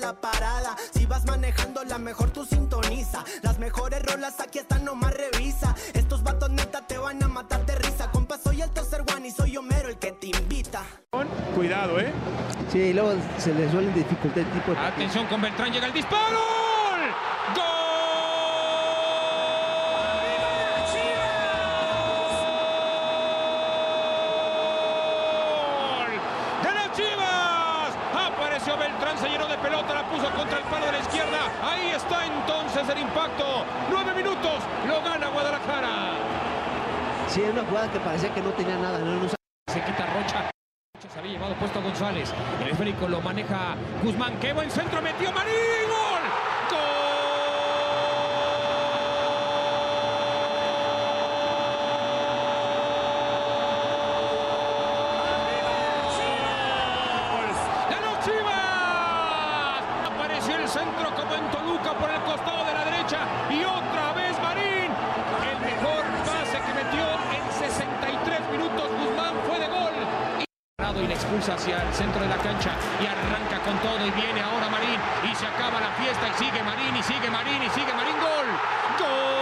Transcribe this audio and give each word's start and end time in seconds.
la 0.00 0.14
parada. 0.20 0.76
Si 0.92 1.06
vas 1.06 1.24
manejando, 1.26 1.84
la 1.84 1.98
mejor 1.98 2.30
tú 2.30 2.44
sintoniza. 2.44 3.24
Las 3.42 3.58
mejores 3.58 4.02
rolas 4.02 4.40
aquí 4.40 4.58
están, 4.58 4.84
nomás 4.84 5.14
revisa. 5.14 5.74
Estos 5.92 6.22
vatos 6.22 6.50
neta 6.50 6.86
te 6.86 6.98
van 6.98 7.22
a 7.22 7.28
matar 7.28 7.64
de 7.66 7.76
risa. 7.76 8.10
Compa, 8.10 8.38
soy 8.38 8.62
el 8.62 8.70
tercer 8.70 9.04
one 9.14 9.28
y 9.28 9.30
soy 9.30 9.56
Homero 9.56 9.88
el 9.88 9.98
que 9.98 10.12
te 10.12 10.28
invita. 10.28 10.82
Cuidado, 11.54 12.00
¿eh? 12.00 12.12
Sí, 12.72 12.92
luego 12.92 13.12
se 13.38 13.52
le 13.54 13.70
suele 13.70 13.92
dificultar 13.92 14.38
el 14.44 14.50
tipo 14.52 14.72
de... 14.72 14.78
Atención 14.78 15.26
con 15.26 15.42
Beltrán, 15.42 15.72
llega 15.72 15.86
el 15.86 15.92
disparo. 15.92 16.38
¡Gol! 16.38 17.00
¡De 26.62 26.74
las 26.74 26.92
Chivas! 26.96 27.92
Apareció 28.14 28.76
Beltrán, 28.78 29.18
se 29.18 29.28
llenó 29.28 29.48
de 29.48 29.58
pelota, 29.58 29.94
la 29.94 30.08
puso 30.08 30.30
contra 30.30 30.58
el 30.58 30.64
palo 30.64 30.86
de 30.86 30.92
la 30.92 30.98
izquierda. 31.00 31.40
Ahí 31.90 31.96
está 31.96 32.24
entonces 32.24 32.88
el 32.88 32.98
impacto. 33.02 33.64
Nueve 33.90 34.14
minutos, 34.14 34.62
lo 34.86 35.02
gana 35.02 35.26
Guadalajara. 35.26 36.12
Sí, 37.26 37.42
es 37.42 37.52
una 37.52 37.64
jugada 37.64 37.90
que 37.90 37.98
parecía 37.98 38.32
que 38.32 38.40
no 38.40 38.50
tenía 38.50 38.76
nada. 38.76 39.00
No, 39.00 39.16
no 39.16 39.28
Se 39.28 39.36
quita 39.82 40.06
Rocha. 40.14 40.50
Rocha 40.94 41.08
Se 41.12 41.18
había 41.18 41.32
llevado 41.32 41.54
puesto 41.54 41.80
a 41.80 41.82
González. 41.82 42.32
El 42.60 42.68
esférico 42.68 43.08
lo 43.08 43.20
maneja 43.20 43.74
Guzmán. 44.04 44.38
¡Qué 44.38 44.52
buen 44.52 44.70
centro 44.70 45.02
metió 45.02 45.32
Marín! 45.32 45.54
¡Gol! 45.88 46.22
¡De 57.90 57.96
los 58.06 58.24
Chivas! 58.24 59.82
Apareció 60.06 60.56
el 60.56 60.68
centro 60.68 61.10
como 61.16 61.34
en 61.34 61.50
Toluca 61.50 61.92
por 61.94 62.10
el 62.10 62.20
costado 62.22 62.64
de 62.64 62.72
la 62.74 62.84
derecha. 62.84 63.18
Y 63.50 63.64
otra 63.64 64.12
vez 64.12 64.38
Marín. 64.40 64.90
El 65.50 65.58
mejor 65.60 66.02
pase 66.24 66.58
que 66.58 66.72
metió 66.74 67.04
en 67.34 67.42
63 67.58 68.50
minutos. 68.52 68.88
Guzmán 68.90 69.34
fue 69.46 69.58
de 69.58 69.68
gol. 69.68 69.80
Expulsa 71.10 71.54
hacia 71.54 71.82
el 71.82 71.92
centro 71.92 72.22
de 72.22 72.28
la 72.28 72.36
cancha 72.36 72.70
y 73.02 73.06
arranca 73.06 73.58
con 73.64 73.76
todo 73.78 74.06
y 74.06 74.10
viene 74.12 74.40
ahora 74.40 74.68
Marín 74.68 74.98
y 75.30 75.34
se 75.34 75.46
acaba 75.46 75.80
la 75.80 75.90
fiesta 75.92 76.28
y 76.28 76.34
sigue 76.44 76.62
Marín 76.62 76.96
y 76.96 77.02
sigue 77.02 77.28
Marín 77.30 77.62
y 77.62 77.70
sigue 77.70 77.92
Marín 77.92 78.14
gol. 78.20 78.46
¡Gol! 78.98 79.40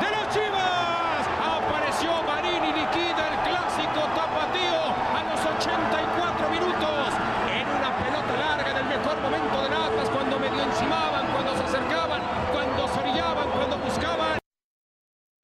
¡De 0.00 0.10
los 0.10 0.28
Chivas! 0.32 1.26
Apareció 1.42 2.22
Marín 2.22 2.64
y 2.64 2.72
liquida 2.72 3.28
el 3.28 3.38
clásico 3.50 4.00
tapatío 4.14 4.78
a 5.18 5.22
los 5.26 5.40
84 5.58 6.48
minutos 6.50 7.12
en 7.50 7.66
una 7.66 7.90
pelota 7.98 8.36
larga 8.36 8.70
en 8.70 8.76
el 8.76 8.84
mejor 8.84 9.20
momento 9.20 9.62
del 9.62 9.72
Atlas 9.72 10.08
cuando 10.10 10.38
medio 10.38 10.62
encimaban, 10.62 11.26
cuando 11.32 11.56
se 11.56 11.64
acercaban, 11.64 12.20
cuando 12.52 12.88
se 12.88 13.00
orillaban, 13.00 13.48
cuando 13.50 13.78
buscaban. 13.78 14.38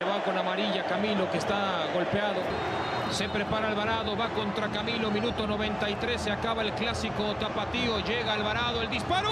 Va 0.02 0.22
con 0.22 0.36
amarilla 0.36 0.84
Camilo 0.84 1.30
que 1.30 1.38
está 1.38 1.86
golpeado. 1.94 2.40
Se 3.10 3.28
prepara 3.28 3.68
Alvarado, 3.68 4.16
va 4.16 4.23
contra 4.34 4.68
Camilo, 4.68 5.10
minuto 5.10 5.46
93, 5.46 6.20
se 6.20 6.30
acaba 6.30 6.62
el 6.62 6.72
clásico 6.72 7.34
tapatío, 7.36 8.00
llega 8.00 8.32
Alvarado, 8.32 8.82
el 8.82 8.90
disparo. 8.90 9.30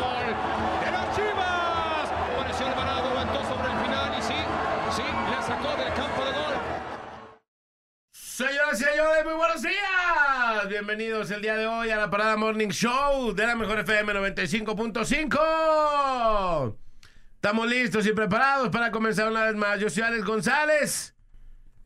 ¡Gol! 0.00 0.36
¡De 0.84 0.90
las 0.90 1.16
Chivas! 1.16 2.10
Apareció 2.36 2.66
Alvarado, 2.66 3.08
aguantó 3.10 3.40
sobre 3.44 3.72
el 3.72 3.78
final 3.84 4.18
y 4.18 4.22
sí, 4.22 4.34
sí, 4.96 5.02
la 5.30 5.42
sacó 5.42 5.76
del 5.76 5.92
campo 5.94 6.24
de 6.24 6.32
gol. 6.32 6.56
Señoras 8.10 8.80
y 8.80 8.84
señores, 8.84 9.24
muy 9.24 9.34
buenos 9.34 9.62
días. 9.62 10.68
Bienvenidos 10.84 11.30
el 11.30 11.42
día 11.42 11.56
de 11.56 11.68
hoy 11.68 11.90
a 11.90 11.96
la 11.96 12.10
Parada 12.10 12.36
Morning 12.36 12.70
Show 12.70 13.32
de 13.34 13.46
la 13.46 13.54
Mejor 13.54 13.78
FM 13.78 14.14
95.5. 14.14 16.76
Estamos 17.36 17.68
listos 17.68 18.04
y 18.04 18.12
preparados 18.12 18.70
para 18.70 18.90
comenzar 18.90 19.28
una 19.28 19.44
vez 19.44 19.54
más. 19.54 19.78
Yo 19.78 19.88
soy 19.88 20.02
Alex 20.02 20.24
González. 20.24 21.14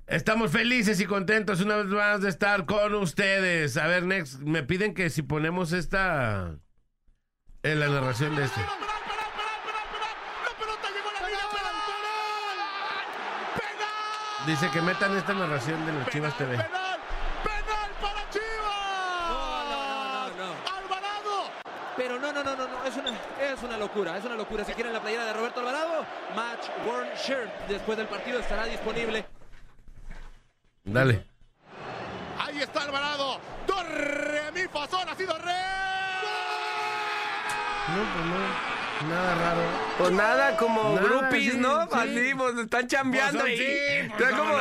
Estamos 0.06 0.50
felices 0.50 0.98
y 0.98 1.04
contentos 1.04 1.60
una 1.60 1.76
vez 1.76 1.88
más 1.88 2.22
de 2.22 2.30
estar 2.30 2.64
con 2.64 2.94
ustedes. 2.94 3.76
A 3.76 3.86
ver, 3.86 4.04
Next, 4.04 4.40
me 4.40 4.62
piden 4.62 4.94
que 4.94 5.10
si 5.10 5.20
ponemos 5.20 5.72
esta 5.72 6.56
en 7.62 7.80
la 7.80 7.88
narración 7.88 8.34
de 8.34 8.44
este. 8.44 8.62
Dice 14.46 14.70
que 14.70 14.80
metan 14.80 15.14
esta 15.16 15.34
narración 15.34 15.84
de 15.84 15.92
los 15.92 16.08
Chivas 16.08 16.34
TV. 16.38 16.56
¡Penal! 16.56 17.00
¡Penal 17.42 17.90
para 18.00 18.30
Chivas! 18.30 18.46
No, 19.28 19.64
no, 19.64 20.28
no, 20.28 20.36
no. 20.36 20.52
¡Alvarado! 20.76 21.50
Pero 21.96 22.20
no, 22.20 22.32
no, 22.32 22.44
no, 22.44 22.54
no, 22.54 22.68
no, 22.68 22.78
es 23.40 23.62
una, 23.62 23.76
locura, 23.76 24.16
es 24.16 24.24
una 24.24 24.34
locura. 24.36 24.64
Si 24.64 24.72
quieren 24.72 24.92
la 24.92 25.00
playera 25.00 25.24
de 25.24 25.32
Roberto 25.32 25.60
Alvarado, 25.60 26.06
Match 26.34 26.66
Worn 26.86 27.08
Shirt 27.16 27.50
después 27.68 27.98
del 27.98 28.06
partido 28.06 28.40
estará 28.40 28.64
disponible. 28.64 29.24
Dale. 30.84 31.26
Ahí 32.38 32.60
está 32.60 32.82
Alvarado. 32.82 33.40
Do, 33.66 33.82
re, 33.82 34.52
mi, 34.52 34.60
ha 34.60 35.14
sido 35.16 35.38
re. 35.38 35.52
No, 37.88 38.02
pues 38.14 38.26
no. 38.26 38.75
Nada 39.08 39.34
raro. 39.34 39.60
Pues 39.98 40.10
nada, 40.12 40.56
como 40.56 40.94
Nada, 40.94 41.06
groupies, 41.06 41.52
sí, 41.52 41.58
¿no? 41.58 41.82
sí. 41.84 41.88
Así, 41.92 42.34
pues 42.36 42.56
están 42.58 42.86
chambeando 42.88 43.40
Pues, 43.40 43.58
sí, 43.58 44.08
pues, 44.16 44.30
como, 44.30 44.54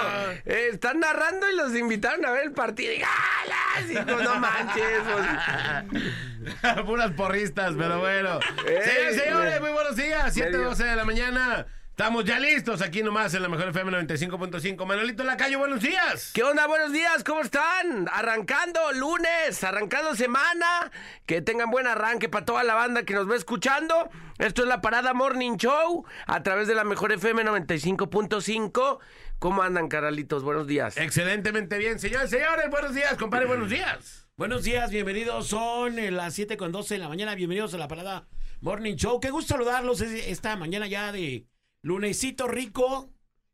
eh, 0.46 0.70
están 0.74 1.00
narrando 1.00 1.50
y 1.50 1.56
los 1.56 1.74
invitaron 1.76 2.26
a 2.26 2.32
ver 2.32 2.44
el 2.44 2.52
partido. 2.52 2.92
Y 2.94 2.98
¡galas! 2.98 3.90
Y 3.90 3.96
pues, 3.96 4.24
no 4.24 4.36
manches. 4.40 5.02
pues. 5.12 6.76
Puras 6.86 7.12
porristas, 7.12 7.74
pero 7.78 8.00
bueno. 8.00 8.40
Ey, 8.68 8.82
Señores, 8.84 9.16
señores, 9.22 9.50
güey. 9.52 9.62
muy 9.62 9.72
buenos 9.72 9.96
días. 9.96 10.36
Medio. 10.36 10.72
7:12 10.72 10.78
de 10.84 10.96
la 10.96 11.06
mañana. 11.06 11.66
Estamos 11.98 12.26
ya 12.26 12.40
listos 12.42 12.82
aquí 12.82 13.02
nomás 13.04 13.34
en 13.36 13.42
la 13.42 13.48
mejor 13.48 13.70
FM 13.70 13.90
95.5. 14.06 14.86
Manolito 14.86 15.24
Lacayo, 15.24 15.60
buenos 15.60 15.80
días. 15.80 16.32
¿Qué 16.34 16.44
onda? 16.44 16.68
Buenos 16.68 16.92
días, 16.92 17.24
¿cómo 17.24 17.40
están? 17.40 18.10
Arrancando 18.12 18.82
lunes, 18.92 19.64
arrancando 19.64 20.14
semana. 20.14 20.92
Que 21.26 21.42
tengan 21.42 21.72
buen 21.72 21.88
arranque 21.88 22.28
para 22.28 22.44
toda 22.44 22.66
la 22.66 22.74
banda 22.76 23.04
que 23.04 23.14
nos 23.14 23.32
va 23.32 23.38
escuchando. 23.38 24.10
Esto 24.40 24.64
es 24.64 24.68
la 24.68 24.82
Parada 24.82 25.14
Morning 25.14 25.56
Show 25.56 26.04
a 26.28 26.44
través 26.44 26.68
de 26.68 26.76
la 26.76 26.84
mejor 26.84 27.14
FM 27.14 27.46
95.5. 27.46 29.00
¿Cómo 29.40 29.64
andan, 29.64 29.88
caralitos? 29.88 30.44
Buenos 30.44 30.68
días. 30.68 30.98
Excelentemente 30.98 31.78
bien, 31.78 31.98
señores, 32.00 32.30
señores. 32.30 32.70
Buenos 32.70 32.94
días, 32.94 33.16
compadre, 33.16 33.46
buenos 33.46 33.70
días. 33.70 34.28
Buenos 34.36 34.64
días, 34.66 34.92
bienvenidos. 34.92 35.48
Son 35.48 35.98
eh, 35.98 36.12
las 36.12 36.34
7 36.34 36.58
con 36.58 36.74
12 36.74 36.96
de 36.96 37.00
la 37.00 37.08
mañana. 37.08 37.36
Bienvenidos 37.36 37.74
a 37.74 37.78
la 37.78 37.88
parada 37.88 38.28
Morning 38.60 38.96
Show. 38.98 39.22
Qué 39.22 39.30
gusto 39.32 39.54
saludarlos 39.54 40.02
es- 40.02 40.28
esta 40.28 40.58
mañana 40.58 40.88
ya 40.88 41.14
de 41.14 41.46
lunesito 41.86 42.48
rico, 42.48 43.12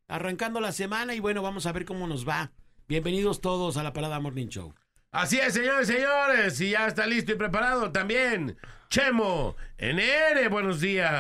arrancando 0.08 0.62
la 0.62 0.72
semana. 0.72 1.14
Y 1.14 1.20
bueno, 1.20 1.42
vamos 1.42 1.66
a 1.66 1.74
ver 1.74 1.84
cómo 1.84 2.08
nos 2.08 2.26
va. 2.26 2.54
Bienvenidos 2.88 3.42
todos 3.42 3.76
a 3.76 3.84
la 3.84 3.92
parada 3.92 4.22
Morning 4.22 4.48
Show. 4.48 4.74
Así 5.12 5.38
es, 5.38 5.54
señores, 5.54 5.88
señores. 5.88 6.62
Y 6.62 6.70
ya 6.70 6.88
está 6.88 7.06
listo 7.06 7.34
y 7.34 7.36
preparado 7.36 7.92
también. 7.92 8.58
Chemo, 8.90 9.58
NR, 9.78 10.48
buenos 10.50 10.80
días. 10.80 11.12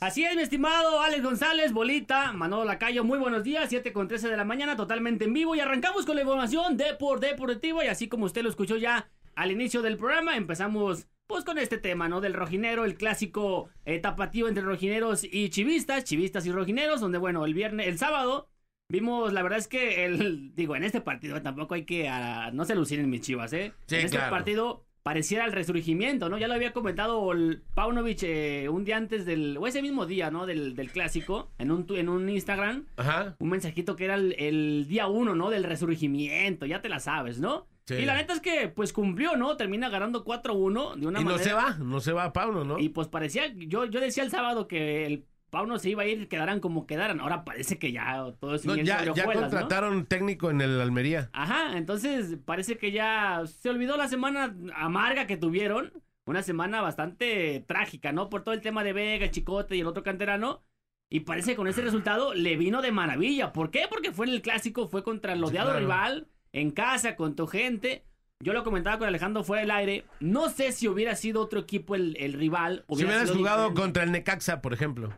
Así 0.00 0.22
es, 0.22 0.36
mi 0.36 0.42
estimado 0.42 1.00
Alex 1.00 1.22
González, 1.22 1.72
Bolita, 1.72 2.32
Manolo 2.32 2.66
Lacayo, 2.66 3.02
muy 3.02 3.18
buenos 3.18 3.42
días, 3.42 3.70
7 3.70 3.92
con 3.92 4.06
13 4.06 4.28
de 4.28 4.36
la 4.36 4.44
mañana, 4.44 4.76
totalmente 4.76 5.24
en 5.24 5.32
vivo 5.34 5.54
y 5.54 5.60
arrancamos 5.60 6.06
con 6.06 6.16
la 6.16 6.22
información 6.22 6.78
de 6.78 6.94
por 6.94 7.20
deportivo 7.20 7.82
y 7.82 7.86
así 7.86 8.08
como 8.08 8.24
usted 8.24 8.42
lo 8.42 8.48
escuchó 8.48 8.76
ya 8.76 9.10
al 9.34 9.50
inicio 9.50 9.82
del 9.82 9.98
programa, 9.98 10.36
empezamos 10.36 11.06
pues 11.30 11.44
con 11.44 11.58
este 11.58 11.78
tema, 11.78 12.08
¿no? 12.08 12.20
Del 12.20 12.34
rojinero, 12.34 12.84
el 12.84 12.96
clásico 12.96 13.70
eh, 13.84 14.00
tapatío 14.00 14.48
entre 14.48 14.64
rojineros 14.64 15.22
y 15.22 15.48
chivistas, 15.48 16.02
chivistas 16.02 16.44
y 16.44 16.50
rojineros, 16.50 17.00
donde, 17.00 17.18
bueno, 17.18 17.44
el 17.44 17.54
viernes, 17.54 17.86
el 17.86 17.98
sábado, 17.98 18.48
vimos, 18.88 19.32
la 19.32 19.42
verdad 19.44 19.60
es 19.60 19.68
que, 19.68 20.04
el, 20.04 20.52
digo, 20.56 20.74
en 20.74 20.82
este 20.82 21.00
partido 21.00 21.40
tampoco 21.40 21.74
hay 21.74 21.84
que, 21.84 22.08
ah, 22.08 22.50
no 22.52 22.64
se 22.64 22.74
lucir 22.74 22.98
en 22.98 23.08
mis 23.08 23.20
chivas, 23.20 23.52
¿eh? 23.52 23.72
Sí, 23.86 23.94
en 23.94 24.06
este 24.06 24.16
claro. 24.16 24.32
partido 24.32 24.86
pareciera 25.02 25.44
el 25.46 25.52
resurgimiento, 25.52 26.28
¿no? 26.28 26.38
Ya 26.38 26.46
lo 26.48 26.54
había 26.54 26.72
comentado 26.72 27.32
el 27.32 27.62
Paunovic 27.74 28.22
eh, 28.22 28.68
un 28.68 28.84
día 28.84 28.96
antes 28.96 29.24
del, 29.24 29.56
o 29.58 29.66
ese 29.66 29.82
mismo 29.82 30.06
día, 30.06 30.30
¿no? 30.30 30.46
Del, 30.46 30.74
del 30.74 30.90
clásico, 30.90 31.50
en 31.58 31.70
un, 31.70 31.86
en 31.96 32.08
un 32.08 32.28
Instagram, 32.28 32.86
Ajá. 32.96 33.36
un 33.38 33.48
mensajito 33.48 33.96
que 33.96 34.04
era 34.04 34.14
el, 34.14 34.34
el 34.38 34.86
día 34.88 35.06
uno, 35.06 35.34
¿no? 35.34 35.50
Del 35.50 35.64
resurgimiento, 35.64 36.66
ya 36.66 36.80
te 36.82 36.88
la 36.88 37.00
sabes, 37.00 37.40
¿no? 37.40 37.66
Sí. 37.86 37.94
Y 37.96 38.04
la 38.04 38.14
neta 38.14 38.34
es 38.34 38.40
que, 38.40 38.68
pues 38.68 38.92
cumplió, 38.92 39.36
¿no? 39.36 39.56
Termina 39.56 39.88
ganando 39.88 40.24
4-1 40.24 40.94
de 40.96 41.06
una 41.08 41.20
Y 41.20 41.24
no 41.24 41.30
manera. 41.32 41.42
se 41.44 41.52
va, 41.52 41.76
no 41.78 42.00
se 42.00 42.12
va 42.12 42.32
Pauno, 42.32 42.62
¿no? 42.64 42.78
Y 42.78 42.90
pues 42.90 43.08
parecía, 43.08 43.52
yo, 43.56 43.84
yo 43.86 44.00
decía 44.00 44.22
el 44.22 44.30
sábado 44.30 44.68
que 44.68 45.06
el 45.06 45.24
Pauno 45.50 45.78
se 45.78 45.90
iba 45.90 46.02
a 46.02 46.06
ir, 46.06 46.28
quedaran 46.28 46.60
como 46.60 46.86
quedaran. 46.86 47.20
Ahora 47.20 47.44
parece 47.44 47.78
que 47.78 47.92
ya 47.92 48.32
todo 48.40 48.54
es 48.54 48.64
No, 48.64 48.76
ya 48.76 49.04
ya 49.04 49.10
hojuelas, 49.12 49.34
¿no? 49.34 49.40
contrataron 49.50 50.06
técnico 50.06 50.50
en 50.50 50.60
el 50.60 50.80
Almería. 50.80 51.28
Ajá, 51.32 51.76
entonces 51.76 52.36
parece 52.44 52.78
que 52.78 52.92
ya 52.92 53.42
se 53.46 53.68
olvidó 53.70 53.96
la 53.96 54.08
semana 54.08 54.54
amarga 54.74 55.26
que 55.26 55.36
tuvieron. 55.36 55.92
Una 56.26 56.42
semana 56.42 56.80
bastante 56.80 57.64
trágica, 57.66 58.12
¿no? 58.12 58.28
Por 58.30 58.42
todo 58.44 58.54
el 58.54 58.60
tema 58.60 58.84
de 58.84 58.92
Vega, 58.92 59.30
Chicote 59.30 59.74
y 59.76 59.80
el 59.80 59.86
otro 59.86 60.02
canterano. 60.04 60.62
Y 61.08 61.20
parece 61.20 61.50
que 61.52 61.56
con 61.56 61.66
ese 61.66 61.82
resultado 61.82 62.34
le 62.34 62.56
vino 62.56 62.82
de 62.82 62.92
maravilla. 62.92 63.52
¿Por 63.52 63.72
qué? 63.72 63.86
Porque 63.90 64.12
fue 64.12 64.26
en 64.26 64.34
el 64.34 64.42
clásico, 64.42 64.86
fue 64.86 65.02
contra 65.02 65.32
el 65.32 65.40
Sí, 65.40 65.44
odiado 65.46 65.70
claro. 65.70 65.80
rival, 65.80 66.28
en 66.52 66.70
casa, 66.70 67.16
con 67.16 67.34
tu 67.34 67.48
gente. 67.48 68.04
Yo 68.42 68.52
lo 68.52 68.62
comentaba 68.62 68.98
con 68.98 69.08
Alejandro 69.08 69.42
fuera 69.42 69.62
del 69.62 69.72
aire. 69.72 70.04
No 70.20 70.48
sé 70.50 70.70
si 70.70 70.86
hubiera 70.86 71.16
sido 71.16 71.42
otro 71.42 71.58
equipo 71.60 71.96
el, 71.96 72.16
el 72.18 72.34
rival. 72.34 72.84
Si 72.88 72.94
hubiera 72.94 73.08
hubieras 73.10 73.28
sido 73.28 73.38
jugado 73.38 73.58
diferente. 73.64 73.80
contra 73.82 74.02
el 74.04 74.12
Necaxa, 74.12 74.62
por 74.62 74.72
ejemplo. 74.72 75.12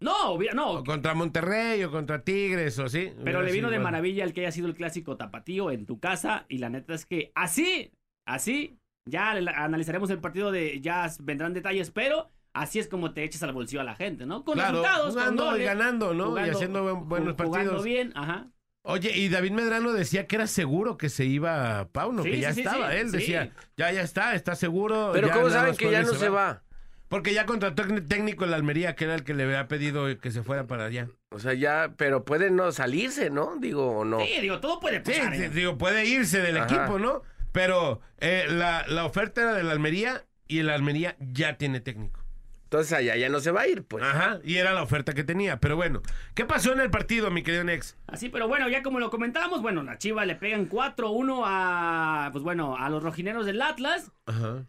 No, 0.00 0.32
hubiera, 0.32 0.54
no. 0.54 0.70
O 0.72 0.84
contra 0.84 1.14
Monterrey 1.14 1.82
o 1.84 1.90
contra 1.90 2.22
Tigres 2.22 2.78
o 2.78 2.84
así. 2.84 3.12
Pero 3.24 3.40
le 3.42 3.46
vino 3.52 3.68
sido 3.68 3.70
de 3.70 3.76
igual. 3.76 3.92
maravilla 3.92 4.24
el 4.24 4.32
que 4.32 4.42
haya 4.42 4.52
sido 4.52 4.68
el 4.68 4.74
clásico 4.74 5.16
tapatío 5.16 5.70
en 5.70 5.86
tu 5.86 5.98
casa. 5.98 6.44
Y 6.48 6.58
la 6.58 6.68
neta 6.70 6.94
es 6.94 7.04
que 7.06 7.32
así, 7.34 7.90
así, 8.26 8.78
ya 9.06 9.30
analizaremos 9.32 10.10
el 10.10 10.20
partido 10.20 10.52
de, 10.52 10.80
ya 10.80 11.10
vendrán 11.20 11.52
detalles, 11.54 11.90
pero 11.90 12.28
así 12.52 12.78
es 12.78 12.88
como 12.88 13.12
te 13.12 13.24
echas 13.24 13.42
al 13.42 13.52
bolsillo 13.52 13.80
a 13.80 13.84
la 13.84 13.94
gente, 13.96 14.24
¿no? 14.26 14.44
Con 14.44 14.54
Claro, 14.54 14.82
resultados, 14.82 15.14
con 15.14 15.22
jugando 15.22 15.44
y 15.44 15.50
goles, 15.50 15.66
ganando, 15.66 16.14
¿no? 16.14 16.24
y 16.24 16.28
jugando- 16.28 16.52
haciendo 16.52 16.82
buen- 16.82 17.08
buenos 17.08 17.34
ju- 17.36 17.44
Jugando 17.44 17.70
partidos. 17.72 17.84
bien, 17.84 18.12
ajá. 18.14 18.46
Oye, 18.82 19.16
y 19.18 19.28
David 19.28 19.50
Medrano 19.50 19.92
decía 19.92 20.26
que 20.26 20.36
era 20.36 20.46
seguro 20.46 20.96
que 20.96 21.08
se 21.10 21.24
iba 21.26 21.88
Pauno, 21.92 22.22
Sí, 22.22 22.30
que 22.30 22.40
ya 22.40 22.54
sí, 22.54 22.60
estaba. 22.60 22.90
sí, 22.92 22.96
Él 22.98 23.10
sí. 23.10 23.16
decía, 23.18 23.52
ya, 23.76 23.92
ya 23.92 24.00
está, 24.02 24.34
está 24.34 24.54
seguro. 24.54 25.10
Pero 25.12 25.26
ya 25.28 25.34
¿cómo 25.34 25.50
saben 25.50 25.76
que 25.76 25.84
con 25.86 25.92
ya 25.92 26.02
no 26.02 26.14
se 26.14 26.28
va? 26.28 26.62
Porque 27.08 27.32
ya 27.32 27.46
contrató 27.46 27.82
el 27.82 28.06
técnico 28.06 28.44
en 28.44 28.50
la 28.50 28.56
Almería, 28.56 28.94
que 28.94 29.04
era 29.04 29.14
el 29.14 29.24
que 29.24 29.32
le 29.34 29.44
había 29.44 29.66
pedido 29.66 30.06
que 30.20 30.30
se 30.30 30.42
fuera 30.42 30.66
para 30.66 30.84
allá. 30.86 31.08
O 31.30 31.38
sea, 31.38 31.54
ya, 31.54 31.94
pero 31.96 32.24
pueden 32.24 32.56
no 32.56 32.70
salirse, 32.72 33.30
¿no? 33.30 33.56
Digo, 33.58 33.98
o 33.98 34.04
no. 34.04 34.20
Sí, 34.20 34.40
digo, 34.40 34.60
todo 34.60 34.78
puede 34.78 35.00
pasar. 35.00 35.34
sí, 35.34 35.44
¿eh? 35.44 35.50
digo, 35.50 35.78
puede 35.78 36.04
irse 36.06 36.40
del 36.42 36.58
Ajá. 36.58 36.66
equipo, 36.66 36.98
¿no? 36.98 37.22
Pero 37.52 38.00
eh, 38.18 38.44
la, 38.48 38.86
la 38.88 39.04
oferta 39.06 39.40
era 39.42 39.54
de 39.54 39.62
la 39.62 39.72
Almería 39.72 40.24
y 40.46 40.58
el 40.58 40.68
Almería 40.70 41.16
ya 41.18 41.56
tiene 41.56 41.80
técnico. 41.80 42.20
Entonces 42.64 42.92
allá 42.92 43.16
ya 43.16 43.30
no 43.30 43.40
se 43.40 43.50
va 43.50 43.62
a 43.62 43.66
ir, 43.66 43.84
pues. 43.84 44.04
Ajá, 44.04 44.40
y 44.44 44.56
era 44.56 44.74
la 44.74 44.82
oferta 44.82 45.14
que 45.14 45.24
tenía. 45.24 45.58
Pero 45.58 45.74
bueno, 45.76 46.02
¿qué 46.34 46.44
pasó 46.44 46.74
en 46.74 46.80
el 46.80 46.90
partido, 46.90 47.30
mi 47.30 47.42
querido 47.42 47.64
Nex? 47.64 47.96
Así, 48.06 48.28
pero 48.28 48.46
bueno, 48.46 48.68
ya 48.68 48.82
como 48.82 49.00
lo 49.00 49.08
comentábamos, 49.08 49.62
bueno, 49.62 49.82
la 49.82 49.96
Chiva 49.96 50.26
le 50.26 50.34
pegan 50.34 50.68
4-1 50.68 51.42
a, 51.46 52.28
pues 52.32 52.44
bueno, 52.44 52.76
a 52.76 52.90
los 52.90 53.02
rojineros 53.02 53.46
del 53.46 53.62
Atlas. 53.62 54.12
Ajá. 54.26 54.66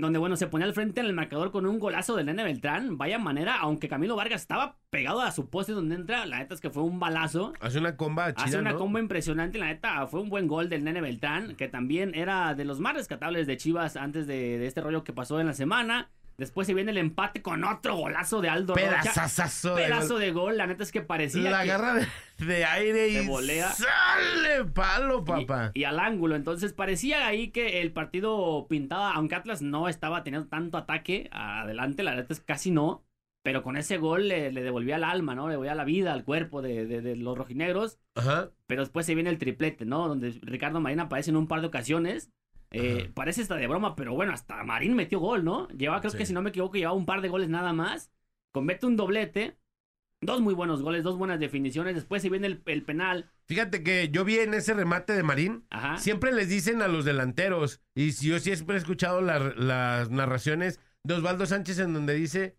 Donde 0.00 0.20
bueno, 0.20 0.36
se 0.36 0.46
ponía 0.46 0.64
al 0.64 0.74
frente 0.74 1.00
en 1.00 1.06
el 1.06 1.12
marcador 1.12 1.50
con 1.50 1.66
un 1.66 1.80
golazo 1.80 2.14
del 2.14 2.26
Nene 2.26 2.44
Beltrán. 2.44 2.96
Vaya 2.98 3.18
manera, 3.18 3.56
aunque 3.58 3.88
Camilo 3.88 4.14
Vargas 4.14 4.42
estaba 4.42 4.76
pegado 4.90 5.20
a 5.20 5.32
su 5.32 5.50
poste 5.50 5.72
donde 5.72 5.96
entra, 5.96 6.24
la 6.24 6.38
neta 6.38 6.54
es 6.54 6.60
que 6.60 6.70
fue 6.70 6.84
un 6.84 7.00
balazo. 7.00 7.52
Hace 7.60 7.80
una 7.80 7.96
comba 7.96 8.32
chida, 8.32 8.44
Hace 8.44 8.58
una 8.58 8.72
¿no? 8.72 8.78
combo 8.78 9.00
impresionante, 9.00 9.58
la 9.58 9.66
neta, 9.66 10.06
fue 10.06 10.20
un 10.20 10.28
buen 10.28 10.46
gol 10.46 10.68
del 10.68 10.84
Nene 10.84 11.00
Beltrán, 11.00 11.56
que 11.56 11.66
también 11.66 12.14
era 12.14 12.54
de 12.54 12.64
los 12.64 12.78
más 12.78 12.94
rescatables 12.94 13.48
de 13.48 13.56
Chivas 13.56 13.96
antes 13.96 14.28
de, 14.28 14.58
de 14.58 14.66
este 14.68 14.80
rollo 14.80 15.02
que 15.02 15.12
pasó 15.12 15.40
en 15.40 15.48
la 15.48 15.54
semana. 15.54 16.10
Después 16.38 16.68
se 16.68 16.74
viene 16.74 16.92
el 16.92 16.98
empate 16.98 17.42
con 17.42 17.64
otro 17.64 17.96
golazo 17.96 18.40
de 18.40 18.48
Aldo 18.48 18.74
Rocha. 18.76 18.88
Pedazazazo 19.02 19.74
de 19.74 19.82
Pedazo 19.82 20.14
gol. 20.14 20.20
de 20.20 20.30
gol, 20.30 20.56
la 20.56 20.68
neta 20.68 20.84
es 20.84 20.92
que 20.92 21.02
parecía 21.02 21.50
La 21.50 21.64
que- 21.64 21.72
agarra 21.72 21.94
de, 21.94 22.06
de 22.46 22.64
aire 22.64 23.08
y 23.08 23.26
volea. 23.26 23.72
sale 23.72 24.64
palo, 24.72 25.24
papá. 25.24 25.72
Y, 25.74 25.82
al 25.82 25.98
ángulo. 25.98 26.36
Entonces 26.36 26.72
parecía 26.72 27.26
ahí 27.26 27.48
que 27.50 27.80
el 27.80 27.92
partido 27.92 28.68
pintaba, 28.68 29.12
aunque 29.14 29.34
Atlas 29.34 29.62
no 29.62 29.88
estaba 29.88 30.22
teniendo 30.22 30.48
tanto 30.48 30.78
ataque 30.78 31.28
adelante, 31.32 32.04
la 32.04 32.12
verdad 32.12 32.30
es 32.30 32.40
casi 32.40 32.70
no. 32.70 33.04
Pero 33.42 33.62
con 33.62 33.76
ese 33.76 33.98
gol 33.98 34.28
le, 34.28 34.52
le 34.52 34.62
devolvía 34.62 34.96
el 34.96 35.04
alma, 35.04 35.34
¿no? 35.34 35.46
Le 35.46 35.52
devolvía 35.52 35.74
la 35.74 35.84
vida 35.84 36.12
al 36.12 36.22
cuerpo 36.24 36.60
de, 36.62 36.86
de- 36.86 37.00
de 37.00 37.16
los 37.16 37.36
rojinegros. 37.36 37.98
Ajá. 38.14 38.50
Pero 38.66 38.82
después 38.82 39.06
se 39.06 39.14
viene 39.14 39.30
el 39.30 39.38
triplete, 39.38 39.86
¿no? 39.86 40.06
Donde 40.06 40.38
Ricardo 40.42 40.80
Marín 40.80 41.00
aparece 41.00 41.30
en 41.30 41.36
un 41.36 41.48
par 41.48 41.60
de 41.62 41.66
ocasiones. 41.68 42.30
Eh, 42.70 43.10
parece 43.14 43.42
hasta 43.42 43.56
de 43.56 43.66
broma, 43.66 43.96
pero 43.96 44.14
bueno, 44.14 44.32
hasta 44.32 44.62
Marín 44.64 44.94
metió 44.94 45.20
gol, 45.20 45.44
¿no? 45.44 45.68
Lleva, 45.68 46.00
creo 46.00 46.10
Sí. 46.10 46.18
que 46.18 46.26
si 46.26 46.32
no 46.34 46.42
me 46.42 46.50
equivoco, 46.50 46.76
llevaba 46.76 46.96
un 46.96 47.06
par 47.06 47.20
de 47.22 47.28
goles 47.28 47.48
nada 47.48 47.72
más. 47.72 48.10
Convierte 48.52 48.86
un 48.86 48.96
doblete. 48.96 49.56
Dos 50.20 50.40
muy 50.40 50.52
buenos 50.52 50.82
goles, 50.82 51.04
dos 51.04 51.16
buenas 51.16 51.38
definiciones. 51.38 51.94
Después 51.94 52.20
se 52.22 52.28
viene 52.28 52.48
el, 52.48 52.62
el 52.66 52.82
penal. 52.84 53.30
Fíjate 53.46 53.84
que 53.84 54.08
yo 54.10 54.24
vi 54.24 54.38
en 54.40 54.52
ese 54.52 54.74
remate 54.74 55.12
de 55.12 55.22
Marín, 55.22 55.64
Ajá. 55.70 55.96
siempre 55.98 56.32
les 56.32 56.48
dicen 56.48 56.82
a 56.82 56.88
los 56.88 57.04
delanteros, 57.04 57.80
y 57.94 58.12
si 58.12 58.28
yo 58.28 58.38
siempre 58.40 58.74
he 58.74 58.78
escuchado 58.78 59.20
la- 59.22 59.38
las 59.56 60.10
narraciones 60.10 60.80
de 61.04 61.14
Osvaldo 61.14 61.46
Sánchez 61.46 61.78
en 61.78 61.94
donde 61.94 62.14
dice, 62.14 62.56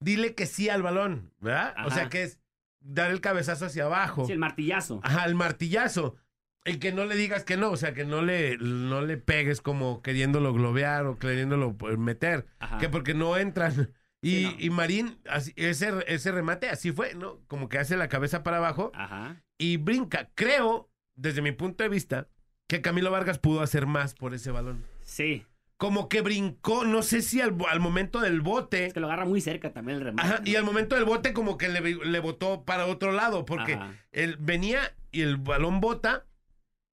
dile 0.00 0.34
que 0.34 0.46
sí 0.46 0.68
al 0.68 0.82
balón, 0.82 1.32
¿verdad? 1.38 1.74
O 1.86 1.90
sea 1.90 2.08
que 2.08 2.24
es 2.24 2.40
dar 2.80 3.10
el 3.12 3.20
cabezazo 3.20 3.66
hacia 3.66 3.84
abajo. 3.84 4.26
Sí, 4.26 4.32
el 4.32 4.38
martillazo. 4.40 5.00
Ajá, 5.04 5.24
el 5.24 5.36
martillazo. 5.36 6.16
El 6.64 6.78
que 6.78 6.92
no 6.92 7.04
le 7.06 7.14
digas 7.16 7.44
que 7.44 7.56
no, 7.56 7.70
o 7.70 7.76
sea, 7.76 7.94
que 7.94 8.04
no 8.04 8.20
le, 8.22 8.58
no 8.58 9.00
le 9.00 9.16
pegues 9.16 9.60
como 9.62 10.02
queriéndolo 10.02 10.52
globear 10.52 11.06
o 11.06 11.18
queriéndolo 11.18 11.76
pues, 11.78 11.96
meter, 11.98 12.46
Ajá. 12.58 12.78
que 12.78 12.88
porque 12.88 13.14
no 13.14 13.36
entran. 13.36 13.92
Y, 14.20 14.30
Sí, 14.30 14.44
no. 14.44 14.54
y 14.58 14.70
Marín, 14.70 15.18
así- 15.30 15.52
ese, 15.56 15.92
ese 16.08 16.32
remate 16.32 16.68
así 16.68 16.90
fue, 16.90 17.14
¿no? 17.14 17.38
Como 17.46 17.68
que 17.68 17.78
hace 17.78 17.96
la 17.96 18.08
cabeza 18.08 18.42
para 18.42 18.56
abajo 18.56 18.90
Ajá. 18.94 19.40
y 19.58 19.76
brinca. 19.76 20.28
Creo, 20.34 20.90
desde 21.14 21.40
mi 21.40 21.52
punto 21.52 21.84
de 21.84 21.88
vista, 21.88 22.26
que 22.66 22.80
Camilo 22.82 23.10
Vargas 23.12 23.38
pudo 23.38 23.60
hacer 23.62 23.86
más 23.86 24.14
por 24.14 24.34
ese 24.34 24.50
balón. 24.50 24.84
Sí. 25.02 25.46
Como 25.76 26.08
que 26.08 26.20
brincó, 26.22 26.84
no 26.84 27.02
sé 27.02 27.22
si 27.22 27.40
al, 27.40 27.56
al 27.70 27.78
momento 27.78 28.18
del 28.20 28.40
bote. 28.40 28.86
Es 28.86 28.92
que 28.92 28.98
lo 28.98 29.06
agarra 29.06 29.24
muy 29.24 29.40
cerca 29.40 29.72
también 29.72 29.98
el 29.98 30.04
remate. 30.06 30.28
Ajá, 30.28 30.40
¿no? 30.40 30.50
y 30.50 30.56
al 30.56 30.64
momento 30.64 30.96
del 30.96 31.04
bote 31.04 31.32
como 31.32 31.56
que 31.56 31.68
le, 31.68 31.80
le 31.80 32.18
botó 32.20 32.64
para 32.64 32.86
otro 32.86 33.12
lado, 33.12 33.44
porque 33.44 33.78
él 34.10 34.36
venía 34.40 34.80
y 35.12 35.22
el 35.22 35.36
balón 35.36 35.80
bota 35.80 36.26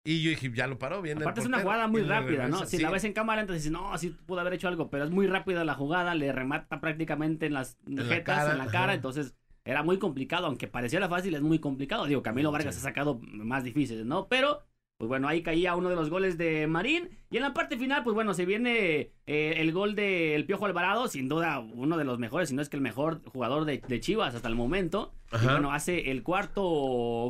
y 0.06 0.22
yo 0.22 0.30
dije, 0.30 0.50
ya 0.54 0.68
lo 0.68 0.78
paró 0.80 1.02
bien. 1.02 1.18
el 1.18 1.24
Aparte 1.24 1.42
es 1.42 1.46
una 1.48 1.60
jugada 1.60 1.88
muy 1.88 2.04
rápida, 2.04 2.48
¿no? 2.48 2.66
Si 2.66 2.78
Sí. 2.78 2.84
la 2.84 2.92
ves 2.92 3.04
en 3.04 3.12
cámara, 3.14 3.42
entonces 3.42 3.64
dices, 3.64 3.74
no, 3.74 3.98
sí 3.98 4.16
pudo 4.26 4.40
haber 4.40 4.54
hecho 4.54 4.68
algo, 4.70 4.90
pero 4.90 5.04
es 5.04 5.10
muy 5.12 5.28
rápida 5.28 5.66
la 5.66 5.74
jugada, 5.74 6.16
le 6.16 6.32
remata 6.32 6.80
prácticamente 6.80 7.48
en 7.48 7.54
las 7.54 7.78
la 7.86 8.04
jetas, 8.06 8.38
cara, 8.38 8.52
en 8.54 8.58
la 8.60 8.68
cara, 8.68 8.84
ajá. 8.86 8.94
entonces 8.94 9.36
era 9.66 9.82
muy 9.84 9.98
complicado, 9.98 10.46
aunque 10.46 10.68
pareciera 10.68 11.10
fácil, 11.10 11.34
es 11.34 11.42
muy 11.42 11.58
complicado. 11.60 12.06
Digo, 12.06 12.22
Camilo 12.22 12.52
Vargas 12.52 12.76
Sí. 12.76 12.80
ha 12.80 12.84
sacado 12.84 13.20
más 13.24 13.64
difíciles, 13.64 14.06
¿no? 14.06 14.28
Pero, 14.28 14.62
pues 15.00 15.08
bueno, 15.10 15.28
ahí 15.28 15.42
caía 15.42 15.76
uno 15.76 15.90
de 15.90 15.96
los 15.96 16.12
goles 16.12 16.38
de 16.38 16.68
Marín, 16.68 17.10
y 17.32 17.38
en 17.38 17.42
la 17.44 17.56
parte 17.56 17.76
final, 17.76 18.04
pues 18.04 18.14
bueno, 18.14 18.36
se 18.36 18.46
viene 18.46 19.10
eh, 19.26 19.54
el 19.58 19.72
gol 19.72 19.96
del 19.96 20.46
Piojo 20.46 20.68
Alvarado, 20.68 21.08
sin 21.08 21.28
duda 21.28 21.60
uno 21.60 21.98
de 21.98 22.04
los 22.04 22.20
mejores, 22.20 22.50
si 22.50 22.56
no 22.56 22.62
es 22.62 22.70
que 22.70 22.78
el 22.78 22.84
mejor 22.84 23.24
jugador 23.26 23.66
de, 23.66 23.82
de 23.88 24.00
Chivas 24.00 24.36
hasta 24.36 24.48
el 24.48 24.56
momento. 24.56 25.14
Y 25.42 25.44
bueno, 25.46 25.74
hace 25.74 26.12
el 26.12 26.22
cuarto 26.22 26.62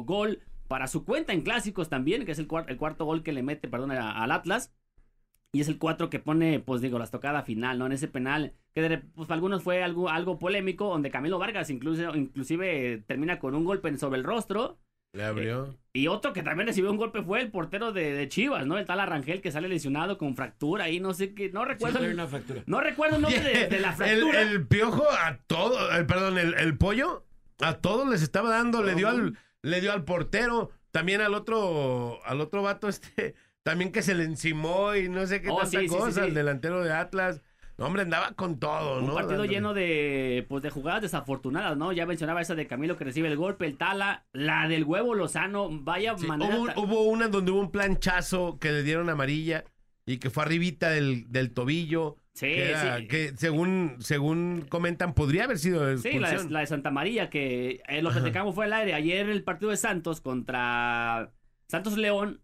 gol 0.05 0.41
para 0.75 0.87
su 0.87 1.05
cuenta 1.05 1.31
en 1.31 1.39
clásicos 1.41 1.87
también, 1.87 2.25
que 2.25 2.33
es 2.33 2.39
el, 2.39 2.49
cuar- 2.49 2.65
el 2.67 2.75
cuarto 2.75 3.05
gol 3.05 3.23
que 3.23 3.31
le 3.31 3.43
mete, 3.43 3.69
perdón, 3.69 3.91
al 3.91 4.29
Atlas. 4.33 4.73
Y 5.53 5.61
es 5.61 5.69
el 5.69 5.77
cuatro 5.77 6.09
que 6.09 6.19
pone, 6.19 6.59
pues 6.59 6.81
digo, 6.81 6.97
la 6.99 7.05
estocada 7.05 7.41
final, 7.43 7.79
¿no? 7.79 7.85
En 7.85 7.93
ese 7.93 8.09
penal, 8.09 8.51
que 8.73 8.81
de, 8.81 8.97
pues, 8.97 9.25
para 9.29 9.35
algunos 9.35 9.63
fue 9.63 9.81
algo, 9.83 10.09
algo 10.09 10.37
polémico, 10.37 10.89
donde 10.89 11.11
Camilo 11.11 11.39
Vargas 11.39 11.69
incluso, 11.69 12.13
inclusive 12.13 13.05
termina 13.07 13.39
con 13.39 13.55
un 13.55 13.63
golpe 13.63 13.97
sobre 13.97 14.17
el 14.17 14.25
rostro. 14.25 14.77
Le 15.13 15.23
abrió. 15.23 15.77
Y 15.93 16.07
otro 16.07 16.33
que 16.33 16.43
también 16.43 16.67
recibió 16.67 16.91
un 16.91 16.97
golpe 16.97 17.21
fue 17.23 17.39
el 17.39 17.51
portero 17.51 17.93
de, 17.93 18.11
de 18.11 18.27
Chivas, 18.27 18.67
¿no? 18.67 18.77
El 18.77 18.85
tal 18.85 18.99
Arrangel 18.99 19.39
que 19.39 19.53
sale 19.53 19.69
lesionado 19.69 20.17
con 20.17 20.35
fractura 20.35 20.83
ahí, 20.83 20.99
no 20.99 21.13
sé 21.13 21.33
qué, 21.33 21.49
no 21.53 21.63
recuerdo. 21.63 22.01
una 22.03 22.27
fractura. 22.27 22.63
no 22.65 22.81
recuerdo 22.81 23.15
el 23.15 23.21
nombre 23.21 23.39
de, 23.39 23.67
de 23.69 23.79
la 23.79 23.93
fractura. 23.95 24.41
el 24.41 24.67
piojo 24.67 25.05
a 25.09 25.37
todo, 25.47 25.89
el, 25.95 26.05
perdón, 26.05 26.37
el, 26.37 26.53
el 26.55 26.77
pollo 26.77 27.23
a 27.61 27.75
todos 27.77 28.09
les 28.09 28.21
estaba 28.21 28.49
dando, 28.49 28.83
le 28.83 28.93
dio 28.95 29.07
al, 29.07 29.37
le 29.65 29.81
dio 29.81 29.91
al 29.91 30.03
portero, 30.05 30.71
también 30.91 31.21
al 31.21 31.33
otro, 31.33 32.19
al 32.25 32.39
otro 32.41 32.61
vato 32.63 32.87
este, 32.87 33.35
también 33.63 33.91
que 33.91 34.01
se 34.01 34.15
le 34.15 34.23
encimó 34.23 34.95
y 34.95 35.09
no 35.09 35.25
sé 35.27 35.41
qué 35.41 35.49
Oh, 35.49 35.57
tanta 35.57 35.71
sí, 35.71 35.77
sí, 35.79 35.89
sí, 35.89 35.95
cosa, 35.95 36.21
sí. 36.23 36.27
el 36.29 36.33
delantero 36.33 36.83
de 36.83 36.93
Atlas. 36.93 37.41
No, 37.77 37.87
hombre, 37.87 38.03
andaba 38.03 38.31
con 38.35 38.57
todo, 38.57 38.99
Un 38.99 39.07
¿no? 39.07 39.13
partido 39.15 39.31
Dándole. 39.39 39.53
lleno 39.53 39.73
de, 39.73 40.45
pues, 40.47 40.63
de 40.63 40.69
jugadas 40.69 41.01
desafortunadas, 41.01 41.75
¿no? 41.75 41.91
Ya 41.91 42.05
mencionaba 42.05 42.39
esa 42.39 42.55
de 42.55 42.67
Camilo 42.67 42.95
que 42.95 43.03
recibe 43.03 43.27
el 43.27 43.35
golpe, 43.35 43.65
el 43.65 43.77
Tala, 43.77 44.25
la 44.31 44.69
del 44.69 44.85
huevo 44.85 45.13
Lozano, 45.13 45.67
vaya 45.81 46.17
Sí, 46.17 46.25
manera. 46.25 46.55
hubo, 46.55 46.61
un- 46.63 46.71
hubo 46.77 47.01
una 47.03 47.27
donde 47.27 47.51
hubo 47.51 47.59
un 47.59 47.71
planchazo 47.71 48.59
que 48.59 48.71
le 48.71 48.81
dieron 48.83 49.09
amarilla 49.09 49.65
y 50.05 50.19
que 50.19 50.29
fue 50.29 50.43
arribita 50.43 50.89
del, 50.89 51.29
del 51.33 51.51
tobillo. 51.51 52.15
Sí, 52.35 52.47
que, 52.47 52.69
era- 52.69 52.97
sí. 52.99 53.07
que 53.07 53.33
según, 53.37 53.95
según 53.99 54.65
comentan, 54.69 55.13
podría 55.13 55.45
haber 55.45 55.57
sido 55.57 55.97
Sí, 55.97 56.19
la 56.19 56.29
de, 56.29 56.35
expulsión. 56.35 56.53
la 56.53 56.59
de 56.59 56.67
Santa 56.67 56.91
María, 56.91 57.29
que 57.29 57.81
eh, 57.87 58.01
lo 58.01 58.11
platicamos 58.11 58.53
fue 58.55 58.65
al 58.65 58.73
aire. 58.73 58.93
Ayer 58.93 59.29
el 59.29 59.43
partido 59.43 59.71
de 59.71 59.77
Santos 59.77 60.21
contra 60.21 61.31
Santos 61.67 61.97
León. 61.97 62.41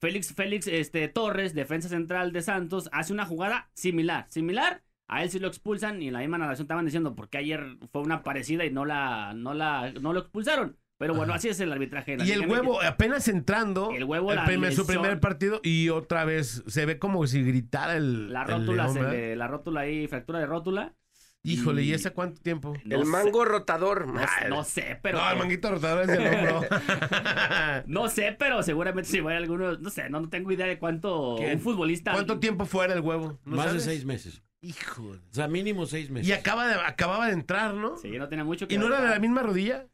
Félix, 0.00 0.34
Félix 0.34 0.66
este, 0.68 1.08
Torres, 1.08 1.54
defensa 1.54 1.88
central 1.88 2.32
de 2.32 2.42
Santos, 2.42 2.88
hace 2.92 3.12
una 3.12 3.26
jugada 3.26 3.70
similar. 3.74 4.26
Similar, 4.28 4.84
a 5.08 5.22
él 5.24 5.30
sí 5.30 5.38
lo 5.38 5.48
expulsan 5.48 6.02
y 6.02 6.08
en 6.08 6.12
la 6.14 6.20
misma 6.20 6.38
narración 6.38 6.64
estaban 6.66 6.84
diciendo 6.84 7.14
porque 7.16 7.38
ayer 7.38 7.78
fue 7.92 8.02
una 8.02 8.22
parecida 8.22 8.64
y 8.66 8.70
no 8.70 8.84
la, 8.84 9.32
no 9.34 9.54
la, 9.54 9.92
no 10.00 10.12
lo 10.12 10.20
expulsaron. 10.20 10.78
Pero 10.98 11.14
bueno, 11.14 11.34
así 11.34 11.48
es 11.48 11.60
el 11.60 11.70
arbitraje. 11.72 12.16
la 12.16 12.24
Y 12.24 12.32
el 12.32 12.46
huevo 12.48 12.80
apenas 12.82 13.28
entrando, 13.28 13.90
El 13.90 14.04
huevo, 14.04 14.32
la 14.32 14.44
primer- 14.46 14.74
su 14.74 14.86
primer 14.86 15.20
partido, 15.20 15.60
y 15.62 15.90
otra 15.90 16.24
vez 16.24 16.62
se 16.66 16.86
ve 16.86 16.98
como 16.98 17.26
si 17.26 17.42
gritara 17.42 17.96
el. 17.96 18.32
La 18.32 18.42
el 18.42 18.48
rótula, 18.48 18.84
león, 18.84 18.94
se 18.94 19.02
le- 19.02 19.36
la 19.36 19.46
rótula 19.46 19.80
ahí, 19.82 20.08
fractura 20.08 20.38
de 20.38 20.46
rótula. 20.46 20.94
Híjole, 21.42 21.82
¿y 21.84 21.92
ese 21.92 22.10
cuánto 22.10 22.40
tiempo? 22.42 22.74
No 22.84 22.96
el 22.96 23.04
sé- 23.04 23.08
mango 23.08 23.44
rotador. 23.44 24.08
No, 24.08 24.20
no 24.48 24.64
sé, 24.64 24.98
pero. 25.00 25.18
no, 25.18 25.30
el 25.30 25.38
manguito 25.38 25.70
rotador 25.70 26.00
es 26.02 26.08
del 26.08 26.26
hombro. 26.34 26.60
No 27.86 28.08
sé, 28.08 28.34
pero 28.38 28.62
seguramente 28.62 29.08
si 29.08 29.18
hay 29.18 29.36
algunos, 29.36 29.80
no 29.80 29.90
sé, 29.90 30.08
no, 30.10 30.20
no 30.20 30.28
tengo 30.28 30.50
idea 30.50 30.66
de 30.66 30.78
cuánto 30.78 31.36
¿Quién? 31.38 31.52
un 31.54 31.60
futbolista. 31.60 32.12
¿Cuánto 32.12 32.38
tiempo 32.40 32.64
fuera 32.66 32.94
el 32.94 33.00
huevo? 33.00 33.38
¿No 33.44 33.56
Más 33.56 33.66
sabes? 33.66 33.84
de 33.84 33.92
seis 33.92 34.04
meses. 34.04 34.42
Híjole. 34.60 35.20
O 35.30 35.34
sea, 35.34 35.46
mínimo 35.46 35.86
seis 35.86 36.10
meses. 36.10 36.28
Y 36.28 36.32
acaba 36.32 36.66
de, 36.66 36.74
acababa 36.74 37.26
de 37.26 37.34
entrar, 37.34 37.74
¿no? 37.74 37.96
Sí, 37.98 38.10
no 38.18 38.28
tenía 38.28 38.44
mucho 38.44 38.66
que 38.66 38.74
¿Y 38.74 38.78
no 38.78 38.86
era 38.86 39.00
de 39.02 39.08
la 39.10 39.18
misma 39.20 39.42
rodilla? 39.42 39.86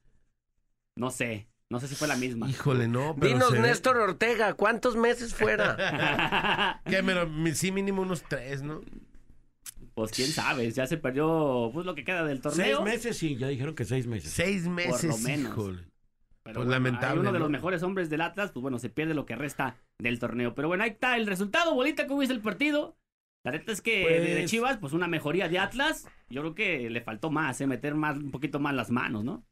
No 0.97 1.11
sé, 1.11 1.49
no 1.71 1.81
sé 1.81 1.89
si 1.89 1.95
fue 1.95 2.07
la 2.09 2.17
misma. 2.17 2.49
Híjole, 2.49 2.87
no. 2.89 3.17
Pero 3.19 3.33
Dinos, 3.35 3.53
ve- 3.53 3.61
Néstor 3.61 3.97
Ortega, 3.97 4.55
¿cuántos 4.55 4.97
meses 4.97 5.35
fuera? 5.35 6.81
Que 6.87 7.55
sí, 7.55 7.73
mínimo 7.73 8.03
unos 8.03 8.23
tres, 8.29 8.63
¿no? 8.63 8.81
pues 9.95 10.11
quién 10.11 10.29
sabe, 10.29 10.71
ya 10.71 10.87
se 10.87 10.97
perdió 10.97 11.71
pues 11.73 11.85
lo 11.85 11.95
que 11.95 12.03
queda 12.03 12.25
del 12.25 12.41
Seis 12.43 12.55
torneo. 12.57 12.83
meses, 12.83 13.19
sí, 13.19 13.37
ya 13.37 13.49
dijeron 13.49 13.75
que 13.75 13.85
seis 13.85 14.07
meses. 14.07 14.33
Seis 14.33 14.67
meses, 14.67 15.05
lo 15.05 15.19
menos. 15.19 15.53
híjole. 15.53 15.83
Pero 16.45 16.55
Pues 16.55 16.67
bueno, 16.67 16.71
lamentable, 16.71 17.13
hay 17.13 17.19
uno 17.21 17.33
de 17.33 17.39
¿no? 17.39 17.45
los 17.45 17.51
mejores 17.51 17.83
hombres 17.83 18.09
del 18.09 18.23
Atlas, 18.23 18.51
pues 18.53 18.63
bueno, 18.63 18.79
se 18.79 18.89
pierde 18.89 19.13
lo 19.15 19.27
que 19.27 19.37
resta 19.37 19.77
del 19.99 20.19
torneo. 20.19 20.55
Pero 20.55 20.69
bueno, 20.69 20.83
ahí 20.83 20.91
está 20.91 21.17
el 21.17 21.27
resultado, 21.27 21.75
bolita, 21.75 22.07
¿cómo 22.07 22.21
viste 22.21 22.35
el 22.35 22.41
partido? 22.41 22.97
La 23.45 23.53
neta 23.53 23.71
es 23.71 23.83
que 23.83 23.99
de- 24.09 24.21
de 24.21 24.37
Pues- 24.41 24.51
Chivas, 24.51 24.79
pues 24.79 24.93
una 24.95 25.09
mejoría 25.09 25.49
de 25.49 25.59
Atlas. 25.59 26.07
Yo 26.31 26.41
creo 26.41 26.55
que 26.55 26.89
le 26.91 27.01
faltó 27.03 27.31
más, 27.31 27.61
¿eh? 27.61 27.67
meter 27.67 27.95
más, 27.95 28.17
un 28.17 28.31
poquito 28.31 28.59
más 28.61 28.75
las 28.75 28.91
manos, 28.91 29.25
¿no? 29.25 29.45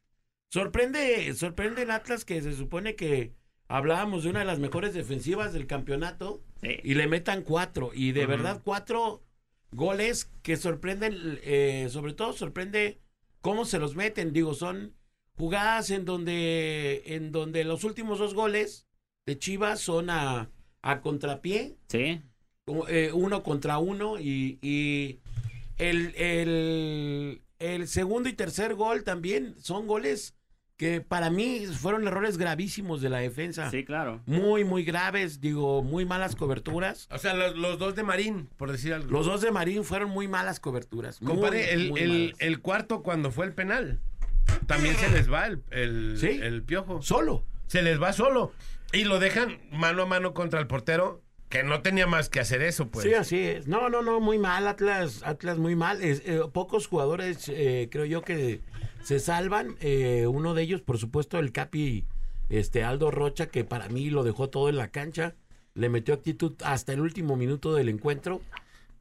Sorprende, 0.51 1.33
sorprende 1.33 1.83
el 1.83 1.91
Atlas 1.91 2.25
que 2.25 2.41
se 2.41 2.53
supone 2.53 2.95
que 2.97 3.31
hablábamos 3.69 4.23
de 4.23 4.31
una 4.31 4.39
de 4.39 4.45
las 4.45 4.59
mejores 4.59 4.93
defensivas 4.93 5.53
del 5.53 5.65
campeonato 5.65 6.43
Sí. 6.61 6.75
y 6.83 6.93
le 6.95 7.07
metan 7.07 7.43
cuatro. 7.43 7.91
Y 7.93 8.11
de 8.11 8.25
verdad, 8.25 8.61
cuatro 8.63 9.23
goles 9.71 10.29
que 10.43 10.57
sorprenden, 10.57 11.39
eh, 11.43 11.87
sobre 11.89 12.13
todo 12.13 12.33
sorprende 12.33 12.99
cómo 13.39 13.63
se 13.63 13.79
los 13.79 13.95
meten. 13.95 14.33
Digo, 14.33 14.53
son 14.53 14.93
jugadas 15.37 15.89
en 15.89 16.03
donde, 16.03 17.01
en 17.05 17.31
donde 17.31 17.63
los 17.63 17.85
últimos 17.85 18.19
dos 18.19 18.33
goles 18.33 18.85
de 19.25 19.39
Chivas 19.39 19.79
son 19.79 20.09
a, 20.09 20.51
a 20.81 21.01
contrapié, 21.01 21.77
Sí. 21.87 22.21
eh, 22.89 23.11
uno 23.13 23.41
contra 23.41 23.77
uno 23.77 24.19
y, 24.19 24.59
y 24.61 25.21
el, 25.77 26.13
el, 26.17 27.41
el 27.59 27.87
segundo 27.87 28.27
y 28.27 28.33
tercer 28.33 28.75
gol 28.75 29.05
también 29.05 29.55
son 29.59 29.87
goles 29.87 30.35
que 30.81 30.99
para 30.99 31.29
mí 31.29 31.67
fueron 31.67 32.07
errores 32.07 32.39
gravísimos 32.39 33.01
de 33.03 33.09
la 33.09 33.19
defensa. 33.19 33.69
Sí, 33.69 33.85
claro. 33.85 34.19
Muy, 34.25 34.63
muy 34.63 34.83
graves, 34.83 35.39
digo, 35.39 35.83
muy 35.83 36.05
malas 36.07 36.35
coberturas. 36.35 37.07
O 37.11 37.19
sea, 37.19 37.35
los, 37.35 37.55
los 37.55 37.77
dos 37.77 37.93
de 37.95 38.01
Marín, 38.01 38.49
por 38.57 38.71
decir 38.71 38.91
algo. 38.95 39.11
Los 39.11 39.27
dos 39.27 39.41
de 39.41 39.51
Marín 39.51 39.83
fueron 39.83 40.09
muy 40.09 40.27
malas 40.27 40.59
coberturas. 40.59 41.21
muy, 41.21 41.33
Compadre, 41.33 41.71
el, 41.75 41.89
muy 41.91 41.99
el- 42.01 42.09
malas. 42.23 42.35
el 42.39 42.59
cuarto 42.61 43.03
cuando 43.03 43.29
fue 43.29 43.45
el 43.45 43.53
penal. 43.53 43.99
También 44.65 44.95
se 44.95 45.07
les 45.11 45.31
va 45.31 45.45
el, 45.45 45.61
el, 45.69 46.17
Sí. 46.17 46.39
el 46.41 46.63
piojo. 46.63 47.03
Solo. 47.03 47.45
Se 47.67 47.83
les 47.83 48.01
va 48.01 48.11
solo. 48.11 48.51
Y 48.91 49.03
lo 49.03 49.19
dejan 49.19 49.59
mano 49.71 50.01
a 50.01 50.05
mano 50.07 50.33
contra 50.33 50.59
el 50.59 50.65
portero, 50.65 51.21
que 51.49 51.61
no 51.61 51.83
tenía 51.83 52.07
más 52.07 52.27
que 52.29 52.39
hacer 52.39 52.63
eso, 52.63 52.87
pues. 52.87 53.05
Sí, 53.05 53.13
así 53.13 53.37
es. 53.37 53.67
No, 53.67 53.87
no, 53.89 54.01
no, 54.01 54.19
muy 54.19 54.39
mal, 54.39 54.67
Atlas, 54.67 55.21
Atlas 55.23 55.59
muy 55.59 55.75
mal. 55.75 56.01
Es, 56.01 56.23
eh, 56.25 56.39
pocos 56.51 56.87
jugadores, 56.87 57.49
eh, 57.49 57.87
creo 57.91 58.05
yo, 58.05 58.23
que 58.23 58.61
se 59.03 59.19
salvan. 59.19 59.75
Eh, 59.81 60.27
uno 60.27 60.53
de 60.53 60.63
ellos, 60.63 60.81
por 60.81 60.97
supuesto, 60.97 61.39
el 61.39 61.51
Capi 61.51 62.05
este, 62.49 62.83
Aldo 62.83 63.11
Rocha, 63.11 63.47
que 63.47 63.63
para 63.63 63.87
mí 63.89 64.09
lo 64.09 64.23
dejó 64.23 64.49
todo 64.49 64.69
en 64.69 64.77
la 64.77 64.89
cancha. 64.89 65.35
Le 65.73 65.89
metió 65.89 66.13
actitud 66.13 66.53
hasta 66.63 66.93
el 66.93 67.01
último 67.01 67.35
minuto 67.37 67.73
del 67.73 67.89
encuentro. 67.89 68.41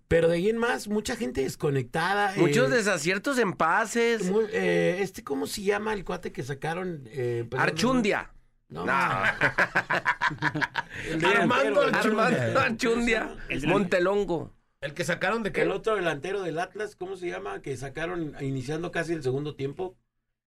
Pero 0.08 0.28
de 0.28 0.36
ahí 0.36 0.48
en 0.48 0.58
más, 0.58 0.88
mucha 0.88 1.14
gente 1.16 1.42
desconectada. 1.42 2.34
eh, 2.34 2.38
Muchos 2.40 2.70
desaciertos 2.70 3.38
en 3.38 3.52
pases. 3.52 4.28
muy- 4.30 4.46
eh, 4.52 4.98
este, 5.00 5.22
¿cómo 5.22 5.46
se 5.46 5.62
llama 5.62 5.92
el 5.94 6.04
cuate 6.04 6.32
que 6.32 6.42
sacaron? 6.42 7.02
Eh, 7.06 7.48
Archundia. 7.56 8.30
No, 8.68 8.86
No. 8.86 8.92
Armando 11.26 11.82
Archundia. 11.82 12.00
Armando 12.00 12.60
Archundia. 12.60 13.36
Montelongo. 13.66 14.52
El 14.80 14.94
que 14.94 15.04
sacaron 15.04 15.42
de 15.42 15.52
que 15.52 15.62
El 15.62 15.72
otro 15.72 15.94
delantero 15.96 16.42
del 16.42 16.58
Atlas, 16.58 16.96
¿cómo 16.96 17.16
se 17.16 17.28
llama? 17.28 17.60
Que 17.60 17.76
sacaron 17.76 18.34
iniciando 18.40 18.90
casi 18.90 19.12
el 19.12 19.22
segundo 19.22 19.54
tiempo. 19.54 19.94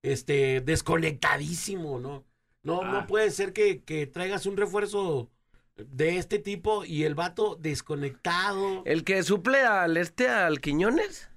Este, 0.01 0.59
desconectadísimo, 0.61 1.99
¿no? 1.99 2.25
No, 2.63 2.81
Ah. 2.81 2.91
no 2.91 3.07
puede 3.07 3.29
ser 3.29 3.53
que, 3.53 3.83
que 3.83 4.07
traigas 4.07 4.45
un 4.45 4.57
refuerzo 4.57 5.29
de 5.75 6.17
este 6.17 6.39
tipo 6.39 6.83
y 6.83 7.03
el 7.03 7.13
vato 7.15 7.55
desconectado. 7.61 8.81
El 8.85 9.03
que 9.03 9.21
suple 9.23 9.61
al 9.61 9.97
este, 9.97 10.27
al 10.29 10.61
Quiñones. 10.61 11.29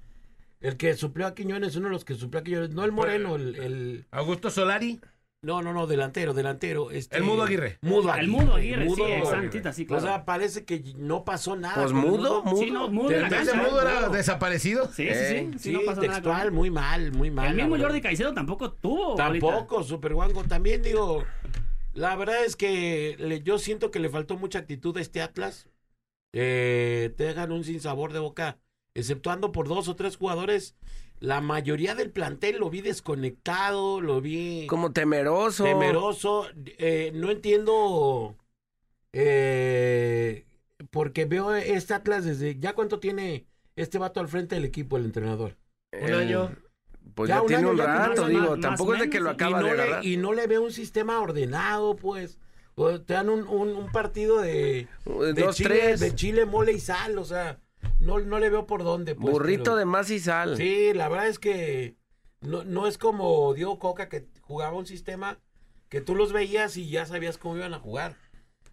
El 0.60 0.76
que 0.78 0.94
suplió 0.94 1.26
a 1.26 1.34
Quiñones, 1.34 1.76
uno 1.76 1.88
de 1.88 1.92
los 1.92 2.04
que 2.04 2.14
suplió 2.14 2.40
a 2.40 2.44
Quiñones, 2.44 2.70
no 2.70 2.84
el 2.84 2.92
Moreno, 2.92 3.36
el, 3.36 3.56
el- 3.56 4.06
Augusto 4.10 4.50
Solari. 4.50 5.00
No, 5.46 5.62
no, 5.62 5.72
no, 5.72 5.86
delantero, 5.86 6.34
delantero. 6.34 6.90
Este, 6.90 7.16
El 7.16 7.22
Mudo 7.24 7.44
Aguirre. 7.44 7.78
Mudo 7.80 8.12
El 8.14 8.28
Mudo 8.28 8.54
Aguirre, 8.56 8.90
sí, 8.90 9.02
Aguirre. 9.02 9.26
Santita, 9.26 9.72
sí, 9.72 9.86
claro. 9.86 10.02
O 10.02 10.06
sea, 10.06 10.24
parece 10.26 10.64
que 10.64 10.82
no 10.98 11.24
pasó 11.24 11.56
nada. 11.56 11.76
Pues 11.76 11.92
mudo, 11.92 12.42
mudo. 12.44 12.56
Sí, 12.56 12.70
no, 12.70 12.88
mudo 12.88 13.10
en 13.12 13.20
la 13.22 13.26
¿En 13.28 13.30
vez 13.30 13.46
de 13.46 13.52
cancha. 13.52 13.68
mudo 13.70 13.80
era 13.82 14.00
Mudo. 14.00 14.10
desaparecido? 14.10 14.86
Sí, 14.88 15.04
sí, 15.04 15.08
Eh, 15.10 15.48
sí, 15.52 15.58
sí, 15.58 15.64
Sí, 15.70 15.72
no 15.72 15.80
pasó 15.86 16.00
textual, 16.02 16.52
muy 16.52 16.70
mal, 16.70 17.12
muy 17.12 17.30
mal. 17.30 17.48
El 17.48 17.54
mismo 17.56 17.70
verdad. 17.70 17.86
Jordi 17.86 18.00
Caicedo 18.02 18.34
tampoco 18.34 18.72
tuvo. 18.72 19.14
Tampoco, 19.14 19.82
Super 19.84 20.12
Guango. 20.14 20.44
También 20.44 20.82
digo, 20.82 21.24
la 21.94 22.14
verdad 22.16 22.44
es 22.44 22.56
que 22.56 23.16
le- 23.18 23.42
yo 23.42 23.58
siento 23.58 23.90
que 23.90 24.00
le 24.00 24.10
faltó 24.10 24.36
mucha 24.36 24.58
actitud 24.58 24.96
a 24.98 25.00
este 25.00 25.22
Atlas. 25.22 25.68
Eh, 26.32 27.14
te 27.16 27.24
dejan 27.24 27.50
un 27.52 27.64
sinsabor 27.64 28.12
de 28.12 28.18
boca, 28.18 28.58
exceptuando 28.98 29.52
por 29.52 29.68
dos 29.68 29.88
o 29.88 29.96
tres 29.96 30.16
jugadores. 30.16 30.76
La 31.20 31.40
mayoría 31.40 31.94
del 31.94 32.10
plantel 32.10 32.58
lo 32.58 32.68
vi 32.70 32.82
desconectado, 32.82 34.00
lo 34.00 34.20
vi 34.20 34.66
Como 34.68 34.92
temeroso. 34.92 35.64
temeroso. 35.64 36.46
Eh, 36.78 37.10
no 37.14 37.30
entiendo, 37.30 38.36
eh, 39.12 40.44
porque 40.90 41.24
veo 41.24 41.54
este 41.54 41.94
Atlas 41.94 42.24
desde... 42.24 42.58
¿Ya 42.58 42.74
cuánto 42.74 43.00
tiene 43.00 43.46
este 43.76 43.98
vato 43.98 44.20
al 44.20 44.28
frente 44.28 44.54
del 44.56 44.64
equipo, 44.64 44.96
el 44.96 45.06
entrenador? 45.06 45.56
Un 45.92 46.12
año. 46.12 46.54
Pues 47.14 47.28
Ya 47.28 47.36
ya, 47.36 47.42
un 47.42 47.46
tiene 47.48 47.62
año, 47.62 47.70
un 47.70 47.78
rato, 47.78 48.26
digo. 48.28 48.50
más 48.50 48.60
Tampoco 48.60 48.94
es 48.94 49.00
de 49.00 49.10
que 49.10 49.20
lo 49.20 49.30
acaba 49.30 49.60
no, 49.62 49.68
de 49.68 49.76
le, 50.02 50.06
y 50.06 50.16
no 50.18 50.32
le 50.34 50.46
veo 50.46 50.62
un 50.62 50.72
sistema 50.72 51.20
ordenado, 51.20 51.96
pues. 51.96 52.38
O 52.74 53.00
te 53.00 53.14
dan 53.14 53.30
un, 53.30 53.48
un- 53.48 53.74
un 53.74 53.90
partido 53.90 54.38
de, 54.40 54.86
de 55.06 55.32
Dos, 55.32 55.56
Chile, 55.56 55.68
tres. 55.78 56.00
de 56.00 56.14
Chile, 56.14 56.44
mole 56.44 56.72
y 56.72 56.80
sal, 56.80 57.16
o 57.16 57.24
sea, 57.24 57.58
no, 58.00 58.18
no 58.20 58.38
le 58.38 58.50
veo 58.50 58.66
por 58.66 58.84
dónde. 58.84 59.14
Pues, 59.14 59.32
Burrito 59.32 59.64
pero- 59.64 59.76
de 59.76 59.84
más 59.84 60.10
y 60.10 60.18
sal. 60.18 60.56
Sí, 60.56 60.92
la 60.94 61.08
verdad 61.08 61.28
es 61.28 61.38
que 61.38 61.96
no, 62.40 62.64
no 62.64 62.86
es 62.86 62.98
como 62.98 63.52
Diego 63.54 63.78
Coca 63.78 64.08
que 64.08 64.26
jugaba 64.42 64.76
un 64.76 64.86
sistema 64.86 65.38
que 65.88 66.00
tú 66.00 66.14
los 66.14 66.32
veías 66.32 66.76
y 66.76 66.88
ya 66.88 67.06
sabías 67.06 67.38
cómo 67.38 67.56
iban 67.56 67.74
a 67.74 67.78
jugar. 67.78 68.16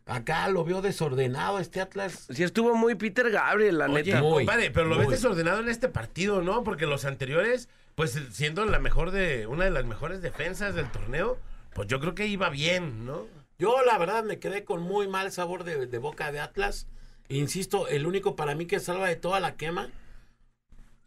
Acá 0.05 0.49
lo 0.49 0.65
veo 0.65 0.81
desordenado 0.81 1.59
este 1.59 1.79
Atlas. 1.79 2.27
Sí 2.29 2.43
estuvo 2.43 2.75
muy 2.75 2.95
Peter 2.95 3.29
Gabriel, 3.31 3.77
la 3.77 3.85
Oye, 3.85 4.03
neta. 4.03 4.21
muy, 4.21 4.45
compadre, 4.45 4.69
pero 4.71 4.87
lo 4.87 4.95
muy. 4.95 5.05
ves 5.05 5.21
desordenado 5.21 5.61
en 5.61 5.69
este 5.69 5.87
partido, 5.87 6.41
¿no? 6.41 6.63
Porque 6.65 6.85
los 6.85 7.05
anteriores, 7.05 7.69
pues 7.95 8.19
siendo 8.31 8.65
la 8.65 8.79
mejor 8.79 9.11
de, 9.11 9.47
una 9.47 9.63
de 9.63 9.71
las 9.71 9.85
mejores 9.85 10.21
defensas 10.21 10.75
del 10.75 10.91
torneo, 10.91 11.37
pues 11.73 11.87
yo 11.87 12.01
creo 12.01 12.15
que 12.15 12.27
iba 12.27 12.49
bien, 12.49 13.05
¿no? 13.05 13.27
Yo 13.57 13.81
la 13.85 13.97
verdad 13.97 14.25
me 14.25 14.39
quedé 14.39 14.65
con 14.65 14.81
muy 14.81 15.07
mal 15.07 15.31
sabor 15.31 15.63
de, 15.63 15.85
de 15.87 15.97
boca 15.99 16.33
de 16.33 16.41
Atlas. 16.41 16.87
Insisto, 17.29 17.87
el 17.87 18.05
único 18.05 18.35
para 18.35 18.53
mí 18.55 18.65
que 18.65 18.79
salva 18.79 19.07
de 19.07 19.15
toda 19.15 19.39
la 19.39 19.55
quema, 19.55 19.89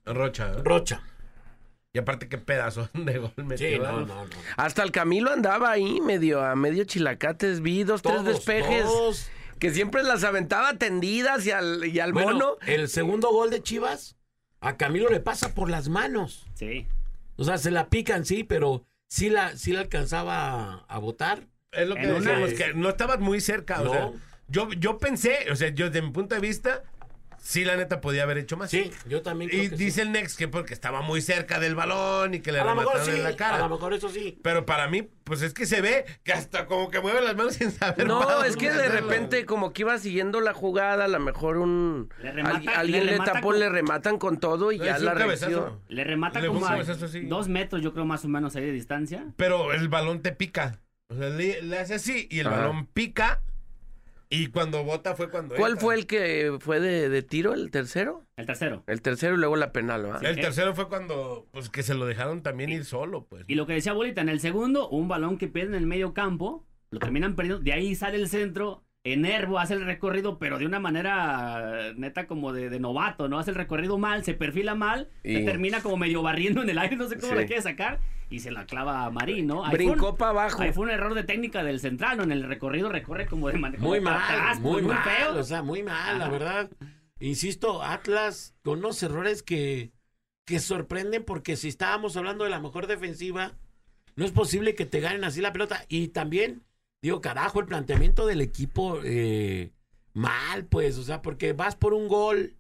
Rocha. 0.05 0.53
¿eh? 0.53 0.63
Rocha. 0.63 1.03
Y 1.93 1.99
aparte 1.99 2.29
qué 2.29 2.39
pedazo 2.39 2.89
de 2.95 3.19
gol 3.19 3.33
metió. 3.37 3.69
Sí, 3.69 3.77
no, 3.79 3.83
¿verdad? 3.85 4.01
no, 4.07 4.25
no. 4.25 4.31
Hasta 4.57 4.83
el 4.83 4.93
Camilo 4.93 5.33
andaba 5.33 5.71
ahí 5.71 6.01
medio 6.01 6.43
a 6.45 6.55
medio 6.55 6.85
chilacates. 6.85 7.61
Vi 7.61 7.85
dos, 7.85 8.03
tres 8.03 8.17
Todos, 8.17 8.27
despejes 8.27 8.85
todos. 8.85 9.29
que 9.59 9.71
siempre 9.73 10.03
las 10.03 10.23
aventaba 10.25 10.75
tendidas 10.75 11.47
y 11.47 11.51
al, 11.53 11.85
y 11.87 11.99
al 12.01 12.13
Bueno, 12.13 12.33
mono. 12.33 12.57
el 12.67 12.89
segundo 12.89 13.31
gol 13.31 13.51
de 13.51 13.63
Chivas, 13.63 14.17
a 14.61 14.77
Camilo 14.77 15.09
le 15.09 15.21
pasa 15.21 15.55
por 15.55 15.71
las 15.71 15.89
manos. 15.89 16.47
Sí. 16.55 16.87
O 17.37 17.45
sea, 17.45 17.59
se 17.59 17.71
la 17.71 17.89
pican, 17.89 18.25
sí, 18.25 18.45
pero 18.45 18.85
sí 19.09 19.29
la, 19.31 19.57
sí 19.57 19.73
la 19.73 19.81
alcanzaba 19.81 20.85
a, 20.89 20.99
botar. 20.99 21.47
Es 21.73 21.89
lo 21.89 21.95
que 21.95 22.07
decíamos, 22.07 22.53
que 22.55 22.75
no 22.75 22.89
estabas 22.91 23.21
muy 23.21 23.41
cerca. 23.41 23.81
O 23.81 23.85
No. 23.85 23.91
sea, 23.93 24.11
yo, 24.49 24.71
yo 24.73 24.99
pensé, 24.99 25.47
o 25.51 25.57
sea, 25.57 25.69
yo 25.71 25.87
desde 25.91 26.03
mi 26.07 26.11
punto 26.13 26.35
de 26.35 26.41
vista, 26.41 26.83
sí, 27.39 27.65
la 27.65 27.77
neta 27.77 28.01
podía 28.01 28.23
haber 28.25 28.39
hecho 28.39 28.57
más. 28.57 28.71
Sí, 28.71 28.91
yo 29.09 29.23
también 29.23 29.51
creo 29.51 29.63
Y 29.65 29.71
que 29.71 29.77
dice 29.77 29.97
sí. 29.97 30.01
el 30.01 30.13
Next 30.13 30.39
que 30.39 30.49
porque 30.49 30.73
estaba 30.75 31.01
muy 31.03 31.21
cerca 31.21 31.61
del 31.61 31.75
balón 31.75 32.35
y 32.35 32.41
que 32.41 32.51
le 32.53 32.63
remataron 32.63 33.05
sí, 33.05 33.11
en 33.13 33.23
la 33.23 33.37
cara. 33.37 33.57
a 33.57 33.59
lo 33.61 33.69
mejor 33.69 33.93
eso 33.95 34.09
sí. 34.09 34.39
Pero 34.43 34.65
para 34.67 34.89
mí, 34.89 35.03
pues 35.25 35.43
es 35.43 35.53
que 35.55 35.67
se 35.67 35.81
ve 35.81 36.05
que 36.25 36.33
hasta 36.33 36.67
como 36.67 36.91
que 36.91 37.01
mueve 37.01 37.21
las 37.23 37.37
manos 37.37 37.55
sin 37.55 37.71
saber. 37.71 38.07
No, 38.07 38.21
para 38.21 38.47
es 38.47 38.57
que 38.57 38.67
de 38.73 38.79
hacerlo. 38.85 39.09
repente 39.09 39.45
como 39.47 39.73
que 39.73 39.83
iba 39.83 39.97
siguiendo 39.99 40.41
la 40.41 40.55
jugada, 40.55 41.05
a 41.05 41.09
lo 41.09 41.21
mejor 41.21 41.57
un 41.59 42.09
Le 42.23 42.33
remata- 42.33 42.57
alguien, 42.57 42.75
alguien 42.77 43.07
le 43.07 43.13
le, 43.13 43.19
tapó, 43.19 43.49
con- 43.49 43.59
le 43.61 43.69
rematan 43.69 44.19
con 44.19 44.39
todo 44.41 44.73
y 44.73 44.79
No, 44.79 44.85
ya 44.85 44.99
la 44.99 45.15
reacción. 45.15 45.81
Le 45.89 46.05
remata 46.05 46.41
Le 46.41 46.49
como 46.49 46.65
a 46.67 46.71
cabezazo, 46.71 47.07
sí. 47.09 47.21
dos 47.27 47.49
metros, 47.49 47.83
yo 47.83 47.93
creo 47.93 48.05
más 48.05 48.25
o 48.25 48.29
menos 48.29 48.57
ahí 48.57 48.65
de 48.65 48.73
distancia. 48.73 49.25
Pero 49.37 49.73
el 49.73 49.89
balón 49.89 50.21
te 50.23 50.33
pica. 50.33 50.81
O 51.09 51.15
sea, 51.17 51.29
le, 51.29 51.63
le 51.63 51.79
hace 51.79 51.95
así 51.95 52.27
y 52.31 52.41
el 52.41 52.49
Ajá. 52.49 52.57
balón 52.57 52.87
pica. 52.87 53.41
Y 54.29 54.49
cuando 54.49 54.83
bota 54.83 55.15
fue 55.15 55.31
cuando. 55.31 55.55
¿Cuál 55.55 55.73
entra. 55.73 55.85
fue 55.85 55.95
el 55.95 56.07
que 56.07 56.57
fue 56.61 56.81
de, 56.81 57.09
de 57.09 57.23
tiro, 57.23 57.55
el 57.55 57.71
tercero? 57.71 58.27
El 58.37 58.47
tercero. 58.47 58.83
El 58.87 59.01
tercero 59.03 59.35
y 59.35 59.39
luego 59.39 59.57
la 59.57 59.73
penal, 59.73 60.09
¿va? 60.11 60.19
El 60.19 60.37
tercero 60.37 60.75
fue 60.75 60.89
cuando. 60.89 61.47
Pues 61.53 61.71
que 61.71 61.83
se 61.83 61.95
lo 61.95 62.07
dejaron 62.07 62.43
también 62.43 62.71
ir 62.71 62.85
solo, 62.85 63.27
pues. 63.27 63.45
Y 63.47 63.55
lo 63.55 63.67
que 63.67 63.75
decía 63.75 63.93
Bolita, 63.93 64.21
en 64.21 64.29
el 64.29 64.41
segundo, 64.41 64.89
un 64.89 65.09
balón 65.09 65.39
que 65.39 65.49
pierde 65.49 65.77
en 65.77 65.83
el 65.83 65.87
medio 65.87 66.13
campo, 66.13 66.67
lo 66.91 66.99
terminan 66.99 67.37
perdiendo, 67.37 67.63
de 67.63 67.73
ahí 67.73 67.95
sale 67.95 68.17
el 68.17 68.29
centro, 68.29 68.83
Enervo 69.13 69.59
hace 69.59 69.75
el 69.75 69.85
recorrido, 69.85 70.39
pero 70.39 70.59
de 70.59 70.67
una 70.67 70.81
manera 70.81 71.93
neta 71.97 72.27
como 72.27 72.53
de, 72.53 72.69
de 72.71 72.81
novato, 72.81 73.29
¿no? 73.29 73.39
Hace 73.39 73.51
el 73.51 73.57
recorrido 73.57 73.99
mal, 73.99 74.25
se 74.25 74.35
perfila 74.35 74.75
mal, 74.75 75.09
Y- 75.23 75.35
se 75.37 75.43
termina 75.45 75.81
como 75.81 75.97
medio 75.97 76.23
barriendo 76.23 76.63
en 76.63 76.71
el 76.71 76.79
aire, 76.79 76.97
no 76.97 77.09
sé 77.09 77.17
cómo 77.19 77.33
Sí. 77.33 77.39
le 77.39 77.47
quiere 77.47 77.63
sacar, 77.63 78.01
y 78.31 78.41
se 78.41 78.51
la 78.51 78.67
clava 78.67 79.05
a 79.05 79.11
Marín, 79.11 79.47
¿no? 79.47 79.65
Ahí 79.65 79.77
fue 79.77 79.85
un- 79.87 79.91
Brincó 79.93 80.17
para 80.17 80.31
abajo. 80.33 80.61
Ahí 80.63 80.73
fue 80.73 80.85
un 80.85 80.91
error 80.91 81.15
de 81.15 81.23
técnica 81.23 81.63
del 81.63 81.79
central, 81.81 82.17
¿no? 82.17 82.25
En 82.25 82.33
el 82.33 82.43
recorrido 82.43 82.89
recorre 82.91 83.27
como 83.27 83.49
de 83.49 83.59
manera 83.59 83.83
Muy 83.83 84.01
mal, 84.01 84.21
atrás, 84.23 84.61
muy, 84.61 84.83
pues, 84.83 84.95
mal, 84.97 85.05
feo. 85.05 85.39
o 85.39 85.43
sea, 85.45 85.63
muy 85.63 85.83
mal, 85.83 86.19
la 86.19 86.29
verdad. 86.29 86.71
Insisto, 87.21 87.83
Atlas 87.83 88.55
con 88.63 88.81
unos 88.81 89.03
errores 89.03 89.43
que, 89.43 89.93
que 90.45 90.59
sorprenden 90.59 91.25
porque 91.25 91.57
si 91.57 91.69
estábamos 91.69 92.17
hablando 92.17 92.45
de 92.45 92.51
la 92.51 92.61
mejor 92.61 92.87
defensiva, 92.87 93.53
no 94.17 94.25
es 94.25 94.33
posible 94.33 94.75
que 94.75 94.85
te 94.87 95.01
ganen 95.01 95.25
así 95.25 95.41
la 95.41 95.53
pelota. 95.53 95.85
Y 95.89 96.09
también, 96.09 96.63
digo, 97.03 97.21
carajo, 97.21 97.61
el 97.61 97.67
planteamiento 97.67 98.27
del 98.27 98.41
equipo 98.41 98.99
eh, 99.05 99.73
mal, 100.15 100.65
pues, 100.67 100.99
o 100.99 101.03
sea, 101.03 101.23
porque 101.23 101.53
vas 101.53 101.77
por 101.77 101.95
un 101.95 102.09
gol, 102.09 102.55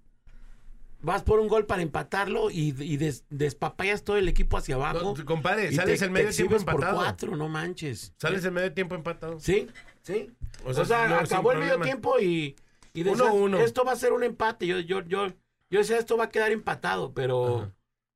vas 1.00 1.22
por 1.22 1.40
un 1.40 1.48
gol 1.48 1.66
para 1.66 1.82
empatarlo 1.82 2.50
y, 2.50 2.74
y 2.82 2.96
des- 2.96 3.24
despapallas 3.30 4.02
todo 4.04 4.16
el 4.16 4.28
equipo 4.28 4.56
hacia 4.56 4.74
abajo. 4.76 5.14
No, 5.16 5.24
compadre, 5.24 5.72
sales 5.72 6.00
te- 6.00 6.06
en 6.06 6.12
medio 6.12 6.30
tiempo 6.30 6.54
exhibes 6.54 6.64
por 6.64 6.74
empatado. 6.74 6.96
cuatro, 6.96 7.36
no 7.36 7.48
manches. 7.48 8.12
Sales 8.18 8.44
en 8.44 8.54
medio 8.54 8.72
tiempo 8.72 8.94
empatado. 8.94 9.38
Sí, 9.40 9.68
sí. 10.02 10.30
O 10.64 10.70
O 10.70 10.84
sea, 10.84 11.08
no, 11.08 11.16
acabó 11.16 11.52
el 11.52 11.58
medio 11.58 11.80
tiempo 11.80 12.18
y, 12.20 12.56
y 12.92 13.02
decías, 13.02 13.20
Uno, 13.28 13.34
uno. 13.34 13.58
esto 13.58 13.84
va 13.84 13.92
a 13.92 13.96
ser 13.96 14.12
un 14.12 14.22
empate. 14.24 14.66
Yo, 14.66 14.78
yo, 14.80 15.02
yo, 15.04 15.28
yo 15.70 15.78
decía, 15.78 15.98
esto 15.98 16.16
va 16.16 16.24
a 16.24 16.30
quedar 16.30 16.50
empatado, 16.52 17.12
pero 17.14 17.58
Ajá. 17.58 17.72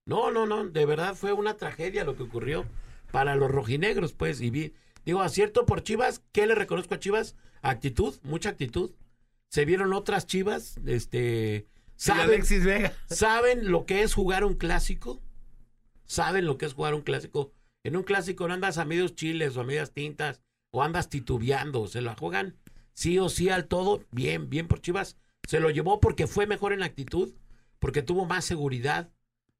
no, 0.07 0.31
no, 0.31 0.47
no, 0.47 0.69
de 0.69 0.87
verdad 0.87 1.15
fue 1.15 1.33
una 1.33 1.57
tragedia 1.57 2.05
lo 2.05 2.17
que 2.17 2.23
ocurrió 2.25 2.65
para 3.13 3.37
los 3.37 3.51
rojinegros, 3.51 4.13
pues. 4.13 4.41
Y 4.41 4.51
vi, 4.51 4.73
digo, 5.05 5.21
acierto 5.21 5.67
por 5.67 5.83
Chivas, 5.83 6.23
¿qué 6.33 6.47
le 6.47 6.55
reconozco 6.55 6.95
a 6.95 6.99
Chivas? 6.99 7.37
Actitud, 7.63 8.19
mucha 8.23 8.51
actitud. 8.51 8.93
Se 9.49 9.65
vieron 9.65 9.93
otras 9.93 10.27
Chivas, 10.27 10.79
este, 10.87 11.67
saben, 11.97 12.25
Alexis 12.25 12.65
Vega. 12.65 12.93
saben 13.09 13.71
lo 13.71 13.87
que 13.87 14.03
es 14.03 14.15
jugar 14.15 14.45
un 14.45 14.55
clásico. 14.55 15.21
Saben 16.07 16.47
lo 16.47 16.59
que 16.59 16.67
es 16.67 16.75
jugar 16.75 16.95
un 16.95 17.03
clásico. 17.03 17.53
En 17.85 17.97
un 17.97 18.03
clásico 18.03 18.47
no 18.47 18.55
andas 18.55 18.79
a 18.79 18.85
medios 18.85 19.15
chiles 19.15 19.57
o 19.57 19.61
a 19.61 19.65
medias 19.65 19.93
tintas 19.93 20.41
o 20.71 20.83
andas 20.83 21.09
titubeando. 21.09 21.87
Se 21.87 22.01
la 22.01 22.15
juegan 22.15 22.57
sí 22.95 23.19
o 23.19 23.29
sí 23.29 23.49
al 23.49 23.67
todo. 23.67 24.05
Bien, 24.11 24.51
bien 24.51 24.69
por 24.69 24.81
Chivas. 24.81 25.17
Se 25.49 25.61
lo 25.61 25.71
llevó 25.71 26.01
porque 26.01 26.27
fue 26.27 26.47
mejor 26.47 26.73
en 26.73 26.83
actitud, 26.83 27.35
porque 27.79 28.03
tuvo 28.03 28.27
más 28.27 28.45
seguridad, 28.45 29.11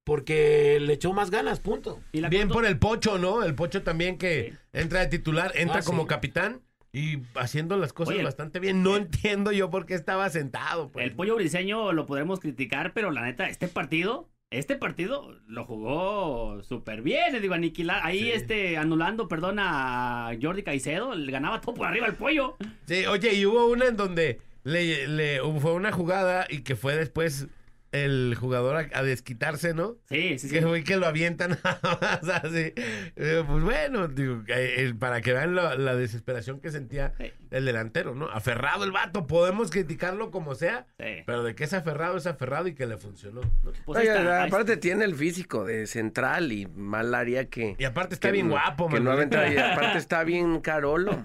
porque 0.05 0.79
le 0.81 0.95
echó 0.95 1.13
más 1.13 1.31
ganas, 1.31 1.61
punto. 1.61 2.01
Y 2.13 2.21
la 2.21 2.29
Bien 2.29 2.49
por 2.49 2.65
el 2.67 2.79
Pocho, 2.79 3.19
¿no? 3.19 3.43
El 3.43 3.55
Pocho 3.55 3.83
también 3.83 4.19
que 4.19 4.51
Sí. 4.53 4.59
entra 4.81 5.01
de 5.01 5.07
titular, 5.07 5.53
entra 5.55 5.79
Ah, 5.81 5.83
como 5.85 6.03
sí. 6.03 6.09
capitán 6.09 6.63
y 6.93 7.19
haciendo 7.37 7.77
las 7.77 7.93
cosas 7.93 8.15
Oye, 8.15 8.25
bastante 8.25 8.59
bien. 8.61 8.83
No 8.83 8.97
entiendo 8.97 9.53
yo 9.53 9.71
por 9.71 9.87
qué 9.87 9.95
estaba 9.95 10.29
sentado. 10.31 10.91
Pues. 10.91 11.05
El 11.05 11.13
pollo 11.13 11.37
briseño 11.37 11.93
lo 11.93 12.07
podremos 12.07 12.41
criticar, 12.41 12.93
pero 12.95 13.11
la 13.11 13.23
neta, 13.23 13.49
este 13.49 13.69
partido, 13.69 14.29
este 14.51 14.75
partido 14.75 15.37
lo 15.47 15.65
jugó 15.65 16.61
súper 16.65 17.03
bien, 17.03 17.35
eh, 17.37 17.41
digo, 17.41 17.55
aniquilar, 17.55 18.01
ahí 18.05 18.21
Sí. 18.25 18.33
este, 18.33 18.77
anulando, 18.79 19.29
perdón, 19.29 19.59
a 19.61 20.31
Jordi 20.43 20.65
Caicedo, 20.65 21.15
le 21.15 21.31
ganaba 21.31 21.61
todo 21.61 21.75
por 21.77 21.87
arriba 21.87 22.07
el 22.09 22.15
pollo. 22.15 22.57
Sí, 22.87 23.07
oye, 23.07 23.35
y 23.35 23.47
hubo 23.47 23.67
una 23.69 23.87
en 23.87 23.97
donde 23.97 24.41
le, 24.65 25.07
le- 25.07 25.41
fue 25.61 25.73
una 25.75 25.93
jugada 25.93 26.47
y 26.51 26.63
que 26.63 26.75
fue 26.75 26.97
después 26.97 27.47
el 27.93 28.37
jugador 28.39 28.77
a, 28.77 28.99
a 28.99 29.03
desquitarse, 29.03 29.75
¿no? 29.75 29.97
Sí, 30.09 30.39
sí, 30.39 30.49
sí. 30.49 30.55
Que 30.55 30.63
fue 30.63 30.85
que 30.85 30.97
lo 30.97 31.07
avientan 31.07 31.59
nada 31.65 31.99
más 32.01 32.29
así. 32.45 32.73
Eh, 32.77 33.45
Pues 33.47 33.63
bueno, 33.65 34.09
digo, 34.09 34.43
eh, 34.49 34.95
para 34.99 35.21
que 35.21 35.33
vean 35.33 35.55
la, 35.55 35.75
la 35.75 35.95
desesperación 35.97 36.61
que 36.61 36.71
sentía 36.71 37.13
Sí. 37.19 37.33
el 37.51 37.65
delantero, 37.65 38.15
¿no? 38.15 38.27
Aferrado 38.31 38.85
el 38.85 38.93
vato, 38.93 39.27
podemos 39.27 39.71
criticarlo 39.71 40.31
como 40.31 40.55
sea, 40.55 40.87
Sí. 40.99 41.23
pero 41.27 41.43
de 41.43 41.55
que 41.55 41.65
es 41.65 41.73
aferrado, 41.73 42.17
es 42.17 42.27
aferrado 42.27 42.69
y 42.69 42.75
que 42.75 42.87
le 42.87 42.97
funcionó. 42.97 43.41
¿no? 43.63 43.73
Pues 43.85 43.99
Oye, 43.99 44.09
está, 44.09 44.45
aparte 44.45 44.73
está. 44.75 44.81
tiene 44.81 45.05
el 45.05 45.15
físico 45.17 45.65
de 45.65 45.87
central 45.87 46.53
y 46.53 46.67
mal 46.67 47.15
haría 47.15 47.49
que... 47.49 47.75
Y 47.79 47.85
aparte 47.85 48.15
está 48.15 48.29
que 48.29 48.33
bien 48.33 48.47
no- 48.49 48.53
guapo, 48.55 48.89
que 48.89 49.01
no 49.01 49.11
aventa- 49.11 49.53
y 49.53 49.57
aparte 49.59 49.99
está 49.99 50.23
bien 50.25 50.61
carolo. 50.61 51.21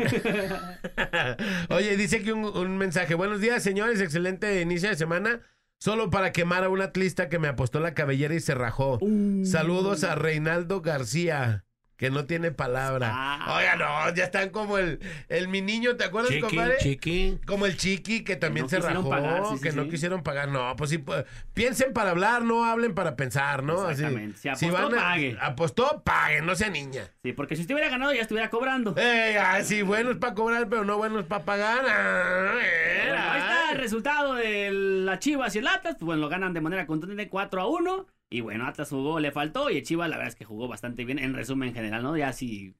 Oye, 1.69 1.97
dice 1.97 2.17
aquí 2.17 2.31
un, 2.31 2.45
un 2.45 2.77
mensaje. 2.77 3.13
Buenos 3.15 3.39
días, 3.41 3.61
señores. 3.63 4.01
Excelente 4.01 4.61
inicio 4.61 4.89
de 4.89 4.95
semana. 4.95 5.41
Solo 5.79 6.09
para 6.09 6.31
quemar 6.31 6.63
a 6.63 6.69
un 6.69 6.81
atlista 6.81 7.29
que 7.29 7.39
me 7.39 7.47
apostó 7.47 7.79
la 7.79 7.93
cabellera 7.93 8.33
y 8.33 8.39
se 8.39 8.55
rajó. 8.55 8.97
Uh. 9.01 9.45
Saludos 9.45 10.03
a 10.03 10.15
Reinaldo 10.15 10.81
García, 10.81 11.65
que 11.97 12.09
no 12.09 12.25
tiene 12.25 12.51
palabra. 12.51 13.09
Ah. 13.13 13.55
Oiga, 13.57 13.75
no, 13.75 14.13
ya 14.15 14.25
están 14.25 14.49
como 14.49 14.77
el, 14.77 14.99
el 15.29 15.47
mi 15.47 15.61
niño, 15.61 15.95
¿te 15.95 16.03
acuerdas, 16.03 16.31
Chiqui, 16.31 16.41
compadre? 16.41 16.77
chiqui. 16.77 17.39
Como 17.45 17.65
el 17.65 17.77
chiqui 17.77 18.23
que 18.23 18.35
también 18.35 18.65
no 18.65 18.69
se 18.69 18.79
rajó, 18.79 19.09
pagar, 19.09 19.43
sí, 19.49 19.55
sí, 19.55 19.61
que 19.61 19.71
no 19.71 19.83
sí. 19.83 19.89
quisieron 19.89 20.21
pagar. 20.23 20.49
No, 20.49 20.75
pues 20.75 20.89
sí, 20.89 20.97
pues, 20.97 21.25
piensen 21.53 21.93
para 21.93 22.11
hablar, 22.11 22.43
no 22.43 22.65
hablen 22.65 22.93
para 22.93 23.15
pensar, 23.15 23.63
¿no? 23.63 23.81
Así, 23.83 24.03
Exactamente. 24.03 24.37
Si 24.39 24.49
apostó, 24.49 24.89
pague. 24.95 25.37
Apostó, 25.39 26.01
pague, 26.03 26.41
no 26.41 26.55
sea 26.55 26.69
niña. 26.69 27.03
Sí, 27.23 27.31
porque 27.33 27.55
si 27.55 27.61
usted 27.61 27.75
hubiera 27.75 27.89
ganado 27.89 28.13
ya 28.13 28.21
estuviera 28.21 28.49
cobrando. 28.49 28.93
Eh, 28.97 29.37
ah, 29.39 29.61
sí, 29.63 29.81
buenos 29.81 30.17
para 30.17 30.33
cobrar, 30.33 30.67
pero 30.67 30.83
no 30.83 30.97
buenos 30.97 31.25
para 31.25 31.45
pagar. 31.45 31.85
Ah, 31.87 32.53
eh, 32.61 33.05
Bueno, 33.07 33.23
ahí 33.31 33.39
está 33.41 33.71
el 33.71 33.77
resultado 33.77 34.33
de 34.35 34.71
las 34.71 35.19
Chivas 35.19 35.55
y 35.55 35.59
el 35.59 35.67
Atlas. 35.67 35.95
Pues 35.95 36.05
bueno, 36.05 36.21
lo 36.21 36.29
ganan 36.29 36.53
de 36.53 36.61
manera 36.61 36.85
contundente 36.85 37.29
4 37.29 37.61
a 37.61 37.67
1. 37.67 38.07
Y 38.29 38.41
bueno, 38.41 38.65
Atlas 38.65 38.89
jugó, 38.89 39.19
le 39.19 39.31
faltó. 39.31 39.69
Y 39.69 39.77
el 39.77 39.83
Chivas, 39.83 40.09
la 40.09 40.17
verdad 40.17 40.29
es 40.29 40.35
que 40.35 40.45
jugó 40.45 40.67
bastante 40.67 41.05
bien. 41.05 41.19
En 41.19 41.33
resumen 41.33 41.73
general, 41.73 42.03
¿no? 42.03 42.17
Ya 42.17 42.33
si. 42.33 42.73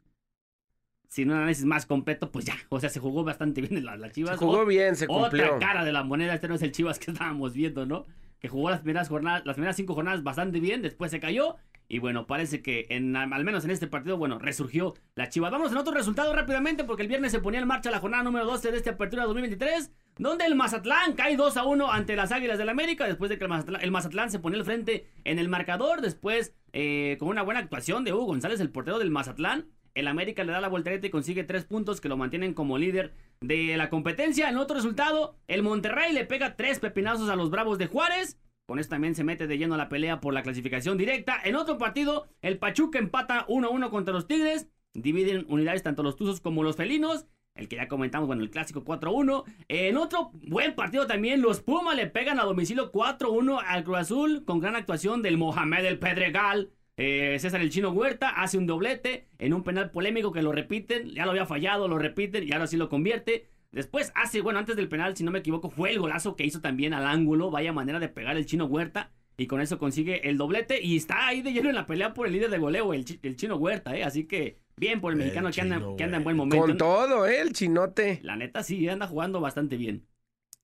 Sin 1.07 1.29
un 1.29 1.37
análisis 1.37 1.65
más 1.65 1.85
completo, 1.85 2.31
pues 2.31 2.45
ya. 2.45 2.55
O 2.69 2.79
sea, 2.79 2.89
se 2.89 2.99
jugó 2.99 3.23
bastante 3.23 3.61
bien 3.61 3.85
la, 3.85 3.95
la 3.95 4.11
Chivas. 4.11 4.31
Se 4.39 4.45
jugó 4.45 4.59
O- 4.61 4.65
bien, 4.65 4.95
se 4.95 5.07
cumplió. 5.07 5.45
Otra 5.55 5.59
cara 5.59 5.85
de 5.85 5.93
la 5.93 6.03
moneda. 6.03 6.33
Este 6.33 6.47
no 6.47 6.55
es 6.55 6.61
el 6.61 6.71
Chivas 6.71 6.99
que 6.99 7.11
estábamos 7.11 7.53
viendo, 7.53 7.85
¿no? 7.85 8.05
Que 8.39 8.49
jugó 8.49 8.69
las 8.69 8.81
primeras 8.81 9.07
jornadas, 9.07 9.45
las 9.45 9.55
primeras 9.55 9.75
cinco 9.75 9.93
jornadas 9.93 10.23
bastante 10.23 10.59
bien. 10.59 10.81
Después 10.81 11.11
se 11.11 11.19
cayó. 11.19 11.55
Y 11.87 11.99
bueno, 11.99 12.25
parece 12.25 12.63
que 12.63 12.87
en, 12.89 13.15
al 13.15 13.45
menos 13.45 13.63
en 13.63 13.69
este 13.71 13.85
partido, 13.87 14.17
bueno, 14.17 14.39
resurgió 14.39 14.95
la 15.13 15.29
Chivas. 15.29 15.51
Vamos 15.51 15.71
en 15.71 15.77
otro 15.77 15.93
resultado 15.93 16.33
rápidamente 16.33 16.83
porque 16.83 17.03
el 17.03 17.07
viernes 17.07 17.31
se 17.31 17.39
ponía 17.39 17.59
en 17.61 17.67
marcha 17.67 17.91
la 17.91 17.99
jornada 17.99 18.23
número 18.23 18.45
12 18.45 18.71
de 18.71 18.77
esta 18.77 18.89
apertura 18.91 19.23
2023, 19.25 19.91
donde 20.17 20.45
el 20.45 20.55
Mazatlán 20.55 21.13
cae 21.13 21.35
2 21.35 21.57
a 21.57 21.65
1 21.65 21.91
ante 21.91 22.15
las 22.15 22.31
Águilas 22.31 22.57
del 22.57 22.69
América, 22.69 23.05
después 23.05 23.29
de 23.29 23.37
que 23.37 23.43
el 23.43 23.49
Mazatlán, 23.49 23.81
el 23.81 23.91
Mazatlán 23.91 24.31
se 24.31 24.39
ponía 24.39 24.59
al 24.59 24.65
frente 24.65 25.07
en 25.23 25.39
el 25.39 25.49
marcador, 25.49 26.01
después 26.01 26.53
eh, 26.73 27.17
con 27.19 27.29
una 27.29 27.41
buena 27.41 27.59
actuación 27.59 28.03
de 28.03 28.13
Hugo 28.13 28.25
González, 28.25 28.59
el 28.59 28.71
portero 28.71 28.99
del 28.99 29.11
Mazatlán. 29.11 29.67
El 29.93 30.09
América 30.09 30.43
le 30.43 30.51
da 30.51 30.59
la 30.59 30.67
voltereta 30.67 31.07
y 31.07 31.09
consigue 31.09 31.45
tres 31.45 31.63
puntos 31.63 32.01
que 32.01 32.09
lo 32.09 32.17
mantienen 32.17 32.53
como 32.53 32.77
líder 32.77 33.13
de 33.39 33.77
la 33.77 33.89
competencia. 33.89 34.49
En 34.49 34.57
otro 34.57 34.75
resultado, 34.75 35.37
el 35.47 35.63
Monterrey 35.63 36.11
le 36.11 36.25
pega 36.25 36.57
tres 36.57 36.79
pepinazos 36.79 37.29
a 37.29 37.37
los 37.37 37.49
Bravos 37.49 37.77
de 37.77 37.87
Juárez. 37.87 38.37
Con 38.67 38.79
esto 38.79 38.91
también 38.91 39.15
se 39.15 39.23
mete 39.23 39.47
de 39.47 39.57
lleno 39.57 39.75
a 39.75 39.77
la 39.77 39.87
pelea 39.87 40.19
por 40.19 40.33
la 40.33 40.43
clasificación 40.43 40.97
directa. 40.97 41.37
En 41.45 41.55
otro 41.55 41.77
partido, 41.77 42.27
el 42.41 42.57
Pachuca 42.57 42.99
empata 42.99 43.47
1-1 43.47 43.89
contra 43.89 44.13
los 44.13 44.27
Tigres. 44.27 44.67
Dividen 44.93 45.45
unidades 45.47 45.83
tanto 45.83 46.03
los 46.03 46.17
Tuzos 46.17 46.41
como 46.41 46.61
los 46.61 46.75
Felinos. 46.75 47.25
El 47.55 47.69
que 47.69 47.77
ya 47.77 47.87
comentamos, 47.87 48.27
bueno, 48.27 48.43
el 48.43 48.49
clásico 48.49 48.83
4-1. 48.83 49.45
En 49.69 49.95
otro 49.95 50.31
buen 50.47 50.75
partido 50.75 51.07
también, 51.07 51.41
los 51.41 51.61
Pumas 51.61 51.95
le 51.95 52.07
pegan 52.07 52.37
a 52.37 52.43
domicilio 52.43 52.91
4-1 52.91 53.61
al 53.65 53.83
Cruz 53.85 53.97
Azul 53.97 54.43
con 54.43 54.59
gran 54.59 54.75
actuación 54.75 55.21
del 55.21 55.37
Mohamed 55.37 55.85
el 55.85 55.97
Pedregal. 55.97 56.71
Eh, 56.97 57.37
César 57.39 57.61
el 57.61 57.69
Chino 57.69 57.91
Huerta 57.91 58.29
hace 58.29 58.57
un 58.57 58.67
doblete 58.67 59.27
en 59.39 59.53
un 59.53 59.63
penal 59.63 59.91
polémico 59.91 60.33
que 60.33 60.41
lo 60.41 60.51
repiten. 60.51 61.11
Ya 61.11 61.23
lo 61.23 61.31
había 61.31 61.45
fallado, 61.45 61.87
lo 61.87 61.97
repiten 61.97 62.45
y 62.45 62.51
ahora 62.51 62.67
sí 62.67 62.75
lo 62.75 62.89
convierte. 62.89 63.47
Después 63.71 64.11
hace, 64.15 64.41
bueno, 64.41 64.59
antes 64.59 64.75
del 64.75 64.89
penal, 64.89 65.15
si 65.15 65.23
no 65.23 65.31
me 65.31 65.39
equivoco, 65.39 65.69
fue 65.69 65.91
el 65.91 65.99
golazo 65.99 66.35
que 66.35 66.45
hizo 66.45 66.59
también 66.59 66.93
al 66.93 67.07
ángulo. 67.07 67.51
Vaya 67.51 67.71
manera 67.71 67.99
de 67.99 68.09
pegar 68.09 68.35
el 68.35 68.45
Chino 68.45 68.65
Huerta. 68.65 69.13
Y 69.37 69.47
con 69.47 69.61
eso 69.61 69.77
consigue 69.77 70.27
el 70.29 70.37
doblete. 70.37 70.81
Y 70.81 70.97
está 70.97 71.27
ahí 71.27 71.41
de 71.41 71.53
lleno 71.53 71.69
en 71.69 71.75
la 71.75 71.85
pelea 71.85 72.13
por 72.13 72.27
el 72.27 72.33
líder 72.33 72.49
de 72.49 72.57
goleo, 72.57 72.93
el, 72.93 73.05
el 73.21 73.35
Chino 73.37 73.55
Huerta, 73.55 73.95
¿eh? 73.95 74.03
Así 74.03 74.25
que 74.25 74.59
bien 74.77 75.01
por 75.01 75.13
el, 75.13 75.19
El 75.19 75.25
mexicano 75.25 75.51
que 75.51 75.61
anda, 75.61 75.81
que 75.97 76.03
anda 76.03 76.17
en 76.17 76.23
buen 76.23 76.37
momento. 76.37 76.65
Con 76.65 76.77
todo, 76.77 77.25
¿eh? 77.25 77.41
El 77.41 77.53
chinote. 77.53 78.19
La 78.23 78.35
neta 78.35 78.63
sí, 78.63 78.87
anda 78.89 79.07
jugando 79.07 79.39
bastante 79.41 79.77
bien. 79.77 80.07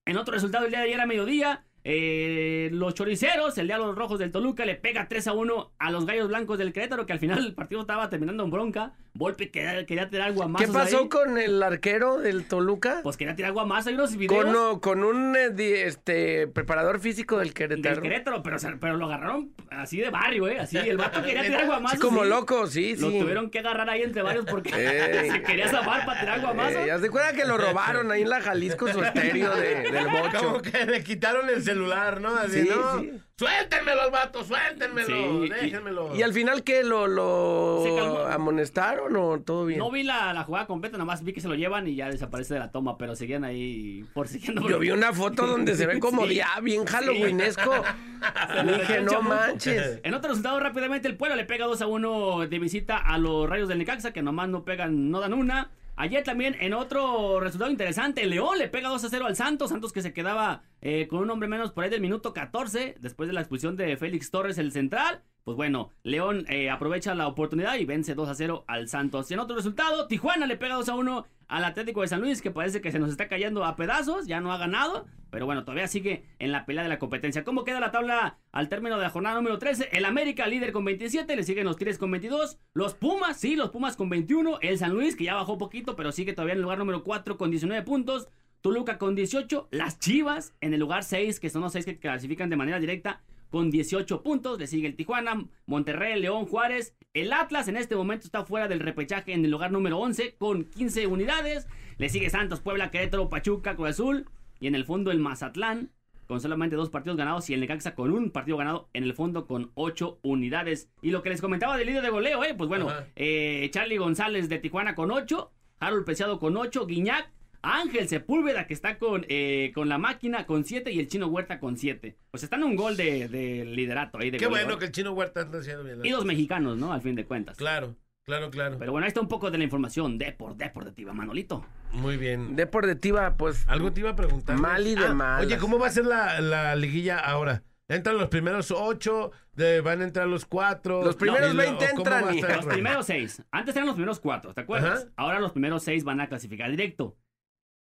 En 0.05 0.17
otro 0.17 0.33
resultado, 0.33 0.65
el 0.65 0.71
día 0.71 0.79
de 0.79 0.85
ayer 0.85 0.99
a 0.99 1.05
mediodía, 1.05 1.65
eh, 1.83 2.69
los 2.71 2.93
choriceros, 2.93 3.57
el 3.57 3.67
Diablos 3.67 3.95
Rojos 3.95 4.19
del 4.19 4.31
Toluca, 4.31 4.65
le 4.65 4.75
pega 4.75 5.07
3 5.07 5.27
a 5.27 5.33
1 5.33 5.71
a 5.79 5.91
los 5.91 6.05
Gallos 6.05 6.27
Blancos 6.27 6.57
del 6.57 6.73
Querétaro, 6.73 7.05
que 7.05 7.13
al 7.13 7.19
final 7.19 7.39
el 7.45 7.53
partido 7.55 7.81
estaba 7.81 8.09
terminando 8.09 8.43
en 8.43 8.51
bronca. 8.51 8.93
Volpe 9.13 9.51
quería, 9.51 9.85
quería 9.85 10.09
tirar 10.09 10.31
guamazos 10.31 10.65
¿Qué 10.67 10.71
pasó 10.73 10.99
ahí. 10.99 11.09
con 11.09 11.37
el 11.37 11.61
arquero 11.61 12.19
del 12.19 12.47
Toluca? 12.47 13.01
Pues 13.03 13.17
quería 13.17 13.35
tirar 13.35 13.51
guamazos, 13.51 13.87
hay 13.87 13.95
unos 13.95 14.15
videos. 14.15 14.79
Con, 14.79 15.03
un 15.03 15.35
eh, 15.35 15.51
este 15.85 16.47
preparador 16.47 16.99
físico 17.01 17.37
del 17.37 17.53
Querétaro. 17.53 17.95
Del 17.95 18.03
Querétaro, 18.03 18.41
pero, 18.41 18.57
pero 18.79 18.95
lo 18.95 19.07
agarraron 19.07 19.51
así 19.69 19.97
de 19.99 20.09
barrio, 20.11 20.47
¿eh? 20.47 20.59
Así, 20.59 20.77
el 20.77 20.95
vato 20.95 21.21
quería 21.23 21.41
tirar 21.43 21.65
guamazos. 21.65 21.99
Sí, 21.99 22.01
como 22.05 22.23
sí. 22.23 22.29
loco, 22.29 22.67
sí, 22.67 22.95
Lo 22.95 23.09
sí. 23.09 23.19
tuvieron 23.19 23.49
que 23.49 23.59
agarrar 23.59 23.89
ahí 23.89 24.01
entre 24.03 24.21
varios 24.21 24.45
porque 24.45 24.69
se 25.31 25.43
quería 25.43 25.67
zafar 25.67 26.05
para 26.05 26.19
tirar 26.21 26.39
guamazos. 26.39 26.77
Eh, 26.77 26.87
ya 26.87 26.97
se 26.99 27.07
acuerdan 27.07 27.35
que 27.35 27.45
lo 27.45 27.57
robaron 27.57 28.11
ahí 28.11 28.21
en 28.21 28.29
la 28.29 28.39
Jalisco 28.39 28.87
su 28.87 29.03
estéreo 29.03 29.53
de- 29.57 29.91
del 29.91 30.07
bocho. 30.07 30.39
Como 30.39 30.61
que 30.61 30.85
le 30.85 31.03
quitaron 31.03 31.49
el 31.49 31.63
celular, 31.73 32.21
¿no? 32.21 32.29
Así, 32.35 32.61
Sí, 32.63 32.69
¿no? 32.69 32.99
sí. 32.99 33.11
Suéltenmelo, 33.37 34.11
vatos, 34.11 34.45
suéltenmelo, 34.47 35.07
Sí, 35.07 35.45
y- 35.45 35.49
déjenmelo. 35.49 36.15
¿Y 36.15 36.21
al 36.21 36.31
final 36.31 36.63
qué? 36.63 36.83
¿Lo, 36.83 37.81
Se 37.83 37.89
lo 37.89 37.95
calmó. 37.95 38.17
amonestaron 38.19 39.15
o 39.15 39.41
todo 39.41 39.65
bien? 39.65 39.79
No 39.79 39.89
vi 39.89 40.03
la, 40.03 40.31
la 40.33 40.43
jugada 40.43 40.67
completa, 40.67 40.97
nomás 40.99 41.23
vi 41.23 41.33
que 41.33 41.41
se 41.41 41.47
lo 41.47 41.55
llevan 41.55 41.87
y 41.87 41.95
ya 41.95 42.07
desaparece 42.09 42.53
de 42.53 42.59
la 42.59 42.71
toma, 42.71 42.97
pero 42.99 43.15
seguían 43.15 43.43
ahí 43.43 44.05
persiguiendo. 44.13 44.69
Yo 44.69 44.77
vi 44.77 44.91
una 44.91 45.11
foto 45.11 45.47
donde 45.47 45.75
se 45.75 45.87
ve 45.87 45.99
como 45.99 46.27
Sí. 46.27 46.35
ya 46.35 46.59
bien 46.61 46.85
halloweenesco. 46.85 47.73
Le 48.63 48.73
Dije, 48.77 49.01
no 49.01 49.21
manches. 49.23 49.99
En 50.03 50.13
otro 50.13 50.29
resultado, 50.29 50.59
rápidamente, 50.59 51.07
el 51.07 51.15
Puebla 51.17 51.35
le 51.35 51.45
pega 51.45 51.65
2 51.65 51.81
a 51.81 51.87
1 51.87 52.47
de 52.47 52.59
visita 52.59 52.97
a 52.97 53.17
los 53.17 53.49
Rayos 53.49 53.67
del 53.67 53.79
Necaxa, 53.79 54.13
que 54.13 54.21
nomás 54.21 54.49
no 54.49 54.63
pegan, 54.63 55.09
no 55.09 55.19
dan 55.19 55.33
una. 55.33 55.71
Ayer 55.95 56.23
también, 56.23 56.55
en 56.59 56.73
otro 56.73 57.39
resultado 57.39 57.69
interesante, 57.69 58.25
León 58.25 58.57
le 58.57 58.69
pega 58.69 58.89
2 58.89 59.03
a 59.03 59.09
0 59.09 59.25
al 59.25 59.35
Santos. 59.35 59.69
Santos 59.69 59.91
que 59.91 60.01
se 60.01 60.13
quedaba 60.13 60.63
eh, 60.81 61.07
con 61.07 61.19
un 61.19 61.29
hombre 61.29 61.47
menos 61.47 61.71
por 61.71 61.83
ahí 61.83 61.89
del 61.89 62.01
minuto 62.01 62.33
14, 62.33 62.95
después 62.99 63.27
de 63.27 63.33
la 63.33 63.41
expulsión 63.41 63.75
de 63.75 63.97
Félix 63.97 64.31
Torres, 64.31 64.57
el 64.57 64.71
central. 64.71 65.23
Pues 65.43 65.57
bueno, 65.57 65.89
León 66.03 66.45
eh, 66.49 66.69
aprovecha 66.69 67.15
la 67.15 67.27
oportunidad 67.27 67.75
y 67.75 67.85
vence 67.85 68.13
2 68.13 68.29
a 68.29 68.35
0 68.35 68.63
al 68.67 68.87
Santos. 68.87 69.31
Y 69.31 69.33
en 69.33 69.39
otro 69.39 69.55
resultado, 69.55 70.07
Tijuana 70.07 70.45
le 70.45 70.55
pega 70.55 70.75
2 70.75 70.89
a 70.89 70.95
1 70.95 71.25
al 71.47 71.65
Atlético 71.65 72.01
de 72.01 72.07
San 72.07 72.21
Luis, 72.21 72.41
que 72.41 72.51
parece 72.51 72.79
que 72.79 72.91
se 72.91 72.99
nos 72.99 73.09
está 73.09 73.27
cayendo 73.27 73.65
a 73.65 73.75
pedazos, 73.75 74.27
ya 74.27 74.39
no 74.39 74.53
ha 74.53 74.57
ganado, 74.57 75.05
pero 75.31 75.45
bueno, 75.45 75.65
todavía 75.65 75.87
sigue 75.87 76.23
en 76.39 76.51
la 76.51 76.65
pelea 76.65 76.83
de 76.83 76.89
la 76.89 76.99
competencia. 76.99 77.43
¿Cómo 77.43 77.63
queda 77.63 77.79
la 77.79 77.91
tabla 77.91 78.37
al 78.51 78.69
término 78.69 78.95
de 78.97 79.03
la 79.03 79.09
jornada 79.09 79.35
número 79.35 79.57
13? 79.57 79.89
El 79.91 80.05
América 80.05 80.47
líder 80.47 80.71
con 80.71 80.85
27, 80.85 81.35
le 81.35 81.43
siguen 81.43 81.65
los 81.65 81.75
Tigres 81.75 81.97
con 81.97 82.11
22, 82.11 82.59
los 82.73 82.93
Pumas, 82.93 83.37
sí, 83.37 83.55
los 83.55 83.71
Pumas 83.71 83.97
con 83.97 84.09
21, 84.09 84.59
el 84.61 84.77
San 84.77 84.93
Luis, 84.93 85.15
que 85.15 85.25
ya 85.25 85.33
bajó 85.33 85.57
poquito, 85.57 85.95
pero 85.95 86.11
sigue 86.11 86.33
todavía 86.33 86.53
en 86.53 86.59
el 86.59 86.63
lugar 86.63 86.77
número 86.77 87.03
4 87.03 87.37
con 87.37 87.49
19 87.49 87.83
puntos, 87.83 88.29
Toluca 88.61 88.97
con 88.97 89.15
18, 89.15 89.69
las 89.71 89.99
Chivas 89.99 90.53
en 90.61 90.73
el 90.73 90.79
lugar 90.79 91.03
6, 91.03 91.39
que 91.39 91.49
son 91.49 91.63
los 91.63 91.73
6 91.73 91.83
que 91.83 91.99
clasifican 91.99 92.49
de 92.49 92.55
manera 92.55 92.79
directa 92.79 93.23
con 93.51 93.69
18 93.69 94.23
puntos. 94.23 94.57
Le 94.57 94.65
sigue 94.65 94.87
el 94.87 94.95
Tijuana, 94.95 95.45
Monterrey, 95.67 96.19
León, 96.19 96.45
Juárez. 96.47 96.95
El 97.13 97.31
Atlas 97.33 97.67
en 97.67 97.77
este 97.77 97.95
momento 97.95 98.25
está 98.25 98.45
fuera 98.45 98.67
del 98.67 98.79
repechaje 98.79 99.33
en 99.33 99.45
el 99.45 99.51
lugar 99.51 99.71
número 99.71 99.99
11 99.99 100.35
con 100.37 100.63
15 100.63 101.05
unidades. 101.05 101.67
Le 101.97 102.09
sigue 102.09 102.29
Santos, 102.29 102.61
Puebla, 102.61 102.89
Querétaro, 102.89 103.29
Pachuca, 103.29 103.75
Cruz 103.75 103.89
Azul. 103.89 104.29
Y 104.59 104.67
en 104.67 104.75
el 104.75 104.85
fondo 104.85 105.11
el 105.11 105.19
Mazatlán 105.19 105.91
con 106.31 106.39
solamente 106.39 106.77
dos 106.77 106.89
partidos 106.89 107.17
ganados 107.17 107.49
y 107.49 107.53
el 107.53 107.59
Necaxa 107.59 107.93
con 107.93 108.09
un 108.13 108.31
partido 108.31 108.55
ganado 108.55 108.89
en 108.93 109.03
el 109.03 109.13
fondo 109.13 109.47
con 109.47 109.71
8 109.73 110.19
unidades. 110.21 110.89
Y 111.01 111.11
lo 111.11 111.23
que 111.23 111.29
les 111.29 111.41
comentaba 111.41 111.75
del 111.75 111.87
líder 111.87 112.03
de 112.03 112.09
goleo, 112.09 112.41
eh, 112.45 112.53
pues 112.57 112.69
bueno, 112.69 112.87
eh, 113.17 113.69
Charlie 113.73 113.97
González 113.97 114.47
de 114.47 114.57
Tijuana 114.57 114.95
con 114.95 115.11
8, 115.11 115.51
Harold 115.81 116.05
Preciado 116.05 116.39
con 116.39 116.55
8, 116.55 116.85
Guiñac, 116.85 117.29
Ángel 117.63 118.07
Sepúlveda 118.07 118.67
que 118.67 118.73
está 118.73 118.97
con, 118.97 119.25
eh, 119.29 119.71
con 119.75 119.89
la 119.89 119.97
máquina 119.97 120.45
con 120.45 120.65
7 120.65 120.91
y 120.91 120.99
el 120.99 121.07
Chino 121.07 121.27
Huerta 121.27 121.59
con 121.59 121.77
7. 121.77 122.17
Pues 122.31 122.43
están 122.43 122.61
en 122.61 122.67
un 122.67 122.75
gol 122.75 122.97
de, 122.97 123.27
de 123.27 123.65
liderato 123.65 124.17
ahí 124.19 124.31
de 124.31 124.37
Qué 124.37 124.47
bueno 124.47 124.77
que 124.77 124.85
el 124.85 124.91
chino 124.91 125.11
Huerta 125.13 125.41
anda 125.41 125.59
haciendo 125.59 125.83
bien. 125.83 125.99
Y 126.05 126.09
los 126.09 126.25
mexicanos, 126.25 126.77
¿no? 126.77 126.93
Al 126.93 127.01
fin 127.01 127.15
de 127.15 127.25
cuentas. 127.25 127.57
Claro, 127.57 127.95
claro, 128.23 128.49
claro. 128.49 128.77
Pero 128.79 128.91
bueno, 128.91 129.05
ahí 129.05 129.09
está 129.09 129.21
un 129.21 129.27
poco 129.27 129.51
de 129.51 129.57
la 129.57 129.63
información 129.63 130.17
de 130.17 130.31
por 130.31 130.55
deportiva, 130.55 131.13
Manolito. 131.13 131.65
Muy 131.91 132.17
bien. 132.17 132.55
Deportiva, 132.55 133.35
pues. 133.37 133.65
Algo 133.67 133.91
te 133.91 133.99
iba 134.01 134.11
a 134.11 134.15
preguntar. 134.15 134.57
Mal 134.59 134.85
y 134.87 134.95
de 134.95 135.05
Ah, 135.05 135.13
malas. 135.13 135.45
Oye, 135.45 135.57
¿cómo 135.57 135.77
va 135.77 135.87
a 135.87 135.91
ser 135.91 136.05
la, 136.05 136.39
la 136.41 136.75
liguilla 136.75 137.19
ahora? 137.19 137.63
¿Entran 137.87 138.17
los 138.17 138.29
primeros 138.29 138.71
ocho? 138.71 139.31
de- 139.53 139.81
¿Van 139.81 139.99
a 139.99 140.05
entrar 140.05 140.25
los 140.25 140.45
cuatro? 140.45 141.03
Los 141.03 141.17
primeros 141.17 141.53
¿Y 141.53 141.57
20 141.57 141.85
o 141.85 141.95
cómo 141.95 142.29
entran 142.29 142.55
Los 142.57 142.65
primeros 142.67 143.05
seis. 143.05 143.43
Antes 143.51 143.75
eran 143.75 143.85
los 143.85 143.95
primeros 143.95 144.21
cuatro, 144.21 144.53
¿te 144.53 144.61
acuerdas? 144.61 145.01
Ajá. 145.01 145.11
Ahora 145.17 145.39
los 145.41 145.51
primeros 145.51 145.83
seis 145.83 146.05
van 146.05 146.21
a 146.21 146.27
clasificar 146.29 146.71
directo. 146.71 147.17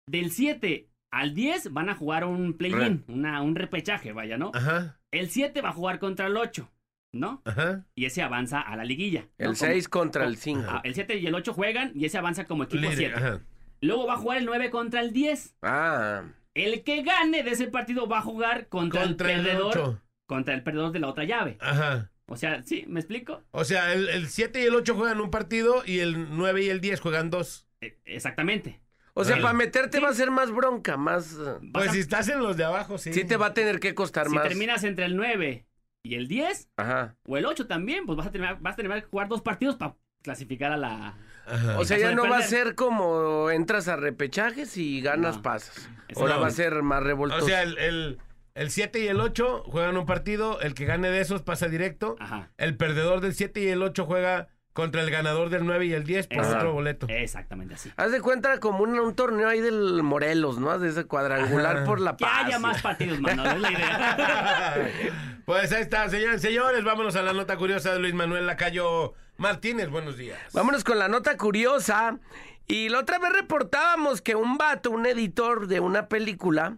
Del 0.09 0.31
7 0.31 0.89
al 1.11 1.35
10 1.35 1.73
van 1.73 1.89
a 1.89 1.95
jugar 1.97 2.25
un 2.25 2.55
play-in, 2.57 3.05
una- 3.09 3.43
un 3.43 3.57
repechaje, 3.57 4.13
vaya, 4.13 4.39
¿no? 4.39 4.53
Ajá, 4.55 5.01
El 5.13 5.31
7 5.31 5.61
va 5.63 5.71
a 5.71 5.73
jugar 5.73 5.99
contra 5.99 6.27
el 6.27 6.37
8, 6.37 6.71
¿no? 7.13 7.43
ajá. 7.45 7.87
Y 7.97 8.05
ese 8.05 8.23
avanza 8.23 8.61
a 8.61 8.77
la 8.77 8.85
liguilla. 8.85 9.23
¿no? 9.23 9.29
El 9.39 9.47
Como- 9.47 9.57
6 9.57 9.89
contra 9.89 10.25
el 10.25 10.33
como- 10.35 10.43
5. 10.43 10.65
Ah, 10.69 10.81
el 10.85 10.95
7 10.95 11.17
y 11.17 11.27
el 11.27 11.35
8 11.35 11.55
juegan 11.55 11.91
y 11.95 12.05
ese 12.05 12.19
avanza 12.19 12.45
como 12.45 12.65
equipo 12.65 12.83
Líder, 12.83 12.97
7. 12.97 13.15
ajá. 13.17 13.41
Luego 13.81 14.07
va 14.07 14.15
a 14.15 14.19
jugar 14.19 14.39
el 14.39 14.45
9 14.47 14.71
contra 14.71 15.01
el 15.01 15.13
10. 15.13 15.57
Ah, 15.63 16.23
El 16.55 16.83
que 16.85 17.03
gane 17.03 17.43
de 17.43 17.51
ese 17.51 17.67
partido 17.69 18.07
va 18.09 18.19
a 18.19 18.23
jugar 18.23 18.69
contra, 18.69 19.03
Contra 19.03 19.33
el 19.33 19.43
perdedor. 19.43 20.03
contra 20.27 20.55
el 20.55 20.63
perdedor 20.63 20.93
de 20.93 21.01
la 21.01 21.09
otra 21.09 21.25
llave. 21.25 21.57
Ajá. 21.61 22.11
O 22.29 22.37
sea, 22.37 22.63
¿sí? 22.65 22.85
¿Me 22.89 23.01
explico? 23.01 23.43
O 23.51 23.65
sea, 23.65 23.93
el 23.93 24.27
7 24.29 24.63
y 24.63 24.65
el 24.67 24.75
8 24.75 24.95
juegan 24.95 25.21
un 25.21 25.31
partido 25.31 25.83
y 25.87 25.99
el 25.99 26.37
9 26.37 26.63
y 26.65 26.69
el 26.71 26.81
10 26.81 27.01
juegan 27.01 27.31
dos. 27.31 27.69
Eh, 27.83 27.99
exactamente. 28.07 28.81
O 29.17 29.25
sea, 29.25 29.41
para 29.41 29.53
meterte 29.55 29.99
va 30.01 30.11
a 30.11 30.15
ser 30.15 30.31
más 30.31 30.51
bronca, 30.53 30.97
más... 30.97 31.33
eh, 31.35 31.59
Pues 31.73 31.91
si 31.93 31.99
estás 32.01 32.29
en 32.29 32.41
los 32.41 32.57
de 32.57 32.65
abajo, 32.65 32.99
sí. 32.99 33.13
Sí 33.13 33.25
te 33.25 33.37
va 33.37 33.47
a 33.47 33.55
tener 33.55 33.81
que 33.81 33.95
costar 33.95 34.29
si 34.29 34.35
más. 34.35 34.47
terminas 34.49 34.85
entre 34.85 35.07
el 35.07 35.17
9 35.17 35.67
y 36.05 36.15
el 36.15 36.29
10, 36.29 36.69
Ajá. 36.77 37.17
o 37.27 37.37
el 37.37 37.47
8 37.47 37.67
también, 37.67 38.07
pues 38.07 38.17
vas 38.17 38.27
a 38.29 38.31
tener, 38.33 38.57
vas 38.61 38.75
a 38.75 38.77
tener 38.77 39.03
que 39.03 39.09
jugar 39.09 39.29
dos 39.29 39.43
partidos 39.43 39.77
para 39.77 39.97
clasificar 40.23 40.71
a 40.73 40.77
la... 40.77 41.17
Ajá. 41.47 41.79
O 41.79 41.85
sea, 41.85 41.99
ya 41.99 42.09
de 42.11 42.15
no 42.15 42.23
va 42.23 42.39
a 42.39 42.41
perder. 42.41 42.49
ser 42.67 42.75
como 42.75 43.51
entras 43.51 43.89
a 43.89 43.97
repechajes 43.97 44.77
y 44.77 45.01
ganas 45.01 45.37
No. 45.37 45.43
pasas. 45.43 45.89
Eso 46.09 46.21
Ahora 46.21 46.35
no. 46.37 46.41
va 46.43 46.47
a 46.49 46.51
ser 46.51 46.83
más 46.83 47.01
o 47.01 47.05
revoltoso. 47.05 47.47
sea, 47.47 47.63
el, 47.63 47.79
el, 47.79 48.19
el 48.55 48.71
7 48.71 48.99
y 49.01 49.07
el 49.09 49.21
8 49.21 49.63
juegan 49.67 49.97
un 49.97 50.07
partido, 50.07 50.61
el 50.61 50.75
que 50.75 50.85
gane 50.87 51.09
de 51.11 51.21
esos 51.21 51.43
pasa 51.43 51.69
directo. 51.69 52.17
Ajá. 52.19 52.51
El 52.57 52.77
perdedor 52.77 53.21
del 53.21 53.35
7 53.35 53.61
y 53.61 53.69
el 53.69 53.83
8 53.83 54.05
juega 54.07 54.49
contra 54.77 55.01
el 55.01 55.11
ganador 55.11 55.49
del 55.49 55.65
9 55.65 55.87
y 55.87 55.93
el 55.95 56.05
10 56.05 56.27
por 56.27 56.37
Exacto. 56.37 56.57
otro 56.59 56.73
boleto. 56.75 57.07
Exactamente 57.09 57.75
así. 57.75 57.91
Haz 57.97 58.13
de 58.13 58.21
cuenta 58.21 58.61
como 58.61 58.85
un, 58.85 58.97
un 59.01 59.15
torneo 59.15 59.49
ahí 59.49 59.63
del 59.63 60.03
Morelos, 60.03 60.59
¿no? 60.59 60.79
De 60.79 60.91
ese 60.91 61.07
cuadrangular 61.07 61.79
Ajá. 61.79 61.87
por 61.87 61.99
la 61.99 62.15
Que 62.15 62.27
paz. 62.27 62.45
haya 62.45 62.59
más 62.59 62.83
partidos, 62.83 63.19
Manolo, 63.19 63.51
es 63.53 63.61
la 63.61 63.73
idea. 63.73 64.89
pues 65.47 65.73
ahí 65.73 65.81
está, 65.81 66.09
señores, 66.11 66.43
señores, 66.43 66.85
vámonos 66.85 67.17
a 67.17 67.23
la 67.23 67.33
nota 67.33 67.57
curiosa 67.57 67.95
de 67.95 68.01
Luis 68.01 68.13
Manuel 68.13 68.47
Lacayo 68.47 69.15
Martínez. 69.39 69.89
Buenos 69.89 70.19
días. 70.19 70.39
Vámonos 70.53 70.85
con 70.85 70.99
la 70.99 71.09
nota 71.09 71.39
curiosa. 71.39 72.19
Y 72.67 72.91
la 72.91 72.99
otra 72.99 73.19
vez 73.19 73.33
reportábamos 73.33 74.21
que 74.21 74.35
un 74.35 74.59
vato, 74.59 74.91
un 74.91 75.07
editor 75.07 75.69
de 75.69 75.81
una 75.81 76.09
película, 76.09 76.77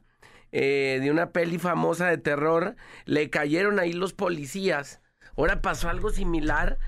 eh, 0.53 0.99
de 1.03 1.11
una 1.11 1.31
peli 1.31 1.59
famosa 1.59 2.07
de 2.07 2.19
terror, 2.19 2.77
le 3.07 3.29
cayeron 3.29 3.81
ahí 3.81 3.93
los 3.93 4.13
policías. 4.13 5.01
Ahora 5.37 5.61
pasó 5.63 5.89
algo 5.89 6.11
similar, 6.11 6.79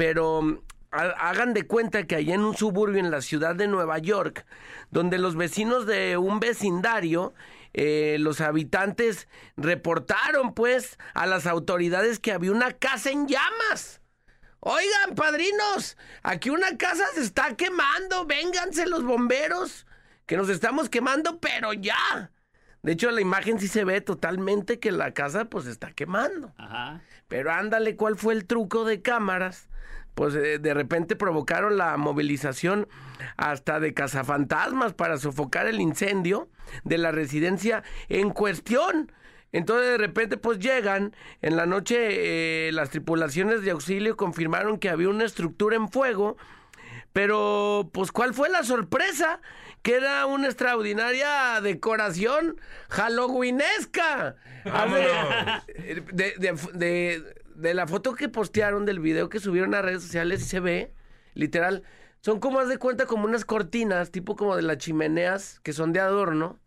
pero 0.00 0.40
mm, 0.40 0.58
ha- 0.92 1.28
hagan 1.28 1.52
de 1.52 1.66
cuenta 1.66 2.06
que 2.06 2.16
allá 2.16 2.34
en 2.34 2.40
un 2.40 2.56
suburbio 2.56 2.98
en 3.00 3.10
la 3.10 3.20
ciudad 3.20 3.54
de 3.54 3.68
Nueva 3.68 3.98
York, 3.98 4.46
donde 4.90 5.18
los 5.18 5.36
vecinos 5.36 5.84
de 5.84 6.16
un 6.16 6.40
vecindario, 6.40 7.34
eh, 7.74 8.16
los 8.18 8.40
habitantes 8.40 9.28
reportaron 9.58 10.54
pues 10.54 10.98
a 11.12 11.26
las 11.26 11.46
autoridades 11.46 12.18
que 12.18 12.32
había 12.32 12.50
una 12.50 12.72
casa 12.72 13.10
en 13.10 13.28
llamas. 13.28 14.00
Oigan, 14.60 15.14
padrinos, 15.14 15.98
aquí 16.22 16.48
una 16.48 16.78
casa 16.78 17.04
se 17.14 17.20
está 17.20 17.54
quemando, 17.56 18.24
vénganse 18.24 18.86
los 18.86 19.04
bomberos, 19.04 19.86
que 20.24 20.38
nos 20.38 20.48
estamos 20.48 20.88
quemando, 20.88 21.38
pero 21.40 21.74
ya. 21.74 22.30
De 22.82 22.92
hecho, 22.92 23.10
la 23.10 23.20
imagen 23.20 23.60
sí 23.60 23.68
se 23.68 23.84
ve 23.84 24.00
totalmente 24.00 24.78
que 24.78 24.92
la 24.92 25.12
casa 25.12 25.44
pues 25.44 25.66
está 25.66 25.92
quemando. 25.92 26.54
Ajá. 26.56 27.02
Pero 27.30 27.52
ándale, 27.52 27.94
¿cuál 27.94 28.16
fue 28.16 28.34
el 28.34 28.44
truco 28.44 28.84
de 28.84 29.02
cámaras? 29.02 29.68
Pues 30.16 30.34
eh, 30.34 30.58
de 30.58 30.74
repente 30.74 31.14
provocaron 31.14 31.78
la 31.78 31.96
movilización 31.96 32.88
hasta 33.36 33.78
de 33.78 33.94
cazafantasmas 33.94 34.94
para 34.94 35.16
sofocar 35.16 35.68
el 35.68 35.80
incendio 35.80 36.48
de 36.82 36.98
la 36.98 37.12
residencia 37.12 37.84
en 38.08 38.30
cuestión. 38.30 39.12
Entonces 39.52 39.90
de 39.90 39.98
repente 39.98 40.38
pues 40.38 40.58
llegan, 40.58 41.14
en 41.40 41.56
la 41.56 41.66
noche 41.66 42.66
eh, 42.68 42.72
las 42.72 42.90
tripulaciones 42.90 43.62
de 43.62 43.70
auxilio 43.70 44.16
confirmaron 44.16 44.78
que 44.78 44.88
había 44.88 45.08
una 45.08 45.24
estructura 45.24 45.76
en 45.76 45.88
fuego, 45.88 46.36
pero 47.12 47.90
pues 47.92 48.10
¿cuál 48.10 48.34
fue 48.34 48.48
la 48.48 48.64
sorpresa? 48.64 49.40
Que 49.82 49.96
era 49.96 50.26
una 50.26 50.46
extraordinaria 50.46 51.60
decoración 51.62 52.56
halloweenesca. 52.90 54.36
De, 56.12 56.34
de- 56.38 56.52
de- 56.74 57.34
de 57.54 57.74
la 57.74 57.86
foto 57.86 58.14
que 58.14 58.28
postearon, 58.28 58.86
del 58.86 59.00
video 59.00 59.28
que 59.28 59.38
subieron 59.38 59.74
a 59.74 59.82
redes 59.82 60.02
sociales, 60.02 60.46
se 60.46 60.60
ve, 60.60 60.94
literal, 61.34 61.82
son 62.22 62.40
como 62.40 62.58
haz 62.58 62.68
de 62.68 62.78
cuenta 62.78 63.06
como 63.06 63.24
unas 63.26 63.44
cortinas, 63.44 64.10
tipo 64.10 64.34
como 64.36 64.56
de 64.56 64.62
las 64.62 64.78
chimeneas, 64.78 65.60
que 65.60 65.72
son 65.74 65.92
de 65.92 66.00
adorno, 66.00 66.58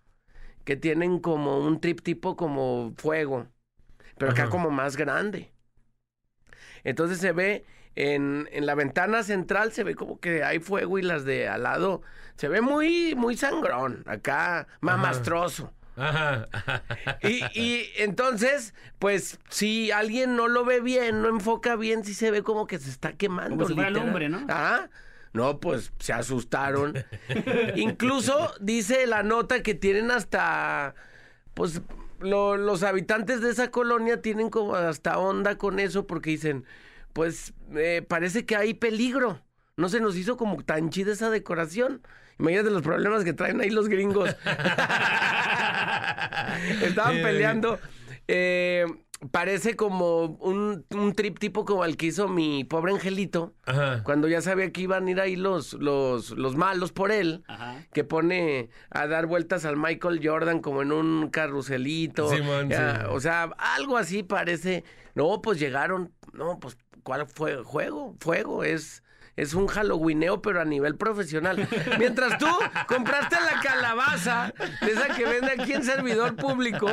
que 0.65 0.75
tienen 0.75 1.19
como 1.19 1.59
un 1.59 1.79
trip 1.81 2.01
tipo 2.01 2.35
como 2.35 2.93
fuego, 2.97 3.47
pero 4.17 4.31
acá 4.31 4.43
Ajá. 4.43 4.51
como 4.51 4.69
más 4.69 4.95
grande. 4.97 5.51
Entonces 6.83 7.17
se 7.19 7.31
ve 7.31 7.65
en, 7.95 8.49
en 8.51 8.65
la 8.65 8.75
ventana 8.75 9.23
central, 9.23 9.71
se 9.71 9.83
ve 9.83 9.95
como 9.95 10.19
que 10.19 10.43
hay 10.43 10.59
fuego 10.59 10.97
y 10.99 11.01
las 11.03 11.25
de 11.25 11.47
al 11.47 11.63
lado 11.63 12.01
se 12.35 12.47
ve 12.47 12.61
muy, 12.61 13.13
muy 13.15 13.37
sangrón, 13.37 14.03
acá 14.07 14.67
mamastroso. 14.81 15.73
Ajá. 15.95 16.47
Y, 17.21 17.43
y 17.53 17.91
entonces, 17.97 18.73
pues, 18.97 19.39
si 19.49 19.91
alguien 19.91 20.35
no 20.35 20.47
lo 20.47 20.65
ve 20.65 20.79
bien, 20.81 21.21
no 21.21 21.29
enfoca 21.29 21.75
bien, 21.75 22.03
sí 22.03 22.15
se 22.15 22.31
ve 22.31 22.41
como 22.41 22.65
que 22.65 22.79
se 22.79 22.89
está 22.89 23.13
quemando. 23.13 23.57
Como 23.57 23.67
si 23.67 23.75
fuera 23.75 23.91
lumbre, 23.91 24.27
¿no? 24.27 24.39
Ajá. 24.49 24.89
No, 25.33 25.59
pues 25.59 25.93
se 25.99 26.13
asustaron. 26.13 26.93
Incluso 27.75 28.53
dice 28.59 29.05
la 29.07 29.21
nota 29.23 29.61
que 29.61 29.75
tienen 29.75 30.09
hasta, 30.09 30.95
pues, 31.53 31.81
lo- 32.19 32.57
los 32.57 32.81
habitantes 32.83 33.41
de 33.41 33.51
esa 33.51 33.69
colonia 33.69 34.21
tienen 34.21 34.49
como 34.49 34.75
hasta 34.75 35.19
onda 35.19 35.57
con 35.57 35.79
eso 35.79 36.07
porque 36.07 36.31
dicen, 36.31 36.65
pues, 37.13 37.53
eh, 37.75 38.03
parece 38.07 38.45
que 38.45 38.55
hay 38.55 38.73
peligro. 38.73 39.39
No 39.77 39.89
se 39.89 39.99
nos 39.99 40.15
hizo 40.15 40.37
como 40.37 40.63
tan 40.63 40.89
chida 40.89 41.13
esa 41.13 41.29
decoración. 41.29 42.01
Imagínate 42.39 42.69
los 42.71 42.81
problemas 42.81 43.23
que 43.23 43.33
traen 43.33 43.61
ahí 43.61 43.69
los 43.69 43.87
gringos. 43.89 44.29
Estaban 46.81 47.21
peleando. 47.21 47.79
Eh, 48.27 48.85
parece 49.31 49.75
como 49.75 50.25
un, 50.25 50.85
un 50.91 51.13
trip 51.13 51.39
tipo 51.39 51.65
como 51.65 51.85
el 51.85 51.97
que 51.97 52.07
hizo 52.07 52.27
mi 52.27 52.63
pobre 52.63 52.93
angelito. 52.93 53.53
Ajá. 53.65 54.03
Cuando 54.03 54.27
ya 54.27 54.41
sabía 54.41 54.71
que 54.71 54.81
iban 54.81 55.07
a 55.07 55.11
ir 55.11 55.19
ahí 55.19 55.35
los, 55.35 55.73
los, 55.73 56.31
los 56.31 56.55
malos 56.55 56.91
por 56.91 57.11
él. 57.11 57.43
Ajá. 57.47 57.83
Que 57.93 58.03
pone 58.03 58.69
a 58.89 59.07
dar 59.07 59.25
vueltas 59.27 59.65
al 59.65 59.77
Michael 59.77 60.19
Jordan 60.23 60.59
como 60.59 60.81
en 60.81 60.91
un 60.91 61.29
carruselito. 61.29 62.29
Ya, 62.67 63.01
sí. 63.01 63.05
O 63.09 63.19
sea, 63.19 63.43
algo 63.57 63.97
así 63.97 64.23
parece. 64.23 64.83
No, 65.15 65.41
pues 65.41 65.59
llegaron. 65.59 66.11
No, 66.33 66.59
pues, 66.59 66.77
¿cuál 67.03 67.27
fue? 67.27 67.63
Juego, 67.63 68.15
fuego. 68.19 68.63
Es. 68.63 69.02
Es 69.35 69.53
un 69.55 69.67
halloweeneo, 69.67 70.41
pero 70.41 70.61
a 70.61 70.65
nivel 70.65 70.95
profesional. 70.95 71.67
Mientras 71.97 72.37
tú 72.37 72.47
compraste 72.87 73.35
la 73.35 73.61
calabaza, 73.61 74.53
de 74.81 74.91
esa 74.91 75.07
que 75.15 75.25
vende 75.25 75.51
aquí 75.59 75.73
en 75.73 75.83
servidor 75.83 76.35
público, 76.35 76.87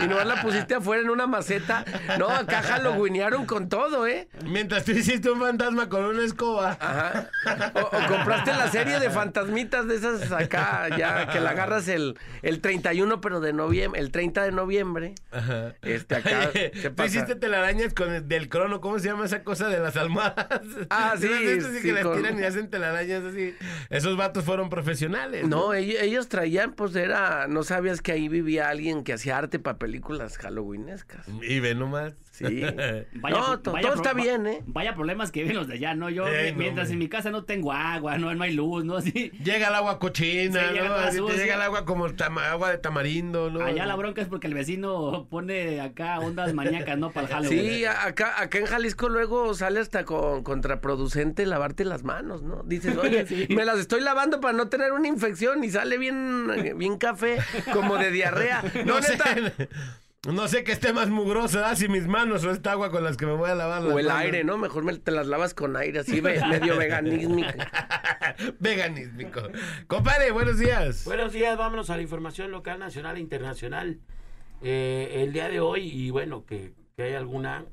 y 0.00 0.06
nomás 0.06 0.26
la 0.26 0.42
pusiste 0.42 0.76
afuera 0.76 1.02
en 1.02 1.10
una 1.10 1.26
maceta. 1.26 1.84
No, 2.18 2.28
acá 2.28 2.62
halloweenearon 2.62 3.46
con 3.46 3.68
todo, 3.68 4.06
¿eh? 4.06 4.28
Mientras 4.44 4.84
tú 4.84 4.92
hiciste 4.92 5.30
un 5.30 5.40
fantasma 5.40 5.88
con 5.88 6.04
una 6.04 6.22
escoba. 6.22 6.76
Ajá. 6.80 7.30
O, 7.74 7.80
o 7.80 8.06
compraste 8.08 8.52
la 8.52 8.70
serie 8.70 9.00
de 9.00 9.10
fantasmitas 9.10 9.88
de 9.88 9.96
esas 9.96 10.30
acá, 10.30 10.88
ya 10.96 11.28
que 11.28 11.40
la 11.40 11.50
agarras 11.50 11.88
el, 11.88 12.16
el 12.42 12.60
31, 12.60 13.20
pero 13.20 13.40
de 13.40 13.52
noviembre, 13.52 14.00
el 14.00 14.12
30 14.12 14.44
de 14.44 14.52
noviembre. 14.52 15.14
Ajá. 15.32 15.74
Este 15.82 16.16
acá. 16.16 16.50
Oye, 16.50 16.70
¿qué 16.70 16.90
tú 16.90 16.94
pasa? 16.94 17.08
hiciste 17.08 17.34
telarañas 17.34 17.92
con 17.92 18.12
el, 18.12 18.28
del 18.28 18.48
crono, 18.48 18.80
¿cómo 18.80 18.98
se 18.98 19.08
llama 19.08 19.24
esa 19.24 19.42
cosa 19.42 19.68
de 19.68 19.78
las 19.80 19.96
almohadas? 19.96 20.46
Ah, 20.90 21.14
¿Sí 21.18 21.26
sí, 21.26 21.71
así 21.72 21.88
sí, 21.88 21.94
que 21.94 22.02
tiran 22.02 22.38
y 22.38 22.42
hacen 22.44 22.68
telarañas 22.70 23.24
así. 23.24 23.54
Esos 23.90 24.16
vatos 24.16 24.44
fueron 24.44 24.70
profesionales. 24.70 25.46
No, 25.46 25.74
ellos, 25.74 26.00
ellos 26.00 26.28
traían, 26.28 26.74
pues 26.74 26.94
era, 26.96 27.46
no 27.48 27.64
sabías 27.64 28.00
que 28.02 28.12
ahí 28.12 28.28
vivía 28.28 28.68
alguien 28.68 29.04
que 29.04 29.12
hacía 29.12 29.38
arte 29.38 29.58
para 29.58 29.78
películas 29.78 30.38
halloweenescas. 30.38 31.26
Y 31.42 31.60
ve 31.60 31.74
nomás. 31.74 32.14
Sí. 32.32 32.44
Vaya 33.14 33.36
no, 33.36 33.58
vaya 33.72 33.88
todo 33.88 33.94
está 33.94 34.14
bien, 34.14 34.46
¿eh? 34.46 34.62
Vaya 34.66 34.94
problemas 34.94 35.30
que 35.30 35.42
viven 35.42 35.56
los 35.56 35.68
de 35.68 35.74
allá, 35.74 35.94
¿no? 35.94 36.08
Yo, 36.08 36.24
no, 36.24 36.30
mientras 36.56 36.90
en 36.90 36.98
mi 36.98 37.08
casa 37.08 37.30
no 37.30 37.44
tengo 37.44 37.72
agua, 37.72 38.16
no, 38.16 38.34
no 38.34 38.42
hay 38.42 38.54
luz, 38.54 38.84
¿no? 38.86 38.96
Así. 39.02 39.30
Llega 39.44 39.68
el 39.68 39.74
agua 39.74 39.98
cochina, 39.98 40.60
Sí, 40.70 40.74
llega 41.36 41.54
el 41.56 41.62
agua 41.62 41.84
como 41.84 42.10
tama- 42.14 42.50
agua 42.50 42.70
de 42.70 42.78
tamarindo, 42.78 43.50
¿no? 43.50 43.62
Allá 43.64 43.84
la 43.84 43.94
bronca 43.96 44.22
es 44.22 44.28
porque 44.28 44.46
el 44.46 44.54
vecino 44.54 45.26
pone 45.30 45.80
acá 45.82 46.18
ondas 46.20 46.54
maníacas, 46.54 46.96
¿no? 46.98 47.10
Para 47.10 47.26
el 47.26 47.32
Halloween. 47.34 47.60
Sí, 47.60 47.84
acá, 47.84 48.40
acá 48.40 48.58
en 48.58 48.66
Jalisco 48.66 49.08
luego 49.10 49.52
sale 49.54 49.80
hasta 49.80 50.04
con 50.06 50.42
contraproducente 50.42 51.44
lavarte 51.44 51.84
las 51.84 52.02
manos, 52.02 52.42
¿no? 52.42 52.62
Dices, 52.64 52.96
oye, 52.96 53.26
Sí. 53.32 53.46
me 53.50 53.64
las 53.66 53.78
estoy 53.78 54.00
lavando 54.00 54.40
para 54.40 54.54
no 54.56 54.68
tener 54.68 54.92
una 54.92 55.06
infección 55.06 55.62
y 55.64 55.70
sale 55.70 55.98
bien, 55.98 56.48
bien 56.78 56.96
café, 56.96 57.38
como 57.74 57.98
de 57.98 58.10
diarrea. 58.10 58.62
No, 58.86 58.96
No 58.96 59.02
sé, 59.02 59.12
neta. 59.12 59.68
No 60.28 60.46
sé 60.46 60.62
qué 60.62 60.70
esté 60.70 60.92
más 60.92 61.08
mugroso, 61.10 61.64
¿ah? 61.64 61.74
si 61.74 61.88
mis 61.88 62.06
manos 62.06 62.44
o 62.44 62.52
esta 62.52 62.72
agua 62.72 62.90
con 62.92 63.02
las 63.02 63.16
que 63.16 63.26
me 63.26 63.32
voy 63.32 63.50
a 63.50 63.56
lavar 63.56 63.82
las 63.82 63.92
O 63.92 63.98
el 63.98 64.06
manos. 64.06 64.20
aire, 64.22 64.44
¿no? 64.44 64.56
Mejor 64.56 64.84
me, 64.84 64.96
te 64.96 65.10
las 65.10 65.26
lavas 65.26 65.52
con 65.52 65.76
aire, 65.76 65.98
así 65.98 66.22
medio 66.22 66.76
veganísmico. 66.78 67.48
Veganismico. 68.60 69.42
Compadre, 69.88 70.30
buenos 70.30 70.58
días. 70.58 71.04
Buenos 71.04 71.32
días, 71.32 71.56
vámonos 71.58 71.90
a 71.90 71.96
la 71.96 72.02
información 72.02 72.52
local, 72.52 72.78
nacional 72.78 73.16
e 73.16 73.20
internacional. 73.20 73.98
Eh, 74.62 75.22
el 75.24 75.32
día 75.32 75.48
de 75.48 75.58
hoy, 75.58 75.88
y 75.88 76.10
bueno, 76.10 76.44
que, 76.46 76.72
que 76.96 77.02
hay 77.02 77.14
alguna, 77.14 77.64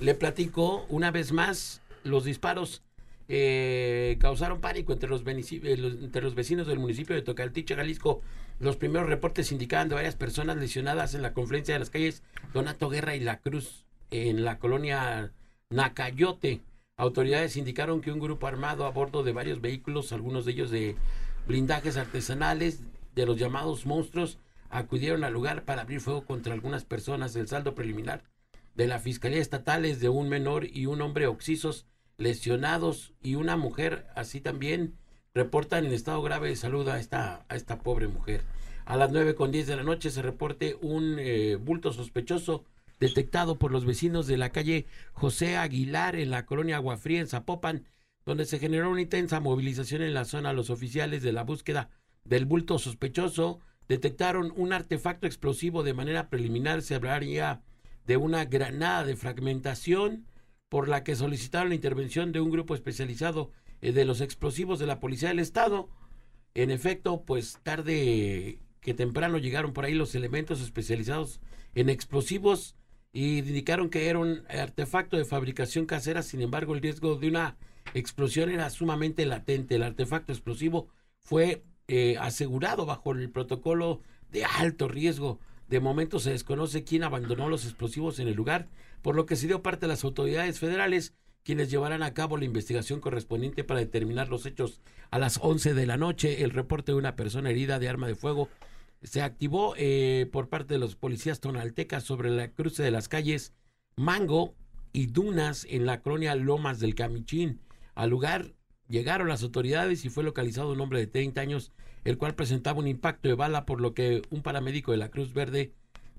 le 0.00 0.14
platico 0.16 0.84
una 0.88 1.12
vez 1.12 1.30
más, 1.30 1.80
los 2.02 2.24
disparos 2.24 2.82
eh, 3.28 4.16
causaron 4.20 4.60
pánico 4.60 4.92
entre 4.92 5.08
los, 5.08 5.22
eh, 5.24 5.76
los- 5.76 6.02
entre 6.02 6.22
los 6.22 6.34
vecinos 6.34 6.66
del 6.66 6.80
municipio 6.80 7.14
de 7.14 7.22
Tocaltiche, 7.22 7.76
Jalisco. 7.76 8.20
Los 8.60 8.76
primeros 8.76 9.08
reportes 9.08 9.52
indicaban 9.52 9.88
de 9.88 9.94
varias 9.94 10.16
personas 10.16 10.56
lesionadas 10.56 11.14
en 11.14 11.22
la 11.22 11.32
confluencia 11.32 11.74
de 11.74 11.78
las 11.78 11.90
calles 11.90 12.22
Donato 12.52 12.88
Guerra 12.88 13.14
y 13.14 13.20
La 13.20 13.38
Cruz 13.38 13.86
en 14.10 14.44
la 14.44 14.58
colonia 14.58 15.32
Nacayote. 15.70 16.60
Autoridades 16.96 17.56
indicaron 17.56 18.00
que 18.00 18.10
un 18.10 18.18
grupo 18.18 18.48
armado 18.48 18.84
a 18.84 18.90
bordo 18.90 19.22
de 19.22 19.32
varios 19.32 19.60
vehículos, 19.60 20.12
algunos 20.12 20.44
de 20.44 20.52
ellos 20.52 20.70
de 20.70 20.96
blindajes 21.46 21.96
artesanales 21.96 22.80
de 23.14 23.26
los 23.26 23.38
llamados 23.38 23.86
monstruos, 23.86 24.38
acudieron 24.70 25.22
al 25.22 25.32
lugar 25.32 25.64
para 25.64 25.82
abrir 25.82 26.00
fuego 26.00 26.24
contra 26.24 26.52
algunas 26.52 26.84
personas. 26.84 27.36
El 27.36 27.46
saldo 27.46 27.76
preliminar 27.76 28.24
de 28.74 28.88
la 28.88 28.98
Fiscalía 28.98 29.40
Estatal 29.40 29.84
es 29.84 30.00
de 30.00 30.08
un 30.08 30.28
menor 30.28 30.66
y 30.66 30.86
un 30.86 31.00
hombre 31.00 31.28
oxisos 31.28 31.86
lesionados 32.16 33.12
y 33.22 33.36
una 33.36 33.56
mujer, 33.56 34.08
así 34.16 34.40
también 34.40 34.94
reportan 35.38 35.86
en 35.86 35.92
estado 35.92 36.20
grave 36.20 36.48
de 36.48 36.56
salud 36.56 36.88
a 36.88 36.98
esta, 36.98 37.44
a 37.48 37.54
esta 37.54 37.78
pobre 37.78 38.08
mujer. 38.08 38.42
A 38.86 38.96
las 38.96 39.12
9 39.12 39.36
con 39.36 39.52
10 39.52 39.68
de 39.68 39.76
la 39.76 39.84
noche 39.84 40.10
se 40.10 40.20
reporte 40.20 40.76
un 40.82 41.16
eh, 41.20 41.54
bulto 41.54 41.92
sospechoso 41.92 42.64
detectado 42.98 43.56
por 43.56 43.70
los 43.70 43.84
vecinos 43.84 44.26
de 44.26 44.36
la 44.36 44.50
calle 44.50 44.86
José 45.12 45.56
Aguilar 45.56 46.16
en 46.16 46.30
la 46.30 46.44
colonia 46.44 46.74
Aguafría 46.74 47.20
en 47.20 47.28
Zapopan, 47.28 47.84
donde 48.26 48.46
se 48.46 48.58
generó 48.58 48.90
una 48.90 49.00
intensa 49.00 49.38
movilización 49.38 50.02
en 50.02 50.12
la 50.12 50.24
zona. 50.24 50.52
Los 50.52 50.70
oficiales 50.70 51.22
de 51.22 51.30
la 51.30 51.44
búsqueda 51.44 51.88
del 52.24 52.44
bulto 52.44 52.80
sospechoso 52.80 53.60
detectaron 53.86 54.52
un 54.56 54.72
artefacto 54.72 55.28
explosivo 55.28 55.84
de 55.84 55.94
manera 55.94 56.30
preliminar. 56.30 56.82
Se 56.82 56.96
hablaría 56.96 57.62
de 58.06 58.16
una 58.16 58.44
granada 58.44 59.04
de 59.04 59.14
fragmentación 59.14 60.26
por 60.68 60.88
la 60.88 61.04
que 61.04 61.14
solicitaron 61.14 61.68
la 61.68 61.76
intervención 61.76 62.32
de 62.32 62.40
un 62.40 62.50
grupo 62.50 62.74
especializado 62.74 63.52
de 63.80 64.04
los 64.04 64.20
explosivos 64.20 64.78
de 64.78 64.86
la 64.86 65.00
Policía 65.00 65.28
del 65.28 65.38
Estado. 65.38 65.88
En 66.54 66.70
efecto, 66.70 67.22
pues 67.24 67.58
tarde 67.62 68.60
que 68.80 68.94
temprano 68.94 69.38
llegaron 69.38 69.72
por 69.72 69.84
ahí 69.84 69.94
los 69.94 70.14
elementos 70.14 70.60
especializados 70.60 71.40
en 71.74 71.88
explosivos 71.88 72.76
y 73.12 73.38
indicaron 73.38 73.90
que 73.90 74.08
era 74.08 74.18
un 74.18 74.42
artefacto 74.48 75.16
de 75.16 75.24
fabricación 75.24 75.86
casera, 75.86 76.22
sin 76.22 76.40
embargo 76.42 76.74
el 76.74 76.82
riesgo 76.82 77.16
de 77.16 77.28
una 77.28 77.56
explosión 77.94 78.50
era 78.50 78.70
sumamente 78.70 79.24
latente. 79.26 79.76
El 79.76 79.82
artefacto 79.82 80.32
explosivo 80.32 80.88
fue 81.20 81.64
eh, 81.88 82.16
asegurado 82.18 82.86
bajo 82.86 83.12
el 83.12 83.30
protocolo 83.30 84.02
de 84.30 84.44
alto 84.44 84.88
riesgo. 84.88 85.40
De 85.68 85.80
momento 85.80 86.18
se 86.18 86.30
desconoce 86.30 86.84
quién 86.84 87.02
abandonó 87.04 87.48
los 87.48 87.64
explosivos 87.64 88.18
en 88.18 88.28
el 88.28 88.34
lugar, 88.34 88.68
por 89.02 89.14
lo 89.14 89.26
que 89.26 89.36
se 89.36 89.46
dio 89.46 89.62
parte 89.62 89.86
a 89.86 89.88
las 89.88 90.04
autoridades 90.04 90.58
federales, 90.58 91.14
quienes 91.44 91.70
llevarán 91.70 92.02
a 92.02 92.14
cabo 92.14 92.36
la 92.36 92.44
investigación 92.44 93.00
correspondiente 93.00 93.64
para 93.64 93.80
determinar 93.80 94.28
los 94.28 94.46
hechos. 94.46 94.80
A 95.10 95.18
las 95.18 95.38
11 95.42 95.74
de 95.74 95.86
la 95.86 95.96
noche, 95.96 96.42
el 96.42 96.50
reporte 96.50 96.92
de 96.92 96.98
una 96.98 97.16
persona 97.16 97.50
herida 97.50 97.78
de 97.78 97.88
arma 97.88 98.06
de 98.06 98.14
fuego 98.14 98.48
se 99.02 99.22
activó 99.22 99.74
eh, 99.76 100.28
por 100.32 100.48
parte 100.48 100.74
de 100.74 100.80
los 100.80 100.96
policías 100.96 101.40
tonaltecas 101.40 102.04
sobre 102.04 102.30
la 102.30 102.50
cruce 102.50 102.82
de 102.82 102.90
las 102.90 103.08
calles 103.08 103.54
Mango 103.96 104.54
y 104.92 105.06
Dunas 105.06 105.66
en 105.68 105.86
la 105.86 106.02
colonia 106.02 106.34
Lomas 106.34 106.80
del 106.80 106.94
Camichín. 106.94 107.60
Al 107.94 108.10
lugar 108.10 108.54
llegaron 108.88 109.28
las 109.28 109.42
autoridades 109.42 110.04
y 110.04 110.08
fue 110.08 110.24
localizado 110.24 110.72
un 110.72 110.80
hombre 110.80 111.00
de 111.00 111.06
30 111.06 111.40
años, 111.40 111.72
el 112.04 112.18
cual 112.18 112.34
presentaba 112.34 112.78
un 112.78 112.88
impacto 112.88 113.28
de 113.28 113.34
bala, 113.34 113.66
por 113.66 113.80
lo 113.80 113.94
que 113.94 114.22
un 114.30 114.42
paramédico 114.42 114.92
de 114.92 114.98
la 114.98 115.10
Cruz 115.10 115.32
Verde 115.32 115.72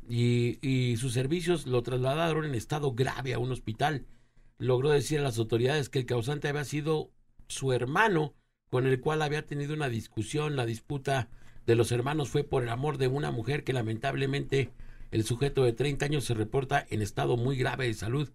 y, 0.07 0.59
y 0.67 0.97
sus 0.97 1.13
servicios 1.13 1.67
lo 1.67 1.83
trasladaron 1.83 2.45
en 2.45 2.55
estado 2.55 2.93
grave 2.93 3.33
a 3.33 3.39
un 3.39 3.51
hospital. 3.51 4.05
Logró 4.59 4.89
decir 4.89 5.19
a 5.19 5.23
las 5.23 5.39
autoridades 5.39 5.87
que 5.87 5.99
el 5.99 6.05
causante 6.05 6.49
había 6.49 6.65
sido 6.65 7.11
su 7.47 7.71
hermano, 7.71 8.35
con 8.69 8.85
el 8.85 8.99
cual 8.99 9.21
había 9.21 9.45
tenido 9.45 9.73
una 9.73 9.87
discusión. 9.87 10.57
La 10.57 10.65
disputa 10.65 11.29
de 11.65 11.75
los 11.75 11.93
hermanos 11.93 12.27
fue 12.27 12.43
por 12.43 12.63
el 12.63 12.69
amor 12.69 12.97
de 12.97 13.07
una 13.07 13.31
mujer 13.31 13.63
que 13.63 13.71
lamentablemente 13.71 14.71
el 15.11 15.23
sujeto 15.23 15.63
de 15.63 15.71
30 15.71 16.05
años 16.05 16.25
se 16.25 16.33
reporta 16.33 16.85
en 16.89 17.01
estado 17.01 17.37
muy 17.37 17.55
grave 17.55 17.87
de 17.87 17.93
salud. 17.93 18.29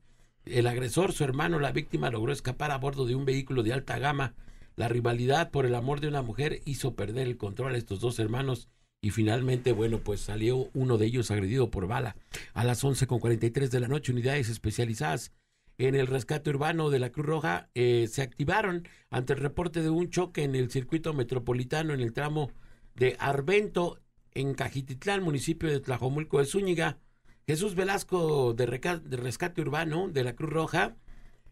El 0.46 0.66
agresor, 0.66 1.12
su 1.12 1.24
hermano, 1.24 1.58
la 1.58 1.72
víctima, 1.72 2.10
logró 2.10 2.32
escapar 2.32 2.70
a 2.70 2.78
bordo 2.78 3.04
de 3.04 3.14
un 3.14 3.26
vehículo 3.26 3.62
de 3.62 3.74
alta 3.74 3.98
gama. 3.98 4.34
La 4.76 4.88
rivalidad 4.88 5.50
por 5.50 5.66
el 5.66 5.74
amor 5.74 6.00
de 6.00 6.08
una 6.08 6.22
mujer 6.22 6.62
hizo 6.64 6.94
perder 6.94 7.26
el 7.26 7.36
control 7.36 7.74
a 7.74 7.78
estos 7.78 8.00
dos 8.00 8.18
hermanos 8.18 8.70
y 9.02 9.10
finalmente, 9.10 9.72
bueno, 9.72 9.98
pues 9.98 10.20
salió 10.20 10.70
uno 10.72 10.96
de 10.96 11.04
ellos 11.04 11.30
agredido 11.30 11.70
por 11.70 11.86
bala. 11.86 12.16
A 12.54 12.64
las 12.64 12.82
11.43 12.82 13.68
de 13.68 13.80
la 13.80 13.88
noche, 13.88 14.12
unidades 14.12 14.48
especializadas 14.48 15.32
en 15.78 15.94
el 15.94 16.06
rescate 16.06 16.50
urbano 16.50 16.90
de 16.90 16.98
la 16.98 17.10
Cruz 17.10 17.26
Roja 17.26 17.68
eh, 17.74 18.06
se 18.10 18.22
activaron 18.22 18.88
ante 19.10 19.32
el 19.32 19.40
reporte 19.40 19.82
de 19.82 19.90
un 19.90 20.10
choque 20.10 20.44
en 20.44 20.54
el 20.54 20.70
circuito 20.70 21.12
metropolitano 21.14 21.94
en 21.94 22.00
el 22.00 22.12
tramo 22.12 22.50
de 22.94 23.16
Arvento 23.18 24.00
en 24.32 24.54
Cajititlán, 24.54 25.22
municipio 25.22 25.68
de 25.68 25.80
Tlajomulco 25.80 26.38
de 26.38 26.46
Zúñiga. 26.46 26.98
Jesús 27.46 27.74
Velasco 27.74 28.54
de, 28.54 28.66
de 28.66 29.16
Rescate 29.16 29.60
Urbano 29.60 30.08
de 30.08 30.24
la 30.24 30.34
Cruz 30.34 30.50
Roja, 30.50 30.96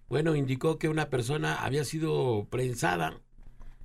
bueno, 0.09 0.37
indicó 0.37 0.79
que 0.79 0.89
una 0.89 1.09
persona 1.09 1.55
había 1.65 1.85
sido 1.85 2.47
prensada 2.51 3.21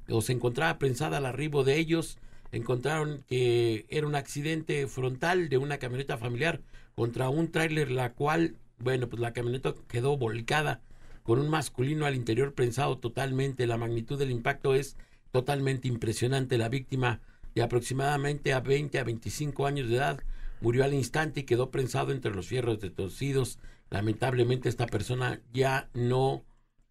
o 0.10 0.22
se 0.22 0.34
encontraba 0.34 0.78
prensada 0.80 1.18
al 1.18 1.26
arribo 1.26 1.64
de 1.64 1.78
ellos. 1.78 2.18
Encontraron 2.52 3.24
que 3.28 3.86
era 3.90 4.08
un 4.08 4.16
accidente 4.16 4.88
frontal 4.88 5.50
de 5.50 5.58
una 5.58 5.78
camioneta 5.78 6.18
familiar 6.18 6.62
contra 6.96 7.30
un 7.30 7.52
tráiler, 7.52 7.92
la 7.92 8.14
cual, 8.14 8.58
bueno, 8.80 9.10
pues 9.10 9.20
la 9.20 9.34
camioneta 9.34 9.74
quedó 9.88 10.18
volcada 10.18 10.82
con 11.24 11.40
un 11.40 11.50
masculino 11.50 12.06
al 12.06 12.16
interior 12.16 12.54
prensado 12.54 13.00
totalmente. 13.00 13.68
La 13.68 13.78
magnitud 13.78 14.18
del 14.18 14.32
impacto 14.32 14.76
es 14.76 14.98
totalmente 15.32 15.88
impresionante. 15.88 16.58
La 16.58 16.70
víctima 16.70 17.22
de 17.56 17.64
aproximadamente 17.64 18.54
a 18.54 18.60
20 18.60 19.00
a 19.00 19.04
25 19.04 19.66
años 19.66 19.90
de 19.90 19.98
edad 19.98 20.20
murió 20.62 20.84
al 20.84 20.94
instante 20.94 21.42
y 21.42 21.44
quedó 21.44 21.72
prensado 21.72 22.12
entre 22.12 22.34
los 22.34 22.48
fierros 22.48 22.82
retorcidos. 22.82 23.60
Lamentablemente 23.90 24.70
esta 24.70 24.86
persona 24.86 25.42
ya 25.54 25.90
no 25.94 26.44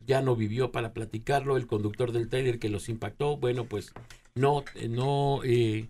ya 0.04 0.22
no 0.22 0.36
vivió 0.36 0.72
para 0.72 0.92
platicarlo. 0.92 1.56
El 1.56 1.66
conductor 1.66 2.12
del 2.12 2.28
tráiler 2.28 2.58
que 2.58 2.68
los 2.68 2.88
impactó, 2.88 3.36
bueno, 3.36 3.64
pues 3.64 3.92
no 4.34 4.64
no 4.88 5.40
eh, 5.44 5.88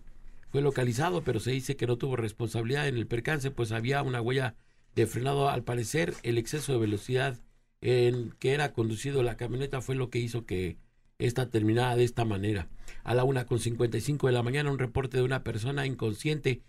fue 0.51 0.61
localizado, 0.61 1.23
pero 1.23 1.39
se 1.39 1.51
dice 1.51 1.75
que 1.75 1.87
no 1.87 1.97
tuvo 1.97 2.15
responsabilidad 2.15 2.87
en 2.87 2.97
el 2.97 3.07
percance, 3.07 3.51
pues 3.51 3.71
había 3.71 4.01
una 4.03 4.21
huella 4.21 4.55
de 4.97 5.07
frenado. 5.07 5.49
Al 5.49 5.63
parecer, 5.63 6.15
el 6.23 6.37
exceso 6.37 6.73
de 6.73 6.79
velocidad 6.79 7.39
en 7.81 8.31
que 8.39 8.53
era 8.53 8.73
conducido 8.73 9.23
la 9.23 9.37
camioneta 9.37 9.79
fue 9.79 9.95
lo 9.95 10.09
que 10.09 10.19
hizo 10.19 10.45
que 10.45 10.77
esta 11.19 11.49
terminara 11.49 11.95
de 11.95 12.03
esta 12.03 12.25
manera. 12.25 12.67
A 13.03 13.13
la 13.13 13.23
una 13.23 13.45
con 13.45 13.59
55 13.59 14.27
de 14.27 14.33
la 14.33 14.43
mañana, 14.43 14.71
un 14.71 14.79
reporte 14.79 15.17
de 15.17 15.23
una 15.23 15.43
persona 15.43 15.85
inconsciente 15.85 16.63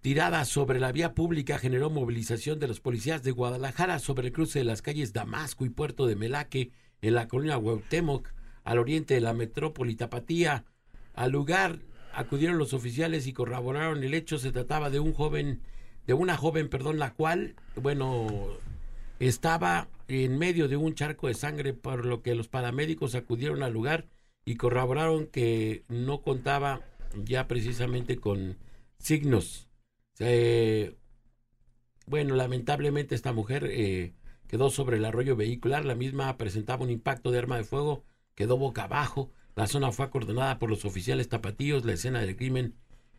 tirada 0.00 0.44
sobre 0.44 0.78
la 0.78 0.92
vía 0.92 1.12
pública 1.14 1.58
generó 1.58 1.90
movilización 1.90 2.60
de 2.60 2.68
los 2.68 2.78
policías 2.80 3.24
de 3.24 3.32
Guadalajara 3.32 3.98
sobre 3.98 4.28
el 4.28 4.32
cruce 4.32 4.60
de 4.60 4.64
las 4.64 4.80
calles 4.80 5.12
Damasco 5.12 5.66
y 5.66 5.70
Puerto 5.70 6.06
de 6.06 6.14
Melaque 6.14 6.70
en 7.02 7.14
la 7.14 7.26
colonia 7.26 7.58
Huautemoc, 7.58 8.32
al 8.62 8.78
oriente 8.78 9.14
de 9.14 9.20
la 9.20 9.34
metrópoli 9.34 9.96
Tapatía. 9.96 10.64
Al 11.14 11.32
lugar 11.32 11.80
acudieron 12.14 12.58
los 12.58 12.74
oficiales 12.74 13.26
y 13.26 13.32
corroboraron 13.32 14.04
el 14.04 14.14
hecho. 14.14 14.38
Se 14.38 14.52
trataba 14.52 14.88
de 14.88 15.00
un 15.00 15.12
joven, 15.12 15.62
de 16.08 16.14
una 16.14 16.38
joven, 16.38 16.70
perdón, 16.70 16.98
la 16.98 17.12
cual, 17.12 17.54
bueno, 17.76 18.46
estaba 19.20 19.88
en 20.08 20.38
medio 20.38 20.66
de 20.66 20.78
un 20.78 20.94
charco 20.94 21.28
de 21.28 21.34
sangre, 21.34 21.74
por 21.74 22.06
lo 22.06 22.22
que 22.22 22.34
los 22.34 22.48
paramédicos 22.48 23.14
acudieron 23.14 23.62
al 23.62 23.74
lugar 23.74 24.06
y 24.46 24.56
corroboraron 24.56 25.26
que 25.26 25.84
no 25.88 26.22
contaba 26.22 26.80
ya 27.14 27.46
precisamente 27.46 28.16
con 28.16 28.56
signos. 28.98 29.68
Bueno, 32.06 32.36
lamentablemente 32.36 33.14
esta 33.14 33.34
mujer 33.34 33.68
eh, 33.70 34.14
quedó 34.46 34.70
sobre 34.70 34.96
el 34.96 35.04
arroyo 35.04 35.36
vehicular, 35.36 35.84
la 35.84 35.94
misma 35.94 36.38
presentaba 36.38 36.84
un 36.84 36.90
impacto 36.90 37.30
de 37.30 37.38
arma 37.38 37.58
de 37.58 37.64
fuego, 37.64 38.02
quedó 38.34 38.56
boca 38.56 38.84
abajo, 38.84 39.30
la 39.56 39.66
zona 39.66 39.92
fue 39.92 40.06
acordonada 40.06 40.58
por 40.58 40.70
los 40.70 40.86
oficiales 40.86 41.28
tapatíos, 41.28 41.84
la 41.84 41.92
escena 41.92 42.20
del 42.22 42.34
crimen 42.34 42.76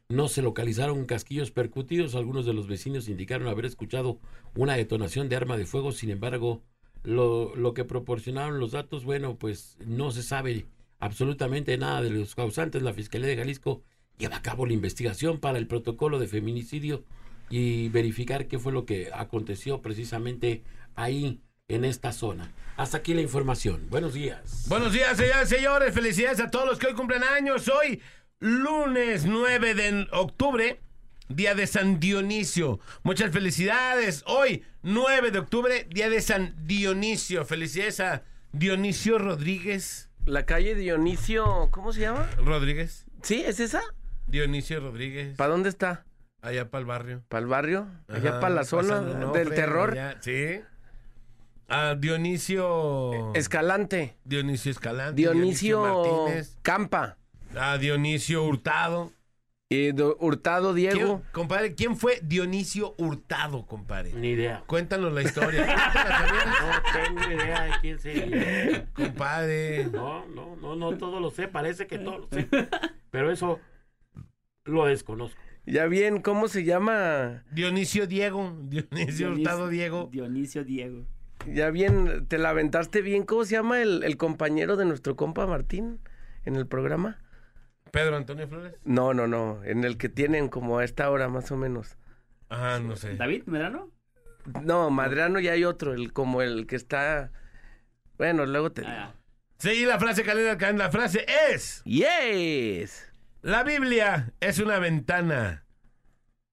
no 0.09 0.27
se 0.27 0.41
localizaron 0.41 1.05
casquillos 1.05 1.51
percutidos, 1.51 2.15
algunos 2.15 2.45
de 2.47 2.53
los 2.53 2.67
vecinos 2.67 3.07
indicaron 3.07 3.47
haber 3.47 3.65
escuchado 3.65 4.19
una 4.55 4.75
detonación 4.75 5.29
de 5.29 5.35
arma 5.35 5.55
de 5.55 5.67
fuego, 5.67 5.91
sin 5.91 6.09
embargo, 6.09 6.63
lo, 7.03 7.73
que 7.75 7.85
proporcionaron 7.85 8.59
los 8.59 8.71
datos, 8.71 9.05
bueno, 9.05 9.37
pues 9.37 9.77
no 9.85 10.09
se 10.09 10.23
sabe 10.23 10.65
absolutamente 10.99 11.77
nada 11.77 12.01
de 12.01 12.09
los 12.09 12.33
causantes, 12.33 12.81
la 12.81 12.93
Fiscalía 12.93 13.27
de 13.27 13.37
Jalisco 13.37 13.83
lleva 14.17 14.37
a 14.37 14.41
cabo 14.41 14.65
la 14.65 14.73
investigación 14.73 15.39
para 15.39 15.59
el 15.59 15.67
protocolo 15.67 16.17
de 16.17 16.27
feminicidio 16.27 17.03
y 17.51 17.89
verificar 17.89 18.47
qué 18.47 18.57
fue 18.57 18.73
lo 18.73 18.85
que 18.85 19.11
aconteció 19.13 19.81
precisamente 19.83 20.63
ahí 20.95 21.39
en 21.67 21.85
esta 21.85 22.11
zona. 22.11 22.51
Hasta 22.77 22.97
aquí 22.97 23.13
la 23.13 23.21
información. 23.21 23.87
Buenos 23.89 24.13
días. 24.13 24.65
Buenos 24.67 24.91
días, 24.91 25.17
señores. 25.45 25.93
Felicidades 25.93 26.39
a 26.39 26.49
todos 26.49 26.65
los 26.65 26.79
que 26.79 26.87
hoy 26.87 26.93
cumplen 26.93 27.23
años. 27.23 27.69
Hoy, 27.69 28.01
lunes 28.39 29.25
9 29.25 29.73
de 29.75 30.07
octubre, 30.11 30.79
día 31.27 31.55
de 31.55 31.67
San 31.67 31.99
Dionisio. 31.99 32.79
Muchas 33.03 33.31
felicidades. 33.31 34.23
Hoy, 34.27 34.63
9 34.81 35.31
de 35.31 35.39
octubre, 35.39 35.85
día 35.89 36.09
de 36.09 36.21
San 36.21 36.55
Dionisio. 36.65 37.45
Felicidades 37.45 37.99
a 37.99 38.23
Dionisio 38.51 39.19
Rodríguez. 39.19 40.09
La 40.25 40.45
calle 40.45 40.75
Dionisio, 40.75 41.69
¿cómo 41.71 41.91
se 41.91 42.01
llama? 42.01 42.29
Rodríguez. 42.37 43.05
¿Sí? 43.23 43.43
¿Es 43.45 43.59
esa? 43.59 43.81
Dionisio 44.27 44.79
Rodríguez. 44.79 45.35
¿Para 45.35 45.51
dónde 45.51 45.69
está? 45.69 46.05
Allá 46.41 46.69
para 46.69 46.79
el 46.79 46.85
barrio. 46.85 47.23
¿Para 47.27 47.41
el 47.41 47.47
barrio? 47.47 47.87
¿Allá 48.07 48.39
para 48.39 48.55
la 48.55 48.63
zona 48.63 49.01
del 49.01 49.49
terror? 49.49 49.91
allá, 49.91 50.17
Sí. 50.21 50.61
A 51.67 51.93
Dionisio. 51.95 53.33
Escalante. 53.35 54.17
Dionisio 54.23 54.71
Escalante. 54.71 55.21
Dionisio 55.21 55.81
Martínez. 55.81 56.57
Campa. 56.63 57.18
A 57.57 57.77
Dionisio 57.77 58.43
Hurtado. 58.43 59.11
Y 59.71 59.91
Do- 59.91 60.17
Hurtado 60.19 60.73
Diego. 60.73 61.19
¿Quién, 61.21 61.31
compadre, 61.31 61.75
¿quién 61.75 61.95
fue 61.95 62.19
Dionisio 62.23 62.95
Hurtado, 62.97 63.67
compadre? 63.67 64.13
Ni 64.13 64.29
idea. 64.29 64.63
Cuéntanos 64.65 65.13
la 65.13 65.21
historia. 65.23 65.63
No 65.65 66.81
tengo 66.91 67.31
idea 67.43 67.63
de 67.65 67.71
quién 67.81 67.99
sería. 67.99 68.87
compadre. 68.93 69.85
No, 69.91 70.25
no, 70.27 70.55
no, 70.55 70.75
no 70.75 70.97
todo 70.97 71.19
lo 71.19 71.29
sé, 71.29 71.47
parece 71.47 71.85
que 71.85 71.99
todo 71.99 72.17
lo 72.19 72.27
sé. 72.29 72.47
Pero 73.11 73.31
eso 73.31 73.59
lo 74.65 74.85
desconozco. 74.85 75.39
Ya 75.67 75.85
bien, 75.85 76.21
¿cómo 76.21 76.47
se 76.47 76.63
llama? 76.63 77.43
Dionisio 77.51 78.07
Diego. 78.07 78.57
Dionisio 78.63 79.31
Hurtado 79.33 79.67
Diego. 79.67 80.09
Dionisio 80.11 80.63
Diego. 80.63 81.05
Ya 81.45 81.69
bien, 81.69 82.25
te 82.27 82.39
la 82.39 82.49
aventaste 82.49 83.03
bien. 83.03 83.23
¿Cómo 83.23 83.45
se 83.45 83.51
llama 83.53 83.81
el, 83.83 84.03
el 84.03 84.17
compañero 84.17 84.77
de 84.77 84.85
nuestro 84.85 85.15
compa 85.15 85.45
Martín 85.45 85.99
en 86.43 86.55
el 86.55 86.65
programa? 86.65 87.19
Pedro 87.91 88.17
Antonio 88.17 88.47
Flores. 88.47 88.75
No, 88.83 89.13
no, 89.13 89.27
no. 89.27 89.63
En 89.63 89.83
el 89.83 89.97
que 89.97 90.09
tienen 90.09 90.49
como 90.49 90.79
a 90.79 90.83
esta 90.83 91.09
hora 91.09 91.27
más 91.27 91.51
o 91.51 91.57
menos. 91.57 91.97
Ajá, 92.49 92.79
no 92.79 92.95
sé. 92.95 93.15
¿David 93.15 93.43
Medrano? 93.45 93.91
No, 94.63 94.89
Madriano 94.89 95.39
ya 95.39 95.51
hay 95.51 95.63
otro, 95.63 95.93
el 95.93 96.13
como 96.13 96.41
el 96.41 96.65
que 96.67 96.75
está. 96.75 97.31
Bueno, 98.17 98.45
luego 98.45 98.71
te. 98.71 98.85
Ah, 98.85 99.13
Sí, 99.59 99.85
la 99.85 99.99
frase 99.99 100.23
calenda, 100.23 100.71
la 100.71 100.89
frase 100.89 101.25
es: 101.51 101.83
Yes. 101.83 103.11
La 103.41 103.63
Biblia 103.63 104.31
es 104.39 104.59
una 104.59 104.79
ventana 104.79 105.65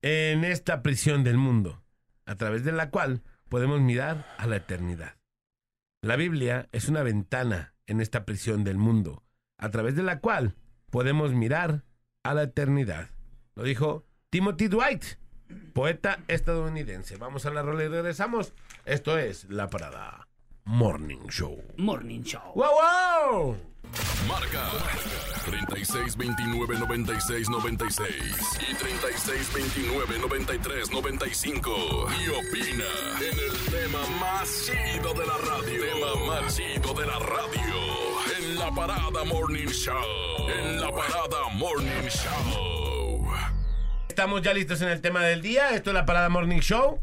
en 0.03 0.43
esta 0.43 0.83
prisión 0.83 1.23
del 1.23 1.37
mundo, 1.37 1.85
a 2.27 2.35
través 2.35 2.65
de 2.65 2.73
la 2.73 2.91
cual 2.91 3.23
podemos 3.49 3.81
mirar 3.81 4.27
a 4.39 4.49
la 4.49 4.57
eternidad. 4.57 5.15
La 6.03 6.17
Biblia 6.17 6.69
es 6.73 6.89
una 6.89 7.05
ventana 7.05 7.75
en 7.87 8.01
esta 8.01 8.25
prisión 8.25 8.65
del 8.65 8.77
mundo, 8.77 9.23
a 9.57 9.71
través 9.71 9.95
de 9.95 10.03
la 10.03 10.19
cual 10.19 10.57
podemos 10.91 11.33
mirar 11.33 11.85
a 12.25 12.35
la 12.35 12.45
eternidad. 12.45 13.11
Lo 13.55 13.63
dijo 13.63 14.05
Timothy 14.31 14.69
Dwight, 14.69 15.05
poeta 15.73 16.19
estadounidense. 16.29 17.17
Vamos 17.17 17.47
a 17.47 17.51
la 17.51 17.63
rola 17.63 17.85
y 17.85 17.89
regresamos. 17.89 18.53
Esto 18.85 19.19
es 19.19 19.45
La 19.51 19.69
Parada 19.69 20.29
Morning 20.65 21.29
Show. 21.29 21.63
Morning 21.77 22.23
Show. 22.23 22.53
¡Wow, 22.55 22.71
wow! 23.35 23.57
Marca 24.27 24.69
36 25.45 26.17
29 26.17 26.79
96 26.81 27.49
96 27.49 28.11
y 28.69 28.75
36 28.75 29.55
29 29.55 30.19
93 30.19 30.91
95 30.91 31.71
y 32.21 32.29
opina 32.31 32.85
en 33.21 33.39
el 33.39 33.57
tema 33.71 34.01
más 34.21 34.67
chido 34.67 35.15
de 35.15 35.27
la 35.27 35.39
radio. 35.39 35.83
Tema 35.83 36.27
más 36.27 36.57
chido 36.57 36.95
de 36.95 37.07
la 37.07 37.19
radio 37.21 38.06
la 38.67 38.75
parada 38.75 39.25
Morning 39.25 39.69
Show. 39.69 39.95
En 40.49 40.81
la 40.81 40.91
parada 40.91 41.49
Morning 41.55 42.09
Show. 42.09 43.25
Estamos 44.09 44.43
ya 44.43 44.53
listos 44.53 44.83
en 44.83 44.89
el 44.89 45.01
tema 45.01 45.23
del 45.23 45.41
día. 45.41 45.71
Esto 45.71 45.91
es 45.91 45.95
la 45.95 46.05
Parada 46.05 46.29
Morning 46.29 46.59
Show. 46.59 46.99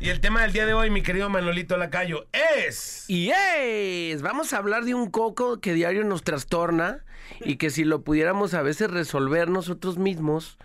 Y 0.00 0.08
el 0.08 0.20
tema 0.20 0.42
del 0.42 0.52
día 0.52 0.66
de 0.66 0.74
hoy, 0.74 0.90
mi 0.90 1.02
querido 1.02 1.28
Manolito 1.28 1.76
Lacayo, 1.76 2.26
es... 2.32 3.06
Yes. 3.06 4.22
Vamos 4.22 4.52
a 4.52 4.56
hablar 4.56 4.84
de 4.84 4.94
un 4.94 5.08
coco 5.08 5.60
que 5.60 5.72
diario 5.72 6.02
nos 6.02 6.24
trastorna 6.24 7.04
y 7.42 7.58
que 7.58 7.70
si 7.70 7.84
lo 7.84 8.02
pudiéramos 8.02 8.52
a 8.52 8.62
veces 8.62 8.90
resolver 8.90 9.48
nosotros 9.48 9.98
mismos, 9.98 10.58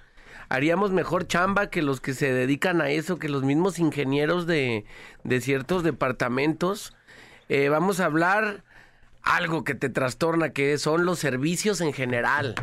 haríamos 0.49 0.89
mejor 0.89 1.27
chamba 1.27 1.69
que 1.69 1.83
los 1.83 2.01
que 2.01 2.15
se 2.15 2.33
dedican 2.33 2.81
a 2.81 2.89
eso, 2.89 3.19
que 3.19 3.29
los 3.29 3.43
mismos 3.43 3.77
ingenieros 3.77 4.47
de, 4.47 4.83
de 5.23 5.41
ciertos 5.41 5.83
departamentos. 5.83 6.95
Eh, 7.49 7.69
vamos 7.69 7.99
a 7.99 8.05
hablar 8.05 8.63
algo 9.27 9.63
que 9.63 9.75
te 9.75 9.89
trastorna, 9.89 10.49
que 10.49 10.77
son 10.77 11.05
los 11.05 11.19
servicios 11.19 11.81
en 11.81 11.93
general. 11.93 12.55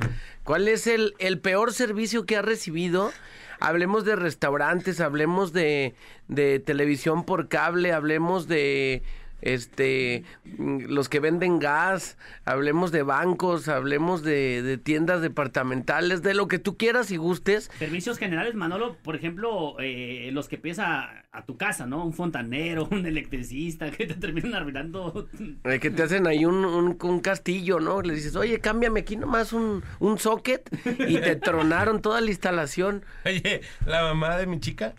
¿Cuál 0.45 0.69
es 0.69 0.87
el, 0.87 1.15
el 1.19 1.39
peor 1.39 1.73
servicio 1.73 2.27
que 2.27 2.37
has 2.37 2.45
recibido? 2.45 3.13
Hablemos 3.61 4.05
de 4.05 4.17
restaurantes, 4.17 5.01
hablemos 5.01 5.53
de, 5.53 5.95
de 6.29 6.59
televisión 6.59 7.25
por 7.25 7.49
cable, 7.49 7.93
hablemos 7.93 8.49
de 8.49 9.03
este 9.45 10.25
mm, 10.59 10.87
los 10.89 11.09
que 11.09 11.21
venden 11.21 11.59
gas, 11.59 12.17
hablemos 12.45 12.91
de 12.93 13.03
bancos, 13.03 13.69
hablemos 13.69 14.23
de, 14.23 14.63
de 14.63 14.79
tiendas 14.79 15.21
departamentales, 15.23 16.23
de 16.23 16.35
lo 16.35 16.49
que 16.49 16.59
tú 16.59 16.77
quieras 16.77 17.11
y 17.11 17.17
gustes. 17.19 17.71
Servicios 17.79 18.19
generales, 18.19 18.55
Manolo, 18.55 18.97
por 19.05 19.15
ejemplo, 19.17 19.77
eh, 19.79 20.31
los 20.33 20.49
que 20.49 20.59
pides 20.59 20.79
a, 20.79 21.25
a 21.31 21.45
tu 21.45 21.57
casa, 21.57 21.87
¿no? 21.87 22.05
Un 22.05 22.13
fontanero, 22.15 22.89
un 22.91 23.05
electricista, 23.07 23.91
que 23.91 24.07
te 24.07 24.15
terminan 24.15 24.55
arruinando. 24.55 25.29
Eh, 25.65 25.79
que 25.79 25.91
te 25.91 26.03
hacen 26.03 26.27
ahí 26.27 26.45
un, 26.45 26.65
un- 26.65 26.99
un 27.01 27.21
castillo, 27.21 27.81
¿no? 27.81 28.01
Le 28.03 28.15
dices, 28.15 28.35
oye, 28.37 28.59
cámbiame 28.61 29.01
aquí 29.01 29.17
nomás 29.17 29.53
un, 29.53 29.85
un 30.01 30.19
socket 30.19 30.69
y 31.07 31.19
te 31.19 31.37
tronaron 31.37 32.01
toda 32.01 32.21
la 32.23 32.31
instalación. 32.31 33.05
Oye, 33.27 33.61
la 33.87 34.03
mamá 34.03 34.37
de 34.39 34.47
mi 34.47 34.59
chica 34.59 34.95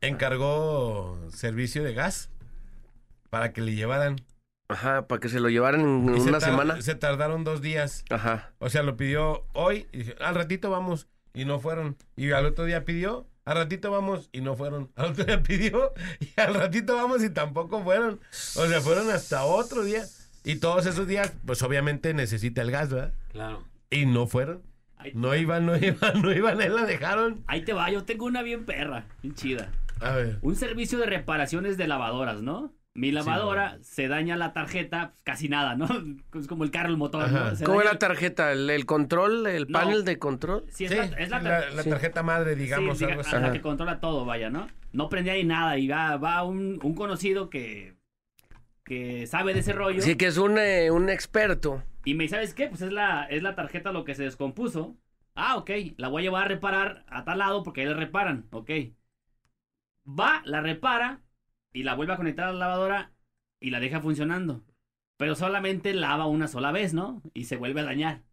encargó 0.00 1.18
servicio 1.30 1.82
de 1.82 1.94
gas 1.94 2.30
para 3.30 3.52
que 3.52 3.60
le 3.60 3.74
llevaran. 3.74 4.16
Ajá, 4.68 5.06
para 5.08 5.20
que 5.20 5.28
se 5.30 5.40
lo 5.40 5.48
llevaran 5.48 5.80
en 5.80 6.16
Y 6.16 6.20
una 6.20 6.40
semana. 6.40 6.80
Se 6.82 6.94
tardaron 6.94 7.42
dos 7.44 7.62
días. 7.62 8.04
Ajá. 8.10 8.52
O 8.58 8.68
sea, 8.68 8.82
lo 8.82 8.96
pidió 8.96 9.46
hoy 9.54 9.86
y 9.92 9.98
dije, 9.98 10.16
al 10.20 10.34
ratito 10.34 10.70
vamos 10.70 11.08
y 11.32 11.44
no 11.46 11.58
fueron. 11.58 11.96
Y 12.16 12.30
al 12.32 12.44
otro 12.44 12.64
día 12.66 12.84
pidió, 12.84 13.26
al 13.46 13.56
ratito 13.56 13.90
vamos 13.90 14.28
y 14.30 14.42
no 14.42 14.56
fueron. 14.56 14.90
Al 14.96 15.06
otro 15.12 15.24
día 15.24 15.42
pidió 15.42 15.94
y 16.20 16.38
al 16.38 16.52
ratito 16.54 16.96
vamos 16.96 17.22
y 17.24 17.30
tampoco 17.30 17.82
fueron. 17.82 18.20
O 18.56 18.66
sea, 18.66 18.80
fueron 18.82 19.10
hasta 19.10 19.44
otro 19.44 19.84
día. 19.84 20.04
Y 20.44 20.56
todos 20.56 20.84
esos 20.84 21.06
días, 21.06 21.32
pues 21.46 21.62
obviamente 21.62 22.12
necesita 22.12 22.60
el 22.60 22.70
gas, 22.70 22.90
¿verdad? 22.90 23.12
Claro. 23.32 23.64
Y 23.90 24.04
no 24.04 24.26
fueron. 24.26 24.62
Ahí, 24.98 25.12
No 25.14 25.34
iban, 25.34 25.64
no 25.64 25.76
iban, 25.78 26.20
no 26.20 26.30
iban, 26.32 26.60
él 26.60 26.74
la 26.74 26.84
dejaron. 26.84 27.42
ahí 27.46 27.62
te 27.64 27.72
va, 27.72 27.90
yo 27.90 28.04
tengo 28.04 28.26
una 28.26 28.42
bien 28.42 28.66
perra, 28.66 29.06
bien 29.22 29.34
chida. 29.34 29.70
A 30.00 30.12
ver. 30.12 30.38
Un 30.42 30.54
servicio 30.56 30.98
de 30.98 31.06
reparaciones 31.06 31.76
de 31.78 31.86
lavadoras, 31.88 32.42
¿no? 32.42 32.72
Mi 32.94 33.12
lavadora 33.12 33.78
se 33.82 34.08
daña 34.08 34.36
la 34.36 34.52
tarjeta, 34.52 35.10
pues, 35.12 35.22
casi 35.22 35.48
nada, 35.48 35.76
¿no? 35.76 35.86
Es 36.38 36.48
como 36.48 36.64
el 36.64 36.70
carro, 36.70 36.88
el 36.88 36.96
motor, 36.96 37.28
¿Cómo 37.64 37.80
es 37.80 37.86
la 37.86 37.98
tarjeta? 37.98 38.52
¿El, 38.52 38.68
el 38.70 38.86
control? 38.86 39.46
¿El 39.46 39.66
No. 39.68 39.72
panel 39.72 40.04
de 40.04 40.18
control? 40.18 40.64
Sí, 40.70 40.84
es 40.86 40.90
Sí, 40.90 40.96
la, 40.96 41.04
es 41.04 41.30
la, 41.30 41.40
la, 41.40 41.70
la 41.70 41.82
sí. 41.84 41.90
tarjeta 41.90 42.22
madre, 42.22 42.56
digamos, 42.56 42.98
sí, 42.98 43.04
diga- 43.04 43.10
algo 43.10 43.20
así. 43.20 43.36
a 43.36 43.40
la 43.40 43.52
que 43.52 43.60
controla 43.62 44.00
todo, 44.00 44.24
vaya, 44.24 44.50
¿no? 44.50 44.66
No 44.92 45.08
prendía 45.08 45.34
ahí 45.34 45.44
nada 45.44 45.78
y 45.78 45.86
va, 45.86 46.16
va 46.16 46.42
un, 46.42 46.80
un 46.82 46.94
conocido 46.94 47.50
que, 47.50 47.96
que 48.84 49.26
sabe 49.26 49.54
de 49.54 49.60
ese 49.60 49.72
rollo 49.74 50.02
Sí, 50.02 50.16
que 50.16 50.26
es 50.26 50.38
un, 50.38 50.58
eh, 50.58 50.90
un 50.90 51.08
experto. 51.10 51.82
y 52.04 52.14
me 52.14 52.24
dice, 52.24 52.36
¿sabes 52.36 52.54
qué? 52.54 52.68
Pues 52.68 52.82
es 52.82 52.92
la, 52.92 53.24
es 53.26 53.42
la 53.42 53.54
tarjeta 53.54 53.92
lo 53.92 54.04
que 54.04 54.14
se 54.14 54.24
descompuso. 54.24 54.96
Ah, 55.34 55.56
ok, 55.56 55.70
la 55.96 56.08
voy 56.08 56.22
a 56.22 56.24
llevar 56.24 56.44
a 56.44 56.48
reparar 56.48 57.04
a 57.08 57.24
tal 57.24 57.38
lado 57.38 57.62
porque 57.62 57.82
ahí 57.82 57.86
la 57.86 57.94
reparan, 57.94 58.48
ok. 58.50 58.70
Va, 60.20 60.42
la 60.44 60.60
repara 60.62 61.22
y 61.78 61.84
la 61.84 61.94
vuelve 61.94 62.12
a 62.12 62.16
conectar 62.16 62.48
a 62.48 62.52
la 62.52 62.58
lavadora 62.58 63.12
y 63.60 63.70
la 63.70 63.78
deja 63.78 64.00
funcionando. 64.00 64.64
Pero 65.16 65.36
solamente 65.36 65.94
lava 65.94 66.26
una 66.26 66.48
sola 66.48 66.72
vez, 66.72 66.92
¿no? 66.92 67.22
Y 67.34 67.44
se 67.44 67.56
vuelve 67.56 67.82
a 67.82 67.84
dañar. 67.84 68.24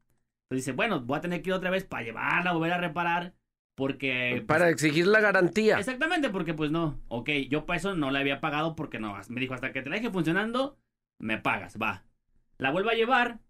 Entonces 0.45 0.65
dice, 0.65 0.71
bueno, 0.71 1.01
voy 1.01 1.19
a 1.19 1.21
tener 1.21 1.43
que 1.43 1.51
ir 1.51 1.53
otra 1.53 1.69
vez 1.69 1.83
para 1.83 2.03
llevarla, 2.03 2.53
volver 2.53 2.73
a 2.73 2.79
reparar. 2.79 3.35
Porque... 3.75 4.31
pues, 4.37 4.47
Para 4.47 4.69
exigir 4.69 5.05
la 5.05 5.19
garantía. 5.19 5.77
Exactamente, 5.77 6.31
porque 6.31 6.55
pues 6.55 6.71
no. 6.71 6.99
Ok, 7.07 7.29
yo 7.47 7.67
para 7.67 7.77
eso 7.77 7.95
no 7.95 8.09
le 8.09 8.17
había 8.17 8.41
pagado 8.41 8.75
porque 8.75 8.99
no. 8.99 9.15
Me 9.29 9.41
dijo, 9.41 9.53
hasta 9.53 9.71
que 9.71 9.83
te 9.83 9.91
la 9.91 9.97
deje 9.97 10.09
funcionando, 10.09 10.79
me 11.19 11.37
pagas, 11.37 11.77
va. 11.79 12.03
La 12.57 12.71
vuelvo 12.71 12.89
a 12.89 12.95
llevar 12.95 13.41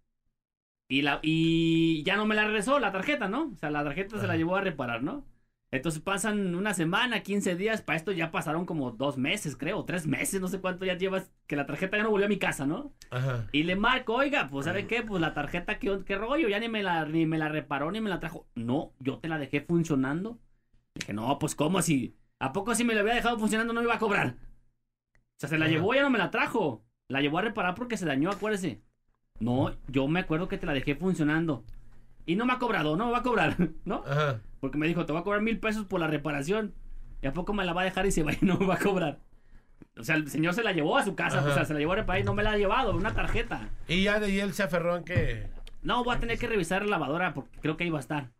y, 0.88 1.00
la, 1.00 1.20
y 1.22 2.02
ya 2.02 2.16
no 2.16 2.26
me 2.26 2.34
la 2.34 2.44
regresó 2.44 2.78
la 2.80 2.92
tarjeta, 2.92 3.28
¿no? 3.28 3.50
O 3.54 3.56
sea, 3.56 3.70
la 3.70 3.82
tarjeta 3.82 4.20
se 4.20 4.26
la 4.26 4.36
llevó 4.36 4.56
a 4.56 4.60
reparar, 4.60 5.02
¿no? 5.02 5.24
Entonces 5.72 6.00
pasan 6.00 6.54
una 6.54 6.74
semana, 6.74 7.22
15 7.22 7.56
días, 7.56 7.82
para 7.82 7.96
esto 7.96 8.12
ya 8.12 8.30
pasaron 8.30 8.66
como 8.66 8.92
dos 8.92 9.18
meses, 9.18 9.56
creo, 9.56 9.84
tres 9.84 10.06
meses, 10.06 10.40
no 10.40 10.46
sé 10.48 10.60
cuánto 10.60 10.84
ya 10.84 10.96
llevas, 10.96 11.30
que 11.46 11.56
la 11.56 11.66
tarjeta 11.66 11.96
ya 11.96 12.04
no 12.04 12.10
volvió 12.10 12.26
a 12.26 12.28
mi 12.28 12.38
casa, 12.38 12.66
¿no? 12.66 12.92
Ajá. 13.10 13.46
Y 13.52 13.64
le 13.64 13.74
marco, 13.74 14.14
oiga, 14.14 14.46
pues 14.48 14.66
¿sabe 14.66 14.86
qué? 14.86 15.02
Pues 15.02 15.20
la 15.20 15.34
tarjeta, 15.34 15.78
¿qué, 15.78 16.02
qué 16.06 16.16
rollo? 16.16 16.48
Ya 16.48 16.60
ni 16.60 16.68
me, 16.68 16.82
la, 16.82 17.04
ni 17.04 17.26
me 17.26 17.36
la 17.36 17.48
reparó, 17.48 17.90
ni 17.90 18.00
me 18.00 18.10
la 18.10 18.20
trajo. 18.20 18.46
No, 18.54 18.92
yo 19.00 19.18
te 19.18 19.28
la 19.28 19.38
dejé 19.38 19.60
funcionando. 19.60 20.38
Dije, 20.94 21.12
no, 21.12 21.38
pues 21.38 21.54
¿cómo 21.54 21.78
así? 21.78 22.16
¿A 22.38 22.52
poco 22.52 22.74
si 22.74 22.84
me 22.84 22.94
la 22.94 23.00
había 23.00 23.14
dejado 23.14 23.38
funcionando 23.38 23.72
no 23.72 23.80
me 23.80 23.86
iba 23.86 23.94
a 23.96 23.98
cobrar? 23.98 24.36
O 25.14 25.38
sea, 25.38 25.48
se 25.48 25.58
la 25.58 25.66
Ajá. 25.66 25.74
llevó, 25.74 25.94
ya 25.94 26.02
no 26.02 26.10
me 26.10 26.18
la 26.18 26.30
trajo. 26.30 26.84
La 27.08 27.20
llevó 27.20 27.38
a 27.38 27.42
reparar 27.42 27.74
porque 27.74 27.96
se 27.96 28.06
dañó, 28.06 28.30
acuérdese. 28.30 28.82
No, 29.40 29.72
yo 29.88 30.08
me 30.08 30.20
acuerdo 30.20 30.48
que 30.48 30.58
te 30.58 30.66
la 30.66 30.72
dejé 30.72 30.94
funcionando. 30.94 31.64
Y 32.26 32.36
no 32.36 32.44
me 32.44 32.52
ha 32.52 32.58
cobrado, 32.58 32.96
no 32.96 33.06
me 33.06 33.12
va 33.12 33.18
a 33.18 33.22
cobrar, 33.22 33.56
¿no? 33.84 34.02
Ajá. 34.06 34.40
Porque 34.60 34.78
me 34.78 34.86
dijo, 34.86 35.06
te 35.06 35.12
voy 35.12 35.20
a 35.20 35.24
cobrar 35.24 35.42
mil 35.42 35.58
pesos 35.58 35.86
por 35.86 36.00
la 36.00 36.08
reparación. 36.08 36.74
¿Y 37.22 37.26
a 37.26 37.32
poco 37.32 37.54
me 37.54 37.64
la 37.64 37.72
va 37.72 37.82
a 37.82 37.84
dejar 37.84 38.04
y 38.06 38.10
se 38.10 38.22
va 38.22 38.32
y 38.32 38.38
no 38.42 38.58
me 38.58 38.66
va 38.66 38.74
a 38.74 38.78
cobrar? 38.78 39.18
O 39.98 40.04
sea, 40.04 40.16
el 40.16 40.28
señor 40.28 40.52
se 40.54 40.62
la 40.62 40.72
llevó 40.72 40.98
a 40.98 41.04
su 41.04 41.14
casa, 41.14 41.38
Ajá. 41.38 41.48
o 41.48 41.54
sea, 41.54 41.64
se 41.64 41.72
la 41.72 41.78
llevó 41.78 41.92
a 41.92 41.96
reparar 41.96 42.20
y 42.20 42.24
no 42.24 42.34
me 42.34 42.42
la 42.42 42.52
ha 42.52 42.56
llevado, 42.58 42.94
una 42.94 43.14
tarjeta. 43.14 43.70
Y 43.88 44.02
ya 44.02 44.20
de 44.20 44.26
ahí 44.26 44.40
él 44.40 44.52
se 44.52 44.62
aferró 44.64 44.96
en 44.96 45.04
que. 45.04 45.48
No, 45.82 46.04
voy 46.04 46.16
a 46.16 46.20
tener 46.20 46.38
que 46.38 46.46
revisar 46.48 46.82
la 46.82 46.90
lavadora 46.98 47.32
porque 47.32 47.58
creo 47.60 47.76
que 47.76 47.84
ahí 47.84 47.90
va 47.90 47.98
a 47.98 48.00
estar. 48.00 48.30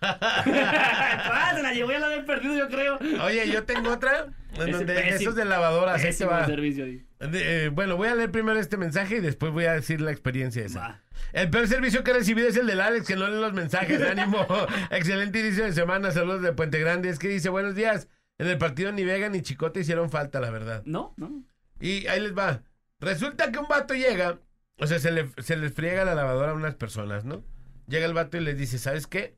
Ah, 0.00 1.52
se 1.54 1.62
la 1.62 1.72
llevó 1.72 1.90
ya 1.92 1.98
la 1.98 2.06
había 2.06 2.24
perdido, 2.24 2.56
yo 2.56 2.68
creo. 2.68 2.98
Oye, 3.24 3.48
yo 3.50 3.64
tengo 3.64 3.90
otra. 3.90 4.26
En 4.54 4.62
Ese 4.62 4.72
donde 4.72 4.94
pésimo- 4.94 5.16
esos 5.20 5.34
de 5.36 5.44
lavadoras. 5.44 5.96
ahí 5.96 6.00
te 6.02 6.06
Pésimo 6.08 6.30
va. 6.30 6.46
servicio 6.46 6.84
ahí. 6.84 7.06
De- 7.20 7.64
eh, 7.66 7.68
bueno, 7.68 7.96
voy 7.96 8.08
a 8.08 8.14
leer 8.14 8.30
primero 8.30 8.58
este 8.58 8.76
mensaje 8.76 9.16
y 9.16 9.20
después 9.20 9.52
voy 9.52 9.64
a 9.66 9.72
decir 9.72 10.00
la 10.00 10.10
experiencia 10.12 10.64
esa. 10.64 10.78
Va. 10.80 11.02
El 11.32 11.50
peor 11.50 11.66
servicio 11.68 12.02
que 12.04 12.10
he 12.10 12.14
recibido 12.14 12.48
es 12.48 12.56
el 12.56 12.66
del 12.66 12.80
Alex, 12.80 13.06
que 13.06 13.16
no 13.16 13.26
lee 13.28 13.40
los 13.40 13.52
mensajes. 13.52 14.00
Ánimo. 14.02 14.46
Excelente 14.90 15.40
inicio 15.40 15.64
de 15.64 15.72
semana. 15.72 16.10
Saludos 16.10 16.42
de 16.42 16.52
Puente 16.52 16.78
Grande. 16.80 17.08
Es 17.08 17.18
que 17.18 17.28
dice, 17.28 17.48
buenos 17.48 17.74
días. 17.74 18.08
En 18.38 18.46
el 18.48 18.58
partido 18.58 18.92
ni 18.92 19.04
Vega 19.04 19.28
ni 19.28 19.40
Chicote 19.42 19.80
hicieron 19.80 20.10
falta, 20.10 20.40
la 20.40 20.50
verdad. 20.50 20.82
No, 20.84 21.14
no. 21.16 21.42
Y 21.80 22.06
ahí 22.06 22.20
les 22.20 22.36
va. 22.36 22.62
Resulta 23.00 23.50
que 23.50 23.58
un 23.58 23.66
vato 23.68 23.94
llega, 23.94 24.38
o 24.78 24.86
sea, 24.86 24.98
se, 24.98 25.10
le, 25.10 25.30
se 25.38 25.56
les 25.56 25.72
friega 25.72 26.04
la 26.04 26.14
lavadora 26.14 26.52
a 26.52 26.54
unas 26.54 26.74
personas, 26.74 27.24
¿no? 27.24 27.42
Llega 27.88 28.06
el 28.06 28.14
vato 28.14 28.36
y 28.36 28.40
les 28.40 28.56
dice, 28.58 28.78
¿sabes 28.78 29.06
qué? 29.06 29.36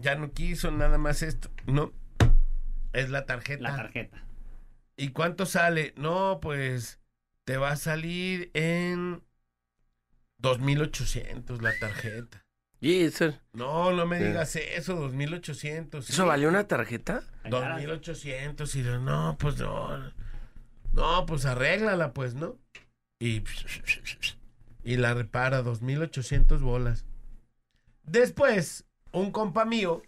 Ya 0.00 0.14
no 0.14 0.32
quiso 0.32 0.70
nada 0.70 0.98
más 0.98 1.22
esto. 1.22 1.50
No. 1.66 1.92
Es 2.92 3.10
la 3.10 3.26
tarjeta. 3.26 3.62
La 3.62 3.76
tarjeta. 3.76 4.24
¿Y 4.96 5.10
cuánto 5.10 5.46
sale? 5.46 5.92
No, 5.96 6.38
pues 6.40 7.00
te 7.44 7.56
va 7.56 7.70
a 7.70 7.76
salir 7.76 8.50
en 8.54 9.22
2800 10.38 11.62
la 11.62 11.72
tarjeta. 11.78 12.44
Y 12.78 13.04
eso, 13.04 13.32
No, 13.54 13.92
no 13.92 14.06
me 14.06 14.22
digas 14.22 14.54
eso, 14.54 14.96
2800. 14.96 16.10
¿eso 16.10 16.26
valió 16.26 16.48
una 16.48 16.68
tarjeta? 16.68 17.22
2800 17.48 18.74
y 18.76 18.82
yo, 18.82 18.98
no, 18.98 19.36
pues 19.38 19.56
no. 19.58 20.12
No, 20.92 21.26
pues 21.26 21.46
arréglala, 21.46 22.12
pues, 22.12 22.34
¿no? 22.34 22.58
Y 23.18 23.42
y 24.84 24.96
la 24.98 25.14
repara 25.14 25.62
2800 25.62 26.62
bolas. 26.62 27.06
Después, 28.04 28.84
un 29.20 29.30
compa 29.32 29.64
mío 29.64 30.02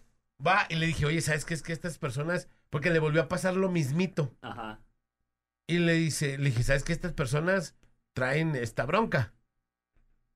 va 0.44 0.66
y 0.68 0.76
le 0.76 0.86
dije, 0.86 1.06
"Oye, 1.06 1.20
¿sabes 1.20 1.44
qué 1.44 1.54
es 1.54 1.62
que 1.62 1.72
estas 1.72 1.98
personas 1.98 2.48
porque 2.70 2.90
le 2.90 2.98
volvió 2.98 3.22
a 3.22 3.28
pasar 3.28 3.54
lo 3.56 3.70
mismito?" 3.70 4.34
Ajá. 4.42 4.80
Y 5.66 5.78
le 5.78 5.92
dice, 5.94 6.38
le 6.38 6.46
dije, 6.46 6.62
¿sabes 6.62 6.82
que 6.82 6.92
estas 6.94 7.12
personas 7.12 7.76
traen 8.14 8.56
esta 8.56 8.86
bronca? 8.86 9.34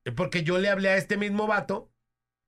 Eh, 0.05 0.11
Porque 0.11 0.43
yo 0.43 0.59
le 0.59 0.69
hablé 0.69 0.89
a 0.89 0.97
este 0.97 1.17
mismo 1.17 1.47
vato, 1.47 1.91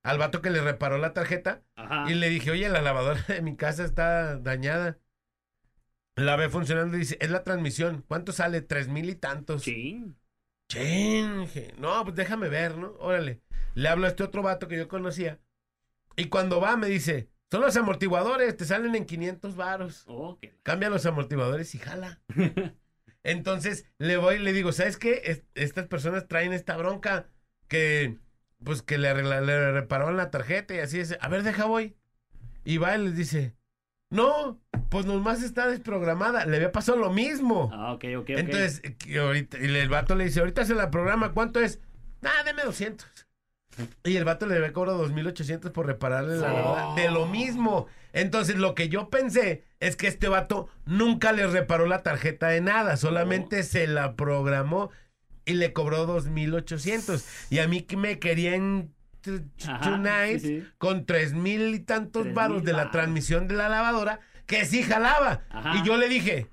al 0.04 0.20
vato 0.20 0.42
que 0.42 0.52
le 0.52 0.62
reparó 0.62 1.00
la 1.00 1.12
tarjeta, 1.14 1.64
Ajá. 1.76 2.06
y 2.12 2.14
le 2.14 2.30
dije, 2.30 2.52
oye, 2.52 2.70
la 2.70 2.82
lavadora 2.84 3.22
de 3.28 3.42
mi 3.42 3.56
casa 3.56 3.84
está 3.84 4.38
dañada. 4.38 5.00
La 6.16 6.36
ve 6.36 6.48
funcionando 6.50 6.96
y 6.96 7.00
dice, 7.02 7.18
es 7.20 7.30
la 7.32 7.44
transmisión. 7.44 8.04
¿Cuánto 8.08 8.32
sale? 8.32 8.62
Tres 8.62 8.88
mil 8.88 9.10
y 9.10 9.16
tantos. 9.16 9.64
Sí. 9.64 10.14
Chin, 10.70 11.48
no, 11.78 12.04
pues 12.04 12.16
déjame 12.16 12.50
ver, 12.50 12.78
¿no? 12.78 12.94
Órale. 13.00 13.42
Le 13.74 13.90
hablo 13.90 14.06
a 14.06 14.10
este 14.10 14.24
otro 14.24 14.42
vato 14.44 14.68
que 14.68 14.78
yo 14.78 14.88
conocía. 14.88 15.40
Y 16.16 16.26
cuando 16.26 16.60
va 16.62 16.78
me 16.78 16.88
dice, 16.88 17.30
son 17.52 17.62
los 17.62 17.76
amortiguadores, 17.78 18.56
te 18.58 18.66
salen 18.66 18.96
en 18.96 19.06
500 19.06 19.56
varos. 19.56 20.04
Oh, 20.08 20.40
Cambia 20.64 20.90
los 20.90 21.06
amortiguadores 21.06 21.74
y 21.76 21.80
jala. 21.80 22.22
Entonces 23.24 23.86
le 23.98 24.18
voy 24.18 24.36
y 24.36 24.40
le 24.40 24.54
digo, 24.54 24.72
¿sabes 24.72 24.98
qué? 24.98 25.22
Es- 25.26 25.44
estas 25.56 25.88
personas 25.88 26.28
traen 26.28 26.54
esta 26.54 26.78
bronca 26.78 27.28
que, 27.68 28.18
pues, 28.64 28.82
que 28.82 28.98
le, 28.98 29.10
arregla- 29.10 29.42
le 29.42 29.72
repararon 29.72 30.18
la 30.18 30.30
tarjeta 30.32 30.76
y 30.76 30.80
así 30.80 31.00
es. 31.00 31.18
A 31.22 31.28
ver, 31.28 31.44
deja 31.44 31.66
voy. 31.66 31.96
Y 32.64 32.78
va 32.78 32.96
y 32.98 33.04
les 33.04 33.16
dice, 33.16 33.56
no, 34.12 34.60
pues 34.90 35.06
nomás 35.06 35.42
está 35.44 35.68
desprogramada. 35.68 36.46
Le 36.46 36.58
había 36.58 36.72
pasado 36.72 36.98
lo 36.98 37.12
mismo. 37.12 37.70
Ah, 37.74 37.94
ok, 37.94 38.06
ok, 38.18 38.22
ok. 38.22 38.30
Entonces, 38.30 38.82
que 39.00 39.18
ahorita, 39.20 39.58
y 39.60 39.66
el 39.76 39.90
vato 39.90 40.16
le 40.16 40.26
dice, 40.26 40.40
ahorita 40.40 40.66
se 40.66 40.76
la 40.76 40.92
programa, 40.92 41.32
¿cuánto 41.34 41.60
es? 41.60 41.80
Nada, 42.22 42.44
deme 42.44 42.64
200. 42.64 43.25
Y 44.04 44.16
el 44.16 44.24
vato 44.26 44.46
le 44.46 44.56
había 44.58 44.74
cobrado 44.74 45.08
2.800 45.08 45.72
por 45.72 45.86
repararle 45.86 46.38
la 46.38 46.54
lavadora. 46.54 46.96
De 47.02 47.10
lo 47.12 47.26
mismo. 47.26 47.88
Entonces, 48.14 48.56
lo 48.58 48.74
que 48.76 48.88
yo 48.90 49.10
pensé 49.10 49.64
es 49.80 49.96
que 49.96 50.08
este 50.08 50.28
vato 50.30 50.70
nunca 50.86 51.32
le 51.34 51.46
reparó 51.48 51.86
la 51.86 52.02
tarjeta 52.04 52.48
de 52.48 52.62
nada. 52.62 52.96
Solamente 52.98 53.64
se 53.64 53.88
la 53.88 54.16
programó. 54.16 54.92
y 55.46 55.54
le 55.54 55.74
cobró 55.74 56.06
2,800. 56.06 57.26
Y 57.52 57.60
a 57.60 57.68
mí 57.68 57.86
me 57.98 58.18
querían 58.20 58.92
tonight 59.84 60.40
sí, 60.40 60.62
sí. 60.62 60.68
con 60.78 61.06
tres 61.06 61.34
mil 61.34 61.74
y 61.76 61.80
tantos 61.80 62.34
varos 62.34 62.64
de 62.64 62.74
la 62.74 62.92
transmisión 62.92 63.48
de 63.48 63.56
la 63.56 63.70
lavadora 63.70 64.20
que 64.46 64.66
sí 64.66 64.84
jalaba. 64.84 65.42
Ajá. 65.50 65.76
Y 65.76 65.84
yo 65.84 65.98
le 65.98 66.08
dije, 66.08 66.48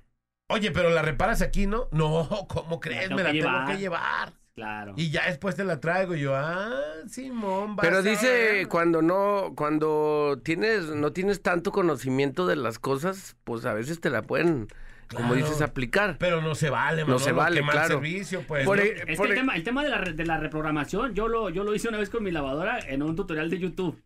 oye, 0.47 0.71
pero 0.71 0.89
la 0.89 1.01
reparas 1.01 1.41
aquí, 1.41 1.67
¿no? 1.67 1.87
No, 1.91 2.27
¿cómo 2.49 2.79
crees? 2.79 3.03
tengo 3.09 3.15
Me 3.17 3.23
la 3.23 3.31
tengo 3.31 3.45
llevar. 3.45 3.67
que 3.67 3.77
llevar. 3.77 4.33
Claro. 4.55 4.93
Y 4.97 5.09
ya 5.09 5.25
después 5.27 5.55
te 5.55 5.63
la 5.63 5.79
traigo. 5.79 6.15
Y 6.15 6.21
yo, 6.21 6.35
ah, 6.35 6.71
Simón, 7.07 7.75
vas 7.75 7.83
Pero 7.85 7.97
a 7.97 8.01
dice 8.03 8.27
ver". 8.29 8.67
cuando 8.67 9.01
no, 9.01 9.53
cuando 9.55 10.39
tienes, 10.43 10.85
no 10.89 11.11
tienes 11.11 11.41
tanto 11.41 11.71
conocimiento 11.71 12.45
de 12.45 12.55
las 12.55 12.77
cosas, 12.77 13.35
pues 13.43 13.65
a 13.65 13.73
veces 13.73 13.99
te 13.99 14.11
la 14.11 14.21
pueden, 14.21 14.67
como 15.09 15.29
Claro. 15.29 15.35
dices, 15.35 15.61
aplicar. 15.63 16.17
Pero 16.19 16.41
no 16.41 16.53
se 16.53 16.69
vale, 16.69 17.03
No 17.03 17.17
se 17.17 17.31
vale, 17.31 17.61
claro. 17.63 17.87
servicio, 17.95 18.43
pues. 18.47 18.63
Por 18.65 18.77
¿no? 18.77 18.83
e- 18.83 19.03
Es 19.07 19.17
por 19.17 19.25
que 19.27 19.33
el 19.33 19.37
e- 19.39 19.41
tema, 19.41 19.55
el 19.55 19.63
tema 19.63 19.83
de, 19.83 19.89
la, 19.89 19.97
re- 19.97 20.13
de 20.13 20.25
la 20.25 20.37
reprogramación, 20.39 21.15
yo 21.15 21.27
lo, 21.27 21.49
yo 21.49 21.63
lo 21.63 21.73
hice 21.73 21.89
una 21.89 21.97
vez 21.97 22.11
con 22.11 22.23
mi 22.23 22.29
lavadora 22.29 22.77
en 22.79 23.01
un 23.01 23.15
tutorial 23.15 23.49
de 23.49 23.57
YouTube. 23.57 23.99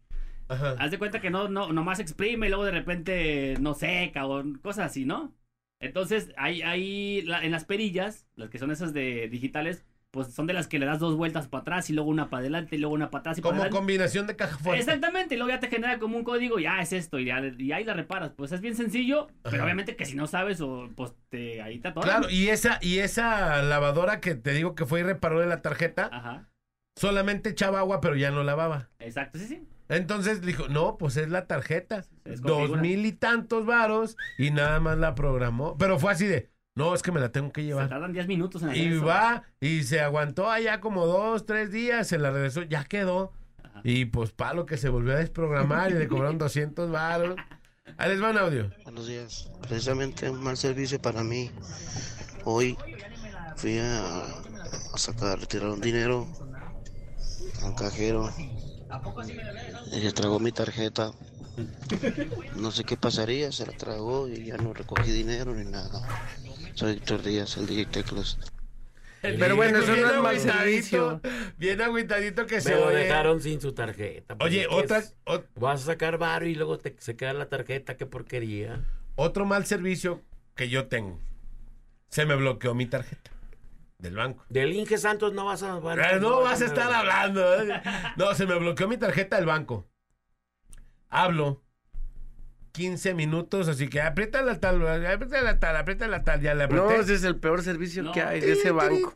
Ajá. 0.47 0.75
Haz 0.79 0.91
de 0.91 0.97
cuenta 0.97 1.19
que 1.19 1.29
no, 1.29 1.49
no, 1.49 1.73
nomás 1.73 1.99
exprime 1.99 2.47
y 2.47 2.49
luego 2.49 2.63
de 2.63 2.71
repente 2.71 3.55
no 3.59 3.73
seca 3.73 4.25
o 4.25 4.41
cosas 4.61 4.85
así, 4.91 5.03
¿no? 5.03 5.33
Entonces, 5.81 6.31
hay, 6.37 6.61
hay 6.61 7.21
la- 7.23 7.43
en 7.43 7.51
las 7.51 7.65
perillas, 7.65 8.25
las 8.37 8.49
que 8.49 8.57
son 8.59 8.71
esas 8.71 8.93
de 8.93 9.27
digitales, 9.29 9.83
pues 10.11 10.33
son 10.33 10.47
de 10.47 10.53
las 10.53 10.67
que 10.67 10.79
le 10.79 10.85
das 10.85 10.99
dos 10.99 11.15
vueltas 11.15 11.47
para 11.47 11.61
atrás 11.61 11.89
y 11.89 11.93
luego 11.93 12.09
una 12.09 12.29
para 12.29 12.39
adelante 12.41 12.75
y 12.75 12.79
luego 12.79 12.95
una 12.95 13.09
para 13.11 13.19
atrás 13.21 13.37
y 13.37 13.41
para 13.41 13.51
Como 13.51 13.61
adelante. 13.63 13.77
combinación 13.77 14.25
de 14.27 14.35
caja 14.35 14.57
fuerte. 14.57 14.79
Exactamente, 14.81 15.35
y 15.35 15.37
luego 15.37 15.51
ya 15.51 15.59
te 15.59 15.67
genera 15.67 15.99
como 15.99 16.17
un 16.17 16.23
código, 16.23 16.59
ya 16.59 16.81
es 16.81 16.93
esto, 16.93 17.19
y, 17.19 17.25
ya- 17.25 17.41
y 17.57 17.71
ahí 17.71 17.83
la 17.83 17.93
reparas. 17.93 18.31
Pues 18.35 18.51
es 18.51 18.61
bien 18.61 18.75
sencillo, 18.75 19.27
pero 19.43 19.63
obviamente 19.63 19.95
que 19.95 20.05
si 20.05 20.15
no 20.15 20.25
sabes, 20.27 20.61
o 20.61 20.89
pues 20.95 21.13
te, 21.29 21.61
ahí 21.61 21.79
te 21.79 21.89
atoran. 21.89 22.09
Claro, 22.09 22.29
y 22.33 22.49
esa, 22.49 22.79
y 22.81 22.99
esa 22.99 23.61
lavadora 23.61 24.19
que 24.21 24.35
te 24.35 24.51
digo 24.53 24.75
que 24.75 24.85
fue 24.85 25.01
y 25.01 25.03
reparó 25.03 25.39
de 25.39 25.47
la 25.47 25.61
tarjeta, 25.61 26.09
Ajá, 26.11 26.47
solamente 26.95 27.49
echaba 27.49 27.79
agua, 27.79 28.01
pero 28.01 28.15
ya 28.15 28.31
no 28.31 28.43
lavaba. 28.43 28.89
exacto, 28.99 29.37
sí, 29.39 29.45
sí. 29.47 29.67
Entonces 29.89 30.41
dijo, 30.41 30.67
no, 30.67 30.97
pues 30.97 31.15
es 31.15 31.29
la 31.29 31.47
tarjeta. 31.47 32.03
Dos 32.25 32.71
mil 32.77 33.05
y 33.05 33.13
tantos 33.13 33.65
varos 33.65 34.17
y 34.37 34.51
nada 34.51 34.79
más 34.81 34.97
la 34.97 35.15
programó. 35.15 35.77
Pero 35.77 35.97
fue 35.97 36.11
así 36.11 36.25
de, 36.25 36.49
no, 36.77 36.93
es 36.95 37.01
que 37.01 37.11
me 37.11 37.19
la 37.19 37.31
tengo 37.31 37.51
que 37.51 37.61
Se 37.61 37.67
llevar. 37.67 37.89
tardan 37.89 38.13
10 38.13 38.27
minutos 38.27 38.61
en 38.63 38.75
Y 38.75 38.93
eso. 38.95 39.05
va, 39.05 39.43
y 39.59 39.83
se 39.83 39.99
aguantó 39.99 40.49
allá 40.49 40.79
como 40.79 41.05
dos, 41.05 41.45
tres 41.45 41.71
días, 41.71 42.07
se 42.07 42.17
la 42.17 42.31
regresó, 42.31 42.61
ya 42.63 42.83
quedó. 42.85 43.33
Ajá. 43.63 43.81
Y 43.83 44.05
pues 44.05 44.31
palo 44.31 44.65
que 44.65 44.77
se 44.77 44.89
volvió 44.89 45.13
a 45.13 45.17
desprogramar 45.17 45.91
y 45.91 45.95
le 45.95 46.07
cobraron 46.07 46.37
200 46.37 46.89
varos. 46.91 47.35
Ahí 47.97 48.09
les 48.09 48.21
va 48.21 48.29
un 48.31 48.37
audio. 48.37 48.69
Buenos 48.83 49.07
días. 49.07 49.49
Precisamente 49.67 50.29
un 50.29 50.41
mal 50.43 50.55
servicio 50.57 51.01
para 51.01 51.23
mí. 51.23 51.51
Hoy 52.43 52.77
fui 53.55 53.79
a, 53.79 54.21
a 54.93 54.97
sacar, 54.97 55.39
retirar 55.39 55.69
un 55.69 55.81
dinero 55.81 56.27
al 57.63 57.75
cajero. 57.75 58.29
Y 59.91 60.01
se 60.01 60.11
tragó 60.11 60.39
mi 60.39 60.51
tarjeta. 60.51 61.11
No 62.55 62.71
sé 62.71 62.83
qué 62.83 62.97
pasaría, 62.97 63.51
se 63.51 63.65
la 63.65 63.73
tragó 63.73 64.27
y 64.27 64.45
ya 64.45 64.57
no 64.57 64.73
recogí 64.73 65.11
dinero 65.11 65.55
ni 65.55 65.65
nada. 65.65 66.01
Soy 66.77 66.93
Víctor 66.93 67.23
Díaz, 67.23 67.57
el 67.57 67.65
DJ 67.65 67.85
Teclas. 67.87 68.37
Pero 69.21 69.55
bueno, 69.55 69.79
eso 69.79 69.93
Bien 69.93 70.05
no 70.05 70.09
es 70.13 70.15
mal 70.17 70.25
agüitadito, 70.35 70.53
servicio. 70.59 71.21
Bien 71.57 71.81
agüitadito 71.81 72.45
que 72.45 72.61
se 72.61 72.75
Me 72.75 72.79
lo 72.81 72.89
dejaron 72.89 73.41
sin 73.41 73.59
su 73.59 73.73
tarjeta. 73.73 74.37
pues, 74.37 74.51
Oye, 74.51 74.67
¿qué 74.69 74.75
otra, 74.75 75.01
ot- 75.25 75.47
Vas 75.55 75.81
a 75.81 75.85
sacar 75.87 76.19
bar 76.19 76.43
y 76.45 76.53
luego 76.53 76.77
te, 76.77 76.95
se 76.99 77.15
queda 77.15 77.33
la 77.33 77.49
tarjeta, 77.49 77.97
qué 77.97 78.05
porquería. 78.05 78.85
otro 79.15 79.45
mal 79.45 79.65
servicio 79.65 80.21
que 80.55 80.69
yo 80.69 80.87
tengo. 80.87 81.19
Se 82.09 82.27
me 82.27 82.35
bloqueó 82.35 82.75
mi 82.75 82.85
tarjeta 82.85 83.31
del 83.97 84.15
banco. 84.15 84.45
Del 84.49 84.73
Inge 84.73 84.99
Santos 84.99 85.33
no 85.33 85.45
vas 85.45 85.63
a... 85.63 85.79
bueno, 85.79 86.03
Eh, 86.03 86.19
no 86.19 86.41
vas 86.41 86.61
a 86.61 86.65
estar 86.65 86.93
hablando. 86.93 87.55
¿eh? 87.63 87.81
No, 88.17 88.35
se 88.35 88.45
me 88.45 88.53
bloqueó 88.59 88.87
mi 88.87 88.97
tarjeta 88.97 89.37
del 89.37 89.47
banco. 89.47 89.89
Hablo. 91.09 91.63
15 92.77 93.15
minutos, 93.15 93.67
así 93.67 93.87
que 93.87 94.01
aprieta 94.01 94.43
la 94.43 94.59
tal, 94.59 94.85
aprieta 94.87 95.41
la 95.41 95.59
tal, 95.59 95.75
aprieta 95.77 96.07
la 96.07 96.23
tal, 96.23 96.41
ya 96.41 96.53
le 96.53 96.65
apreté. 96.65 96.83
No, 96.83 96.91
ese 96.91 97.15
es 97.15 97.23
el 97.23 97.37
peor 97.37 97.63
servicio 97.63 98.03
No. 98.03 98.11
que 98.11 98.21
hay 98.21 98.39
de 98.39 98.51
ese 98.51 98.69
banco. 98.69 99.11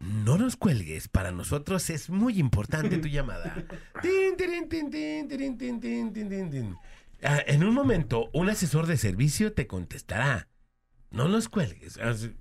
No 0.00 0.36
nos 0.36 0.56
cuelgues, 0.56 1.06
para 1.06 1.30
nosotros 1.30 1.90
es 1.90 2.10
muy 2.10 2.40
importante 2.40 2.98
tu 2.98 3.06
llamada. 3.16 3.54
Tin, 4.02 4.36
tirin, 4.36 4.68
tin, 4.68 4.90
tin, 4.90 5.28
tirin, 5.28 5.56
tin, 5.56 5.80
tin, 5.80 6.12
tin, 6.12 6.28
tin, 6.28 6.50
tin. 6.50 6.76
Ah, 7.22 7.38
en 7.46 7.62
un 7.62 7.72
momento, 7.72 8.28
un 8.32 8.48
asesor 8.50 8.86
de 8.88 8.96
servicio 8.96 9.52
te 9.52 9.68
contestará. 9.68 10.48
No 11.12 11.28
nos 11.28 11.48
cuelgues. 11.48 11.98
Así, 11.98 12.34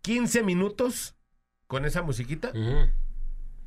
15 0.00 0.42
minutos 0.44 1.14
con 1.66 1.84
esa 1.84 2.00
musiquita 2.00 2.52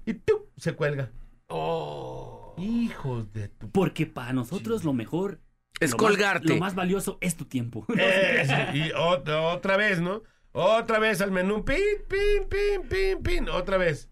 y 0.06 0.14
¡piu! 0.14 0.48
se 0.58 0.74
cuelga. 0.74 1.12
Oh. 1.48 2.25
Hijos 2.58 3.34
de 3.34 3.49
tu... 3.49 3.70
Porque 3.72 4.06
para 4.06 4.34
nosotros 4.34 4.84
lo 4.84 4.93
mejor 4.93 5.41
Es 5.80 5.91
lo 5.91 5.97
colgarte. 5.97 6.47
Más, 6.49 6.56
lo 6.56 6.60
más 6.60 6.76
valioso 6.76 7.18
es 7.22 7.36
tu 7.36 7.45
tiempo. 7.45 7.86
Eh, 7.97 8.72
y 8.74 8.91
otra, 8.97 9.41
otra 9.41 9.78
vez, 9.78 9.99
¿no? 9.99 10.24
Otra 10.51 10.99
vez 10.99 11.22
al 11.22 11.32
menú. 11.32 11.66
Pin, 11.66 11.78
pin, 12.08 12.47
pin, 12.49 12.88
pin, 12.89 13.24
pin. 13.24 13.49
Otra 13.49 13.78
vez. 13.78 14.10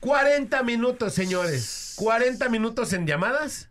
40 0.00 0.62
minutos, 0.62 1.14
señores. 1.14 1.94
40 1.96 2.48
minutos 2.48 2.92
en 2.92 3.06
llamadas 3.06 3.70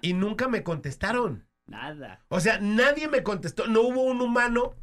y 0.00 0.12
nunca 0.14 0.48
me 0.48 0.62
contestaron. 0.62 1.46
Nada. 1.66 2.24
O 2.28 2.40
sea, 2.40 2.58
nadie 2.60 3.08
me 3.08 3.22
contestó. 3.22 3.66
No 3.66 3.82
hubo 3.82 4.02
un 4.02 4.20
humano 4.20 4.74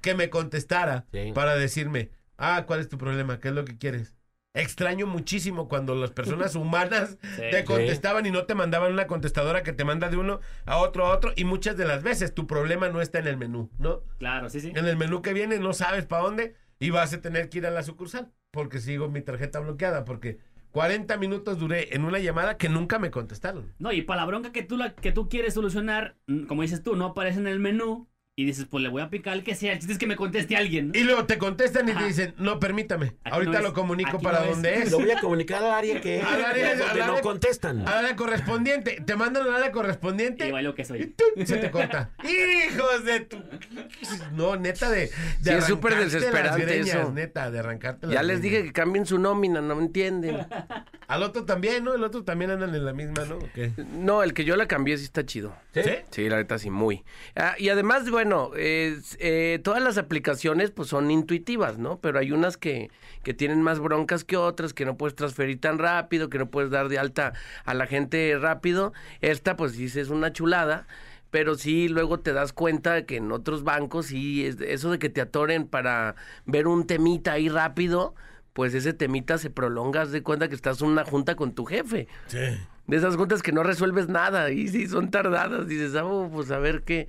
que 0.00 0.14
me 0.14 0.30
contestara 0.30 1.06
Sí. 1.12 1.32
para 1.34 1.56
decirme, 1.56 2.10
ah, 2.36 2.64
¿cuál 2.66 2.80
es 2.80 2.88
tu 2.88 2.98
problema? 2.98 3.40
¿Qué 3.40 3.48
es 3.48 3.54
lo 3.54 3.64
que 3.64 3.78
quieres? 3.78 4.16
Extraño 4.58 5.06
muchísimo 5.06 5.68
cuando 5.68 5.94
las 5.94 6.10
personas 6.10 6.54
humanas 6.56 7.16
Sí. 7.36 7.42
te 7.50 7.64
contestaban 7.64 8.26
y 8.26 8.30
no 8.30 8.44
te 8.44 8.54
mandaban 8.54 8.92
una 8.92 9.06
contestadora 9.06 9.62
que 9.62 9.72
te 9.72 9.84
manda 9.84 10.08
de 10.08 10.16
uno 10.16 10.40
a 10.66 10.78
otro 10.78 11.06
a 11.06 11.10
otro. 11.14 11.32
Y 11.36 11.44
muchas 11.44 11.76
de 11.76 11.84
las 11.86 12.02
veces 12.02 12.34
tu 12.34 12.46
problema 12.46 12.88
no 12.88 13.00
está 13.00 13.18
en 13.18 13.28
el 13.28 13.36
menú, 13.36 13.70
¿no? 13.78 14.02
Claro, 14.18 14.50
sí, 14.50 14.60
sí. 14.60 14.72
En 14.74 14.86
el 14.86 14.96
menú 14.96 15.22
que 15.22 15.32
viene 15.32 15.58
no 15.58 15.72
sabes 15.72 16.06
para 16.06 16.22
dónde 16.24 16.54
y 16.78 16.90
vas 16.90 17.12
a 17.14 17.20
tener 17.20 17.48
que 17.48 17.58
ir 17.58 17.66
a 17.66 17.70
la 17.70 17.82
sucursal 17.82 18.30
porque 18.50 18.80
sigo 18.80 19.08
mi 19.08 19.20
tarjeta 19.22 19.60
bloqueada 19.60 20.04
porque 20.04 20.38
40 20.72 21.16
minutos 21.16 21.58
duré 21.58 21.94
en 21.94 22.04
una 22.04 22.18
llamada 22.18 22.56
que 22.56 22.68
nunca 22.68 22.98
me 22.98 23.10
contestaron. 23.10 23.72
No, 23.78 23.90
y 23.92 24.02
para 24.02 24.20
la 24.20 24.26
bronca 24.26 24.52
que 24.52 24.62
tú, 24.62 24.76
la, 24.76 24.94
que 24.94 25.12
tú 25.12 25.28
quieres 25.28 25.54
solucionar, 25.54 26.16
mm, 26.26 26.44
como 26.44 26.62
dices 26.62 26.82
tú, 26.82 26.94
no 26.94 27.06
aparece 27.06 27.38
en 27.38 27.46
el 27.46 27.58
menú 27.58 28.06
y 28.40 28.44
dices, 28.44 28.66
pues 28.70 28.84
le 28.84 28.88
voy 28.88 29.02
a 29.02 29.10
picar 29.10 29.34
el 29.34 29.42
que 29.42 29.56
sea. 29.56 29.72
El 29.72 29.78
chiste 29.80 29.94
es 29.94 29.98
que 29.98 30.06
me 30.06 30.14
conteste 30.14 30.56
alguien. 30.56 30.92
¿no? 30.92 30.98
Y 30.98 31.02
luego 31.02 31.24
te 31.26 31.38
contestan 31.38 31.88
y 31.88 31.92
te 31.92 32.04
dicen, 32.04 32.34
no, 32.38 32.60
permítame, 32.60 33.06
Aquí 33.24 33.34
ahorita 33.34 33.50
no 33.52 33.58
es, 33.58 33.64
lo 33.64 33.72
comunico 33.74 34.20
para 34.20 34.38
no 34.38 34.44
es. 34.44 34.50
dónde 34.52 34.74
es. 34.76 34.90
Lo 34.92 35.00
voy 35.00 35.10
a 35.10 35.20
comunicar 35.20 35.64
al 35.64 35.72
área 35.72 36.00
que... 36.00 36.22
Al 36.22 36.44
área- 36.44 36.68
donde 36.76 36.84
al 36.84 36.98
no 36.98 37.04
área- 37.14 37.20
contestan. 37.22 37.80
Al 37.80 37.98
área 38.04 38.14
correspondiente, 38.14 39.02
te 39.04 39.16
mandan 39.16 39.42
al 39.42 39.54
área 39.56 39.72
correspondiente 39.72 40.46
Y 40.46 40.52
vaya 40.52 40.68
lo 40.68 40.74
que 40.76 40.82
y 40.82 40.84
soy. 40.84 41.14
se 41.44 41.56
te 41.56 41.70
corta. 41.72 42.10
¡Hijos 42.22 43.04
de 43.04 43.20
tu! 43.20 43.38
No, 44.34 44.54
neta 44.54 44.88
de, 44.88 45.00
de 45.00 45.10
Sí, 45.42 45.50
es 45.50 45.64
súper 45.64 45.94
las 45.94 46.12
desesperante 46.12 46.62
greñas, 46.64 46.88
eso. 46.94 47.10
Neta, 47.12 47.50
de 47.50 47.58
arrancarte 47.58 48.06
Ya 48.08 48.22
les 48.22 48.40
dije 48.40 48.62
que 48.62 48.72
cambien 48.72 49.04
su 49.04 49.18
nómina, 49.18 49.60
no 49.60 49.74
me 49.74 49.82
entienden. 49.82 50.46
Al 51.08 51.22
otro 51.22 51.44
también, 51.44 51.84
¿no? 51.84 51.94
El 51.94 52.04
otro 52.04 52.22
también 52.22 52.50
andan 52.50 52.74
en 52.74 52.84
la 52.84 52.92
misma, 52.92 53.24
¿no? 53.24 53.38
No, 53.96 54.22
el 54.22 54.34
que 54.34 54.44
yo 54.44 54.56
la 54.56 54.68
cambié 54.68 54.96
sí 54.98 55.04
está 55.04 55.24
chido. 55.24 55.56
¿Sí? 55.72 55.80
Sí, 56.10 56.28
la 56.28 56.36
neta 56.36 56.58
sí, 56.58 56.68
muy. 56.70 57.02
Ah, 57.34 57.54
y 57.58 57.70
además, 57.70 58.10
bueno, 58.10 58.27
es, 58.56 59.16
eh, 59.20 59.60
todas 59.62 59.82
las 59.82 59.98
aplicaciones 59.98 60.70
pues 60.70 60.88
son 60.88 61.10
intuitivas, 61.10 61.78
¿no? 61.78 61.98
Pero 62.00 62.18
hay 62.18 62.32
unas 62.32 62.56
que, 62.56 62.90
que 63.22 63.34
tienen 63.34 63.62
más 63.62 63.78
broncas 63.80 64.24
que 64.24 64.36
otras, 64.36 64.72
que 64.74 64.84
no 64.84 64.96
puedes 64.96 65.14
transferir 65.14 65.60
tan 65.60 65.78
rápido, 65.78 66.28
que 66.30 66.38
no 66.38 66.50
puedes 66.50 66.70
dar 66.70 66.88
de 66.88 66.98
alta 66.98 67.32
a 67.64 67.74
la 67.74 67.86
gente 67.86 68.36
rápido. 68.40 68.92
Esta 69.20 69.56
pues 69.56 69.72
sí 69.72 69.84
es 69.86 70.08
una 70.08 70.32
chulada. 70.32 70.86
Pero 71.30 71.56
sí, 71.56 71.88
luego 71.88 72.20
te 72.20 72.32
das 72.32 72.54
cuenta 72.54 73.04
que 73.04 73.16
en 73.16 73.30
otros 73.32 73.62
bancos, 73.62 74.06
sí, 74.06 74.46
es- 74.46 74.60
eso 74.62 74.90
de 74.90 74.98
que 74.98 75.10
te 75.10 75.20
atoren 75.20 75.66
para 75.66 76.14
ver 76.46 76.66
un 76.66 76.86
temita 76.86 77.32
ahí 77.32 77.50
rápido, 77.50 78.14
pues 78.54 78.72
ese 78.72 78.94
temita 78.94 79.36
se 79.36 79.50
prolonga, 79.50 80.00
haz 80.00 80.10
de 80.10 80.22
cuenta 80.22 80.48
que 80.48 80.54
estás 80.54 80.80
en 80.80 80.88
una 80.88 81.04
junta 81.04 81.36
con 81.36 81.52
tu 81.52 81.66
jefe. 81.66 82.08
Sí. 82.28 82.38
De 82.86 82.96
esas 82.96 83.16
juntas 83.16 83.42
que 83.42 83.52
no 83.52 83.62
resuelves 83.62 84.08
nada 84.08 84.50
y 84.50 84.68
sí 84.68 84.86
son 84.88 85.10
tardadas. 85.10 85.68
Dices, 85.68 85.94
ah, 85.96 86.06
oh, 86.06 86.30
pues 86.32 86.50
a 86.50 86.58
ver 86.58 86.82
qué, 86.84 87.08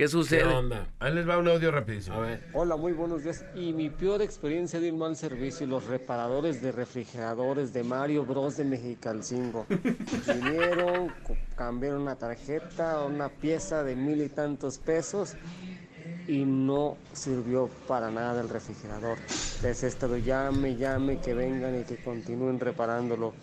qué 0.00 0.04
¿Qué 0.04 0.08
sucede. 0.08 0.44
onda? 0.44 0.86
Ahí 0.98 1.12
les 1.12 1.28
va 1.28 1.36
un 1.36 1.46
audio 1.46 1.70
rapidísimo. 1.70 2.16
A 2.16 2.20
ver. 2.20 2.42
Hola, 2.54 2.76
muy 2.76 2.92
buenos 2.92 3.22
días. 3.22 3.44
Y 3.54 3.74
mi 3.74 3.90
peor 3.90 4.22
experiencia 4.22 4.80
de 4.80 4.90
un 4.90 4.98
mal 4.98 5.14
servicio, 5.14 5.66
los 5.66 5.84
reparadores 5.84 6.62
de 6.62 6.72
refrigeradores 6.72 7.74
de 7.74 7.84
Mario 7.84 8.24
Bros 8.24 8.56
de 8.56 8.64
Mexicalcingo. 8.64 9.66
Vinieron, 10.26 11.12
cambiaron 11.54 12.00
una 12.00 12.16
tarjeta, 12.16 13.04
una 13.04 13.28
pieza 13.28 13.84
de 13.84 13.94
mil 13.94 14.22
y 14.22 14.30
tantos 14.30 14.78
pesos 14.78 15.36
y 16.26 16.46
no 16.46 16.96
sirvió 17.12 17.68
para 17.86 18.10
nada 18.10 18.40
el 18.40 18.48
refrigerador. 18.48 19.18
Les 19.62 19.82
he 19.82 19.86
estado 19.86 20.16
llame, 20.16 20.76
llame, 20.76 21.20
que 21.20 21.34
vengan 21.34 21.78
y 21.78 21.84
que 21.84 22.02
continúen 22.02 22.58
reparándolo. 22.58 23.34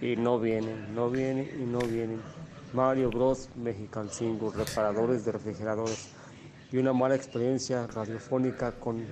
Y 0.00 0.16
no 0.16 0.40
vienen, 0.40 0.92
no 0.96 1.10
vienen 1.10 1.48
y 1.62 1.64
no 1.64 1.78
vienen. 1.78 2.39
Mario 2.72 3.10
Bros 3.10 3.48
Mexicalcingo, 3.56 4.52
reparadores 4.52 5.24
de 5.24 5.32
refrigeradores. 5.32 6.10
y 6.72 6.78
una 6.78 6.92
mala 6.92 7.16
experiencia 7.16 7.86
radiofónica 7.88 8.72
con 8.72 9.04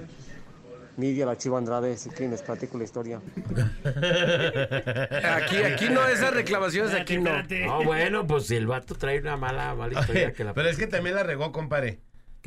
Nidia 0.97 1.27
la 1.27 1.37
Chiva 1.37 1.59
Andrade, 1.59 1.97
si 1.97 2.09
quieren 2.11 2.31
les 2.33 2.43
platico 2.43 2.77
la 2.79 2.85
historia. 2.85 3.21
Aquí, 3.85 5.57
aquí 5.57 5.89
no, 5.91 6.07
esas 6.07 6.35
reclamaciones 6.35 6.93
aquí 6.95 7.19
no. 7.19 7.43
No, 7.67 7.85
bueno, 7.85 8.27
pues 8.27 8.51
el 8.51 8.67
vato 8.67 8.95
trae 8.97 9.21
una 9.21 9.37
mala, 9.37 9.75
mala 9.75 10.01
historia 10.01 10.33
que 10.33 10.45
la... 10.45 10.55
Pero 10.55 10.69
es 10.69 10.77
que 10.77 10.87
también 10.89 11.15
la 11.15 11.23
regó, 11.23 11.53
compadre. 11.53 12.01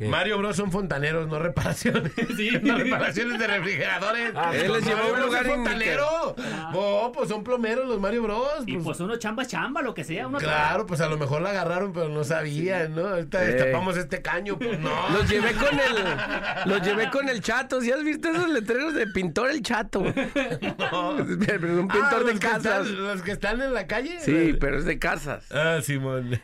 Mario 0.08 0.38
Bros 0.38 0.56
son 0.56 0.70
fontaneros, 0.72 1.28
no 1.28 1.38
reparaciones. 1.38 2.12
Sí, 2.36 2.50
no 2.62 2.76
reparaciones 2.78 3.38
de 3.38 3.46
refrigeradores. 3.46 4.32
Ah, 4.34 4.52
él 4.54 4.72
les 4.72 4.84
llevó 4.84 5.02
a 5.02 5.12
un 5.12 5.20
lugar 5.20 5.44
es 5.46 5.48
en 5.52 5.54
fontanero. 5.56 6.34
No, 6.72 7.12
pues 7.14 7.28
son 7.28 7.44
plomeros 7.44 7.86
los 7.86 8.00
Mario 8.00 8.22
Bros. 8.22 8.64
Y 8.66 8.76
pues 8.78 8.98
uno 9.00 9.16
chamba 9.16 9.44
chamba, 9.46 9.82
lo 9.82 9.94
que 9.94 10.04
sea. 10.04 10.26
Uno 10.26 10.38
Claro, 10.38 10.86
pues 10.86 11.00
a 11.00 11.08
lo 11.08 11.18
mejor 11.18 11.42
la 11.42 11.50
agarraron, 11.50 11.92
pero 11.92 12.08
no 12.08 12.24
sabían, 12.24 12.94
¿no? 12.94 13.06
Ahorita 13.08 13.42
Eh. 13.44 13.48
destapamos 13.48 13.96
este 13.96 14.22
caño, 14.22 14.58
pues 14.58 14.78
no. 14.78 14.90
Los 15.12 15.28
llevé 15.28 15.52
con 15.52 15.78
el, 15.78 16.04
los 16.70 16.82
llevé 16.82 17.10
con 17.10 17.28
el 17.28 17.40
chato. 17.42 17.80
¿Sí 17.80 17.90
has 17.92 18.02
visto 18.02 18.28
esos 18.30 18.48
letreros 18.48 18.94
de 18.94 19.06
pintor 19.08 19.50
el 19.50 19.62
chato? 19.62 20.00
No. 20.02 21.16
Pero 21.46 21.80
un 21.80 21.88
Ah, 21.90 21.94
pintor 21.94 22.24
de 22.24 22.38
casas. 22.38 22.86
están- 22.86 23.04
los 23.04 23.22
que 23.22 23.32
están 23.32 23.60
en 23.62 23.74
la 23.74 23.86
calle. 23.86 24.18
Sí, 24.20 24.56
pero 24.58 24.78
es 24.78 24.84
de 24.84 24.98
casas. 24.98 25.44
Ah, 25.52 25.78
Simón. 25.82 26.40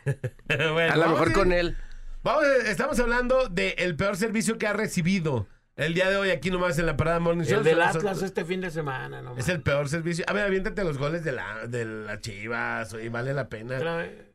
Bueno, 0.47 0.93
A 0.93 0.95
lo 0.97 1.09
mejor 1.09 1.33
con 1.33 1.51
él. 1.51 1.75
Vamos, 2.21 2.43
estamos 2.65 2.99
hablando 2.99 3.47
del 3.47 3.95
peor 3.95 4.17
servicio 4.17 4.57
que 4.57 4.67
ha 4.67 4.73
recibido 4.73 5.47
el 5.77 5.93
día 5.93 6.09
de 6.09 6.17
hoy 6.17 6.31
aquí 6.31 6.51
nomás 6.51 6.77
en 6.77 6.85
la 6.85 6.97
parada 6.97 7.21
Morning 7.21 7.45
Show. 7.45 7.59
El 7.59 7.63
del 7.63 7.81
Atlas 7.81 8.21
este 8.21 8.43
fin 8.43 8.59
de 8.59 8.69
semana, 8.71 9.21
no 9.21 9.37
Es 9.37 9.47
el 9.47 9.61
peor 9.61 9.87
servicio. 9.87 10.25
A 10.27 10.33
ver, 10.33 10.45
aviéntate 10.45 10.83
los 10.83 10.97
goles 10.97 11.23
de 11.23 11.31
la, 11.31 11.65
de 11.67 11.85
las 11.85 12.19
chivas 12.19 12.93
y 13.01 13.07
vale 13.07 13.33
la 13.33 13.47
pena. 13.47 13.79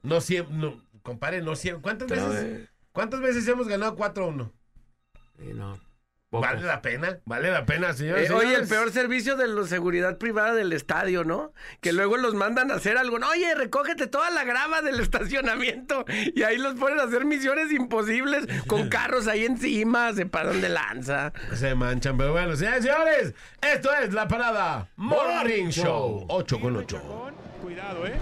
No 0.02 0.22
siempre, 0.22 0.56
no, 0.56 0.82
compare, 1.02 1.42
no 1.42 1.56
siempre. 1.56 1.82
¿Cuántas 1.82 2.08
veces? 2.08 2.70
¿Cuántas 2.92 3.20
veces 3.20 3.46
hemos 3.48 3.68
ganado 3.68 3.96
4-1? 3.96 4.50
Sí, 5.38 5.52
Vale 6.40 6.62
la 6.62 6.82
pena, 6.82 7.18
vale 7.24 7.50
la 7.50 7.66
pena, 7.66 7.92
señores. 7.92 8.30
Eh, 8.30 8.32
oye, 8.32 8.54
el 8.54 8.66
peor 8.66 8.90
servicio 8.90 9.36
de 9.36 9.48
la 9.48 9.66
seguridad 9.66 10.18
privada 10.18 10.54
del 10.54 10.72
estadio, 10.72 11.24
¿no? 11.24 11.52
Que 11.80 11.92
luego 11.92 12.16
los 12.16 12.34
mandan 12.34 12.70
a 12.70 12.74
hacer 12.74 12.96
algo. 12.98 13.18
Oye, 13.30 13.54
recógete 13.54 14.06
toda 14.06 14.30
la 14.30 14.44
grava 14.44 14.82
del 14.82 15.00
estacionamiento. 15.00 16.04
Y 16.34 16.42
ahí 16.42 16.58
los 16.58 16.74
ponen 16.74 17.00
a 17.00 17.04
hacer 17.04 17.24
misiones 17.24 17.72
imposibles 17.72 18.46
con 18.66 18.88
carros 18.88 19.26
ahí 19.28 19.44
encima. 19.44 20.12
Se 20.12 20.26
pasan 20.26 20.60
de 20.60 20.68
lanza. 20.68 21.32
Se 21.54 21.74
manchan, 21.74 22.16
pero 22.16 22.32
bueno, 22.32 22.56
señores 22.56 22.84
y 22.84 22.88
señores, 22.88 23.34
esto 23.60 23.92
es 23.94 24.12
la 24.12 24.28
parada 24.28 24.88
Morning 24.96 25.68
Show. 25.68 26.26
8 26.28 26.60
con 26.60 26.76
8. 26.76 27.32
Cuidado, 27.62 28.06
¿eh? 28.06 28.14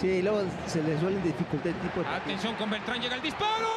Sí, 0.00 0.22
luego 0.22 0.42
se 0.66 0.82
les 0.82 1.00
suelen 1.00 1.22
dificultar 1.22 1.68
el 1.68 1.74
tipo 1.80 2.00
de... 2.00 2.06
Atención 2.06 2.54
con 2.56 2.70
Beltrán, 2.70 3.00
llega 3.00 3.16
el 3.16 3.22
disparo. 3.22 3.68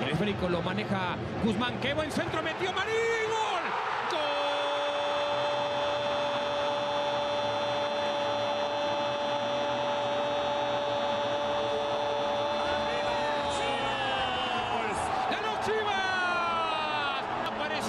El 0.03 0.09
esférico 0.11 0.49
lo 0.49 0.52
maneja 0.63 1.15
Guzmán, 1.43 1.79
qué 1.81 1.93
buen 1.93 2.11
centro 2.11 2.41
metió 2.41 2.71
Marín. 2.73 2.93
¡Gol! 3.29 3.63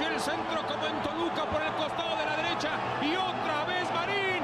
El 0.04 0.20
centro 0.20 0.62
como 0.68 0.86
en 0.86 1.02
Toluca 1.02 1.44
por 1.50 1.60
el 1.62 1.72
costado 1.74 2.16
de 2.16 2.24
la 2.24 2.36
derecha 2.36 2.70
y 3.02 3.16
otra 3.16 3.64
vez 3.64 3.90
Marín. 3.92 4.42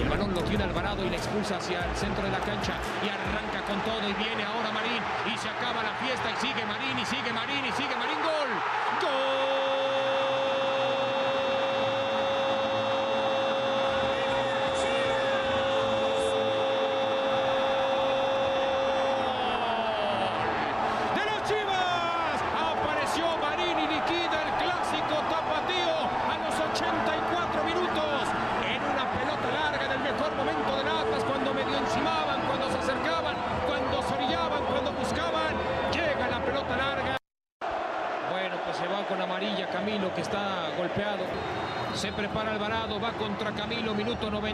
El 0.00 0.08
balón 0.08 0.34
lo 0.34 0.42
tiene 0.42 0.64
Alvarado 0.64 1.04
y 1.04 1.10
le 1.10 1.16
expulsa 1.16 1.56
hacia 1.56 1.84
el 1.84 1.96
centro 1.96 2.24
de 2.24 2.30
la 2.30 2.38
cancha 2.40 2.74
y 3.04 3.08
arranca 3.08 3.60
con 3.66 3.80
todo 3.82 4.08
y 4.08 4.12
viene 4.14 4.42
ahora 4.44 4.70
Marín 4.72 5.02
y 5.26 5.36
se 5.36 5.48
acaba 5.48 5.82
la 5.82 5.94
fiesta 6.00 6.30
y 6.30 6.36
sigue 7.08 7.32
Marín 7.32 7.64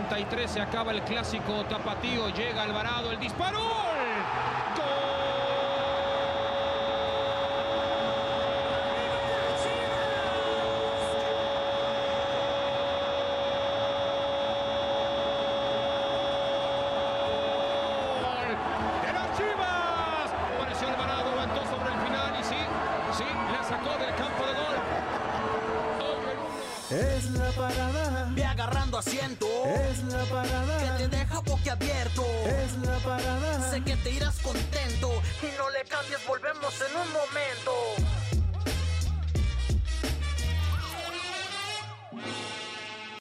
33 0.09 0.51
se 0.51 0.61
acaba 0.61 0.93
el 0.93 1.03
clásico 1.03 1.65
tapatío, 1.65 2.29
llega 2.29 2.63
Alvarado, 2.63 3.11
el 3.11 3.19
disparo. 3.19 3.84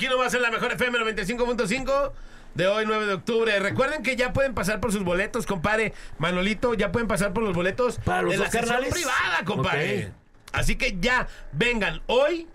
Aquí 0.03 0.09
nomás 0.11 0.33
en 0.33 0.41
la 0.41 0.51
mejor 0.51 0.69
FM 0.73 0.99
95.5 0.99 2.11
de 2.55 2.67
hoy 2.67 2.83
9 2.85 3.05
de 3.05 3.13
octubre. 3.13 3.57
Recuerden 3.61 4.03
que 4.03 4.17
ya 4.17 4.33
pueden 4.33 4.53
pasar 4.53 4.81
por 4.81 4.91
sus 4.91 5.01
boletos, 5.05 5.45
compadre. 5.45 5.93
Manolito, 6.17 6.73
ya 6.73 6.91
pueden 6.91 7.07
pasar 7.07 7.31
por 7.31 7.41
los 7.41 7.53
boletos 7.55 7.99
Para 8.03 8.21
los 8.21 8.33
de 8.33 8.39
la 8.39 8.49
carnales. 8.49 8.93
privada, 8.93 9.45
compadre. 9.45 10.11
Así 10.51 10.75
que 10.75 10.97
ya, 10.99 11.29
vengan. 11.53 12.01
Hoy, 12.07 12.49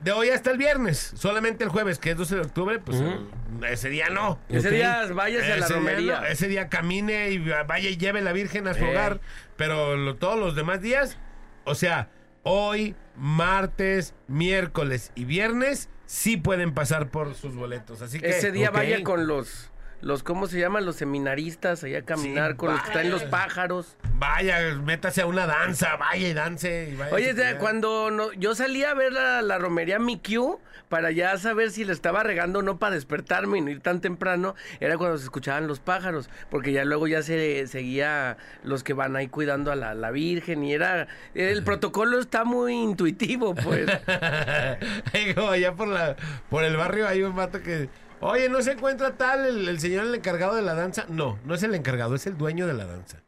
de 0.00 0.12
hoy 0.12 0.30
hasta 0.30 0.50
el 0.50 0.56
viernes. 0.56 1.12
Solamente 1.14 1.62
el 1.62 1.68
jueves, 1.68 1.98
que 1.98 2.12
es 2.12 2.16
12 2.16 2.36
de 2.36 2.40
octubre, 2.40 2.78
pues 2.78 3.02
ese 3.68 3.90
día 3.90 4.08
no. 4.08 4.38
Ese 4.48 4.70
día 4.70 5.04
váyase 5.12 5.52
a 5.52 5.56
la 5.58 5.68
romería. 5.68 6.20
no, 6.22 6.26
ese 6.26 6.48
día 6.48 6.70
camine 6.70 7.28
y 7.32 7.38
vaya 7.66 7.90
y 7.90 7.98
lleve 7.98 8.22
la 8.22 8.32
Virgen 8.32 8.66
a 8.66 8.72
su 8.72 8.82
Eh. 8.82 8.90
hogar. 8.92 9.20
Pero 9.58 9.94
lo- 9.98 10.16
todos 10.16 10.38
los 10.38 10.56
demás 10.56 10.80
días, 10.80 11.18
o 11.64 11.74
sea, 11.74 12.08
hoy, 12.44 12.96
martes, 13.14 14.14
miércoles 14.26 15.12
y 15.14 15.24
viernes, 15.26 15.90
sí 16.08 16.38
pueden 16.38 16.72
pasar 16.72 17.10
por 17.10 17.34
sus 17.34 17.54
boletos. 17.54 18.00
Así 18.02 18.18
que 18.18 18.30
Ese 18.30 18.50
día 18.50 18.70
vaya 18.70 19.04
con 19.04 19.26
los, 19.26 19.70
los, 20.00 20.22
¿cómo 20.22 20.46
se 20.46 20.58
llaman? 20.60 20.84
Los 20.86 20.96
seminaristas 20.96 21.82
allá 21.84 21.98
a 21.98 22.02
caminar 22.02 22.52
Sí, 22.52 22.56
con 22.56 22.70
los 22.72 22.80
que 22.82 22.88
están 22.88 23.10
los 23.10 23.24
pájaros. 23.24 23.96
Vaya, 24.14 24.60
métase 24.84 25.22
a 25.22 25.26
una 25.26 25.46
danza, 25.46 25.96
vaya 25.96 26.28
y 26.28 26.32
dance. 26.34 26.90
y 26.92 26.96
vaya 26.96 27.14
Oye, 27.14 27.32
o 27.32 27.36
sea, 27.36 27.58
cuando 27.58 28.10
no- 28.10 28.32
yo 28.32 28.54
salí 28.54 28.84
a 28.84 28.94
ver 28.94 29.12
la, 29.12 29.42
la 29.42 29.58
romería 29.58 29.98
Mi 29.98 30.18
Q 30.18 30.60
para 30.88 31.10
ya 31.10 31.36
saber 31.36 31.70
si 31.70 31.84
le 31.84 31.92
estaba 31.92 32.22
regando 32.22 32.60
o 32.60 32.62
no 32.62 32.78
para 32.78 32.94
despertarme 32.94 33.58
y 33.58 33.60
no 33.60 33.70
ir 33.70 33.80
tan 33.80 34.00
temprano, 34.00 34.54
era 34.80 34.96
cuando 34.96 35.18
se 35.18 35.24
escuchaban 35.24 35.66
los 35.66 35.80
pájaros, 35.80 36.30
porque 36.50 36.72
ya 36.72 36.84
luego 36.86 37.06
ya 37.06 37.22
se 37.22 37.66
seguía 37.66 38.38
los 38.64 38.82
que 38.84 38.94
van 38.94 39.14
ahí 39.14 39.28
cuidando 39.28 39.70
a 39.70 39.76
la, 39.76 39.94
la 39.94 40.10
Virgen 40.10 40.64
y 40.64 40.72
era... 40.72 41.06
El 41.34 41.62
protocolo 41.64 42.18
está 42.18 42.44
muy 42.44 42.72
intuitivo, 42.72 43.54
pues. 43.54 43.86
Allá 45.50 45.74
por, 45.74 45.88
la, 45.88 46.16
por 46.48 46.64
el 46.64 46.76
barrio 46.76 47.06
hay 47.08 47.22
un 47.22 47.34
vato 47.36 47.60
que... 47.62 47.88
Oye, 48.20 48.48
¿no 48.48 48.60
se 48.62 48.72
encuentra 48.72 49.12
tal 49.16 49.46
el, 49.46 49.68
el 49.68 49.78
señor 49.80 50.06
el 50.06 50.14
encargado 50.14 50.54
de 50.56 50.62
la 50.62 50.74
danza? 50.74 51.04
No, 51.08 51.38
no 51.44 51.54
es 51.54 51.62
el 51.62 51.74
encargado, 51.74 52.14
es 52.14 52.26
el 52.26 52.36
dueño 52.36 52.66
de 52.66 52.74
la 52.74 52.86
danza. 52.86 53.18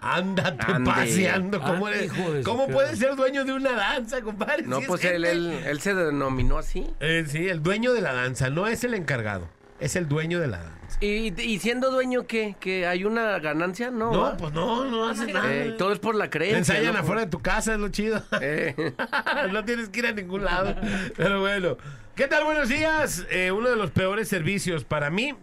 Ándate 0.00 0.72
Ande. 0.72 0.90
paseando. 0.90 1.60
¿Cómo, 1.60 1.88
su 1.88 2.42
¿cómo 2.44 2.66
perra. 2.66 2.76
puede 2.78 2.96
ser 2.96 3.16
dueño 3.16 3.44
de 3.44 3.52
una 3.52 3.72
danza, 3.72 4.20
compadre? 4.20 4.62
No, 4.64 4.80
Si 4.80 4.86
pues 4.86 5.04
él, 5.04 5.24
él, 5.24 5.60
él 5.64 5.80
se 5.80 5.94
denominó 5.94 6.58
así. 6.58 6.86
Eh, 7.00 7.24
sí, 7.26 7.48
el 7.48 7.62
dueño 7.62 7.92
de 7.92 8.02
la 8.02 8.12
danza, 8.12 8.50
no 8.50 8.66
es 8.66 8.84
el 8.84 8.94
encargado. 8.94 9.48
es 9.80 9.96
el 9.96 10.06
dueño 10.08 10.38
de 10.38 10.48
la 10.48 10.58
danza. 10.58 10.98
¿Y, 11.00 11.40
y 11.40 11.58
siendo 11.58 11.90
dueño 11.90 12.26
qué? 12.26 12.56
¿Que 12.60 12.86
hay 12.86 13.04
una 13.04 13.38
ganancia? 13.38 13.90
No, 13.90 14.12
No, 14.12 14.20
¿va? 14.20 14.36
pues 14.36 14.52
no, 14.52 14.84
no 14.84 15.08
haces 15.08 15.32
nada. 15.32 15.52
Eh, 15.52 15.74
todo 15.78 15.92
es 15.92 15.98
por 15.98 16.14
la 16.14 16.30
creencia. 16.30 16.58
ensayan 16.58 16.92
¿no? 16.94 17.00
afuera 17.00 17.22
de 17.22 17.26
tu 17.28 17.40
casa, 17.40 17.72
es 17.74 17.80
lo 17.80 17.88
chido. 17.88 18.22
Eh. 18.40 18.94
no 19.52 19.64
tienes 19.64 19.88
que 19.88 20.00
ir 20.00 20.06
a 20.06 20.12
ningún 20.12 20.44
lado. 20.44 20.74
Pero 21.16 21.40
bueno. 21.40 21.76
¿Qué 22.16 22.26
tal? 22.28 22.44
Buenos 22.44 22.68
días. 22.68 23.26
Eh, 23.30 23.50
uno 23.52 23.68
de 23.68 23.76
los 23.76 23.90
peores 23.90 24.28
servicios 24.28 24.84
para 24.84 25.10
mí. 25.10 25.34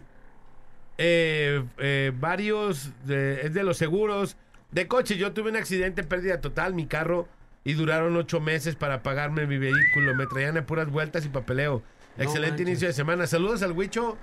eh, 0.96 1.64
eh, 1.78 2.12
varios. 2.20 2.90
de- 3.04 3.46
es 3.46 3.52
de 3.54 3.64
los 3.64 3.76
seguros 3.76 4.36
de 4.70 4.86
coche. 4.86 5.16
Yo 5.16 5.32
tuve 5.32 5.50
un 5.50 5.56
accidente, 5.56 6.04
pérdida 6.04 6.40
total, 6.40 6.72
mi 6.74 6.86
carro. 6.86 7.28
Y 7.64 7.72
duraron 7.72 8.16
ocho 8.16 8.40
meses 8.40 8.76
para 8.76 9.02
pagarme 9.02 9.46
mi 9.46 9.58
vehículo. 9.58 10.14
Me 10.14 10.26
traían 10.26 10.56
a 10.58 10.66
puras 10.66 10.88
vueltas 10.90 11.24
y 11.26 11.30
papeleo. 11.30 11.82
Excelente 12.16 12.50
manches. 12.58 12.68
inicio 12.68 12.88
de 12.88 12.94
semana. 12.94 13.26
Saludos 13.26 13.62
al 13.62 13.72
Huicho. 13.72 14.16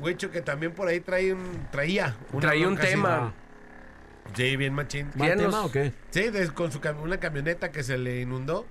Huicho 0.00 0.30
que 0.32 0.40
también 0.40 0.72
por 0.72 0.88
ahí 0.88 0.98
trae 1.00 1.32
un, 1.32 1.68
traía. 1.70 2.16
Traía 2.40 2.66
un 2.68 2.76
tema. 2.76 3.32
Sí, 4.34 4.56
bien 4.56 4.74
machín. 4.74 5.10
¿Mal 5.14 5.28
Ya 5.28 5.36
nos- 5.36 5.44
tema 5.44 5.64
o 5.64 5.70
qué? 5.70 5.92
Sí, 6.10 6.30
de- 6.30 6.48
con 6.50 6.72
su 6.72 6.80
una 7.02 7.18
camioneta 7.18 7.70
que 7.70 7.82
se 7.84 7.98
le 7.98 8.20
inundó. 8.20 8.66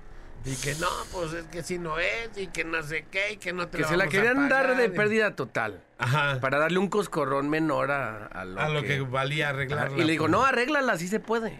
Y 0.46 0.54
que 0.56 0.74
no, 0.76 0.86
pues 1.12 1.32
es 1.32 1.44
que 1.46 1.62
si 1.62 1.78
no 1.78 1.98
es, 1.98 2.30
y 2.36 2.46
que 2.46 2.64
no 2.64 2.82
sé 2.82 3.04
qué, 3.10 3.32
y 3.32 3.36
que 3.36 3.52
no 3.52 3.66
te 3.68 3.78
Que 3.78 3.82
la 3.82 3.88
se 3.88 3.96
la 3.96 4.04
vamos 4.04 4.14
a 4.14 4.16
querían 4.22 4.48
dar 4.48 4.76
de 4.76 4.84
y- 4.86 4.88
pérdida 4.90 5.34
total. 5.34 5.82
Ajá. 5.98 6.38
Para 6.40 6.58
darle 6.58 6.78
un 6.78 6.88
coscorrón 6.88 7.48
menor 7.50 7.90
a, 7.90 8.26
a 8.26 8.44
lo, 8.44 8.60
a 8.60 8.68
lo 8.68 8.82
que, 8.82 9.00
valía 9.00 9.46
Ajá, 9.48 9.54
arreglar. 9.56 9.92
Y 9.96 10.04
le 10.04 10.12
digo, 10.12 10.28
no, 10.28 10.44
arréglala, 10.44 10.92
así 10.92 11.08
se 11.08 11.18
puede. 11.20 11.58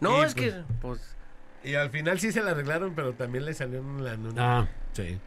No, 0.00 0.20
Y 0.20 0.24
es 0.26 0.34
pues- 0.34 0.52
que, 0.54 0.62
pues... 0.82 1.16
Y 1.64 1.74
al 1.74 1.90
final 1.90 2.20
sí 2.20 2.30
se 2.32 2.42
la 2.42 2.50
arreglaron, 2.52 2.94
pero 2.94 3.14
también 3.14 3.44
le 3.46 3.54
salió 3.54 3.82
la 4.00 4.16
nuna. 4.16 4.58
Ah, 4.60 4.68
Sí. 4.92 5.18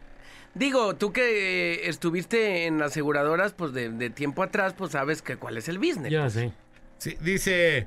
Digo, 0.54 0.96
tú 0.96 1.12
que 1.12 1.74
eh, 1.74 1.88
estuviste 1.88 2.66
en 2.66 2.80
aseguradoras, 2.82 3.52
pues 3.52 3.72
de, 3.72 3.88
de 3.90 4.10
tiempo 4.10 4.42
atrás, 4.42 4.74
pues 4.76 4.92
sabes 4.92 5.22
que 5.22 5.36
cuál 5.36 5.56
es 5.56 5.68
el 5.68 5.78
business. 5.78 6.10
ya 6.10 6.28
sé. 6.30 6.52
Sí, 6.98 7.16
dice, 7.20 7.86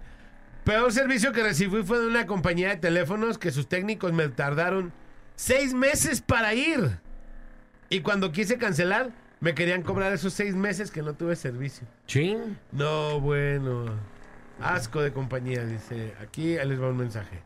peor 0.63 0.91
servicio 0.91 1.31
que 1.33 1.43
recibí 1.43 1.83
fue 1.83 1.99
de 1.99 2.07
una 2.07 2.25
compañía 2.27 2.69
de 2.69 2.77
teléfonos 2.77 3.37
que 3.37 3.51
sus 3.51 3.67
técnicos 3.67 4.13
me 4.13 4.27
tardaron 4.29 4.91
seis 5.35 5.73
meses 5.73 6.21
para 6.21 6.53
ir. 6.53 6.99
Y 7.89 8.01
cuando 8.01 8.31
quise 8.31 8.57
cancelar, 8.57 9.11
me 9.39 9.53
querían 9.53 9.83
cobrar 9.83 10.13
esos 10.13 10.33
seis 10.33 10.55
meses 10.55 10.89
que 10.89 11.01
no 11.01 11.13
tuve 11.13 11.35
servicio. 11.35 11.85
Chin. 12.07 12.57
No, 12.71 13.19
bueno. 13.19 13.85
Asco 14.61 15.01
de 15.01 15.11
compañía, 15.11 15.65
dice. 15.65 16.13
Aquí 16.21 16.55
les 16.55 16.81
va 16.81 16.89
un 16.89 16.97
mensaje. 16.97 17.39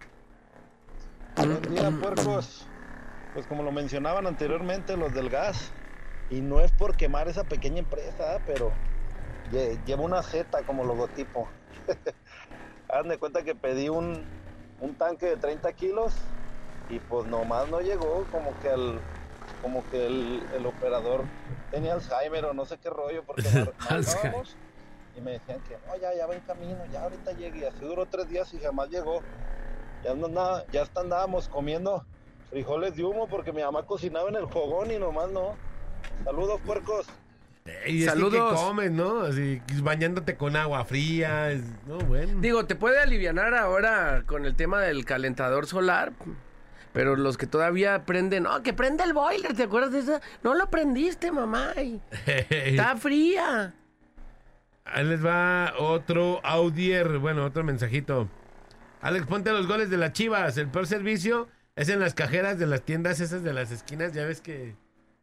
Buenos 1.36 1.62
días, 1.64 1.94
puercos. 2.02 2.68
Pues 3.34 3.46
como 3.48 3.64
lo 3.64 3.72
mencionaban 3.72 4.26
anteriormente, 4.28 4.96
los 4.98 5.14
del 5.14 5.30
gas. 5.30 5.72
Y 6.30 6.42
no 6.42 6.60
es 6.60 6.72
por 6.72 6.96
quemar 6.98 7.28
esa 7.28 7.44
pequeña 7.46 7.80
empresa, 7.80 8.40
pero 8.46 8.72
lle- 9.52 9.78
lleva 9.86 10.04
una 10.04 10.22
Z 10.24 10.62
como 10.64 10.84
logotipo. 10.84 11.48
Hagan 12.90 13.10
de 13.10 13.18
cuenta 13.18 13.44
que 13.44 13.56
pedí 13.56 13.90
un, 13.90 14.26
un 14.80 14.96
tanque 14.96 15.26
de 15.28 15.38
30 15.38 15.72
kilos 15.74 16.16
y 16.90 17.00
pues 17.00 17.26
nomás 17.28 17.68
no 17.68 17.82
llegó, 17.82 18.26
como 18.28 18.58
que 18.60 18.70
el, 18.70 19.02
como 19.62 19.86
que 19.90 20.06
el, 20.06 20.48
el 20.54 20.66
operador 20.66 21.26
tenía 21.70 21.94
Alzheimer 21.94 22.46
o 22.46 22.54
no 22.54 22.66
sé 22.66 22.78
qué 22.78 22.90
rollo, 22.90 23.24
porque 23.26 23.50
mar- 23.50 23.74
marcábamos 23.92 24.58
y 25.16 25.22
me 25.22 25.32
decían 25.34 25.62
que 25.64 25.78
no, 25.86 25.98
ya, 26.00 26.14
ya 26.16 26.28
va 26.28 26.36
en 26.36 26.42
camino, 26.42 26.86
ya 26.92 27.02
ahorita 27.04 27.34
llegue. 27.34 27.60
Y 27.60 27.64
así 27.66 27.84
duró 27.84 28.06
tres 28.06 28.28
días 28.30 28.54
y 28.54 28.60
jamás 28.60 28.90
llegó. 28.90 29.22
Ya, 30.04 30.14
no, 30.14 30.28
nada, 30.28 30.64
ya 30.72 30.84
hasta 30.84 31.02
andábamos 31.02 31.50
comiendo 31.50 32.06
frijoles 32.50 32.96
de 32.96 33.04
humo 33.04 33.28
porque 33.28 33.52
mi 33.52 33.64
mamá 33.64 33.86
cocinaba 33.86 34.30
en 34.30 34.36
el 34.36 34.48
fogón 34.48 34.92
y 34.92 34.98
nomás 34.98 35.30
no. 35.32 35.58
Saludos, 36.24 36.62
puercos. 36.62 37.08
Y 37.86 38.00
es 38.00 38.06
que, 38.06 38.10
Saludos. 38.12 38.50
¿qué 38.54 38.56
comes, 38.66 38.92
no? 38.92 39.22
Así, 39.22 39.62
bañándote 39.82 40.36
con 40.36 40.56
agua 40.56 40.86
fría. 40.86 41.52
es- 41.52 41.64
no, 41.86 41.98
bueno. 42.00 42.40
Digo, 42.40 42.66
te 42.66 42.76
puede 42.76 43.00
alivianar 43.00 43.54
ahora 43.56 44.24
con 44.26 44.46
el 44.46 44.56
tema 44.56 44.80
del 44.82 45.04
calentador 45.06 45.66
solar, 45.68 46.14
pero 46.94 47.16
los 47.16 47.38
que 47.38 47.46
todavía 47.48 48.06
prenden, 48.06 48.44
no, 48.44 48.64
que 48.64 48.74
prende 48.74 49.04
el 49.04 49.14
boiler, 49.14 49.54
¿te 49.54 49.64
acuerdas 49.64 49.92
de 49.92 50.00
esa? 50.00 50.22
No 50.44 50.54
lo 50.56 50.70
prendiste, 50.70 51.32
mamá. 51.32 51.72
Está 52.26 52.96
fría. 52.98 53.74
Ahí 54.86 55.04
les 55.06 55.26
va 55.26 55.74
otro 55.78 56.40
audier, 56.46 57.18
bueno, 57.18 57.44
otro 57.46 57.64
mensajito. 57.64 58.30
Alex, 59.02 59.26
ponte 59.26 59.52
los 59.52 59.68
goles 59.68 59.90
de 59.90 59.98
las 59.98 60.14
chivas. 60.14 60.58
El 60.58 60.70
peor 60.70 60.88
servicio 60.88 61.50
es 61.76 61.90
en 61.90 62.00
las 62.00 62.14
cajeras 62.14 62.58
de 62.58 62.66
las 62.68 62.82
tiendas 62.84 63.20
esas 63.20 63.44
de 63.44 63.52
las 63.54 63.72
esquinas. 63.72 64.14
Ya 64.14 64.26
ves 64.26 64.40
que, 64.40 64.76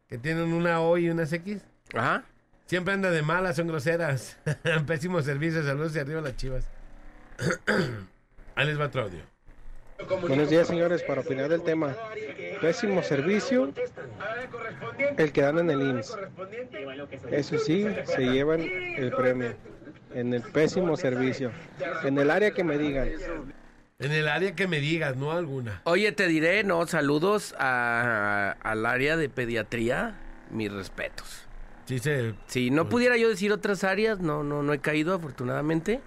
que 0.07 0.17
tienen 0.19 0.53
una 0.53 0.79
O 0.81 0.97
y 0.99 1.09
unas 1.09 1.33
X. 1.33 1.63
Ajá. 1.95 2.23
Siempre 2.65 2.93
anda 2.93 3.11
de 3.11 3.21
malas, 3.21 3.55
son 3.57 3.67
groseras. 3.67 4.37
Pésimo 4.87 5.21
servicio, 5.21 5.63
saludos 5.63 5.95
y 5.95 5.99
arriba 5.99 6.21
las 6.21 6.35
chivas. 6.35 6.67
Ahí 8.55 8.65
les 8.67 8.79
va 8.79 8.85
otro 8.85 9.03
audio. 9.03 9.19
Buenos 10.21 10.49
días, 10.49 10.67
señores. 10.67 11.03
Para 11.03 11.21
opinar 11.21 11.49
del 11.49 11.61
tema, 11.63 11.95
pésimo 12.59 13.01
servicio, 13.01 13.71
el 15.17 15.31
que 15.31 15.41
dan 15.41 15.59
en 15.59 15.69
el 15.71 15.81
IMSS. 15.81 16.17
Eso 17.31 17.57
sí, 17.59 17.85
se 18.05 18.21
llevan 18.25 18.61
el 18.61 19.11
premio. 19.11 19.53
En 20.13 20.33
el 20.33 20.41
pésimo 20.41 20.97
servicio. 20.97 21.51
En 22.03 22.17
el 22.17 22.29
área 22.29 22.51
que 22.51 22.63
me 22.65 22.77
digan. 22.77 23.09
En 23.99 24.11
el 24.11 24.27
área 24.27 24.53
que 24.53 24.67
me 24.67 24.79
digas, 24.81 25.15
no 25.15 25.31
alguna. 25.31 25.81
Oye, 25.85 26.11
te 26.11 26.27
diré, 26.27 26.63
no, 26.65 26.85
saludos 26.87 27.55
a- 27.57 28.57
al 28.61 28.85
área 28.85 29.15
de 29.15 29.29
pediatría, 29.29 30.15
mis 30.51 30.71
respetos. 30.73 31.44
Sí, 31.85 31.99
se... 31.99 32.33
Si 32.47 32.71
no 32.71 32.89
pudiera 32.89 33.15
yo 33.17 33.29
decir 33.29 33.51
otras 33.51 33.83
áreas, 33.83 34.19
no, 34.19 34.43
no, 34.43 34.63
no 34.63 34.73
he 34.73 34.79
caído 34.79 35.13
afortunadamente, 35.13 36.01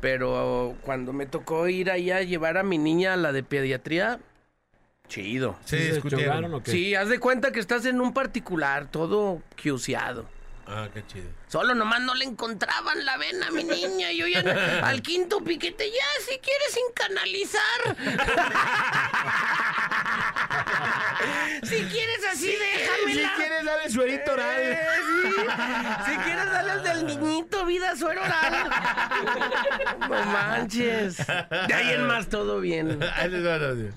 pero 0.00 0.74
cuando 0.82 1.12
me 1.12 1.26
tocó 1.26 1.68
ir 1.68 1.90
allá 1.90 2.16
a 2.18 2.22
llevar 2.22 2.58
a 2.58 2.62
mi 2.62 2.78
niña 2.78 3.14
a 3.14 3.16
la 3.16 3.32
de 3.32 3.42
pediatría, 3.42 4.18
chido. 5.08 5.56
Sí, 5.64 5.76
¿Sí 5.76 5.82
se 5.84 5.92
discutieron. 5.94 6.54
o 6.54 6.62
qué? 6.62 6.70
Sí, 6.72 6.94
haz 6.94 7.08
de 7.08 7.18
cuenta 7.18 7.52
que 7.52 7.60
estás 7.60 7.86
en 7.86 8.00
un 8.00 8.12
particular, 8.12 8.90
todo 8.90 9.42
quiuseado. 9.54 10.26
Ah, 10.66 10.88
qué 10.92 11.04
chido. 11.06 11.28
Solo 11.48 11.74
nomás 11.74 12.00
no 12.00 12.14
le 12.14 12.24
encontraban 12.24 13.04
la 13.04 13.16
vena 13.16 13.48
a 13.48 13.50
mi 13.50 13.64
niña. 13.64 14.12
Yo 14.12 14.26
ya 14.26 14.40
al 14.84 15.02
quinto 15.02 15.42
piquete, 15.42 15.90
ya 15.90 16.04
si 16.26 16.38
quieres 16.38 16.72
sin 16.72 16.84
canalizar. 16.94 17.96
si 21.64 21.84
quieres 21.84 22.24
así, 22.32 22.54
déjamela. 22.54 23.28
Si 23.30 23.34
quieres, 23.36 23.64
dale 23.64 23.90
suerito 23.90 24.32
oral. 24.32 24.62
Eh, 24.62 24.78
sí. 25.06 25.30
Si 26.06 26.16
quieres, 26.18 26.46
dale 26.46 26.70
al 26.70 26.82
del 26.84 27.06
niñito, 27.20 27.66
vida 27.66 27.96
suero 27.96 28.22
oral. 28.22 28.70
No 30.08 30.24
manches. 30.26 31.16
De 31.16 31.74
ahí 31.74 31.90
en 31.90 32.06
más 32.06 32.28
todo 32.28 32.60
bien. 32.60 33.02
El. 33.20 33.92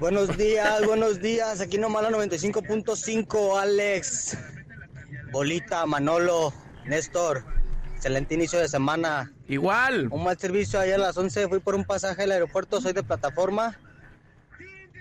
Buenos 0.00 0.36
días, 0.36 0.84
buenos 0.84 1.20
días. 1.20 1.60
Aquí 1.62 1.78
nomás 1.78 2.02
la 2.02 2.10
95.5, 2.10 3.60
Alex. 3.60 4.36
Bolita, 5.30 5.86
Manolo, 5.86 6.52
Néstor. 6.84 7.44
Excelente 7.94 8.34
inicio 8.34 8.58
de 8.58 8.68
semana. 8.68 9.32
Igual. 9.48 10.08
Un 10.10 10.24
mal 10.24 10.38
servicio 10.38 10.80
ayer 10.80 10.94
a 10.94 10.98
las 10.98 11.16
11. 11.16 11.48
Fui 11.48 11.58
por 11.58 11.74
un 11.74 11.84
pasaje 11.84 12.22
al 12.22 12.32
aeropuerto, 12.32 12.80
soy 12.80 12.92
de 12.92 13.02
plataforma. 13.02 13.76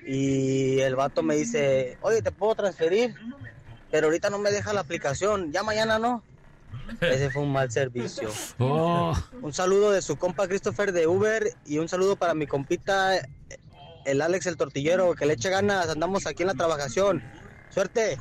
Y 0.06 0.80
el 0.80 0.96
vato 0.96 1.22
me 1.22 1.36
dice, 1.36 1.98
oye, 2.02 2.22
¿te 2.22 2.32
puedo 2.32 2.56
transferir? 2.56 3.14
Pero 3.92 4.08
ahorita 4.08 4.30
no 4.30 4.40
me 4.40 4.52
deja 4.52 4.74
la 4.74 4.82
aplicación. 4.82 5.52
Ya 5.52 5.64
mañana 5.64 6.00
no. 6.00 6.24
Ese 7.02 7.30
fue 7.30 7.44
un 7.44 7.52
mal 7.52 7.72
servicio. 7.72 8.30
Oh, 8.60 9.14
Un 9.42 9.54
saludo 9.54 9.92
de 9.92 10.02
su 10.02 10.18
compa 10.18 10.48
Christopher 10.48 10.92
de 10.92 11.08
Uber 11.08 11.54
y 11.66 11.80
un 11.80 11.90
saludo 11.90 12.16
para 12.16 12.34
mi 12.34 12.48
compita, 12.48 13.20
el 14.06 14.22
Alex 14.22 14.46
el 14.48 14.58
tortillero, 14.58 15.14
que 15.16 15.26
le 15.26 15.34
eche 15.34 15.50
ganas, 15.50 15.90
andamos 15.90 16.26
aquí 16.26 16.44
en 16.44 16.48
la 16.48 16.54
trabajación. 16.54 17.24
Suerte. 17.70 18.18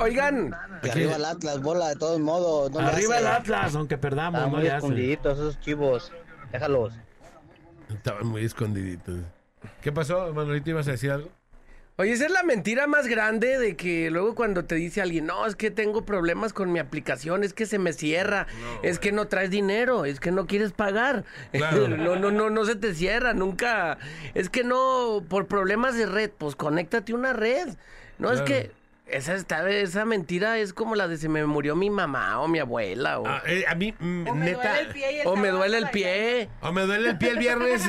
Oigan. 0.00 0.54
Arriba 0.82 1.16
el 1.16 1.24
Atlas, 1.24 1.62
bola, 1.62 1.88
de 1.88 1.96
todos 1.96 2.20
modos. 2.20 2.70
no 2.70 2.80
arriba 2.80 3.18
el 3.18 3.26
Atlas, 3.26 3.74
aunque 3.74 3.98
perdamos, 3.98 4.40
no 4.40 4.48
muy 4.48 4.66
escondiditos 4.66 5.38
esos 5.38 5.60
chivos. 5.60 6.12
Déjalos. 6.52 6.94
Estaban 7.88 8.26
muy 8.26 8.44
escondiditos. 8.44 9.16
¿Qué 9.80 9.92
pasó, 9.92 10.32
Manolito? 10.32 10.70
¿Ibas 10.70 10.88
a 10.88 10.92
decir 10.92 11.10
algo? 11.10 11.30
Oye, 11.96 12.10
esa 12.10 12.26
es 12.26 12.32
la 12.32 12.42
mentira 12.42 12.88
más 12.88 13.06
grande 13.06 13.56
de 13.56 13.76
que 13.76 14.10
luego 14.10 14.34
cuando 14.34 14.64
te 14.64 14.74
dice 14.74 15.00
alguien, 15.00 15.26
no, 15.26 15.46
es 15.46 15.54
que 15.54 15.70
tengo 15.70 16.04
problemas 16.04 16.52
con 16.52 16.72
mi 16.72 16.80
aplicación, 16.80 17.44
es 17.44 17.54
que 17.54 17.66
se 17.66 17.78
me 17.78 17.92
cierra, 17.92 18.48
es 18.82 18.98
que 18.98 19.12
no 19.12 19.28
traes 19.28 19.50
dinero, 19.50 20.04
es 20.04 20.18
que 20.18 20.32
no 20.32 20.48
quieres 20.48 20.72
pagar. 20.72 21.24
Claro. 21.52 21.86
no, 21.88 22.16
no, 22.16 22.32
no, 22.32 22.50
no 22.50 22.64
se 22.64 22.74
te 22.74 22.94
cierra, 22.94 23.32
nunca. 23.32 23.98
Es 24.34 24.50
que 24.50 24.64
no, 24.64 25.22
por 25.28 25.46
problemas 25.46 25.96
de 25.96 26.06
red, 26.06 26.32
pues 26.36 26.56
conéctate 26.56 27.12
a 27.12 27.14
una 27.14 27.32
red. 27.32 27.76
No, 28.18 28.32
es 28.32 28.40
que 28.42 28.72
esa, 29.06 29.34
está, 29.34 29.68
esa 29.70 30.04
mentira 30.04 30.58
es 30.58 30.72
como 30.72 30.94
la 30.94 31.08
de 31.08 31.18
se 31.18 31.28
me 31.28 31.44
murió 31.46 31.76
mi 31.76 31.90
mamá 31.90 32.40
o 32.40 32.48
mi 32.48 32.58
abuela. 32.58 33.20
O, 33.20 33.26
Ah, 33.26 33.42
eh, 33.46 33.64
a 33.68 33.74
mí, 33.74 33.94
mm, 33.98 34.26
o 34.28 34.34
me 34.34 34.44
neta. 34.46 34.62
duele 34.62 34.80
el 34.80 34.88
pie. 34.88 35.22
O 35.24 35.36
me 35.36 35.48
duele 35.48 35.78
el 35.78 35.90
pie. 35.90 36.48
O 36.62 36.72
me 36.72 36.82
duele 36.82 37.10
el 37.10 37.18
pie 37.18 37.30
el 37.30 37.38
viernes 37.38 37.82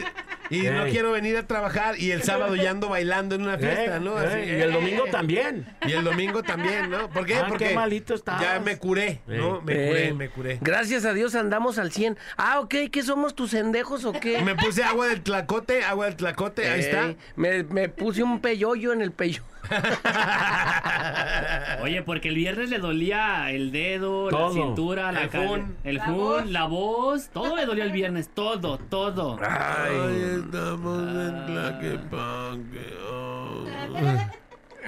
Y 0.49 0.61
no 0.63 0.85
quiero 0.85 1.11
venir 1.11 1.37
a 1.37 1.47
trabajar 1.47 1.97
y 1.99 2.11
el 2.11 2.21
sábado 2.21 2.55
ya 2.55 2.69
ando 2.69 2.89
bailando 2.89 3.33
en 3.33 3.41
una 3.41 3.57
fiesta, 3.57 3.99
¿no? 3.99 4.13
y 4.21 4.49
el 4.49 4.69
eh. 4.69 4.71
domingo 4.71 5.05
también. 5.09 5.65
Y 5.87 5.93
el 5.93 6.03
domingo 6.03 6.43
también, 6.43 6.91
¿no? 6.91 7.09
¿Por 7.09 7.25
qué? 7.25 7.35
Ah, 7.37 7.43
qué 7.45 7.49
Porque 7.49 7.73
malito 7.73 8.13
estabas. 8.13 8.41
ya 8.43 8.59
me 8.59 8.77
curé, 8.77 9.21
¿no? 9.25 9.61
Me 9.61 9.73
curé, 9.87 10.13
me 10.13 10.29
curé. 10.29 10.59
Gracias 10.61 11.05
a 11.05 11.13
Dios 11.13 11.33
andamos 11.33 11.79
al 11.79 11.91
100. 11.91 12.17
Ah, 12.37 12.59
ok, 12.59 12.75
¿qué 12.91 13.01
somos 13.01 13.33
tus 13.33 13.55
endejos 13.55 14.05
o 14.05 14.13
qué? 14.13 14.41
Me 14.43 14.53
puse 14.55 14.83
agua 14.83 15.07
del 15.07 15.21
tlacote, 15.21 15.83
agua 15.83 16.05
del 16.05 16.15
tlacote, 16.15 16.69
ahí 16.69 16.81
está. 16.81 17.15
Me, 17.35 17.63
me 17.63 17.89
puse 17.89 18.21
un 18.21 18.39
peyoyo 18.39 18.93
en 18.93 19.01
el 19.01 19.11
peyo. 19.11 19.41
Oye, 21.81 22.01
porque 22.03 22.29
el 22.29 22.35
viernes 22.35 22.69
le 22.69 22.77
dolía 22.79 23.51
el 23.51 23.71
dedo, 23.71 24.29
Todo. 24.29 24.47
la 24.49 24.53
cintura, 24.53 25.11
la 25.11 25.23
El 25.23 25.29
fun. 25.29 25.75
el 25.83 25.95
La 25.95 26.05
fun, 26.05 26.15
voz. 26.15 26.45
la 26.49 26.63
voz, 26.65 27.29
todo 27.29 27.55
le 27.55 27.65
dolía 27.65 27.83
el 27.83 27.91
viernes, 27.91 28.29
todo, 28.33 28.77
todo. 28.77 29.37
Ay, 29.41 30.39
estamos 30.43 31.07
en 31.09 31.45
Tlaquepaque. 31.45 32.93
oh. 33.11 33.65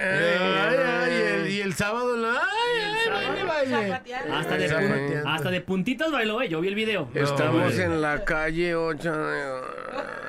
ay, 0.00 1.10
y, 1.10 1.14
el, 1.26 1.48
y 1.50 1.60
el 1.60 1.74
sábado, 1.74 2.16
la- 2.16 2.34
ay, 2.34 2.84
ay, 2.84 3.10
baile, 3.10 3.42
baile. 3.44 3.88
Zapateando. 3.88 4.34
Hasta 4.36 4.56
de, 4.56 5.22
hasta 5.26 5.50
de 5.50 5.60
puntitas 5.60 6.12
bailó, 6.12 6.40
eh, 6.40 6.48
yo 6.48 6.60
vi 6.60 6.68
el 6.68 6.76
video. 6.76 7.08
Estamos 7.14 7.76
en 7.78 8.00
la 8.00 8.24
calle 8.24 8.76
8. 8.76 9.12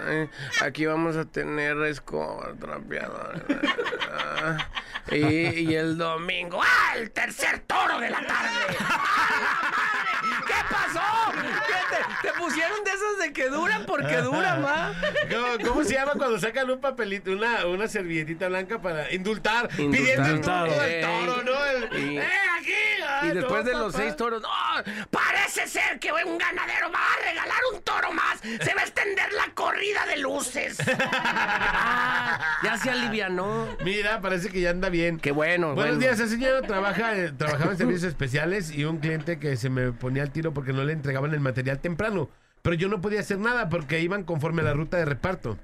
Aquí 0.62 0.86
vamos 0.86 1.16
a 1.16 1.26
tener 1.26 1.78
escoba 1.84 2.54
trapeadora. 2.60 3.42
Y, 5.12 5.18
y 5.72 5.76
el 5.76 5.98
domingo. 5.98 6.62
¡Ah! 6.64 6.94
El 6.98 7.12
tercer 7.12 7.60
toro 7.60 8.00
de 8.00 8.10
la 8.10 8.20
tarde. 8.26 8.50
¡Ay, 8.70 8.76
la 8.80 8.88
madre! 8.88 10.46
¿Qué 10.46 10.54
pasó? 10.70 11.32
¿Qué 11.32 11.96
te, 12.22 12.28
te 12.28 12.34
pusieron 12.40 12.84
de 12.84 12.92
esas 12.92 13.18
de 13.20 13.34
que 13.34 13.50
duran 13.50 13.86
porque 13.86 14.18
duran, 14.18 14.64
va? 14.64 14.94
¿Cómo, 15.30 15.70
cómo 15.70 15.84
se 15.84 15.94
llama 15.94 16.14
cuando 16.18 16.38
sacan 16.40 16.70
un 16.70 16.80
papelito, 16.80 17.32
una, 17.32 17.66
una 17.66 17.88
servilletita 17.88 18.48
blanca 18.50 18.80
para 18.82 19.12
indultar? 19.14 19.70
Indultar. 19.80 19.98
Pidiendo 20.00 20.66
el 20.66 20.72
del 20.72 20.90
Ey. 20.90 21.02
toro, 21.26 21.44
¿no? 21.44 21.66
El, 21.66 22.00
Y- 22.14 22.18
¡Eh, 22.18 22.28
aquí! 22.60 22.74
ay, 23.08 23.30
Y 23.30 23.34
después 23.34 23.64
no, 23.64 23.70
de 23.70 23.74
los 23.78 23.92
papá. 23.94 24.04
seis 24.04 24.16
toros, 24.16 24.44
¡oh! 24.46 24.82
parece 25.10 25.68
ser 25.68 26.00
que 26.00 26.12
un 26.12 26.38
ganadero 26.38 26.92
va 26.92 27.00
a 27.00 27.18
regalar 27.26 27.60
un 27.74 27.82
toro 27.82 28.12
más. 28.12 28.40
Se 28.42 28.74
va 28.74 28.82
a 28.82 28.84
extender 28.86 29.32
la 29.34 29.48
corrida 29.90 30.16
de 30.16 30.22
luces. 30.22 30.78
Ah, 31.22 32.60
ya 32.64 32.78
se 32.78 32.90
alivianó. 32.90 33.68
Mira, 33.84 34.22
parece 34.22 34.50
que 34.50 34.62
ya 34.62 34.70
anda 34.70 34.90
bien. 34.90 35.18
Qué 35.18 35.32
bueno. 35.32 35.74
Buenos 35.74 35.96
bueno. 35.96 36.00
días, 36.00 36.20
ese 36.20 36.36
señor 36.36 36.62
trabaja, 36.66 37.18
eh, 37.18 37.32
trabajaba 37.32 37.72
en 37.72 37.78
servicios 37.78 38.04
especiales 38.04 38.72
y 38.72 38.86
un 38.86 38.98
cliente 39.00 39.40
que 39.40 39.56
se 39.58 39.70
me 39.70 39.92
ponía 39.92 40.24
al 40.24 40.32
tiro 40.32 40.54
porque 40.54 40.74
no 40.74 40.84
le 40.84 40.94
entregaban 40.94 41.34
el 41.34 41.40
material 41.40 41.80
temprano. 41.80 42.30
Pero 42.62 42.76
yo 42.76 42.88
no 42.88 43.02
podía 43.02 43.22
hacer 43.22 43.40
nada 43.40 43.70
porque 43.70 44.02
iban 44.02 44.24
conforme 44.24 44.62
a 44.62 44.66
la 44.66 44.74
ruta 44.74 44.98
de 44.98 45.06
reparto. 45.06 45.58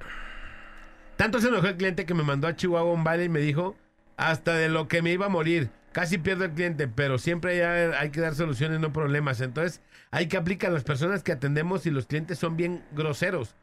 Tanto 1.17 1.39
se 1.39 1.49
enojó 1.49 1.67
el 1.67 1.77
cliente 1.77 2.05
que 2.05 2.13
me 2.13 2.23
mandó 2.23 2.47
a 2.47 2.55
Chihuahua 2.55 2.93
un 2.93 3.03
vale 3.03 3.25
y 3.25 3.29
me 3.29 3.39
dijo 3.39 3.75
hasta 4.17 4.55
de 4.55 4.69
lo 4.69 4.87
que 4.87 5.01
me 5.01 5.11
iba 5.11 5.27
a 5.27 5.29
morir. 5.29 5.69
Casi 5.91 6.17
pierdo 6.17 6.45
el 6.45 6.51
cliente, 6.51 6.87
pero 6.87 7.17
siempre 7.17 7.65
hay, 7.65 7.91
hay 7.97 8.09
que 8.09 8.21
dar 8.21 8.35
soluciones, 8.35 8.79
no 8.79 8.91
problemas. 8.91 9.41
Entonces, 9.41 9.81
hay 10.11 10.27
que 10.27 10.37
aplicar 10.37 10.71
a 10.71 10.73
las 10.73 10.83
personas 10.83 11.23
que 11.23 11.31
atendemos 11.31 11.85
y 11.85 11.91
los 11.91 12.07
clientes 12.07 12.39
son 12.39 12.57
bien 12.57 12.83
groseros. 12.93 13.55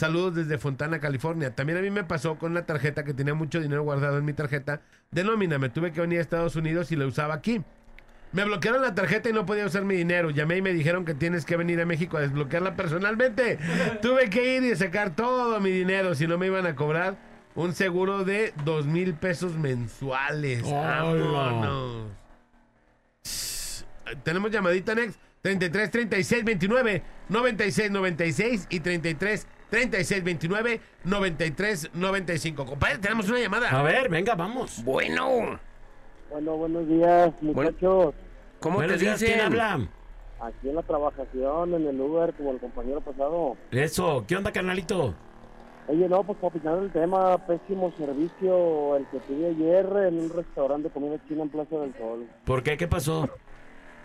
Saludos 0.00 0.34
desde 0.34 0.56
Fontana, 0.56 0.98
California. 0.98 1.54
También 1.54 1.78
a 1.78 1.82
mí 1.82 1.90
me 1.90 2.04
pasó 2.04 2.38
con 2.38 2.52
una 2.52 2.64
tarjeta 2.64 3.04
que 3.04 3.12
tenía 3.12 3.34
mucho 3.34 3.60
dinero 3.60 3.82
guardado 3.82 4.16
en 4.16 4.24
mi 4.24 4.32
tarjeta 4.32 4.80
de 5.10 5.24
nómina. 5.24 5.58
Me 5.58 5.68
tuve 5.68 5.92
que 5.92 6.00
venir 6.00 6.20
a 6.20 6.22
Estados 6.22 6.56
Unidos 6.56 6.90
y 6.90 6.96
la 6.96 7.04
usaba 7.04 7.34
aquí. 7.34 7.60
Me 8.32 8.44
bloquearon 8.44 8.80
la 8.80 8.94
tarjeta 8.94 9.28
y 9.28 9.34
no 9.34 9.44
podía 9.44 9.66
usar 9.66 9.84
mi 9.84 9.96
dinero. 9.96 10.30
Llamé 10.30 10.56
y 10.56 10.62
me 10.62 10.72
dijeron 10.72 11.04
que 11.04 11.12
tienes 11.12 11.44
que 11.44 11.58
venir 11.58 11.82
a 11.82 11.84
México 11.84 12.16
a 12.16 12.22
desbloquearla 12.22 12.76
personalmente. 12.76 13.58
Tuve 14.00 14.30
que 14.30 14.56
ir 14.56 14.62
y 14.62 14.74
sacar 14.74 15.14
todo 15.14 15.60
mi 15.60 15.70
dinero, 15.70 16.14
si 16.14 16.26
no 16.26 16.38
me 16.38 16.46
iban 16.46 16.64
a 16.64 16.74
cobrar 16.74 17.18
un 17.54 17.74
seguro 17.74 18.24
de 18.24 18.54
dos 18.64 18.86
mil 18.86 19.12
pesos 19.12 19.54
mensuales. 19.58 20.62
Vámonos. 20.62 22.06
Tenemos 24.22 24.50
llamadita 24.50 24.94
next 24.94 25.20
33 25.42 25.90
36 25.90 26.44
29 26.44 27.02
96 27.28 27.90
96 27.90 28.66
y 28.70 28.80
33 28.80 29.46
36 29.70 30.24
29 30.24 30.80
93 31.04 31.90
95. 31.94 32.66
Compadre, 32.66 32.98
tenemos 32.98 33.28
una 33.28 33.38
llamada. 33.38 33.70
A 33.70 33.82
ver, 33.82 34.08
venga, 34.08 34.34
vamos. 34.34 34.82
Bueno, 34.84 35.58
Bueno, 36.30 36.56
buenos 36.56 36.86
días, 36.88 37.32
muchachos. 37.40 38.14
¿cómo 38.58 38.76
Buenos 38.76 38.98
te 38.98 39.04
días, 39.04 39.18
¿quién 39.20 39.40
habla? 39.40 39.88
Aquí 40.40 40.68
en 40.68 40.74
la 40.74 40.82
trabajación, 40.82 41.74
en 41.74 41.86
el 41.86 42.00
Uber, 42.00 42.32
como 42.34 42.52
el 42.52 42.58
compañero 42.58 43.00
pasado. 43.00 43.56
Eso, 43.70 44.24
¿qué 44.26 44.36
onda, 44.36 44.52
carnalito? 44.52 45.14
Oye, 45.86 46.08
no, 46.08 46.22
pues 46.22 46.38
para 46.38 46.48
opinar 46.48 46.78
el 46.78 46.90
tema, 46.92 47.36
pésimo 47.46 47.92
servicio 47.98 48.96
el 48.96 49.06
que 49.06 49.18
pide 49.18 49.48
ayer 49.48 49.86
en 50.08 50.18
un 50.20 50.30
restaurante 50.30 50.88
de 50.88 50.94
comida 50.94 51.16
china 51.28 51.42
en 51.42 51.48
Plaza 51.48 51.76
del 51.76 51.92
Sol. 51.96 52.26
¿Por 52.44 52.62
qué? 52.62 52.76
¿Qué 52.76 52.86
pasó? 52.86 53.28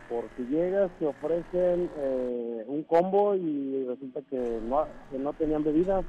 Porque 0.09 0.43
llegas, 0.43 0.91
te 0.99 1.05
ofrecen 1.07 1.89
eh, 1.97 2.63
un 2.67 2.83
combo 2.83 3.35
y 3.35 3.85
resulta 3.87 4.21
que 4.29 4.37
no, 4.63 4.85
que 5.11 5.17
no 5.17 5.33
tenían 5.33 5.63
bebidas. 5.63 6.05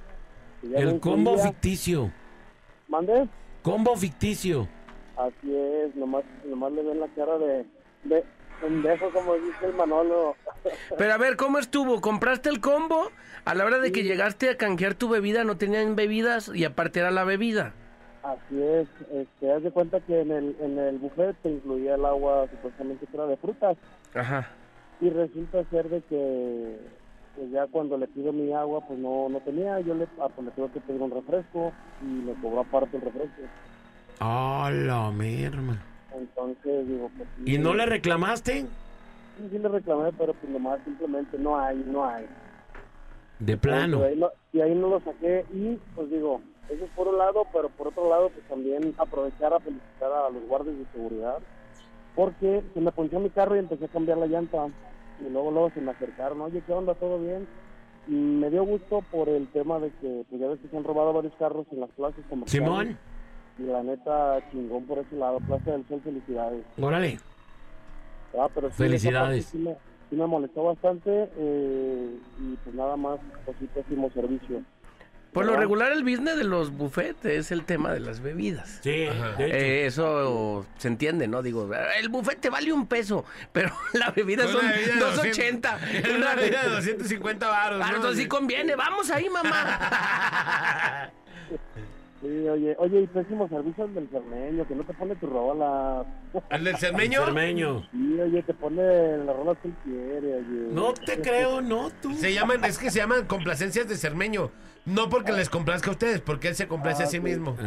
que 0.60 0.68
ya 0.68 0.80
no 0.80 0.90
El 0.90 1.00
combo 1.00 1.30
incluía. 1.32 1.50
ficticio. 1.52 2.12
¿Mande? 2.88 3.28
Combo 3.62 3.96
ficticio. 3.96 4.68
Así 5.16 5.54
es, 5.56 5.94
nomás, 5.96 6.24
nomás 6.44 6.72
le 6.72 6.82
ven 6.82 7.00
la 7.00 7.08
cara 7.08 7.38
de, 7.38 7.64
de 8.04 8.22
pendejo, 8.60 9.08
como 9.10 9.34
dice 9.34 9.66
el 9.66 9.74
Manolo. 9.74 10.36
Pero 10.98 11.12
a 11.14 11.16
ver, 11.16 11.36
¿cómo 11.36 11.58
estuvo? 11.58 12.00
¿Compraste 12.02 12.50
el 12.50 12.60
combo? 12.60 13.10
A 13.46 13.54
la 13.54 13.64
hora 13.64 13.78
de 13.78 13.92
que 13.92 14.02
llegaste 14.02 14.50
a 14.50 14.56
canjear 14.58 14.94
tu 14.94 15.08
bebida 15.08 15.42
no 15.44 15.56
tenían 15.56 15.96
bebidas 15.96 16.50
y 16.54 16.64
aparte 16.64 17.00
era 17.00 17.10
la 17.10 17.24
bebida. 17.24 17.72
Así 18.26 18.60
es, 18.60 18.88
este, 19.12 19.52
haz 19.52 19.62
de 19.62 19.70
cuenta 19.70 20.00
que 20.00 20.20
en 20.20 20.32
el, 20.32 20.56
en 20.60 20.78
el 20.80 20.98
buffet 20.98 21.36
te 21.42 21.50
incluía 21.50 21.94
el 21.94 22.04
agua 22.04 22.48
supuestamente 22.50 23.06
que 23.06 23.16
era 23.16 23.26
de 23.26 23.36
frutas 23.36 23.76
Ajá. 24.14 24.50
y 25.00 25.10
resulta 25.10 25.62
ser 25.70 25.88
de 25.88 26.00
que 26.02 26.76
pues 27.36 27.50
ya 27.52 27.68
cuando 27.68 27.96
le 27.96 28.08
pido 28.08 28.32
mi 28.32 28.52
agua 28.52 28.80
pues 28.84 28.98
no, 28.98 29.28
no 29.28 29.38
tenía, 29.40 29.78
yo 29.78 29.94
le, 29.94 30.08
ah, 30.20 30.28
pues 30.34 30.44
le 30.44 30.50
tuve 30.52 30.70
que 30.70 30.80
pedir 30.80 31.00
un 31.00 31.12
refresco 31.12 31.72
y 32.02 32.06
me 32.06 32.32
cobró 32.40 32.62
aparte 32.62 32.96
el 32.96 33.02
refresco. 33.04 33.42
¡Ah, 34.18 34.72
la 34.72 35.12
merma! 35.12 35.80
Entonces 36.12 36.88
digo, 36.88 37.08
pues 37.16 37.28
¿Y 37.44 37.58
no 37.58 37.74
le 37.74 37.86
reclamaste? 37.86 38.62
Sí, 38.62 39.48
sí 39.52 39.58
le 39.58 39.68
reclamé, 39.68 40.10
pero 40.18 40.34
pues 40.34 40.50
nomás 40.50 40.80
simplemente 40.84 41.38
no 41.38 41.60
hay, 41.60 41.76
no 41.86 42.04
hay. 42.04 42.26
De 43.38 43.56
plano. 43.56 44.00
Y 44.00 44.02
ahí 44.02 44.16
no, 44.16 44.30
y 44.52 44.60
ahí 44.62 44.74
no 44.74 44.88
lo 44.88 45.00
saqué 45.00 45.44
y 45.52 45.78
pues 45.94 46.10
digo, 46.10 46.40
eso 46.68 46.84
es 46.84 46.90
por 46.92 47.08
un 47.08 47.18
lado, 47.18 47.46
pero 47.52 47.68
por 47.70 47.88
otro 47.88 48.08
lado 48.08 48.30
pues 48.30 48.44
también 48.46 48.94
aprovechar 48.98 49.52
a 49.52 49.60
felicitar 49.60 50.12
a 50.12 50.30
los 50.30 50.42
guardias 50.48 50.76
de 50.78 50.86
seguridad 50.92 51.38
porque 52.14 52.64
se 52.74 52.80
me 52.80 52.90
ponchó 52.92 53.20
mi 53.20 53.30
carro 53.30 53.54
y 53.54 53.60
empecé 53.60 53.84
a 53.84 53.88
cambiar 53.88 54.18
la 54.18 54.26
llanta 54.26 54.66
y 55.20 55.30
luego 55.30 55.50
luego 55.50 55.70
se 55.70 55.80
me 55.80 55.92
acercaron, 55.92 56.40
oye, 56.40 56.62
¿qué 56.66 56.72
onda? 56.72 56.94
¿Todo 56.94 57.18
bien? 57.18 57.46
Y 58.08 58.12
me 58.12 58.50
dio 58.50 58.64
gusto 58.64 59.02
por 59.10 59.28
el 59.28 59.48
tema 59.48 59.78
de 59.78 59.90
que 60.00 60.24
pues 60.28 60.40
ya 60.40 60.48
ves 60.48 60.60
que 60.60 60.68
se 60.68 60.76
han 60.76 60.84
robado 60.84 61.12
varios 61.12 61.34
carros 61.38 61.66
en 61.72 61.80
las 61.80 61.90
plazas 61.90 62.24
comerciales. 62.28 62.68
Simón. 62.68 62.98
Y 63.58 63.62
la 63.62 63.82
neta, 63.82 64.38
chingón 64.50 64.84
por 64.84 64.98
ese 64.98 65.16
lado, 65.16 65.38
Plaza 65.40 65.72
del 65.72 65.86
Sol, 65.88 66.00
felicidades. 66.02 66.64
Órale. 66.80 67.18
Ah, 68.38 68.48
pero 68.54 68.68
sí, 68.68 68.76
Felicidades. 68.76 69.46
Sí 69.46 69.58
me, 69.58 69.74
sí 70.10 70.16
me 70.16 70.26
molestó 70.26 70.64
bastante 70.64 71.30
eh, 71.36 72.18
y 72.40 72.56
pues 72.56 72.74
nada 72.74 72.96
más, 72.96 73.18
pues 73.44 73.56
sí, 73.58 73.66
pésimo 73.74 74.10
servicio. 74.10 74.62
Por 75.36 75.44
lo 75.44 75.54
regular 75.54 75.92
el 75.92 76.02
business 76.02 76.38
de 76.38 76.44
los 76.44 76.70
buffets 76.70 77.22
es 77.26 77.52
el 77.52 77.64
tema 77.64 77.92
de 77.92 78.00
las 78.00 78.20
bebidas. 78.20 78.80
Sí, 78.82 78.90
de 78.90 79.10
hecho. 79.10 79.42
Eh, 79.42 79.86
eso 79.86 80.66
se 80.78 80.88
entiende, 80.88 81.28
¿no? 81.28 81.42
Digo, 81.42 81.68
el 81.98 82.08
buffet 82.08 82.40
te 82.40 82.48
vale 82.48 82.72
un 82.72 82.86
peso, 82.86 83.22
pero 83.52 83.70
la 83.92 84.10
bebida 84.12 84.44
Una 84.44 84.52
son 84.52 84.66
bebida 84.66 84.94
de 84.94 85.00
2.80. 85.00 85.14
200, 85.14 85.72
Una 86.16 86.34
bebida 86.36 86.62
de 86.62 86.70
250 86.70 87.48
baros. 87.48 87.82
Ah, 87.84 87.90
¿no? 87.90 87.96
entonces 87.96 88.22
sí 88.22 88.28
conviene, 88.28 88.76
vamos 88.76 89.10
ahí, 89.10 89.28
mamá. 89.28 91.10
Sí, 92.22 92.48
oye, 92.48 92.74
oye, 92.78 93.00
y 93.02 93.06
pésimo 93.08 93.46
servicio 93.48 93.84
el 93.84 93.94
del 93.94 94.08
cermeño, 94.08 94.66
que 94.66 94.74
no 94.74 94.84
te 94.84 94.94
pone 94.94 95.14
tu 95.16 95.26
rola. 95.26 96.04
¿El 96.50 96.64
del 96.64 96.76
cermeño? 96.78 97.24
Cermeño. 97.24 97.86
Sí, 97.92 98.18
oye, 98.20 98.42
te 98.42 98.54
pone 98.54 99.18
la 99.18 99.32
rola 99.34 99.54
que 99.56 99.68
él 99.68 99.74
quiere, 99.84 100.34
oye. 100.36 100.68
No 100.72 100.94
te 100.94 101.20
creo, 101.20 101.60
no 101.60 101.90
tú. 102.00 102.14
Se 102.14 102.32
llaman, 102.32 102.64
es 102.64 102.78
que 102.78 102.90
se 102.90 103.00
llaman 103.00 103.26
complacencias 103.26 103.86
de 103.88 103.96
cermeño. 103.96 104.50
No 104.86 105.08
porque 105.08 105.32
les 105.32 105.50
complazca 105.50 105.88
a 105.90 105.92
ustedes, 105.94 106.20
porque 106.20 106.48
él 106.48 106.54
se 106.54 106.68
complace 106.68 107.02
a 107.02 107.06
sí 107.06 107.18
mismo. 107.20 107.56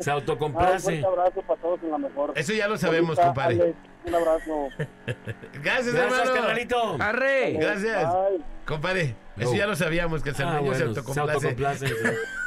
Se 0.00 0.10
Ah, 0.10 0.14
un 0.14 0.20
autocomplace. 0.20 0.82
fuerte 1.00 1.06
abrazo 1.06 1.42
para 1.42 1.60
todos 1.60 1.82
en 1.82 1.90
la 1.90 1.98
mejor. 1.98 2.32
Eso 2.34 2.52
ya 2.52 2.68
lo 2.68 2.76
sabemos, 2.76 3.18
compadre. 3.18 3.54
Alex, 3.62 3.78
un 4.06 4.14
abrazo. 4.14 4.68
Gracias, 5.62 5.94
Gracias, 5.94 6.20
hermano. 6.20 6.34
carnalito. 6.34 6.96
Arre. 7.00 7.52
Gracias. 7.54 8.12
Bye. 8.12 8.40
Compadre, 8.64 9.14
eso 9.36 9.54
ya 9.54 9.66
lo 9.66 9.76
sabíamos, 9.76 10.22
que 10.22 10.30
el 10.30 10.34
Ah, 10.36 10.38
se 10.38 10.44
bueno, 10.60 10.74
se 10.76 10.82
autocomplace. 10.84 11.56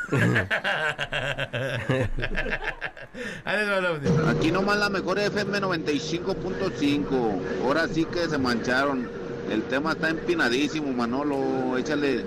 Aquí 4.29 4.51
nomás 4.51 4.77
la 4.77 4.89
mejor 4.89 5.19
FM 5.19 5.59
95.5. 5.61 7.63
Ahora 7.63 7.87
sí 7.87 8.05
que 8.05 8.27
se 8.29 8.37
mancharon. 8.37 9.09
el 9.51 9.63
tema 9.63 9.93
está 9.93 10.09
empinadísimo, 10.09 10.91
Manolo. 10.93 11.77
Échale, 11.77 12.23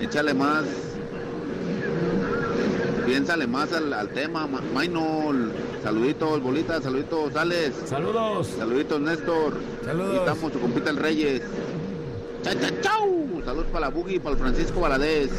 échale 0.00 0.34
más. 0.34 0.64
Piénsale 3.06 3.46
más 3.46 3.72
al, 3.72 3.92
al 3.92 4.08
tema, 4.10 4.46
Ma- 4.46 4.62
Maynol. 4.72 5.52
Saluditos, 5.84 6.42
bolitas, 6.42 6.82
saluditos, 6.82 7.32
Sales. 7.34 7.74
Saludos. 7.84 8.46
Saluditos, 8.58 9.00
Néstor. 9.00 9.60
Saludos. 9.84 10.08
Aquí 10.08 10.16
estamos, 10.18 10.52
tu 10.52 10.58
compita 10.60 10.88
el 10.90 10.96
Reyes. 10.96 11.42
Chau, 12.42 12.54
chau, 12.54 12.70
chau. 12.80 13.42
Saludos 13.44 13.66
para 13.66 13.80
la 13.80 13.88
Buggy 13.90 14.14
y 14.14 14.18
para 14.18 14.30
el 14.34 14.38
Francisco 14.40 14.80
Valadez. 14.80 15.30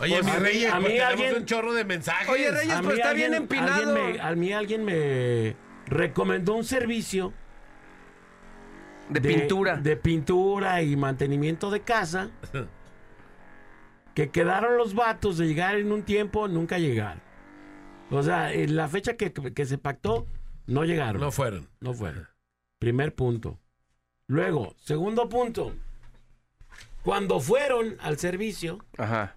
Oye, 0.00 0.14
Pues 0.20 0.24
mi 0.24 0.30
a 0.30 0.34
mí- 0.34 0.40
Reyes, 0.40 0.72
a 0.72 0.76
pues 0.76 0.82
mí 0.82 0.88
tenemos 0.98 1.12
alguien- 1.12 1.34
un 1.36 1.44
chorro 1.46 1.72
de 1.74 1.84
mensajes. 1.84 2.28
Oye, 2.28 2.50
Reyes, 2.50 2.74
A 2.74 2.82
pues 2.82 2.98
está 2.98 3.12
bien 3.12 3.34
empinado. 3.34 3.72
alguien 3.94 3.94
me- 4.16 4.20
a 4.20 4.34
mí 4.34 4.52
alguien 4.52 4.84
me 4.84 5.56
recomendó 5.86 6.54
un 6.54 6.64
servicio 6.64 7.32
De 9.08 9.20
pintura. 9.20 9.76
De 9.76 9.96
pintura 9.96 10.82
y 10.82 10.96
mantenimiento 10.96 11.70
de 11.70 11.80
casa. 11.80 12.30
que 14.14 14.30
quedaron 14.30 14.76
los 14.76 14.94
vatos 14.94 15.38
de 15.38 15.46
llegar 15.46 15.76
en 15.76 15.92
un 15.92 16.02
tiempo, 16.02 16.48
nunca 16.48 16.78
llegaron. 16.78 17.22
O 18.10 18.22
sea, 18.22 18.52
en 18.52 18.76
la 18.76 18.88
fecha 18.88 19.16
que, 19.16 19.32
que 19.32 19.66
se 19.66 19.78
pactó, 19.78 20.26
no 20.66 20.84
llegaron. 20.84 21.20
No 21.20 21.30
fueron. 21.32 21.68
No 21.80 21.92
fueron. 21.94 22.28
Primer 22.78 23.14
punto. 23.14 23.58
Luego, 24.28 24.74
segundo 24.80 25.28
punto. 25.28 25.74
Cuando 27.02 27.38
fueron 27.40 27.96
al 28.00 28.18
servicio, 28.18 28.84
Ajá. 28.98 29.36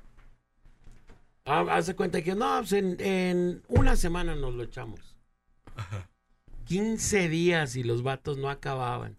ha- 1.46 1.76
hace 1.76 1.96
cuenta 1.96 2.22
que 2.24 2.34
no, 2.36 2.58
pues 2.60 2.74
en, 2.74 3.00
en 3.00 3.64
una 3.68 3.96
semana 3.96 4.36
nos 4.36 4.54
lo 4.56 4.64
echamos. 4.64 5.16
15 6.66 7.30
días 7.30 7.76
y 7.76 7.84
los 7.84 8.04
vatos 8.04 8.38
no 8.38 8.50
acababan. 8.50 9.18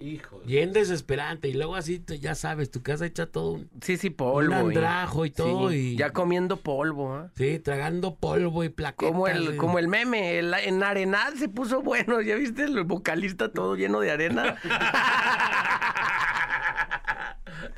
Hijo. 0.00 0.40
Bien 0.46 0.72
desesperante. 0.72 1.48
Y 1.48 1.52
luego 1.52 1.76
así, 1.76 2.02
ya 2.20 2.34
sabes, 2.34 2.70
tu 2.70 2.82
casa 2.82 3.04
echa 3.04 3.26
todo 3.26 3.52
un... 3.52 3.70
Sí, 3.82 3.96
sí, 3.98 4.08
polvo. 4.10 4.40
Un 4.54 4.68
andrajo 4.68 5.26
y 5.26 5.30
todo, 5.30 5.68
Sí, 5.70 5.92
y- 5.92 5.96
Ya 5.96 6.10
comiendo 6.10 6.56
polvo, 6.56 7.14
¿ah? 7.14 7.30
Sí, 7.36 7.58
tragando 7.58 8.14
polvo 8.16 8.64
y 8.64 8.70
plaquetas. 8.70 9.12
Como 9.12 9.28
el, 9.28 9.54
y- 9.54 9.56
como 9.58 9.78
el 9.78 9.88
meme, 9.88 10.38
el- 10.38 10.54
en 10.54 10.82
Arenal 10.82 11.36
se 11.38 11.48
puso 11.50 11.82
bueno, 11.82 12.20
¿ya 12.22 12.36
viste? 12.36 12.64
El 12.64 12.82
vocalista 12.84 13.52
todo 13.52 13.76
lleno 13.76 14.00
de 14.00 14.10
arena. 14.10 14.56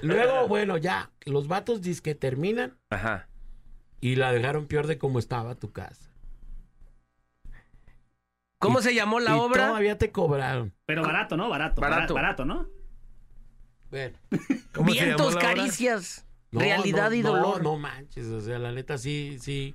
Luego, 0.02 0.46
bueno, 0.48 0.76
ya, 0.76 1.10
los 1.24 1.48
vatos 1.48 1.80
que 2.02 2.14
terminan 2.14 2.76
Ajá. 2.90 3.28
y 4.00 4.16
la 4.16 4.32
dejaron 4.32 4.66
peor 4.66 4.86
de 4.86 4.98
como 4.98 5.18
estaba 5.18 5.54
tu 5.54 5.72
casa. 5.72 6.10
¿Cómo 8.62 8.78
Y- 8.78 8.82
se 8.84 8.94
llamó 8.94 9.18
la 9.18 9.32
y 9.36 9.38
obra? 9.40 9.66
Todavía 9.68 9.98
te 9.98 10.12
cobraron. 10.12 10.72
Pero 10.86 11.02
barato, 11.02 11.36
¿no? 11.36 11.48
Barato. 11.48 11.80
Barato. 11.80 12.14
Barato, 12.14 12.44
¿no? 12.44 12.68
Bueno. 13.90 14.16
¿Cómo 14.72 14.90
se 14.90 14.94
llamó 14.94 15.06
Vientos, 15.24 15.36
caricias, 15.36 16.26
No, 16.52 16.60
realidad 16.60 17.10
no, 17.10 17.16
y 17.16 17.22
no, 17.22 17.32
dolor. 17.32 17.62
No, 17.62 17.76
manches, 17.76 18.26
o 18.28 18.40
sea, 18.40 18.60
la 18.60 18.70
neta 18.70 18.98
sí, 18.98 19.36
sí. 19.40 19.74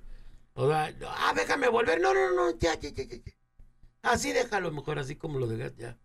O 0.53 0.69
sea, 0.69 0.91
ah, 1.05 1.33
déjame 1.35 1.67
volver. 1.67 1.99
No, 1.99 2.13
no, 2.13 2.31
no, 2.33 2.57
ya, 2.57 2.79
ya, 2.79 2.89
ya, 2.89 3.03
ya. 3.03 3.15
ya. 3.17 3.33
Así 4.03 4.31
déjalo 4.31 4.71
mejor, 4.71 4.99
así 4.99 5.17
como 5.17 5.38
lo 5.38 5.47
dejas 5.47 5.75
ya. 5.75 5.97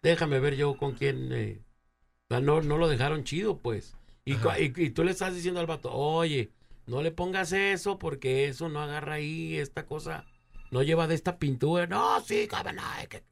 Déjame 0.00 0.40
ver 0.40 0.56
yo 0.56 0.76
con 0.78 0.92
quién. 0.94 1.30
eh, 1.32 1.60
o 2.30 2.34
sea, 2.34 2.40
no, 2.40 2.62
no 2.62 2.78
lo 2.78 2.88
dejaron 2.88 3.24
chido, 3.24 3.58
pues. 3.58 3.94
Y, 4.24 4.36
y 4.76 4.90
tú 4.90 5.04
le 5.04 5.10
estás 5.10 5.34
diciendo 5.34 5.60
al 5.60 5.66
vato, 5.66 5.92
oye, 5.92 6.50
no 6.86 7.02
le 7.02 7.10
pongas 7.10 7.52
eso 7.52 7.98
porque 7.98 8.46
eso 8.48 8.68
no 8.70 8.80
agarra 8.80 9.14
ahí, 9.14 9.58
esta 9.58 9.84
cosa 9.84 10.24
no 10.72 10.82
lleva 10.82 11.06
de 11.06 11.14
esta 11.14 11.38
pintura. 11.38 11.86
No, 11.86 12.20
sí, 12.20 12.48
que... 13.08 13.22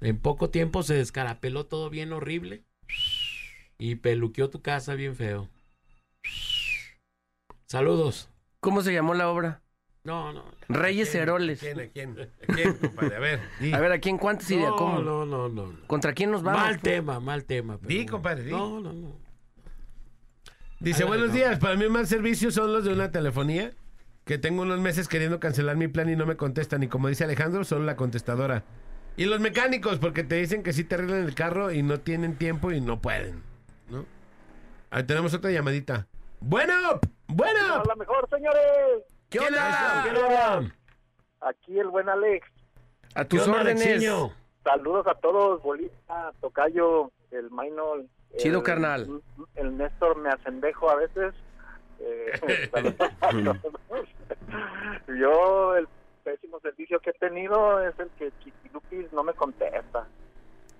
En 0.00 0.20
poco 0.20 0.50
tiempo 0.50 0.84
se 0.84 0.94
descarapeló 0.94 1.66
todo 1.66 1.90
bien 1.90 2.12
horrible 2.12 2.64
y 3.78 3.96
peluqueó 3.96 4.48
tu 4.50 4.62
casa 4.62 4.94
bien 4.94 5.16
feo. 5.16 5.48
Saludos. 7.66 8.30
¿Cómo 8.60 8.82
se 8.82 8.92
llamó 8.92 9.14
la 9.14 9.28
obra? 9.30 9.62
No, 10.04 10.32
no. 10.32 10.44
Reyes 10.68 11.10
¿Quién? 11.10 11.22
Heroles. 11.24 11.62
¿A 11.62 11.66
quién? 11.66 11.80
¿A 11.80 11.86
quién? 11.88 12.30
¿A 12.48 12.54
quién, 12.54 12.74
compadre? 12.74 13.16
A 13.16 13.20
ver, 13.20 13.40
di. 13.60 13.72
A 13.72 13.80
ver, 13.80 13.92
¿a 13.92 13.98
quién 13.98 14.18
cuántos 14.18 14.50
y 14.50 14.56
No, 14.56 14.76
cómo? 14.76 15.00
no, 15.00 15.26
no, 15.26 15.48
no. 15.48 15.66
no. 15.66 15.86
¿Contra 15.86 16.12
quién 16.12 16.30
nos 16.30 16.42
vamos? 16.42 16.60
Mal 16.60 16.78
pues? 16.78 16.82
tema, 16.82 17.20
mal 17.20 17.44
tema. 17.44 17.78
pero 17.78 17.88
Di, 17.88 17.96
bueno. 17.96 18.12
compadre, 18.12 18.44
di. 18.44 18.50
No, 18.52 18.80
no, 18.80 18.92
no. 18.92 19.16
Dice, 20.80 21.02
Ay, 21.02 21.08
buenos 21.08 21.28
no. 21.28 21.34
días, 21.34 21.58
para 21.58 21.74
mí 21.76 21.88
mal 21.88 22.06
servicio 22.06 22.50
son 22.50 22.72
los 22.72 22.84
de 22.84 22.92
una 22.92 23.10
telefonía, 23.10 23.74
que 24.28 24.36
tengo 24.36 24.60
unos 24.60 24.78
meses 24.78 25.08
queriendo 25.08 25.40
cancelar 25.40 25.76
mi 25.76 25.88
plan 25.88 26.10
y 26.10 26.14
no 26.14 26.26
me 26.26 26.36
contestan, 26.36 26.82
y 26.82 26.88
como 26.88 27.08
dice 27.08 27.24
Alejandro, 27.24 27.64
solo 27.64 27.86
la 27.86 27.96
contestadora. 27.96 28.62
Y 29.16 29.24
los 29.24 29.40
mecánicos, 29.40 29.98
porque 29.98 30.22
te 30.22 30.34
dicen 30.34 30.62
que 30.62 30.74
sí 30.74 30.84
te 30.84 30.96
arreglan 30.96 31.24
el 31.24 31.34
carro 31.34 31.72
y 31.72 31.82
no 31.82 31.98
tienen 32.00 32.36
tiempo 32.36 32.70
y 32.70 32.82
no 32.82 33.00
pueden, 33.00 33.42
¿no? 33.88 34.04
Ahí 34.90 35.04
tenemos 35.04 35.32
otra 35.32 35.50
llamadita. 35.50 36.06
Bueno, 36.40 37.00
bueno. 37.26 37.80
Hola, 37.82 37.94
mejor, 37.96 38.28
señores. 38.28 38.60
¿Qué 39.30 39.38
¿Quién 39.38 39.54
onda? 39.54 40.74
Aquí 41.40 41.78
el 41.78 41.88
buen 41.88 42.10
Alex. 42.10 42.46
A 43.14 43.24
¿Qué 43.24 43.38
tus 43.38 43.48
órdenes. 43.48 43.82
Alexiño? 43.82 44.30
Saludos 44.62 45.06
a 45.06 45.14
todos, 45.14 45.62
Bolita, 45.62 46.32
Tocayo, 46.42 47.10
el 47.30 47.50
Maynol. 47.50 48.06
Chido, 48.36 48.58
el- 48.58 48.64
carnal. 48.64 49.22
El 49.54 49.78
Néstor 49.78 50.18
me 50.18 50.28
acendejo 50.28 50.90
a 50.90 50.96
veces. 50.96 51.32
Eh. 52.00 52.40
Yo, 55.18 55.76
el 55.76 55.88
pésimo 56.24 56.60
servicio 56.60 57.00
que 57.00 57.10
he 57.10 57.14
tenido 57.14 57.80
es 57.82 57.98
el 57.98 58.08
que 58.10 58.32
Chiquilupis 58.42 59.12
no 59.12 59.22
me 59.24 59.34
contesta. 59.34 60.06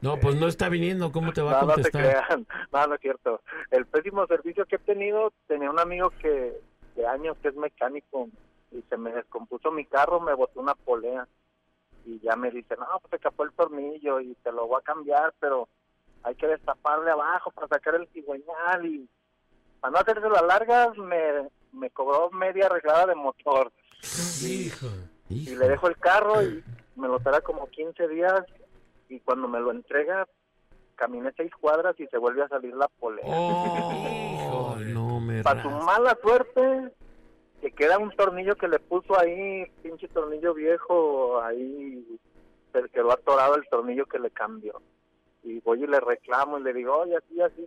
No, 0.01 0.17
pues 0.19 0.37
no 0.37 0.47
está 0.47 0.69
viniendo. 0.69 1.11
¿Cómo 1.11 1.33
te 1.33 1.43
va 1.43 1.59
a 1.59 1.63
No, 1.63 1.69
no 1.69 1.75
contestar? 1.75 2.03
crean. 2.03 2.47
No, 2.73 2.87
no 2.87 2.95
es 2.95 3.01
cierto. 3.01 3.43
El 3.71 3.87
pésimo 3.87 4.27
servicio 4.27 4.65
que 4.67 4.77
he 4.77 4.81
tenido, 4.81 5.33
tenía 5.47 5.71
un 5.71 5.81
amigo 5.81 6.11
que 6.23 6.61
de 6.95 7.07
años 7.07 7.37
que 7.43 7.49
es 7.49 7.57
mecánico 7.57 8.29
y 8.71 8.83
se 8.83 8.97
me 8.97 9.13
descompuso 9.13 9.71
mi 9.73 9.85
carro, 9.87 10.21
me 10.21 10.35
botó 10.35 10.61
una 10.61 10.75
polea 10.75 11.27
y 12.05 12.21
ya 12.21 12.37
me 12.37 12.51
dice, 12.51 12.77
no, 12.77 12.87
pues 13.01 13.11
se 13.11 13.17
escapó 13.17 13.45
el 13.45 13.53
tornillo 13.53 14.21
y 14.21 14.35
te 14.37 14.53
lo 14.53 14.67
voy 14.67 14.79
a 14.81 14.85
cambiar, 14.85 15.35
pero 15.41 15.69
hay 16.23 16.35
que 16.35 16.47
destaparle 16.47 17.11
abajo 17.11 17.51
para 17.51 17.69
sacar 17.69 17.95
el 17.97 18.09
cigüeñal 18.09 18.87
y 18.87 19.09
para 19.81 19.93
no 19.93 19.99
hacerse 19.99 20.29
las 20.29 20.43
largas 20.43 20.97
me, 20.99 21.49
me 21.73 21.91
cobró 21.91 22.31
media 22.31 22.67
arreglada 22.67 23.07
de 23.07 23.15
motor 23.15 23.73
Hijo. 24.43 24.87
y 25.29 25.55
le 25.57 25.69
dejo 25.69 25.89
el 25.89 25.97
carro 25.99 26.43
y 26.43 26.63
me 26.97 27.09
lo 27.09 27.21
trae 27.21 27.43
como 27.43 27.67
15 27.69 28.09
días 28.09 28.45
y 29.09 29.21
cuando 29.21 29.49
me 29.49 29.61
lo 29.61 29.71
entrega 29.71 30.27
caminé 30.99 31.33
seis 31.37 31.53
cuadras 31.59 31.99
y 31.99 32.07
se 32.09 32.19
vuelve 32.19 32.43
a 32.43 32.49
salir 32.49 32.75
la 32.75 32.89
polea. 32.89 33.25
Oh, 33.25 34.77
no 34.81 35.21
me 35.21 35.43
Para 35.43 35.63
su 35.63 35.71
mala 35.71 36.19
suerte, 36.21 36.91
que 37.61 37.71
queda 37.71 37.99
un 37.99 38.11
tornillo 38.11 38.57
que 38.57 38.69
le 38.69 38.81
puso 38.81 39.19
ahí, 39.19 39.65
pinche 39.83 40.09
tornillo 40.09 40.53
viejo, 40.55 41.41
ahí 41.41 42.05
se 42.73 42.89
quedó 42.91 43.13
atorado 43.13 43.55
el 43.55 43.67
tornillo 43.69 44.07
que 44.07 44.19
le 44.19 44.31
cambió. 44.31 44.83
Y 45.45 45.61
voy 45.61 45.85
y 45.85 45.87
le 45.87 46.01
reclamo 46.01 46.59
y 46.59 46.65
le 46.65 46.73
digo, 46.73 46.99
oye, 46.99 47.17
así, 47.17 47.41
así. 47.41 47.65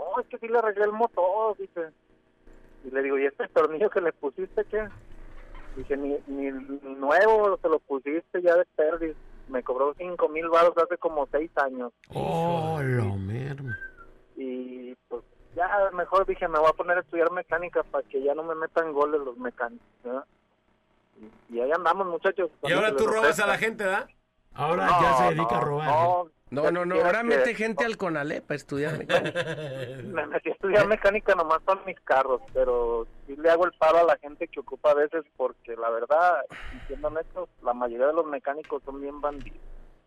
Oh, 0.00 0.20
es 0.20 0.26
que 0.28 0.38
sí 0.38 0.48
le 0.48 0.58
arreglé 0.58 0.84
el 0.84 0.92
motor, 0.92 1.56
dice. 1.58 1.90
Y 2.84 2.90
le 2.90 3.02
digo, 3.02 3.18
¿y 3.18 3.26
este 3.26 3.48
tornillo 3.48 3.90
que 3.90 4.00
le 4.00 4.12
pusiste 4.12 4.64
qué? 4.66 4.88
Dice, 5.76 5.96
ni, 5.96 6.16
ni 6.26 6.50
nuevo 6.96 7.58
se 7.60 7.68
lo 7.68 7.78
pusiste 7.80 8.42
ya 8.42 8.54
de 8.56 8.64
pérdida. 8.76 9.14
Me 9.48 9.62
cobró 9.62 9.94
cinco 9.96 10.28
mil 10.28 10.48
baros 10.48 10.74
hace 10.76 10.98
como 10.98 11.26
seis 11.26 11.50
años. 11.56 11.92
Oh, 12.14 12.78
lo 12.82 13.14
merma. 13.16 13.76
Y 14.36 14.94
pues 15.08 15.22
ya 15.56 15.90
mejor 15.92 16.26
dije, 16.26 16.46
me 16.48 16.58
voy 16.58 16.68
a 16.68 16.74
poner 16.74 16.98
a 16.98 17.00
estudiar 17.00 17.30
mecánica 17.32 17.82
para 17.82 18.06
que 18.08 18.22
ya 18.22 18.34
no 18.34 18.42
me 18.42 18.54
metan 18.54 18.92
goles 18.92 19.20
los 19.20 19.36
mecánicos. 19.38 19.86
¿verdad? 20.04 20.24
Y, 21.50 21.56
y 21.56 21.60
ahí 21.60 21.72
andamos, 21.72 22.06
muchachos. 22.06 22.50
Y 22.62 22.72
ahora 22.72 22.94
tú 22.94 23.06
robas 23.06 23.38
a 23.40 23.46
la 23.46 23.58
gente, 23.58 23.84
¿verdad? 23.84 24.08
Ahora 24.54 24.86
No, 24.86 25.00
ya 25.02 25.14
se 25.14 25.34
dedica 25.34 25.58
a 25.58 25.60
robar. 25.60 25.88
¿eh? 25.88 25.92
No, 25.92 26.30
No, 26.50 26.70
no, 26.70 26.84
no. 26.86 26.94
Ahora 26.96 27.20
que- 27.20 27.26
mete 27.28 27.54
gente 27.54 27.84
al 27.84 27.96
Conalep 27.96 28.44
para 28.44 28.56
estudiar 28.56 28.96
mecánica. 28.98 29.44
Me 30.04 30.26
metí 30.26 30.48
a 30.48 30.52
estudiar 30.52 30.86
mecánica 30.88 31.34
nomás 31.34 31.58
con 31.64 31.80
mis 31.84 31.98
carros, 32.00 32.40
pero 32.54 33.06
sí 33.26 33.36
le 33.36 33.50
hago 33.50 33.66
el 33.66 33.72
paro 33.72 33.98
a 33.98 34.04
la 34.04 34.16
gente 34.18 34.48
que 34.48 34.60
ocupa 34.60 34.92
a 34.92 34.94
veces 34.94 35.24
porque 35.36 35.76
la 35.76 35.90
verdad, 35.90 36.40
siendo 36.86 37.08
honestos, 37.08 37.48
la 37.62 37.74
mayoría 37.74 38.06
de 38.06 38.14
los 38.14 38.26
mecánicos 38.26 38.82
son 38.84 39.00
bien 39.00 39.20
bandidos. 39.20 39.58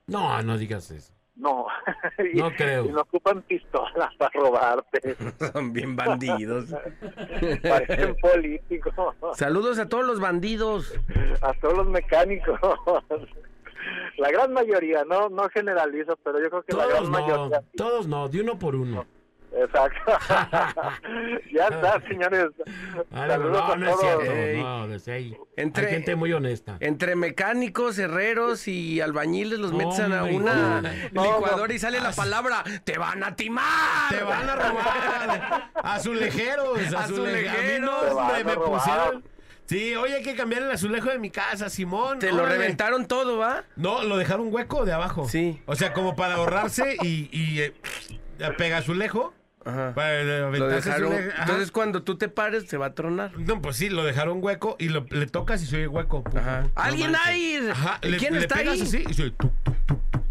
No, 0.07 0.41
no 0.41 0.57
digas 0.57 0.89
eso. 0.91 1.13
No, 1.35 1.65
y, 2.33 2.37
No 2.37 2.51
creo. 2.51 2.85
y 2.85 2.89
no 2.89 3.01
ocupan 3.01 3.41
pistolas 3.43 4.13
para 4.17 4.31
robarte, 4.33 5.15
Son 5.53 5.71
bien 5.71 5.95
bandidos. 5.95 6.65
parecen 7.63 8.15
políticos, 8.17 8.93
Saludos 9.35 9.79
a 9.79 9.87
todos 9.87 10.05
los 10.05 10.19
bandidos. 10.19 10.93
a 11.41 11.53
todos 11.53 11.77
los 11.77 11.87
mecánicos. 11.87 12.59
La 14.17 14.29
gran 14.31 14.53
mayoría, 14.53 15.03
no 15.05 15.29
no 15.29 15.49
generalizo, 15.49 16.17
pero 16.23 16.39
yo 16.41 16.49
creo 16.49 16.63
que 16.63 16.73
la 16.75 16.83
Todos 16.83 16.91
gran 16.93 17.03
no, 17.03 17.09
mayoría. 17.11 17.61
todos 17.75 18.07
no, 18.07 18.27
de 18.29 18.41
uno 18.41 18.57
por 18.59 18.75
uno. 18.75 19.05
Exacto. 19.53 19.99
ya 21.53 21.67
está, 21.67 22.01
señores. 22.07 22.45
Saludos 23.11 23.51
no, 23.51 23.73
a 23.73 23.75
no 23.75 23.89
es 23.89 23.99
todos. 23.99 24.23
No, 24.57 24.87
desde 24.87 25.11
ahí. 25.11 25.37
Entre- 25.57 25.87
Hay 25.87 25.93
gente 25.93 26.15
muy 26.15 26.31
honesta. 26.31 26.77
Entre 26.79 27.17
mecánicos, 27.17 27.99
herreros 27.99 28.69
y 28.69 29.01
albañiles 29.01 29.59
los 29.59 29.73
meten 29.73 30.13
a 30.13 30.23
una 30.23 30.81
no. 31.11 31.23
licuadora 31.23 31.73
y 31.73 31.79
sale 31.79 31.99
la 31.99 32.13
palabra 32.13 32.63
¡Te 32.85 32.97
van 32.97 33.23
a 33.25 33.35
timar! 33.35 34.09
Te 34.09 34.23
van 34.23 34.49
a 34.49 34.55
robar. 34.55 35.71
Azulejeros. 35.83 36.79
Azulejeros. 36.93 38.17
A 38.17 38.27
me, 38.31 38.39
a 38.39 38.43
me 38.45 38.55
pusieron. 38.55 39.23
Sí, 39.71 39.95
oye, 39.95 40.15
hay 40.15 40.21
que 40.23 40.35
cambiar 40.35 40.63
el 40.63 40.71
azulejo 40.71 41.09
de 41.09 41.17
mi 41.17 41.29
casa, 41.31 41.69
Simón. 41.69 42.19
Te 42.19 42.29
lo 42.31 42.43
órale. 42.43 42.57
reventaron 42.57 43.07
todo, 43.07 43.37
¿va? 43.37 43.63
No, 43.77 44.03
lo 44.03 44.17
dejaron 44.17 44.53
hueco 44.53 44.83
de 44.85 44.91
abajo. 44.91 45.29
Sí. 45.29 45.61
O 45.65 45.77
sea, 45.77 45.93
como 45.93 46.13
para 46.17 46.35
ahorrarse 46.35 46.97
y, 47.01 47.29
y 47.31 47.61
eh, 47.61 47.73
pega 48.57 48.79
azulejo. 48.79 49.33
Para 49.63 50.19
eh, 50.19 50.25
Lo 50.59 50.67
dejaron- 50.67 51.13
azulejo. 51.13 51.31
Ajá. 51.33 51.41
Entonces 51.43 51.71
cuando 51.71 52.03
tú 52.03 52.17
te 52.17 52.27
pares 52.27 52.67
se 52.67 52.75
va 52.75 52.87
a 52.87 52.93
tronar. 52.95 53.31
No, 53.39 53.61
pues 53.61 53.77
sí, 53.77 53.89
lo 53.89 54.03
dejaron 54.03 54.39
hueco 54.43 54.75
y 54.77 54.89
lo- 54.89 55.05
le 55.09 55.25
tocas 55.27 55.61
y 55.63 55.67
se 55.67 55.77
oye 55.77 55.87
hueco. 55.87 56.23
¡Alguien 56.75 57.11
manches. 57.13 57.27
ahí! 57.29 57.67
Ajá, 57.71 57.99
le, 58.01 58.17
¿Quién 58.17 58.33
le 58.33 58.39
está 58.41 58.55
pegas 58.55 58.73
ahí? 58.73 58.81
así 58.81 59.05
y 59.09 59.13
se 59.13 59.21
oye 59.23 59.31
tuc, 59.37 59.53
tuc, 59.63 59.75
tuc, 59.85 60.01
tuc. 60.11 60.21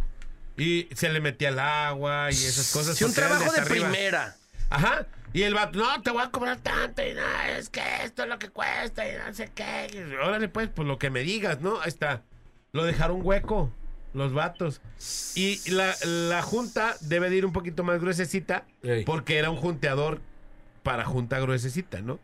Y 0.58 0.86
se 0.94 1.08
le 1.08 1.20
metía 1.22 1.48
el 1.48 1.58
agua 1.60 2.26
y 2.30 2.34
esas 2.34 2.70
cosas. 2.72 2.94
Sí, 2.94 3.04
un 3.04 3.14
trabajo 3.14 3.50
de 3.50 3.60
arriba. 3.60 3.88
primera. 3.88 4.36
Ajá. 4.68 5.06
Y 5.32 5.42
el 5.42 5.54
vato, 5.54 5.78
no, 5.78 6.02
te 6.02 6.10
voy 6.10 6.22
a 6.22 6.30
cobrar 6.30 6.58
tanto 6.58 7.02
y 7.06 7.14
no, 7.14 7.20
es 7.56 7.68
que 7.70 7.80
esto 8.04 8.24
es 8.24 8.28
lo 8.28 8.38
que 8.38 8.48
cuesta 8.50 9.08
y 9.08 9.12
no 9.16 9.32
sé 9.32 9.50
qué. 9.54 9.86
Y, 9.92 10.14
Órale, 10.14 10.48
pues, 10.48 10.68
pues 10.74 10.88
lo 10.88 10.98
que 10.98 11.10
me 11.10 11.20
digas, 11.20 11.60
¿no? 11.60 11.80
Ahí 11.80 11.88
está. 11.88 12.22
Lo 12.72 12.84
dejaron 12.84 13.20
hueco, 13.24 13.70
los 14.12 14.32
vatos. 14.32 14.80
Y 15.36 15.60
la, 15.70 15.94
la 16.04 16.42
junta 16.42 16.96
debe 17.00 17.30
de 17.30 17.36
ir 17.36 17.46
un 17.46 17.52
poquito 17.52 17.84
más 17.84 18.00
gruesecita 18.00 18.64
porque 19.04 19.38
era 19.38 19.50
un 19.50 19.56
junteador 19.56 20.20
para 20.82 21.04
junta 21.04 21.38
gruesecita, 21.38 22.00
¿no? 22.00 22.18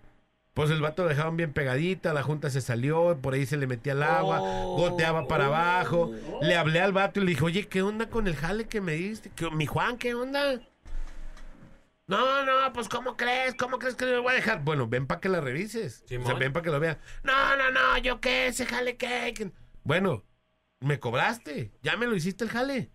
Pues 0.54 0.70
el 0.70 0.80
vato 0.80 1.02
lo 1.02 1.10
dejaron 1.10 1.36
bien 1.36 1.52
pegadita, 1.52 2.14
la 2.14 2.22
junta 2.22 2.48
se 2.48 2.62
salió, 2.62 3.18
por 3.20 3.34
ahí 3.34 3.44
se 3.44 3.58
le 3.58 3.66
metía 3.66 3.92
el 3.92 4.02
agua, 4.02 4.38
goteaba 4.64 5.28
para 5.28 5.46
abajo. 5.46 6.12
Le 6.40 6.56
hablé 6.56 6.80
al 6.80 6.92
vato 6.92 7.20
y 7.20 7.24
le 7.24 7.30
dije, 7.30 7.44
oye, 7.44 7.68
¿qué 7.68 7.82
onda 7.82 8.08
con 8.08 8.26
el 8.26 8.34
jale 8.36 8.64
que 8.66 8.80
me 8.80 8.92
diste? 8.94 9.30
¿Qué- 9.36 9.50
mi 9.50 9.66
Juan, 9.66 9.98
¿qué 9.98 10.14
onda? 10.14 10.58
No, 12.06 12.44
no, 12.44 12.72
pues 12.72 12.88
¿cómo 12.88 13.16
crees? 13.16 13.54
¿Cómo 13.56 13.78
crees 13.78 13.96
que 13.96 14.06
lo 14.06 14.22
voy 14.22 14.32
a 14.32 14.36
dejar? 14.36 14.62
Bueno, 14.62 14.86
ven 14.86 15.06
para 15.06 15.20
que 15.20 15.28
la 15.28 15.40
revises. 15.40 16.04
O 16.04 16.24
sea, 16.24 16.34
ven 16.34 16.52
para 16.52 16.62
que 16.62 16.70
lo 16.70 16.78
veas. 16.78 16.98
No, 17.24 17.56
no, 17.56 17.70
no, 17.72 17.98
yo 17.98 18.20
qué, 18.20 18.46
ese 18.46 18.64
jale 18.64 18.96
qué. 18.96 19.50
Bueno, 19.82 20.24
me 20.80 21.00
cobraste. 21.00 21.72
Ya 21.82 21.96
me 21.96 22.06
lo 22.06 22.14
hiciste 22.14 22.44
el 22.44 22.50
jale. 22.50 22.92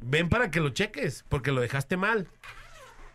Ven 0.00 0.28
para 0.28 0.50
que 0.50 0.60
lo 0.60 0.68
cheques, 0.68 1.24
porque 1.30 1.50
lo 1.50 1.62
dejaste 1.62 1.96
mal. 1.96 2.28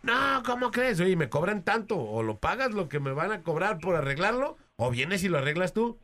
No, 0.02 0.42
¿cómo 0.44 0.72
crees? 0.72 0.98
Oye, 0.98 1.14
me 1.14 1.28
cobran 1.28 1.64
tanto. 1.64 1.96
O 1.96 2.24
lo 2.24 2.40
pagas 2.40 2.72
lo 2.72 2.88
que 2.88 2.98
me 2.98 3.12
van 3.12 3.30
a 3.30 3.42
cobrar 3.42 3.78
por 3.78 3.94
arreglarlo, 3.94 4.56
o 4.74 4.90
vienes 4.90 5.22
y 5.22 5.28
lo 5.28 5.38
arreglas 5.38 5.72
tú. 5.72 6.00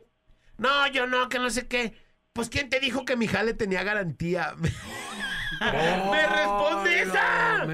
No, 0.57 0.87
yo 0.87 1.07
no, 1.07 1.27
que 1.27 1.39
no 1.39 1.49
sé 1.49 1.67
qué. 1.67 1.93
Pues 2.31 2.49
¿quién 2.49 2.69
te 2.69 2.79
dijo 2.79 3.03
que 3.03 3.17
mi 3.17 3.27
jale 3.27 3.53
tenía 3.53 3.83
garantía? 3.83 4.55
¡Me 6.11 6.27
responde 6.27 7.01
esa! 7.01 7.67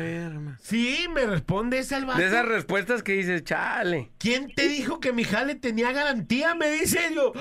Sí, 0.62 1.08
me 1.14 1.26
responde 1.26 1.80
esa 1.80 1.98
el 1.98 2.06
vato. 2.06 2.20
De 2.20 2.28
esas 2.28 2.46
respuestas 2.46 3.04
que 3.04 3.14
dices, 3.14 3.44
chale. 3.44 4.12
¿Quién 4.18 4.48
te 4.56 4.68
dijo 4.68 5.00
que 5.00 5.12
mi 5.14 5.24
jale 5.24 5.56
tenía 5.56 5.92
garantía? 5.92 6.56
Me 6.56 6.72
dice 6.72 7.00
yo. 7.14 7.34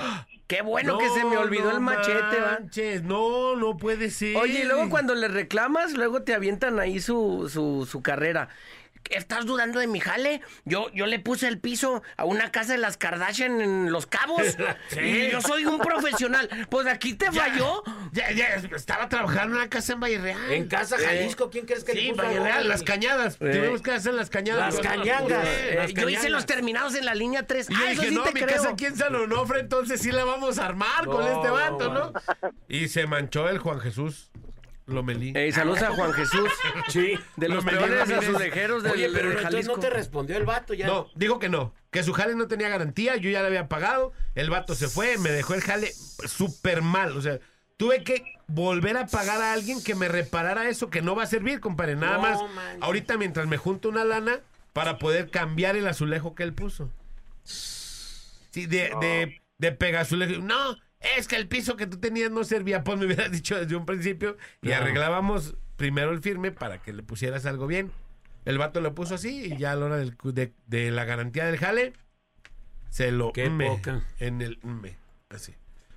Qué 0.47 0.61
bueno 0.61 0.97
que 0.97 1.09
se 1.09 1.23
me 1.23 1.37
olvidó 1.37 1.71
el 1.71 1.79
machete, 1.79 2.39
va. 2.39 2.59
manches, 2.59 3.03
No, 3.03 3.55
no 3.55 3.77
puede 3.77 4.09
ser. 4.11 4.35
Oye, 4.35 4.61
y 4.61 4.63
luego 4.65 4.89
cuando 4.89 5.15
le 5.15 5.29
reclamas, 5.29 5.93
luego 5.93 6.23
te 6.23 6.33
avientan 6.33 6.79
ahí 6.79 6.99
su, 6.99 7.49
su, 7.51 7.87
su 7.89 8.01
carrera. 8.01 8.49
¿Estás 9.09 9.45
dudando 9.45 9.79
de 9.79 9.87
mi 9.87 9.99
jale? 9.99 10.41
Yo, 10.65 10.89
yo 10.93 11.05
le 11.05 11.19
puse 11.19 11.47
el 11.47 11.59
piso 11.59 12.01
a 12.17 12.25
una 12.25 12.51
casa 12.51 12.73
de 12.73 12.79
las 12.79 12.97
Kardashian 12.97 13.61
en 13.61 13.91
Los 13.91 14.07
Cabos. 14.07 14.43
Sí. 14.89 14.99
Y 14.99 15.31
yo 15.31 15.41
soy 15.41 15.65
un 15.65 15.79
profesional. 15.79 16.49
Pues 16.69 16.87
aquí 16.87 17.13
te 17.13 17.25
Ya, 17.25 17.31
falló. 17.31 17.83
Ya, 18.11 18.31
ya, 18.31 18.55
estaba 18.75 19.09
trabajando 19.09 19.55
en 19.55 19.61
una 19.61 19.69
casa 19.69 19.93
en 19.93 19.99
Valle 19.99 20.19
Real. 20.19 20.51
En 20.51 20.67
Casa 20.67 20.97
Jalisco, 20.97 21.49
¿quién 21.49 21.65
crees 21.65 21.83
que 21.83 21.93
Sí, 21.93 22.01
le 22.01 22.09
puso 22.13 22.23
Valle? 22.23 22.39
Real, 22.39 22.67
las 22.67 22.83
cañadas. 22.83 23.37
Eh. 23.39 23.49
Tuvimos 23.51 23.81
que 23.81 23.91
hacer 23.91 24.13
las 24.13 24.29
cañadas. 24.29 24.75
Las. 24.83 24.97
Las 24.97 25.07
Eh, 25.45 25.93
yo 25.95 26.09
hice 26.09 26.29
los 26.29 26.45
terminados 26.45 26.95
en 26.95 27.05
la 27.05 27.15
línea 27.15 27.45
3. 27.47 27.69
Y 27.69 27.73
ah, 27.73 27.91
eso 27.91 28.01
dije, 28.01 28.09
sí 28.09 28.15
no, 28.15 28.23
te 28.23 28.33
mi 28.33 28.41
creo. 28.41 28.55
casa 28.55 28.69
aquí 28.69 28.85
en 28.85 28.95
San 28.95 29.15
Onofre, 29.15 29.59
entonces 29.61 30.01
sí 30.01 30.11
la 30.11 30.23
vamos 30.25 30.59
a 30.59 30.65
armar 30.65 31.05
con 31.05 31.25
este 31.27 31.49
vato, 31.49 31.91
no, 31.93 32.11
¿no? 32.11 32.51
Y 32.67 32.87
se 32.87 33.07
manchó 33.07 33.49
el 33.49 33.57
Juan 33.59 33.79
Jesús 33.79 34.31
Lomelí. 34.85 35.31
Ey, 35.35 35.51
saludos 35.51 35.81
a 35.81 35.91
Juan 35.91 36.11
Jesús. 36.13 36.49
Sí. 36.89 37.13
De 37.37 37.47
los 37.47 37.63
Lomelí 37.63 37.77
peores 37.77 37.99
Ramírez. 37.99 38.29
azulejeros 38.29 38.83
del, 38.83 38.91
Oye, 38.93 39.09
pero 39.13 39.29
entonces 39.29 39.51
Jalisco. 39.51 39.75
no 39.75 39.79
te 39.79 39.89
respondió 39.89 40.37
el 40.37 40.43
vato 40.43 40.73
ya. 40.73 40.87
No, 40.87 41.07
dijo 41.15 41.39
que 41.39 41.49
no, 41.49 41.73
que 41.91 42.03
su 42.03 42.11
jale 42.13 42.35
no 42.35 42.47
tenía 42.47 42.67
garantía, 42.69 43.15
yo 43.15 43.29
ya 43.29 43.41
le 43.41 43.47
había 43.47 43.67
pagado, 43.69 44.11
el 44.35 44.49
vato 44.49 44.75
se 44.75 44.87
fue, 44.89 45.17
me 45.17 45.31
dejó 45.31 45.53
el 45.53 45.61
jale 45.61 45.91
súper 45.93 46.81
mal, 46.81 47.15
o 47.17 47.21
sea, 47.21 47.39
tuve 47.77 48.03
que 48.03 48.23
volver 48.47 48.97
a 48.97 49.07
pagar 49.07 49.41
a 49.41 49.53
alguien 49.53 49.81
que 49.81 49.95
me 49.95 50.09
reparara 50.09 50.67
eso, 50.69 50.89
que 50.89 51.01
no 51.01 51.15
va 51.15 51.23
a 51.23 51.27
servir, 51.27 51.59
compadre, 51.61 51.95
nada 51.95 52.17
No, 52.17 52.21
más, 52.21 52.39
ahorita 52.81 53.17
mientras 53.17 53.47
me 53.47 53.57
junto 53.57 53.87
una 53.89 54.03
lana 54.03 54.41
para 54.73 54.97
poder 54.99 55.29
cambiar 55.29 55.75
el 55.77 55.87
azulejo 55.87 56.35
que 56.35 56.43
él 56.43 56.53
puso. 56.53 56.89
Sí, 57.43 58.65
de, 58.67 58.91
de, 59.01 59.41
de 59.57 59.71
pegazulejo, 59.71 60.41
no, 60.41 60.77
es 61.17 61.27
que 61.27 61.35
el 61.35 61.47
piso 61.47 61.75
que 61.75 61.87
tú 61.87 61.97
tenías 61.99 62.31
no 62.31 62.43
servía, 62.43 62.83
pues 62.83 62.97
me 62.99 63.05
hubieras 63.05 63.31
dicho 63.31 63.57
desde 63.57 63.75
un 63.75 63.85
principio 63.85 64.37
y 64.61 64.71
arreglábamos 64.71 65.55
primero 65.75 66.11
el 66.11 66.21
firme 66.21 66.51
para 66.51 66.81
que 66.81 66.93
le 66.93 67.03
pusieras 67.03 67.45
algo 67.45 67.67
bien. 67.67 67.91
El 68.45 68.57
vato 68.57 68.81
lo 68.81 68.93
puso 68.93 69.15
así 69.15 69.53
y 69.53 69.57
ya 69.57 69.71
a 69.71 69.75
la 69.75 69.85
hora 69.85 69.97
del 69.97 70.17
de, 70.23 70.53
de 70.67 70.91
la 70.91 71.05
garantía 71.05 71.45
del 71.45 71.57
jale 71.57 71.93
se 72.89 73.11
lo 73.11 73.31
Qué 73.33 73.49
me 73.49 73.67
poca. 73.67 74.03
en 74.19 74.41
el 74.41 74.59
me 74.63 74.97
así. 75.29 75.53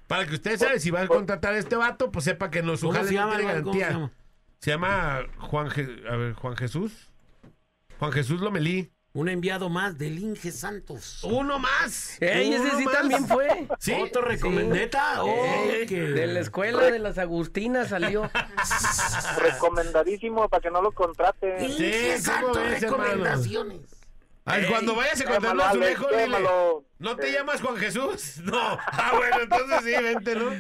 Para 0.07 0.27
que 0.27 0.35
usted 0.35 0.57
sabe 0.59 0.79
si 0.79 0.91
va 0.91 1.03
a 1.03 1.07
contratar 1.09 1.55
a 1.55 1.59
este 1.59 1.75
vato, 1.77 2.13
pues 2.13 2.25
sepa 2.25 2.51
que 2.51 2.63
no 2.63 2.77
su 2.77 2.87
¿Cómo 2.87 2.99
jale 2.99 3.11
no 3.13 3.29
tiene 3.31 3.45
garantía. 3.45 4.11
Se 4.61 4.71
llama 4.71 5.25
Juan 5.39 5.69
Je- 5.69 6.09
a 6.09 6.17
ver, 6.17 6.33
Juan 6.35 6.57
Jesús. 6.57 7.11
Juan 7.99 8.13
Jesús 8.13 8.41
Lomelí. 8.41 8.91
Un 9.17 9.31
enviado 9.31 9.71
más 9.71 9.97
del 9.97 10.19
Inge 10.19 10.53
Santos. 10.53 11.21
Uno 11.25 11.59
más. 11.59 12.21
Ey, 12.21 12.53
ese 12.53 12.71
sí 12.77 12.85
más. 12.85 12.95
también 12.95 13.27
fue. 13.27 13.67
Sí. 13.79 13.95
¿Otro 13.95 14.21
recomendeta? 14.21 15.25
Oh, 15.25 15.45
Ey, 15.73 15.87
que- 15.87 16.03
De 16.03 16.27
la 16.27 16.41
escuela 16.41 16.91
de 16.91 16.99
las 16.99 17.17
Agustinas 17.17 17.89
salió. 17.89 18.31
Recomendadísimo 19.39 20.47
para 20.51 20.61
que 20.61 20.71
no 20.71 20.83
lo 20.83 20.93
contraten. 20.93 21.59
Sí, 21.73 21.93
¿cómo 22.41 22.53
ves, 22.55 22.83
hermano? 22.83 23.25
Ay, 24.45 24.63
Ey, 24.65 24.71
cuando 24.71 24.95
vayas 24.95 25.21
a 25.23 25.25
quémalo, 25.25 25.63
a 25.65 25.71
Alex, 25.71 25.87
lejos, 25.99 26.09
dile. 26.11 26.49
¿no 26.99 27.17
te 27.17 27.33
llamas 27.33 27.63
Juan 27.63 27.77
Jesús? 27.77 28.37
No. 28.45 28.59
Ah, 28.61 29.13
bueno, 29.17 29.41
entonces 29.45 29.79
sí, 29.83 30.03
vente, 30.03 30.35
¿no? 30.37 30.51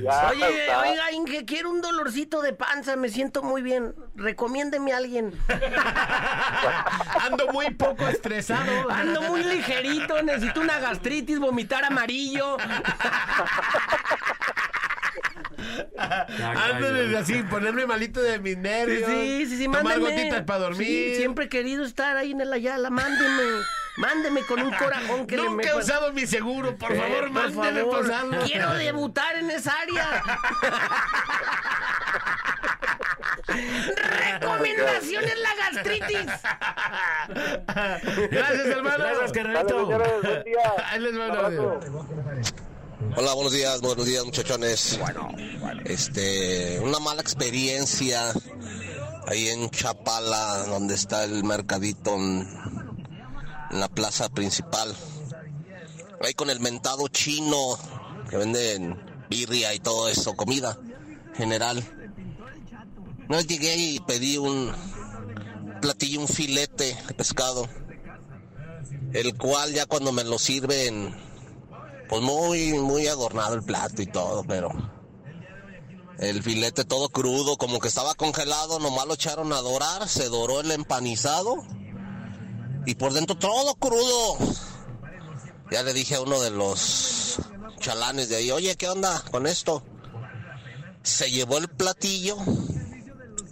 Ya 0.00 0.28
Oye, 0.30 0.64
está. 0.66 0.80
oiga, 0.80 1.12
Inge, 1.12 1.44
quiero 1.44 1.70
un 1.70 1.80
dolorcito 1.80 2.40
de 2.42 2.52
panza, 2.52 2.96
me 2.96 3.08
siento 3.08 3.42
muy 3.42 3.62
bien. 3.62 3.94
Recomiéndeme 4.14 4.92
a 4.92 4.98
alguien. 4.98 5.32
Ando 7.20 7.48
muy 7.52 7.70
poco 7.74 8.06
estresado. 8.08 8.90
Ando 8.90 9.22
muy 9.22 9.42
ligerito, 9.44 10.22
necesito 10.22 10.60
una 10.60 10.78
gastritis, 10.78 11.38
vomitar 11.38 11.84
amarillo. 11.84 12.56
Ándale 15.96 17.16
así, 17.18 17.42
ponerme 17.44 17.86
malito 17.86 18.20
de 18.22 18.38
mis 18.38 18.56
nervios. 18.56 19.08
Sí, 19.10 19.46
sí, 19.46 19.56
sí, 19.58 19.64
Tomar 19.64 19.84
mándeme. 19.84 20.10
gotitas 20.10 20.42
para 20.44 20.58
dormir. 20.60 20.86
Sí, 20.86 21.14
siempre 21.16 21.44
he 21.46 21.48
querido 21.48 21.84
estar 21.84 22.16
ahí 22.16 22.32
en 22.32 22.40
el 22.40 22.52
Ayala, 22.52 22.90
mándeme. 22.90 23.42
Mándeme 23.96 24.42
con 24.42 24.60
un 24.62 24.72
corajón 24.72 25.26
que 25.26 25.36
le 25.36 25.42
Nunca 25.44 25.62
he 25.62 25.66
meto. 25.66 25.78
usado 25.78 26.12
mi 26.12 26.26
seguro, 26.26 26.76
por 26.76 26.92
Eh, 26.92 26.96
favor, 26.96 27.30
mándeme 27.30 27.82
favor. 27.82 28.44
Quiero 28.46 28.74
debutar 28.74 29.36
en 29.36 29.50
esa 29.50 29.72
área. 29.80 30.22
Recomendaciones 34.40 35.34
la 35.38 35.54
gastritis. 35.56 36.30
Gracias, 38.30 38.66
hermano. 38.66 39.04
Gracias, 39.04 39.32
carnalito. 39.32 40.00
Ahí 40.86 41.00
les 41.00 41.14
audio. 41.44 41.80
Hola, 43.16 43.34
buenos 43.34 43.52
días, 43.52 43.80
buenos 43.80 44.06
días 44.06 44.24
muchachones. 44.24 44.98
Bueno, 44.98 45.28
este, 45.84 46.80
una 46.80 46.98
mala 47.00 47.20
experiencia 47.20 48.32
ahí 49.26 49.48
en 49.48 49.68
Chapala, 49.70 50.64
donde 50.68 50.94
está 50.94 51.24
el 51.24 51.42
mercadito 51.44 52.16
en, 53.72 53.80
la 53.80 53.88
plaza 53.88 54.28
principal. 54.28 54.94
Ahí 56.20 56.34
con 56.34 56.50
el 56.50 56.60
mentado 56.60 57.08
chino 57.08 57.78
que 58.30 58.36
venden 58.36 59.00
birria 59.28 59.74
y 59.74 59.80
todo 59.80 60.08
eso, 60.08 60.34
comida 60.34 60.78
general. 61.34 61.82
No 63.28 63.40
llegué 63.40 63.76
y 63.76 64.00
pedí 64.00 64.36
un 64.36 64.72
platillo, 65.80 66.20
un 66.20 66.28
filete 66.28 66.96
de 67.06 67.14
pescado, 67.14 67.66
el 69.12 69.36
cual 69.36 69.72
ya 69.72 69.86
cuando 69.86 70.12
me 70.12 70.24
lo 70.24 70.38
sirven 70.38 71.14
pues 72.08 72.22
muy, 72.22 72.74
muy 72.74 73.06
adornado 73.06 73.54
el 73.54 73.62
plato 73.62 74.02
y 74.02 74.06
todo, 74.06 74.44
pero 74.44 74.70
El 76.18 76.42
filete 76.42 76.84
todo 76.84 77.08
crudo, 77.08 77.56
como 77.56 77.80
que 77.80 77.88
estaba 77.88 78.14
congelado, 78.14 78.78
nomás 78.78 79.06
lo 79.06 79.14
echaron 79.14 79.52
a 79.52 79.60
dorar, 79.60 80.08
se 80.08 80.28
doró 80.28 80.60
el 80.60 80.70
empanizado 80.70 81.56
y 82.86 82.94
por 82.94 83.12
dentro 83.12 83.36
todo 83.36 83.74
crudo. 83.74 84.38
Ya 85.70 85.82
le 85.82 85.92
dije 85.92 86.16
a 86.16 86.20
uno 86.20 86.40
de 86.40 86.50
los 86.50 87.38
chalanes 87.78 88.28
de 88.28 88.36
ahí, 88.36 88.50
oye, 88.50 88.76
¿qué 88.76 88.88
onda 88.88 89.22
con 89.30 89.46
esto? 89.46 89.82
Se 91.02 91.30
llevó 91.30 91.58
el 91.58 91.68
platillo. 91.68 92.36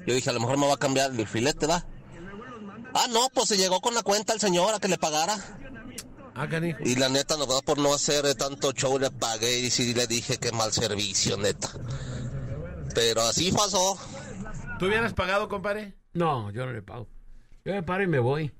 Yo 0.06 0.14
dije, 0.14 0.30
a 0.30 0.32
lo 0.32 0.40
mejor 0.40 0.58
me 0.58 0.66
va 0.66 0.74
a 0.74 0.78
cambiar 0.78 1.10
el 1.10 1.26
filete, 1.26 1.66
¿va? 1.66 1.86
Ah, 2.94 3.06
no, 3.10 3.28
pues 3.32 3.48
se 3.48 3.56
llegó 3.56 3.80
con 3.80 3.94
la 3.94 4.02
cuenta 4.02 4.32
el 4.32 4.40
señor 4.40 4.74
a 4.74 4.80
que 4.80 4.88
le 4.88 4.98
pagara. 4.98 5.36
Ah, 6.34 6.48
canijo. 6.48 6.78
Y 6.84 6.96
la 6.96 7.08
neta, 7.08 7.36
la 7.36 7.44
verdad, 7.44 7.62
por 7.64 7.78
no 7.78 7.94
hacer 7.94 8.34
tanto 8.34 8.72
show, 8.72 8.98
le 8.98 9.10
pagué 9.10 9.58
y 9.60 9.70
sí 9.70 9.94
le 9.94 10.06
dije 10.06 10.38
que 10.38 10.52
mal 10.52 10.72
servicio, 10.72 11.36
neta. 11.36 11.68
Pero 12.94 13.22
así 13.22 13.52
pasó. 13.52 13.98
¿Tú 14.78 14.86
hubieras 14.86 15.12
pagado, 15.12 15.48
compadre? 15.48 15.96
No, 16.12 16.50
yo 16.50 16.66
no 16.66 16.72
le 16.72 16.82
pago. 16.82 17.08
Yo 17.64 17.72
me 17.72 17.82
paro 17.82 18.02
y 18.02 18.06
me 18.06 18.18
voy. 18.18 18.52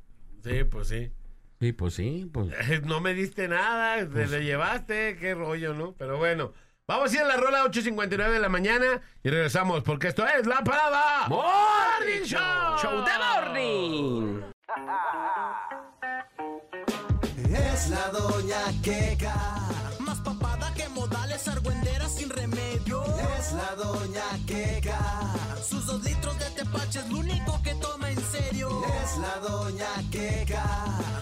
Sí, 0.45 0.65
pues 0.65 0.89
sí. 0.89 1.13
Sí, 1.61 1.73
pues 1.73 1.95
sí, 1.95 2.29
pues. 2.33 2.49
No 2.85 3.01
me 3.01 3.15
diste 3.15 3.49
nada, 3.49 4.09
te 4.09 4.27
le 4.27 4.45
llevaste, 4.45 5.17
qué 5.19 5.35
rollo, 5.35 5.75
¿no? 5.75 5.93
Pero 5.99 6.17
bueno, 6.17 6.53
vamos 6.87 7.13
a 7.13 7.17
ir 7.17 7.23
a 7.23 7.27
la 7.27 7.37
rola 7.37 7.65
8.59 7.65 8.31
de 8.31 8.41
la 8.41 8.49
mañana 8.49 9.03
y 9.23 9.29
regresamos 9.29 9.83
porque 9.83 10.09
esto 10.09 10.27
es 10.27 10.47
La 10.47 10.65
Parada 10.65 11.29
Morning 11.29 12.25
Show. 12.25 12.79
Show 12.81 13.05
de 13.05 13.13
morning. 13.19 14.41
Es 17.53 17.91
la 17.91 18.09
doña 18.09 18.59
Queca. 18.83 19.70
Más 21.11 21.19
papada 21.19 21.29
que 21.29 21.39
modales, 21.39 21.49
argüendera 21.49 22.09
sin 22.09 22.31
remedio. 22.31 23.05
Es 23.39 23.53
la 23.53 23.75
doña 23.77 24.23
Queca. 24.47 25.35
Sus 25.69 25.87
dos 25.87 26.03
litros 26.03 26.39
de 26.39 26.51
tepache 26.51 27.01
es 27.01 27.09
lo 27.09 27.19
único 27.19 27.61
que 27.63 27.75
toma 27.75 28.11
en 28.11 28.21
serio. 28.31 28.83
Es 29.03 29.19
la 29.19 29.37
doña 29.49 29.87
Queca. 30.11 30.65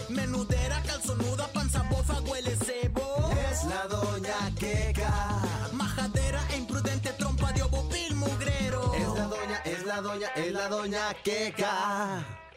Menudera, 0.09 0.81
calzonuda, 0.83 1.47
panza 1.53 1.83
bofa, 1.83 2.21
huele 2.21 2.55
cebo. 2.55 3.31
Es 3.51 3.63
la 3.65 3.87
doña 3.87 4.55
Queca. 4.57 5.39
Majadera 5.73 6.41
e 6.51 6.57
imprudente, 6.57 7.11
trompa 7.13 7.51
de 7.53 7.63
ovo, 7.63 7.83
mugrero. 8.15 8.93
Es 8.93 9.07
la 9.07 9.27
doña, 9.27 9.57
es 9.65 9.85
la 9.85 10.01
doña, 10.01 10.27
es 10.35 10.51
la 10.51 10.69
doña 10.69 11.13
Queca. 11.23 12.48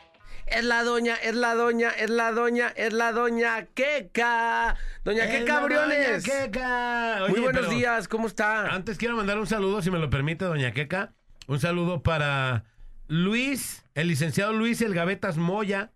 Es 0.54 0.64
la 0.64 0.84
doña, 0.84 1.14
es 1.14 1.34
la 1.34 1.54
doña, 1.54 1.88
es 1.90 2.10
la 2.10 2.30
doña, 2.30 2.68
es 2.76 2.92
la 2.92 3.12
doña 3.12 3.66
Queca. 3.74 4.76
Doña 5.02 5.26
Queca, 5.26 5.60
Briones. 5.60 6.24
doña 6.24 6.42
Queca. 6.44 7.24
Muy 7.28 7.40
buenos 7.40 7.70
días, 7.70 8.06
¿cómo 8.06 8.26
está? 8.26 8.66
Antes 8.66 8.98
quiero 8.98 9.16
mandar 9.16 9.38
un 9.38 9.46
saludo, 9.46 9.80
si 9.80 9.90
me 9.90 9.98
lo 9.98 10.10
permite, 10.10 10.44
doña 10.44 10.72
Queca. 10.72 11.14
Un 11.46 11.58
saludo 11.58 12.02
para 12.02 12.64
Luis, 13.08 13.86
el 13.94 14.08
licenciado 14.08 14.52
Luis 14.52 14.82
El 14.82 14.92
Gavetas 14.92 15.38
Moya, 15.38 15.92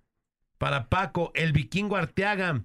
para 0.56 0.88
Paco, 0.88 1.32
el 1.34 1.52
vikingo 1.52 1.96
Arteaga, 1.96 2.62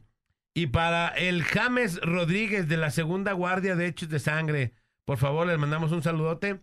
y 0.53 0.68
para 0.68 1.09
el 1.09 1.43
James 1.43 1.99
Rodríguez 2.01 2.69
de 2.69 2.77
la 2.77 2.91
Segunda 2.91 3.34
Guardia 3.34 3.76
de 3.76 3.88
Hechos 3.88 4.07
de 4.07 4.19
Sangre. 4.19 4.73
Por 5.03 5.18
favor, 5.18 5.45
les 5.45 5.57
mandamos 5.57 5.91
un 5.91 6.03
saludote. 6.03 6.61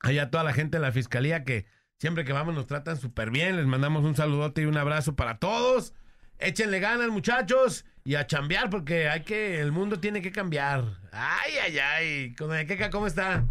Allá 0.00 0.24
a 0.24 0.30
toda 0.30 0.42
la 0.42 0.52
gente 0.52 0.78
de 0.78 0.82
la 0.82 0.92
fiscalía 0.92 1.44
que 1.44 1.66
siempre 2.04 2.26
que 2.26 2.34
vamos 2.34 2.54
nos 2.54 2.66
tratan 2.66 2.98
súper 2.98 3.30
bien. 3.30 3.56
Les 3.56 3.64
mandamos 3.64 4.04
un 4.04 4.14
saludote 4.14 4.60
y 4.60 4.64
un 4.66 4.76
abrazo 4.76 5.16
para 5.16 5.38
todos. 5.38 5.94
Échenle 6.38 6.78
ganas, 6.78 7.08
muchachos, 7.08 7.86
y 8.04 8.16
a 8.16 8.26
chambear 8.26 8.68
porque 8.68 9.08
hay 9.08 9.22
que, 9.22 9.58
el 9.58 9.72
mundo 9.72 9.98
tiene 9.98 10.20
que 10.20 10.30
cambiar. 10.30 10.84
Ay, 11.12 11.52
ay, 11.64 11.78
ay. 11.78 12.34
Con 12.34 12.48
doña 12.48 12.66
Queca, 12.66 12.90
¿cómo 12.90 13.06
está? 13.06 13.44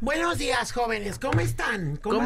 Buenos 0.00 0.38
días, 0.38 0.72
jóvenes. 0.72 1.20
¿Cómo 1.20 1.38
están? 1.38 2.00
Muy 2.02 2.18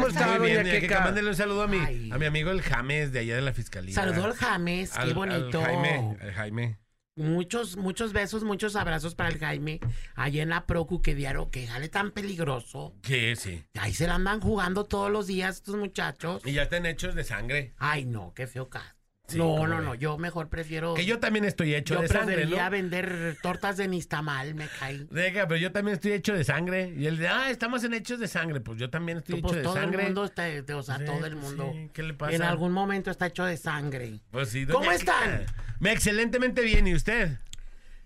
bien, 0.47 0.55
doña 0.57 0.63
Queca. 0.63 0.79
Queca? 0.79 0.99
Mándele 1.01 1.29
un 1.29 1.35
saludo 1.35 1.61
a 1.61 1.67
mi, 1.67 2.09
a 2.11 2.17
mi 2.17 2.25
amigo 2.25 2.49
el 2.49 2.63
James 2.63 3.11
de 3.11 3.19
allá 3.19 3.35
de 3.35 3.41
la 3.43 3.53
fiscalía. 3.53 3.93
Saludó 3.93 4.25
al 4.25 4.33
James, 4.33 4.89
qué 4.91 4.99
Al- 5.01 5.09
al 5.09 5.13
bonito. 5.13 5.61
Jaime, 5.61 6.17
al 6.19 6.33
Jaime. 6.33 6.77
Muchos, 7.15 7.75
muchos 7.75 8.13
besos, 8.13 8.43
muchos 8.45 8.77
abrazos 8.77 9.15
para 9.15 9.29
el 9.29 9.37
Jaime. 9.37 9.81
Allá 10.15 10.43
en 10.43 10.49
la 10.49 10.65
Procu, 10.65 11.01
que 11.01 11.13
diario, 11.13 11.51
que 11.51 11.67
jale 11.67 11.89
tan 11.89 12.11
peligroso. 12.11 12.93
Sí, 13.03 13.35
sí. 13.35 13.63
Ahí 13.77 13.93
se 13.93 14.07
la 14.07 14.15
andan 14.15 14.39
jugando 14.39 14.85
todos 14.85 15.11
los 15.11 15.27
días 15.27 15.57
estos 15.57 15.75
muchachos. 15.75 16.41
Y 16.45 16.53
ya 16.53 16.63
están 16.63 16.85
hechos 16.85 17.13
de 17.13 17.25
sangre. 17.25 17.73
Ay, 17.77 18.05
no, 18.05 18.33
qué 18.33 18.47
feo 18.47 18.69
caso. 18.69 19.00
Sí, 19.31 19.37
no, 19.37 19.45
¿cómo 19.45 19.67
no, 19.67 19.81
no, 19.81 19.95
yo 19.95 20.17
mejor 20.17 20.49
prefiero... 20.49 20.93
Que 20.93 21.05
yo 21.05 21.19
también 21.19 21.45
estoy 21.45 21.73
hecho 21.75 21.95
yo 21.95 22.01
de 22.01 22.07
sangre, 22.07 22.35
preferiría 22.35 22.65
¿no? 22.65 22.69
vender 22.71 23.37
tortas 23.41 23.77
de 23.77 23.87
Nistamal, 23.87 24.53
me 24.55 24.67
cae. 24.79 25.05
Deja, 25.09 25.47
pero 25.47 25.57
yo 25.57 25.71
también 25.71 25.95
estoy 25.95 26.11
hecho 26.13 26.33
de 26.33 26.43
sangre. 26.43 26.93
Y 26.97 27.07
él 27.07 27.17
de, 27.17 27.27
ah, 27.27 27.49
estamos 27.49 27.83
en 27.83 27.93
hechos 27.93 28.19
de 28.19 28.27
sangre. 28.27 28.61
Pues 28.61 28.77
yo 28.79 28.89
también 28.89 29.19
estoy 29.19 29.35
hecho 29.39 29.43
Pues 29.47 29.57
de 29.57 29.63
todo 29.63 29.73
sangre. 29.75 29.99
el 30.01 30.05
mundo 30.07 30.25
está, 30.25 30.43
de- 30.43 30.73
o 30.73 30.83
sea, 30.83 30.97
Sí, 30.97 31.05
todo 31.05 31.25
el 31.25 31.35
mundo. 31.35 31.71
sí, 31.73 31.89
¿qué 31.93 32.03
le 32.03 32.13
pasa? 32.13 32.35
En 32.35 32.43
algún 32.43 32.71
momento 32.71 33.11
está 33.11 33.27
hecho 33.27 33.45
de 33.45 33.57
sangre. 33.57 34.19
Pues 34.31 34.49
sí, 34.49 34.65
¿Cómo 34.65 34.91
están? 34.91 35.45
Me 35.79 35.91
excelentemente 35.91 36.61
bien. 36.61 36.87
¿Y 36.87 36.95
usted? 36.95 37.37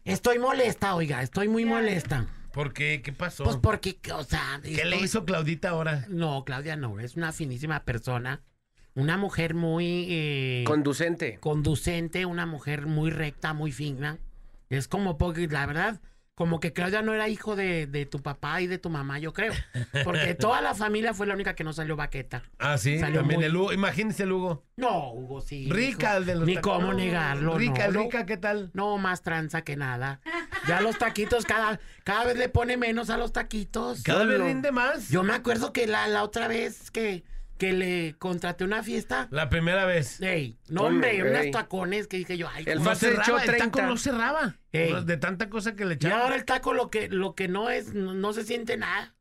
Estoy 0.04 0.38
molesta, 0.40 0.96
oiga, 0.96 1.22
estoy 1.24 1.48
muy 1.48 1.66
molesta. 1.66 2.28
¿Por 2.52 2.72
qué? 2.74 3.02
¿Qué 3.04 3.12
pasó? 3.12 3.44
Pues 3.44 3.58
porque, 3.58 3.98
o 4.14 4.24
sea... 4.24 4.62
¿Qué 4.64 4.86
le 4.86 4.98
hizo 4.98 5.26
Claudita 5.26 5.70
ahora? 5.70 6.06
No, 6.08 6.46
Claudia 6.46 6.76
no, 6.78 7.00
es 7.00 7.16
una 7.16 7.34
finísima 7.34 7.84
persona. 7.84 8.42
Una 8.96 9.18
mujer 9.18 9.54
muy... 9.54 10.08
eh, 10.10 10.64
Conducente. 10.66 11.38
conducente, 11.40 12.26
una 12.26 12.46
mujer 12.46 12.86
muy 12.88 13.12
recta, 13.12 13.54
muy 13.54 13.72
fina. 13.72 14.18
Es 14.70 14.88
como, 14.88 15.18
la 15.50 15.66
verdad, 15.66 16.02
como 16.34 16.60
que 16.60 16.74
Claudia 16.74 17.02
no 17.02 17.14
era 17.14 17.28
hijo 17.30 17.56
de, 17.56 17.88
de 17.88 18.06
tu 18.06 18.22
papá 18.22 18.62
y 18.62 18.68
de 18.68 18.78
tu 18.78 18.90
mamá, 18.90 19.20
yo 19.20 19.34
creo. 19.34 19.54
Porque 20.06 20.34
toda 20.40 20.62
la 20.62 20.74
familia 20.74 21.14
fue 21.14 21.28
la 21.28 21.34
única 21.34 21.56
que 21.56 21.64
no 21.66 21.74
salió 21.74 21.96
baqueta. 21.98 22.44
Ah, 22.58 22.78
sí, 22.78 22.98
Salió 22.98 23.20
también 23.20 23.40
muy- 23.42 23.46
el 23.46 23.56
Hugo. 23.56 23.74
Imagínese 23.74 24.24
el 24.24 24.32
Hugo. 24.32 24.64
No, 24.78 25.12
Hugo, 25.12 25.42
sí. 25.42 25.68
Rica 25.70 26.16
el 26.18 26.26
de 26.26 26.36
los 26.36 26.46
Ni 26.48 26.56
tacos. 26.56 26.74
cómo 26.80 26.94
negarlo. 26.94 27.58
rica, 27.58 27.90
no, 27.90 28.04
rica. 28.04 28.26
¿qué 28.26 28.38
tal? 28.38 28.72
No, 28.74 28.98
más 28.98 29.22
tranza 29.22 29.62
que 29.64 29.76
nada. 29.76 30.20
Ya 30.68 30.80
los 30.82 30.98
taquitos 30.98 31.46
cada, 31.46 31.80
cada 32.06 32.26
vez 32.26 32.38
le 32.38 32.50
pone 32.50 32.76
menos 32.78 33.10
a 33.10 33.18
los 33.18 33.34
taquitos. 33.34 34.04
Cada 34.04 34.26
vez 34.26 34.40
rinde 34.40 34.72
más. 34.72 35.10
Yo 35.10 35.22
me 35.24 35.34
acuerdo 35.34 35.74
que 35.74 35.86
la, 35.86 36.08
la 36.08 36.24
otra 36.24 36.48
vez 36.48 36.90
que, 36.92 37.24
que 37.58 37.74
le 37.74 38.16
contraté 38.20 38.64
una 38.64 38.84
fiesta. 38.84 39.28
La 39.32 39.50
primera 39.50 39.86
vez. 39.86 40.22
Ey, 40.22 40.58
no, 40.70 40.84
Hombre, 40.84 41.22
unos 41.24 41.46
ey. 41.46 41.52
tacones 41.52 42.08
que 42.08 42.18
dije 42.18 42.38
yo, 42.38 42.48
ay, 42.54 42.66
El 42.68 42.80
¿cómo 42.80 42.90
fácil 42.90 43.10
cerraba? 43.10 43.24
echó 43.24 43.38
el 43.52 43.58
taco 43.58 43.72
30. 43.72 43.88
no 43.88 43.98
cerraba. 43.98 44.56
Ey. 44.72 45.06
De 45.06 45.18
tanta 45.18 45.50
cosa 45.50 45.76
que 45.76 45.86
le 45.86 45.94
Y 45.94 45.96
echaba. 45.96 46.24
ahora 46.24 46.36
el 46.36 46.46
taco 46.46 46.74
lo 46.74 46.90
que, 46.90 47.08
lo 47.10 47.34
que 47.36 47.48
no 47.48 47.70
es, 47.70 47.94
no, 47.94 48.14
no 48.14 48.34
se 48.34 48.44
siente 48.44 48.76
nada. 48.78 49.16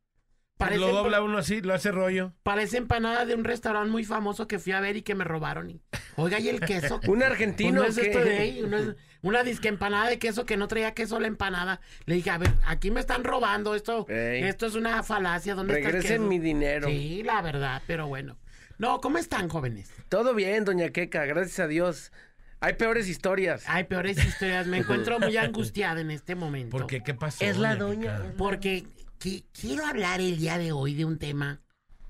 Parece, 0.57 0.79
lo 0.81 0.93
dobla 0.93 1.21
uno 1.21 1.39
así, 1.39 1.61
lo 1.63 1.75
hace 1.75 1.91
rollo. 1.91 2.33
parece 2.45 2.77
empanada 2.77 3.27
de 3.27 3.35
un 3.35 3.43
restaurante 3.45 3.91
muy 3.91 4.05
famoso 4.05 4.47
que 4.47 4.61
fui 4.61 4.73
a 4.73 4.79
ver 4.81 4.97
y 4.97 5.03
que 5.03 5.15
me 5.17 5.25
robaron. 5.25 5.69
Y, 5.71 5.81
Oiga, 6.17 6.39
¿y 6.41 6.49
el 6.49 6.61
queso? 6.61 6.97
¿Un 6.97 7.01
Pues 7.19 7.23
argentino 7.23 7.83
no 7.83 7.85
es 7.85 7.99
o 7.99 8.01
qué? 8.01 8.07
esto 8.09 8.25
de 8.25 8.39
ahí, 8.39 8.65
no 8.69 8.77
es- 8.79 8.97
una 9.23 9.43
disque 9.43 9.69
empanada 9.69 10.09
de 10.11 10.19
queso 10.19 10.45
que 10.45 10.57
no 10.57 10.69
traía 10.69 10.93
queso 10.93 11.19
la 11.19 11.27
empanada. 11.29 11.81
Le 12.07 12.17
dije, 12.17 12.31
a 12.31 12.39
ver, 12.39 12.53
aquí 12.67 12.91
me 12.91 13.01
están 13.01 13.25
robando, 13.25 13.75
esto, 13.75 14.07
Ey. 14.09 14.45
esto 14.45 14.67
es 14.67 14.75
una 14.75 15.03
falacia. 15.03 15.55
¿Dónde 15.55 15.75
está 15.75 15.87
el 15.89 15.93
Regresen 15.95 16.17
queso? 16.19 16.29
mi 16.29 16.39
dinero. 16.39 16.89
Sí, 16.89 17.23
la 17.25 17.41
verdad, 17.41 17.83
pero 17.87 18.07
bueno. 18.07 18.37
No, 18.77 19.01
¿cómo 19.01 19.19
están, 19.19 19.49
jóvenes? 19.49 19.91
Todo 20.09 20.35
bien, 20.35 20.65
doña 20.65 20.91
Queca, 20.91 21.25
gracias 21.25 21.61
a 21.61 21.67
Dios. 21.69 22.13
Hay 22.61 22.75
peores 22.75 23.09
historias. 23.09 23.65
Hay 23.67 23.85
peores 23.85 24.23
historias. 24.25 24.67
Me 24.67 24.79
encuentro 24.79 25.19
muy 25.21 25.37
angustiada 25.39 26.01
en 26.01 26.11
este 26.11 26.35
momento. 26.35 26.77
¿Por 26.77 26.87
qué? 26.87 27.03
¿Qué 27.03 27.15
pasó? 27.15 27.45
Es 27.45 27.57
la 27.57 27.77
doña 27.77 28.17
Queca? 28.19 28.35
Porque 28.37 28.85
qui- 29.21 29.45
quiero 29.59 29.87
hablar 29.87 30.21
el 30.21 30.39
día 30.39 30.59
de 30.59 30.73
hoy 30.73 30.95
de 30.95 31.05
un 31.05 31.19
tema. 31.19 31.61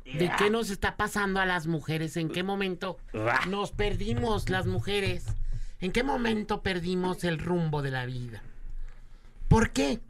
De 0.05 0.31
qué 0.39 0.51
nos 0.51 0.69
está 0.71 0.97
pasando 0.97 1.41
a 1.41 1.47
las 1.47 1.67
mujeres, 1.67 2.17
en 2.17 2.29
qué 2.29 2.43
momento 2.43 2.99
nos 3.49 3.73
perdimos 3.73 4.51
las 4.51 4.67
mujeres, 4.67 5.25
en 5.81 5.93
qué 5.93 6.03
momento 6.03 6.63
perdimos 6.63 7.25
el 7.25 7.39
rumbo 7.39 7.81
de 7.81 7.91
la 7.91 8.05
vida. 8.05 8.43
¿Por 9.49 9.71
qué? 9.71 10.01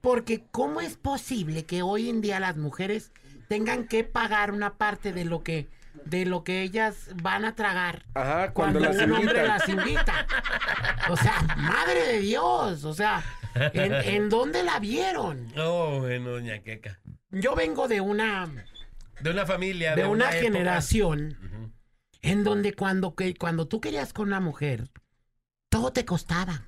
Porque 0.00 0.44
¿cómo 0.50 0.80
es 0.80 0.96
posible 0.96 1.64
que 1.64 1.82
hoy 1.82 2.08
en 2.08 2.20
día 2.20 2.40
las 2.40 2.56
mujeres 2.56 3.12
tengan 3.46 3.86
que 3.86 4.02
pagar 4.02 4.50
una 4.50 4.74
parte 4.74 5.12
de 5.12 5.24
lo 5.24 5.42
que 5.42 5.68
de 6.04 6.24
lo 6.24 6.42
que 6.42 6.62
ellas 6.62 7.10
van 7.22 7.44
a 7.44 7.54
tragar 7.54 8.06
Ajá, 8.14 8.52
cuando, 8.52 8.80
cuando, 8.80 8.98
las 8.98 9.06
un 9.06 9.12
hombre 9.12 9.46
las 9.46 9.68
invita? 9.68 10.26
O 11.10 11.16
sea, 11.16 11.42
madre 11.58 12.06
de 12.06 12.18
Dios, 12.20 12.84
o 12.84 12.94
sea, 12.94 13.22
¿en, 13.54 13.92
en 13.92 14.28
dónde 14.28 14.62
la 14.62 14.78
vieron? 14.80 15.52
Oh, 15.56 16.00
bueno, 16.00 16.30
doña 16.30 16.60
Queca. 16.60 16.98
Yo 17.30 17.54
vengo 17.54 17.88
de 17.88 18.00
una 18.00 18.50
De 19.20 19.30
una 19.30 19.46
familia. 19.46 19.94
de 19.94 20.06
una 20.06 20.30
época. 20.30 20.40
generación 20.42 21.38
en 22.22 22.44
donde 22.44 22.74
cuando 22.74 23.14
que 23.14 23.34
cuando 23.34 23.66
tú 23.68 23.80
querías 23.80 24.12
con 24.12 24.28
una 24.28 24.40
mujer 24.40 24.90
todo 25.68 25.92
te 25.92 26.04
costaba. 26.04 26.64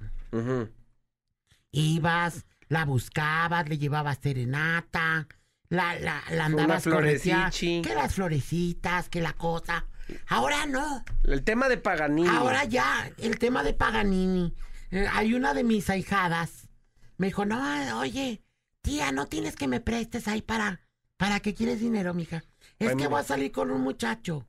Ibas, 1.72 2.46
la 2.68 2.84
buscabas, 2.84 3.68
le 3.68 3.78
llevabas 3.78 4.18
serenata, 4.22 5.26
la, 5.68 5.98
la, 5.98 6.22
la 6.30 6.44
andabas 6.46 6.86
Una 6.86 6.96
florecichi. 6.96 7.82
que 7.82 7.94
las 7.94 8.14
florecitas, 8.14 9.08
que 9.08 9.20
la 9.20 9.32
cosa. 9.32 9.86
Ahora 10.28 10.66
no. 10.66 11.04
El 11.24 11.42
tema 11.42 11.68
de 11.68 11.76
Paganini. 11.78 12.28
Ahora 12.28 12.64
ya, 12.64 13.10
el 13.18 13.38
tema 13.38 13.62
de 13.62 13.74
Paganini. 13.74 14.54
Eh, 14.90 15.06
hay 15.12 15.34
una 15.34 15.54
de 15.54 15.64
mis 15.64 15.90
ahijadas. 15.90 16.68
Me 17.16 17.28
dijo, 17.28 17.44
no, 17.44 17.98
oye, 17.98 18.42
tía, 18.82 19.12
no 19.12 19.26
tienes 19.26 19.56
que 19.56 19.66
me 19.68 19.80
prestes 19.80 20.28
ahí 20.28 20.42
para, 20.42 20.80
¿para 21.24 21.40
qué 21.40 21.54
quieres 21.54 21.80
dinero, 21.80 22.14
mija? 22.14 22.38
Es 22.78 22.90
Pues 22.92 22.96
que 22.96 23.06
voy 23.08 23.20
a 23.20 23.24
salir 23.24 23.50
con 23.52 23.70
un 23.70 23.80
muchacho. 23.80 24.46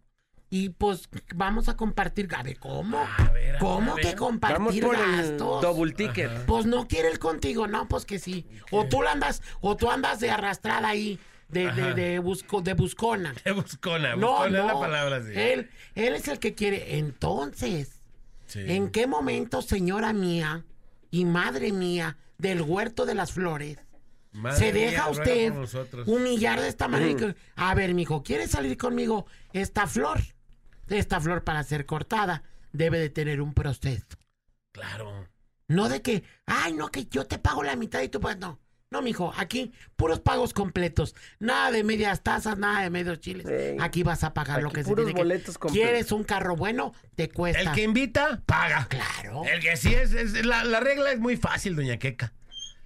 Y 0.49 0.69
pues 0.69 1.10
vamos 1.34 1.68
a 1.69 1.76
compartir. 1.76 2.30
A 2.35 2.43
ver, 2.43 2.57
¿cómo? 2.60 2.99
ver, 3.34 3.56
a 3.56 3.60
¿Cómo 3.60 3.95
ver. 3.95 4.06
que 4.06 4.15
compartir 4.15 4.57
Vamos 4.60 4.80
por 4.80 4.95
el 4.95 5.18
gastos? 5.30 5.61
double 5.61 5.91
ticket. 5.93 6.45
Pues 6.45 6.65
no 6.65 6.88
quiere 6.88 7.10
él 7.10 7.19
contigo, 7.19 7.68
no, 7.68 7.88
pues 7.88 8.06
que 8.06 8.19
sí. 8.19 8.45
O 8.72 8.85
tú 8.85 9.02
la 9.02 9.11
andas, 9.14 9.41
o 9.61 9.76
tú 9.76 9.89
andas 9.89 10.19
de 10.19 10.30
arrastrada 10.31 10.88
ahí, 10.89 11.19
de, 11.49 11.72
de, 11.72 11.93
de, 11.93 12.19
busco, 12.19 12.61
de 12.61 12.73
buscona. 12.73 13.34
De 13.43 13.52
buscona, 13.52 14.15
No, 14.15 14.30
buscona 14.31 14.45
es 14.60 14.65
la 14.65 14.73
no. 14.73 14.80
palabra, 14.80 15.23
sí. 15.23 15.31
Él, 15.35 15.69
él 15.95 16.14
es 16.14 16.27
el 16.27 16.39
que 16.39 16.53
quiere. 16.53 16.97
Entonces, 16.97 18.02
Sí. 18.47 18.60
¿en 18.68 18.89
qué 18.91 19.07
momento, 19.07 19.61
señora 19.64 20.14
mía 20.14 20.64
y 21.10 21.26
madre 21.26 21.72
mía 21.72 22.18
del 22.38 22.61
huerto 22.61 23.06
de 23.07 23.15
las 23.15 23.31
flores, 23.31 23.80
Madre 24.36 24.57
se 24.60 24.72
deja 24.74 25.10
usted 25.10 25.53
humillar 26.06 26.60
de 26.60 26.68
esta 26.68 26.88
manera? 26.88 27.16
que, 27.18 27.36
A 27.56 27.74
ver, 27.74 27.94
mijo, 27.94 28.22
¿quieres 28.24 28.52
salir 28.52 28.78
conmigo? 28.78 29.26
Esta 29.53 29.88
flor, 29.88 30.22
esta 30.90 31.20
flor 31.22 31.44
para 31.44 31.64
ser 31.64 31.86
cortada, 31.86 32.44
debe 32.74 32.99
de 32.99 33.10
tener 33.10 33.41
un 33.41 33.53
proceso. 33.53 34.06
Claro. 34.72 35.28
No 35.68 35.90
de 35.90 36.02
que, 36.02 36.24
ay, 36.45 36.74
no, 36.74 36.90
que 36.90 37.06
yo 37.06 37.26
te 37.26 37.40
pago 37.40 37.64
la 37.64 37.76
mitad 37.76 38.02
y 38.02 38.10
tú 38.10 38.20
pues 38.20 38.38
no. 38.38 38.60
No, 38.91 39.02
mijo, 39.02 39.34
aquí 39.36 39.74
puros 39.95 40.20
pagos 40.20 40.53
completos. 40.53 41.16
Nada 41.40 41.72
de 41.72 41.84
medias 41.84 42.22
tazas, 42.22 42.57
nada 42.57 42.82
de 42.82 42.90
medios 42.90 43.20
chiles. 43.20 43.45
Aquí 43.80 44.03
vas 44.03 44.24
a 44.24 44.34
pagar 44.34 44.62
lo 44.62 44.70
que 44.72 44.84
se 44.84 44.90
puros 44.90 45.06
tiene 45.06 45.18
que... 45.18 45.24
boletos 45.24 45.57
completos. 45.57 45.88
¿Quieres 45.90 46.12
un 46.12 46.24
carro 46.24 46.56
bueno? 46.56 46.94
Te 47.16 47.30
cuesta. 47.30 47.62
El 47.62 47.72
que 47.72 47.84
invita, 47.84 48.41
paga. 48.45 48.88
Claro. 48.88 49.44
El 49.45 49.60
que 49.60 49.76
sí 49.76 49.94
es, 49.94 50.14
es- 50.14 50.45
la, 50.45 50.64
la 50.64 50.80
regla 50.82 51.12
es 51.12 51.20
muy 51.20 51.36
fácil, 51.36 51.76
doña 51.76 51.98
Queca. 51.98 52.32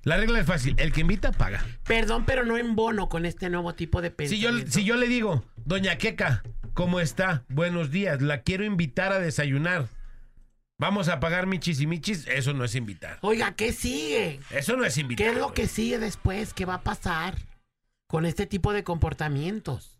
La 0.04 0.18
regla 0.18 0.40
es 0.40 0.46
fácil. 0.46 0.76
El 0.78 0.92
que 0.94 1.02
invita, 1.02 1.32
paga. 1.32 1.66
Perdón, 1.84 2.24
pero 2.26 2.46
no 2.46 2.58
en 2.58 2.76
bono 2.76 3.10
con 3.10 3.26
este 3.26 3.50
nuevo 3.50 3.74
tipo 3.76 4.02
de 4.02 4.10
Si 4.28 4.40
yo, 4.40 4.48
pensamiento. 4.50 4.72
si 4.72 4.84
yo 4.86 4.96
le 4.96 5.08
digo, 5.08 5.44
doña 5.58 5.98
Queca, 5.98 6.44
¿cómo 6.74 7.00
está? 7.00 7.44
Buenos 7.50 7.92
días, 7.92 8.22
la 8.22 8.42
quiero 8.42 8.64
invitar 8.64 9.12
a 9.12 9.20
desayunar. 9.20 9.88
Vamos 10.78 11.10
a 11.10 11.20
pagar 11.20 11.46
michis 11.46 11.82
y 11.82 11.88
michis. 11.88 12.26
Eso 12.28 12.54
no 12.54 12.64
es 12.64 12.74
invitar. 12.76 13.18
Oiga, 13.22 13.54
¿qué 13.56 13.74
sigue? 13.74 14.40
Eso 14.50 14.78
no 14.78 14.86
es 14.86 14.98
invitar. 14.98 15.26
¿Qué 15.26 15.32
es 15.34 15.38
lo 15.38 15.54
que 15.54 15.68
sigue 15.68 16.00
después? 16.00 16.54
¿Qué 16.54 16.64
va 16.64 16.76
a 16.76 16.84
pasar 16.84 17.36
con 18.08 18.26
este 18.26 18.46
tipo 18.46 18.72
de 18.72 18.86
comportamientos? 18.86 20.00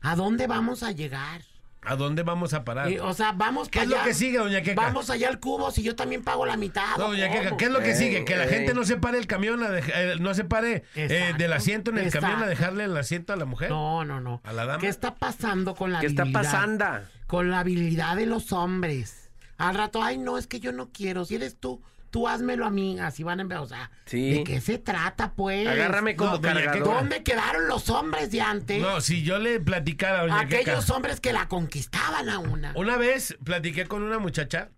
¿A 0.00 0.16
dónde 0.16 0.46
vamos 0.46 0.82
a 0.82 0.92
llegar? 0.92 1.42
¿A 1.86 1.96
dónde 1.96 2.22
vamos 2.22 2.54
a 2.54 2.64
parar? 2.64 2.88
Eh, 2.88 3.00
o 3.00 3.12
sea, 3.14 3.32
vamos 3.32 3.68
¿Qué 3.68 3.80
es 3.80 3.88
lo 3.88 4.02
que 4.02 4.14
sigue, 4.14 4.38
doña 4.38 4.62
Queca? 4.62 4.80
Vamos 4.80 5.10
allá 5.10 5.28
al 5.28 5.38
cubo 5.40 5.70
si 5.70 5.82
yo 5.82 5.94
también 5.94 6.22
pago 6.22 6.46
la 6.46 6.56
mitad. 6.56 6.96
No, 6.96 7.06
¿o 7.06 7.08
doña 7.08 7.30
Queca? 7.30 7.56
¿qué 7.56 7.66
es 7.66 7.70
lo 7.70 7.80
que 7.80 7.90
Ey, 7.90 7.96
sigue? 7.96 8.24
Que 8.24 8.36
la 8.36 8.44
ey. 8.44 8.50
gente 8.50 8.74
no 8.74 8.84
se 8.84 8.96
pare 8.96 9.18
el 9.18 9.26
camión, 9.26 9.62
a 9.62 9.78
eh, 9.78 10.16
no 10.20 10.34
se 10.34 10.44
pare 10.44 10.84
eh, 10.94 11.34
del 11.36 11.52
asiento 11.52 11.90
en 11.90 11.98
el 11.98 12.10
camión 12.10 12.42
a 12.42 12.46
dejarle 12.46 12.84
el 12.84 12.96
asiento 12.96 13.32
a 13.32 13.36
la 13.36 13.44
mujer. 13.44 13.70
No, 13.70 14.04
no, 14.04 14.20
no. 14.20 14.40
A 14.44 14.52
la 14.52 14.64
dama. 14.66 14.80
¿Qué 14.80 14.88
está 14.88 15.14
pasando 15.14 15.74
con 15.74 15.92
la 15.92 16.00
¿Qué 16.00 16.06
está 16.06 16.22
habilidad? 16.22 16.42
pasando? 16.42 16.84
Con 17.26 17.50
la 17.50 17.60
habilidad 17.60 18.16
de 18.16 18.26
los 18.26 18.52
hombres. 18.52 19.30
Al 19.56 19.74
rato, 19.74 20.02
ay, 20.02 20.18
no, 20.18 20.36
es 20.38 20.46
que 20.46 20.60
yo 20.60 20.72
no 20.72 20.90
quiero. 20.90 21.24
Si 21.24 21.36
eres 21.36 21.56
tú, 21.58 21.82
tú 22.14 22.28
házmelo 22.28 22.64
a 22.64 22.70
mí. 22.70 22.96
Así 23.00 23.24
van 23.24 23.40
a 23.40 23.42
empezar. 23.42 23.62
O 23.64 23.66
sea, 23.66 23.90
Sí. 24.06 24.34
¿de 24.34 24.44
qué 24.44 24.60
se 24.60 24.78
trata, 24.78 25.32
pues? 25.32 25.66
Agárrame 25.66 26.14
como 26.14 26.30
No, 26.34 26.40
cargador. 26.40 26.84
¿Dónde 26.84 27.24
quedaron 27.24 27.66
los 27.66 27.90
hombres 27.90 28.30
de 28.30 28.40
antes? 28.40 28.80
No, 28.80 29.00
si 29.00 29.24
yo 29.24 29.40
le 29.40 29.58
platicara, 29.58 30.20
doña 30.22 30.38
Aquellos 30.38 30.88
hombres 30.90 31.18
que 31.20 31.32
la 31.32 31.48
conquistaban 31.48 32.28
a 32.28 32.38
una. 32.38 32.72
Una 32.76 32.96
vez 32.96 33.36
platiqué 33.42 33.86
con 33.86 34.04
una 34.04 34.20
muchacha 34.20 34.68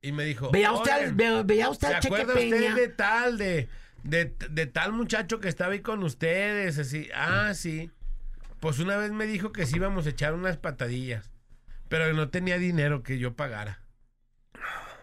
y 0.00 0.12
me 0.12 0.24
dijo. 0.24 0.50
Veía 0.50 0.72
usted, 0.72 0.92
"Oye, 0.96 1.04
al- 1.04 1.12
ve- 1.14 1.42
veía 1.44 1.68
usted 1.68 1.88
¿Se 1.88 1.94
al 1.96 2.00
Cheque 2.02 2.14
acuerda 2.14 2.32
Peña. 2.34 2.56
usted 2.56 2.74
de 2.74 2.88
tal, 2.88 3.36
de, 3.36 3.68
de, 4.02 4.34
de 4.48 4.66
tal 4.66 4.92
muchacho 4.94 5.40
que 5.40 5.48
estaba 5.48 5.74
ahí 5.74 5.80
con 5.80 6.02
ustedes? 6.04 6.78
Así, 6.78 7.10
ah, 7.14 7.52
sí. 7.54 7.90
Pues 8.60 8.78
una 8.78 8.96
vez 8.96 9.12
me 9.12 9.26
dijo 9.26 9.52
que 9.52 9.66
sí 9.66 9.76
íbamos 9.76 10.06
a 10.06 10.08
echar 10.08 10.32
unas 10.32 10.56
patadillas, 10.56 11.30
pero 11.90 12.06
que 12.06 12.14
no 12.14 12.30
tenía 12.30 12.56
dinero 12.56 13.02
que 13.02 13.18
yo 13.18 13.34
pagara. 13.34 13.80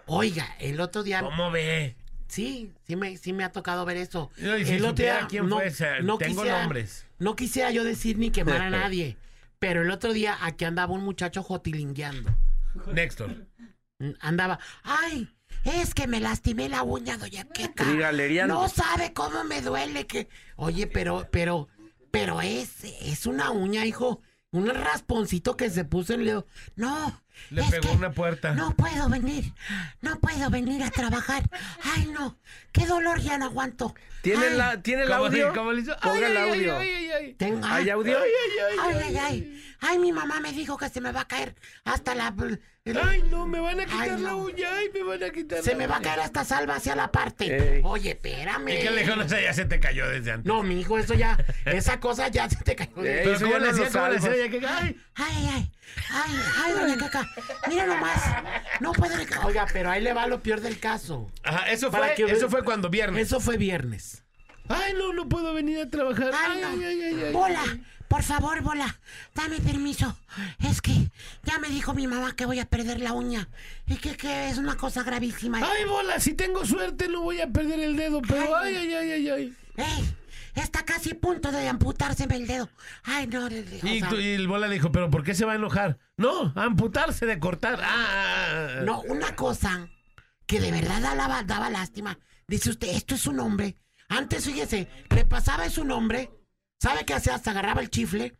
Oiga, 0.06 0.56
el 0.60 0.80
otro 0.80 1.04
día. 1.04 1.22
¿Cómo 1.22 1.52
ve? 1.52 1.96
Sí, 2.28 2.72
sí 2.88 2.96
me, 2.96 3.16
sí 3.18 3.32
me 3.32 3.44
ha 3.44 3.52
tocado 3.52 3.86
ver 3.86 3.98
eso. 3.98 4.32
No, 4.38 4.58
y 4.58 4.66
si 4.66 4.74
el 4.74 4.86
otro 4.86 5.04
día, 5.06 5.28
quién 5.30 5.50
fue, 5.50 5.68
o 5.68 5.72
sea, 5.72 5.98
tengo 5.98 6.18
quisiera, 6.18 6.62
nombres. 6.62 7.06
No 7.20 7.36
quisiera 7.36 7.72
yo 7.72 7.84
decir 7.84 8.18
ni 8.18 8.32
quemar 8.32 8.62
a 8.62 8.70
nadie. 8.72 9.18
Pero 9.60 9.84
el 9.84 9.92
otro 9.92 10.14
día 10.14 10.38
aquí 10.42 10.66
andaba 10.66 10.94
un 10.94 11.04
muchacho 11.04 11.44
jotilingueando. 11.44 12.36
Néstor. 12.92 13.46
Andaba, 14.20 14.60
ay, 14.84 15.30
es 15.64 15.94
que 15.94 16.08
me 16.08 16.20
lastimé 16.20 16.70
la 16.70 16.84
uña, 16.84 17.18
doña 17.18 17.46
Queca. 17.46 17.86
No 18.48 18.68
sabe 18.68 19.14
cómo 19.14 19.44
me 19.44 19.62
duele 19.62 20.08
que. 20.08 20.28
Oye, 20.56 20.88
pero, 20.88 21.28
pero, 21.32 21.70
pero 22.12 22.42
es, 22.42 22.84
es 22.84 23.26
una 23.26 23.52
uña, 23.52 23.86
hijo. 23.86 24.22
Un 24.52 24.68
rasponcito 24.70 25.56
que 25.56 25.70
se 25.70 25.86
puso 25.86 26.14
en 26.14 26.22
el 26.22 26.26
dedo. 26.28 26.48
No. 26.76 27.23
Le 27.50 27.62
es 27.62 27.72
pegó 27.72 27.90
que 27.90 27.96
una 27.98 28.12
puerta. 28.12 28.54
No 28.54 28.76
puedo 28.76 29.10
venir. 29.10 29.54
No 30.02 30.20
puedo 30.20 30.50
venir 30.50 30.84
a 30.84 30.90
trabajar. 30.92 31.44
Ay, 31.96 32.08
no. 32.08 32.38
Qué 32.72 32.86
dolor, 32.86 33.20
ya 33.20 33.38
no 33.38 33.46
aguanto. 33.46 33.94
¿Tiene, 34.22 34.46
Ay. 34.48 34.58
la, 34.58 34.82
¿tiene 34.82 35.04
el 35.04 35.10
¿Cómo 35.10 35.28
le- 35.30 35.42
audio? 35.44 35.54
cómo 35.54 35.72
le 35.74 35.82
hizo? 35.82 35.96
Ponga 36.02 36.28
el 36.28 36.38
Ay, 36.38 36.44
ay, 36.44 36.50
audio. 36.50 36.78
ay, 36.78 36.90
ay, 36.90 37.12
ay. 37.12 37.34
Tengo- 37.34 37.66
¿Hay 37.68 37.90
audio? 37.90 38.18
Ay, 38.20 38.96
ay, 39.04 39.18
ay. 39.18 39.64
Ay, 39.86 40.00
mi 40.00 40.12
mamá 40.14 40.40
me 40.40 40.54
dijo 40.54 40.78
que 40.78 40.88
se 40.90 41.02
me 41.02 41.12
va 41.12 41.22
a 41.22 41.28
caer 41.28 41.56
hasta 41.84 42.16
la. 42.16 42.34
el- 42.86 42.98
Ay, 43.02 43.24
no, 43.30 43.46
me 43.48 43.60
van 43.60 43.80
a 43.80 43.86
quitar 43.86 44.02
Ay, 44.02 44.10
la 44.12 44.18
no. 44.18 44.38
uña. 44.38 44.68
Ay, 44.78 44.90
me 44.94 45.04
van 45.04 45.24
a 45.24 45.30
quitar 45.30 45.62
Se 45.62 45.72
la 45.72 45.78
me 45.78 45.88
va 45.88 45.98
a 45.98 46.02
caer 46.02 46.20
hasta 46.22 46.44
salva 46.46 46.76
hacia 46.76 46.96
la 46.96 47.12
parte. 47.12 47.76
Ey. 47.78 47.82
Oye, 47.84 48.12
espérame. 48.12 48.70
Y 48.70 48.80
que 48.82 48.92
lejos, 48.92 49.18
no 49.18 49.28
sé, 49.30 49.44
ya 49.44 49.54
se 49.54 49.66
te 49.66 49.80
cayó 49.80 50.08
desde 50.10 50.32
antes. 50.32 50.46
No, 50.46 50.64
mi 50.64 50.80
hijo, 50.80 50.98
eso 50.98 51.14
ya. 51.14 51.38
esa 51.66 52.00
cosa 52.00 52.28
ya 52.30 52.50
se 52.50 52.58
te 52.64 52.76
cayó. 52.76 52.92
Ey, 53.04 53.22
Pero 53.24 53.40
¿cómo 53.40 53.58
le 53.60 53.72
lo 53.72 53.90
¿Cómo 53.92 54.08
le 54.10 54.20
doña 54.20 54.50
Queca? 54.50 54.78
Ay, 54.78 54.98
Ay, 55.16 55.48
ay, 55.54 55.72
ay, 56.12 56.32
ay, 56.66 56.72
doña 56.74 56.98
Caca. 56.98 57.30
Mira 57.68 57.86
nomás. 57.86 58.22
No 58.80 58.92
puede. 58.94 59.16
Oiga, 59.46 59.66
pero 59.72 59.90
ahí 59.90 60.02
le 60.02 60.14
va 60.14 60.28
lo 60.28 60.42
peor 60.42 60.60
del 60.62 60.80
caso. 60.80 61.30
Ajá, 61.44 61.70
eso 61.72 61.92
Para 61.92 62.08
fue, 62.08 62.16
que- 62.16 62.32
eso 62.32 62.50
fue 62.50 62.64
cuando 62.64 62.90
viernes. 62.90 63.28
Eso 63.28 63.40
fue 63.40 63.58
viernes. 63.58 64.24
Ay, 64.70 64.94
no, 64.94 65.12
no 65.12 65.28
puedo 65.28 65.54
venir 65.54 65.80
a 65.80 65.90
trabajar. 65.90 66.32
Ay, 66.34 66.52
Ay, 66.56 66.62
no. 66.62 66.68
ay, 66.70 66.84
ay, 66.86 67.02
ay, 67.02 67.24
ay. 67.28 67.84
Por 68.08 68.22
favor, 68.24 68.62
Bola, 68.62 69.00
dame 69.34 69.60
permiso. 69.60 70.16
Es 70.60 70.82
que 70.82 71.10
ya 71.44 71.58
me 71.60 71.70
dijo 71.70 71.94
mi 71.94 72.06
mamá 72.08 72.36
que 72.36 72.46
voy 72.46 72.60
a 72.60 72.66
perder 72.66 73.00
la 73.00 73.14
uña. 73.14 73.50
Y 73.88 73.98
que, 73.98 74.16
que 74.16 74.50
es 74.50 74.58
una 74.58 74.78
cosa 74.78 75.04
gravísima. 75.04 75.58
Ay, 75.60 75.86
bola, 75.86 76.20
si 76.20 76.34
tengo 76.34 76.66
suerte 76.66 77.08
no 77.08 77.22
voy 77.22 77.42
a 77.42 77.48
perder 77.48 77.80
el 77.80 77.96
dedo, 77.96 78.22
pero 78.22 78.56
ay, 78.56 78.76
Ay, 78.76 78.94
ay, 78.94 79.12
ay, 79.12 79.30
ay. 79.30 79.54
¡Ey! 79.78 80.16
Está 80.56 80.86
casi 80.86 81.12
a 81.12 81.20
punto 81.20 81.52
de 81.52 81.68
amputárseme 81.68 82.36
el 82.36 82.46
dedo. 82.46 82.70
Ay, 83.04 83.26
no, 83.26 83.50
le 83.50 83.64
digo. 83.64 83.88
Y, 83.88 84.02
tú- 84.04 84.16
el 84.18 84.48
bola 84.48 84.68
le 84.68 84.76
dijo, 84.76 84.92
pero 84.92 85.10
¿por 85.10 85.24
qué 85.24 85.34
se 85.34 85.46
va 85.46 85.54
a 85.54 85.56
enojar? 85.56 85.98
No, 86.16 86.54
amputarse 86.56 87.26
de 87.26 87.40
cortar. 87.40 87.80
Ah, 87.82 87.88
ah, 87.88 88.68
ah. 88.78 88.82
No, 88.84 89.02
una 89.02 89.36
cosa 89.36 89.88
que 90.46 90.60
de 90.60 90.72
verdad 90.72 91.02
daba, 91.02 91.42
daba 91.42 91.72
lástima. 91.72 92.20
Dice 92.48 92.70
usted, 92.70 92.90
esto 92.90 93.16
es 93.16 93.22
su 93.22 93.34
nombre. 93.34 93.78
Antes, 94.10 94.46
fíjese, 94.46 94.88
le 95.10 95.26
pasaba 95.26 95.68
su 95.72 95.84
nombre. 95.86 96.30
¿Sabe 96.84 97.06
qué 97.06 97.14
hacía? 97.14 97.36
Hasta 97.36 97.52
agarraba 97.52 97.80
el 97.80 97.90
chifle. 97.90 98.34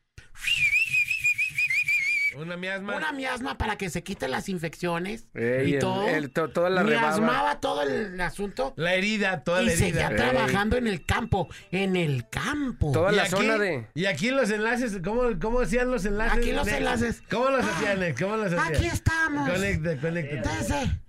Una 2.36 2.58
miasma. 2.58 2.98
Una 2.98 3.14
miasma 3.14 3.58
para 3.58 3.78
que 3.78 3.90
se 3.90 4.04
quiten 4.04 4.32
las 4.32 4.50
infecciones 4.50 5.28
Ey, 5.34 5.70
y 5.70 5.74
el- 5.76 5.80
todo. 5.80 6.10
el- 6.10 6.30
to- 6.32 6.50
toda 6.50 6.70
la. 6.70 6.84
Miasmaba 6.84 7.62
todo 7.62 7.84
el 7.84 8.20
asunto. 8.20 8.74
La 8.76 8.96
herida, 8.96 9.46
toda 9.46 9.62
y 9.64 9.68
la 9.68 9.72
seguía 9.72 10.08
herida. 10.08 10.32
trabajando 10.32 10.76
en 10.76 10.88
el 10.88 11.06
campo. 11.06 11.48
En 11.72 11.96
el 11.96 12.28
campo. 12.30 12.92
Toda 12.92 13.14
Y 13.14 13.16
la 13.16 13.22
aquí- 13.24 13.32
zona 13.32 13.58
de... 13.58 13.88
Y 13.94 14.08
aquí 14.08 14.32
los 14.32 14.50
enlaces, 14.50 15.00
¿cómo, 15.02 15.22
cómo 15.40 15.62
hacían 15.62 15.90
los 15.90 16.04
enlaces? 16.06 16.38
Aquí 16.40 16.52
los 16.52 16.68
enlaces. 16.68 17.24
¿Cómo 17.30 17.50
los 17.50 17.64
Ah, 17.64 17.72
hacían? 17.78 18.14
¿Cómo 18.20 18.36
los 18.36 18.48
hacían? 18.52 18.76
Aquí 18.76 18.88
estamos. 18.88 19.50
Conecta, 19.50 19.98
conecta. 20.02 20.56
Desde, 20.58 21.00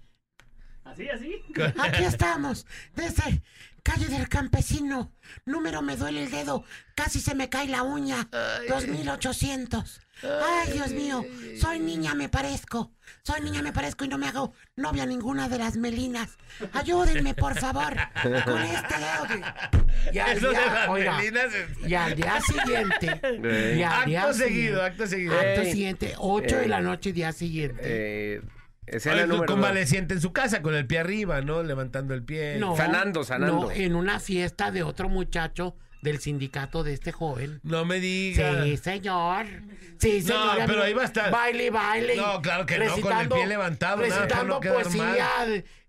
Así, 0.85 1.09
así. 1.09 1.43
aquí 1.82 2.05
estamos. 2.05 2.65
Desde 2.94 3.43
calle 3.85 4.09
del 4.09 4.28
campesino. 4.28 5.12
Número 5.44 5.81
me 5.82 5.97
duele 5.97 6.24
el 6.24 6.31
dedo. 6.32 6.65
Casi 6.97 7.20
se 7.20 7.36
me 7.36 7.48
cae 7.48 7.69
la 7.69 7.85
uña. 7.85 8.28
2800. 8.69 10.01
Ay, 10.23 10.73
Dios 10.73 10.90
mío. 10.93 11.24
Soy 11.61 11.78
niña, 11.81 12.15
me 12.15 12.28
parezco. 12.28 12.93
Soy 13.23 13.40
niña, 13.43 13.62
me 13.62 13.73
parezco 13.73 14.05
y 14.05 14.09
no 14.09 14.16
me 14.16 14.28
hago 14.28 14.52
novia 14.77 15.05
ninguna 15.06 15.48
de 15.48 15.59
las 15.59 15.77
melinas. 15.77 16.31
Ayúdenme, 16.73 17.35
por 17.35 17.59
favor. 17.59 17.94
Con 18.23 18.62
este 18.62 18.94
dedo. 18.94 19.52
Y 20.12 20.19
al 20.19 20.36
Eso 20.39 20.48
de 20.48 20.52
día, 20.59 20.66
las 20.73 20.89
oiga, 20.89 21.16
melinas 21.19 21.47
es- 21.55 21.89
y 21.89 21.94
al 21.94 22.15
día 22.15 22.40
siguiente. 22.47 23.20
Y 23.77 23.82
al 23.82 24.05
día 24.06 24.23
Acto 24.23 24.35
siguiente- 24.35 24.44
seguido, 24.55 24.82
acto 24.82 25.06
seguido. 25.06 25.39
Acto 25.40 25.62
siguiente, 25.65 26.15
8 26.19 26.56
de 26.56 26.69
la 26.69 26.81
noche, 26.81 27.12
día 27.12 27.32
siguiente. 27.32 27.81
Eh, 27.82 28.40
escena 28.86 29.23
número 29.23 29.39
dos. 29.39 29.47
convaleciente 29.51 30.15
en 30.15 30.20
su 30.20 30.32
casa 30.32 30.62
con 30.62 30.74
el 30.74 30.86
pie 30.86 30.98
arriba, 31.01 31.40
¿no? 31.40 31.62
Levantando 31.62 32.15
el 32.15 32.23
pie. 32.24 32.56
No, 32.59 32.77
Sanando, 32.77 33.24
sanando. 33.24 33.62
No, 33.62 33.70
en 33.70 33.94
una 33.94 34.20
fiesta 34.20 34.70
de 34.70 34.82
otro 34.82 35.09
muchacho 35.09 35.77
del 36.02 36.19
sindicato 36.19 36.85
de 36.85 36.93
este 36.93 37.12
joven. 37.12 37.61
No 37.62 37.86
me 37.86 37.98
digas. 37.98 38.62
Sí, 38.65 38.77
señor. 38.77 39.47
Sí, 39.98 40.20
No, 40.20 40.27
señor. 40.27 40.51
pero 40.56 40.65
amigo. 40.65 40.82
ahí 40.82 40.93
va 40.93 41.02
a 41.02 41.06
estar. 41.06 41.31
Baile, 41.31 41.70
baile. 41.70 42.15
No, 42.16 42.43
claro 42.43 42.66
que 42.66 42.78
no, 42.78 42.94
con 43.01 43.19
el 43.19 43.28
pie 43.28 43.47
levantado, 43.47 44.02
nada, 44.02 44.20
Recitando 44.20 44.55
no 44.55 44.61
quedar 44.61 44.82
poesía, 44.82 45.28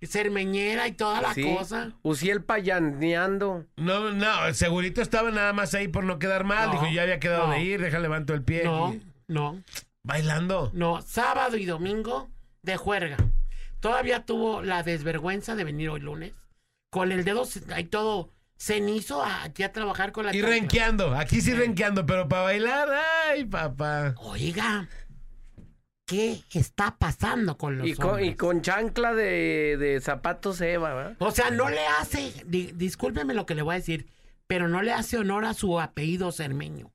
sermeñera 0.01 0.87
y 0.87 0.93
toda 0.93 1.21
la 1.21 1.33
Sí. 1.33 1.43
cosa. 1.43 1.91
Uciel 2.01 2.43
payaneando. 2.43 3.65
No, 3.75 4.11
no, 4.11 4.45
el 4.47 4.55
segurito 4.55 5.01
estaba 5.01 5.31
nada 5.31 5.51
más 5.53 5.73
ahí 5.73 5.87
por 5.87 6.03
no 6.03 6.19
quedar 6.19 6.43
mal. 6.43 6.67
No, 6.67 6.71
Dijo, 6.73 6.87
ya 6.93 7.03
había 7.03 7.19
quedado 7.19 7.47
no. 7.47 7.53
de 7.53 7.61
ir, 7.61 7.81
deja 7.81 7.99
levanto 7.99 8.33
el 8.33 8.43
pie. 8.43 8.63
No, 8.63 8.93
Y- 8.93 9.01
no. 9.27 9.61
Bailando. 10.03 10.71
No, 10.73 11.01
sábado 11.01 11.57
y 11.57 11.65
domingo 11.65 12.29
de 12.65 12.77
juerga. 12.77 13.17
Todavía 13.79 14.25
tuvo 14.25 14.61
la 14.61 14.83
desvergüenza 14.83 15.55
de 15.55 15.63
venir 15.63 15.89
hoy 15.89 15.99
lunes. 16.01 16.33
Con 16.91 17.11
el 17.11 17.23
dedo 17.23 17.47
ahí 17.73 17.83
todo 17.85 18.31
cenizo 18.57 19.23
aquí 19.23 19.63
a 19.63 19.71
trabajar 19.71 20.11
con 20.11 20.25
la 20.25 20.35
Y 20.35 20.41
renqueando, 20.41 21.13
aquí 21.15 21.41
sí 21.41 21.53
renqueando, 21.53 22.05
pero 22.05 22.27
para 22.27 22.43
bailar, 22.43 22.87
ay, 23.29 23.43
papá. 23.45 24.15
Oiga, 24.17 24.87
¿qué 26.05 26.41
está 26.53 26.95
pasando 26.97 27.57
con 27.57 27.77
los 27.77 27.87
Y 27.87 27.95
con, 27.95 28.11
hombres? 28.11 28.29
y 28.31 28.35
con 28.35 28.61
chancla 28.61 29.13
de, 29.13 29.75
de 29.77 29.99
zapatos 30.01 30.61
Eva, 30.61 30.93
¿verdad? 30.93 31.15
O 31.19 31.31
sea, 31.31 31.51
no 31.51 31.69
le 31.69 31.85
hace, 31.99 32.31
di- 32.45 32.71
discúlpeme 32.73 33.33
lo 33.33 33.45
que 33.45 33.55
le 33.55 33.61
voy 33.61 33.75
a 33.75 33.79
decir, 33.79 34.07
pero 34.47 34.67
no 34.69 34.81
le 34.81 34.93
hace 34.93 35.17
honor 35.17 35.45
a 35.45 35.53
su 35.53 35.79
apellido 35.81 36.31
cermeño. 36.31 36.91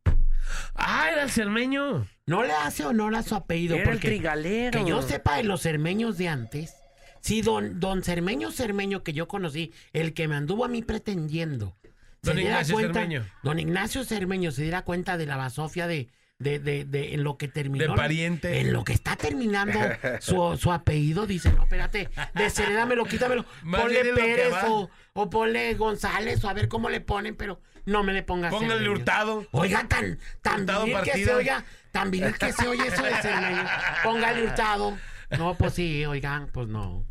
Ah, 0.75 1.09
era 1.13 1.23
el 1.25 1.31
cermeño. 1.31 2.07
No 2.31 2.45
le 2.45 2.53
hace 2.53 2.85
honor 2.87 3.15
a 3.17 3.23
su 3.25 3.35
apellido. 3.35 3.75
Era 3.75 3.85
el 3.85 3.91
porque 3.91 4.09
trigalero. 4.09 4.79
Que 4.85 4.89
yo 4.89 5.03
sepa 5.03 5.37
de 5.37 5.43
los 5.43 5.63
cermeños 5.63 6.17
de 6.17 6.29
antes, 6.29 6.75
sí, 7.21 7.43
don, 7.43 7.81
don 7.81 8.03
Cermeño 8.05 8.53
Cermeño 8.53 9.03
que 9.03 9.13
yo 9.13 9.27
conocí, 9.27 9.73
el 9.93 10.15
que 10.15 10.29
me 10.29 10.37
anduvo 10.37 10.65
a 10.65 10.69
mí 10.69 10.83
pretendiendo. 10.83 11.77
Don 12.23 12.37
diera 12.37 12.51
Ignacio 12.53 12.75
cuenta- 12.75 13.01
Cermeño. 13.01 13.27
Don 13.43 13.59
Ignacio 13.59 14.05
Cermeño 14.05 14.53
se 14.53 14.63
diera 14.63 14.83
cuenta 14.83 15.17
de 15.17 15.27
la 15.27 15.37
basofia 15.37 15.87
de, 15.87 16.09
de, 16.39 16.59
de, 16.61 16.85
de- 16.85 17.15
en 17.15 17.25
lo 17.25 17.37
que 17.37 17.49
terminó. 17.49 17.85
De 17.91 17.97
pariente. 17.97 18.61
En 18.61 18.73
lo 18.73 18.85
que 18.85 18.93
está 18.93 19.17
terminando 19.17 19.81
su, 20.21 20.57
su 20.57 20.71
apellido, 20.73 21.27
dice, 21.27 21.51
no, 21.53 21.63
espérate, 21.65 22.11
desherédamelo, 22.35 23.07
quítamelo, 23.07 23.45
Más 23.63 23.81
ponle 23.81 24.03
bien 24.05 24.15
Pérez 24.15 24.53
o, 24.69 24.89
o 25.15 25.31
ponle 25.31 25.75
González 25.75 26.45
o 26.45 26.49
a 26.49 26.55
ver 26.55 26.69
cómo 26.69 26.89
le 26.91 27.01
ponen, 27.01 27.35
pero 27.37 27.61
no 27.87 28.03
me 28.05 28.13
le 28.13 28.23
pongas 28.23 28.53
Póngale 28.53 28.75
Cermeño. 28.75 28.93
hurtado. 28.93 29.47
Oiga, 29.51 29.87
tan, 29.89 30.19
tan 30.43 30.61
Hurtado 30.61 30.85
viril 30.85 31.01
que 31.03 31.25
se 31.25 31.35
oiga, 31.35 31.65
tan 31.91 32.11
viril 32.11 32.37
que 32.39 32.53
se 32.53 32.67
oye 32.69 32.87
eso 32.87 33.03
de 33.03 33.15
Cermeño. 33.17 33.65
Póngale 34.03 34.45
hurtado. 34.45 34.97
No, 35.39 35.55
pues 35.55 35.75
sí, 35.75 36.05
oigan, 36.07 36.49
pues 36.49 36.69
no. 36.69 37.05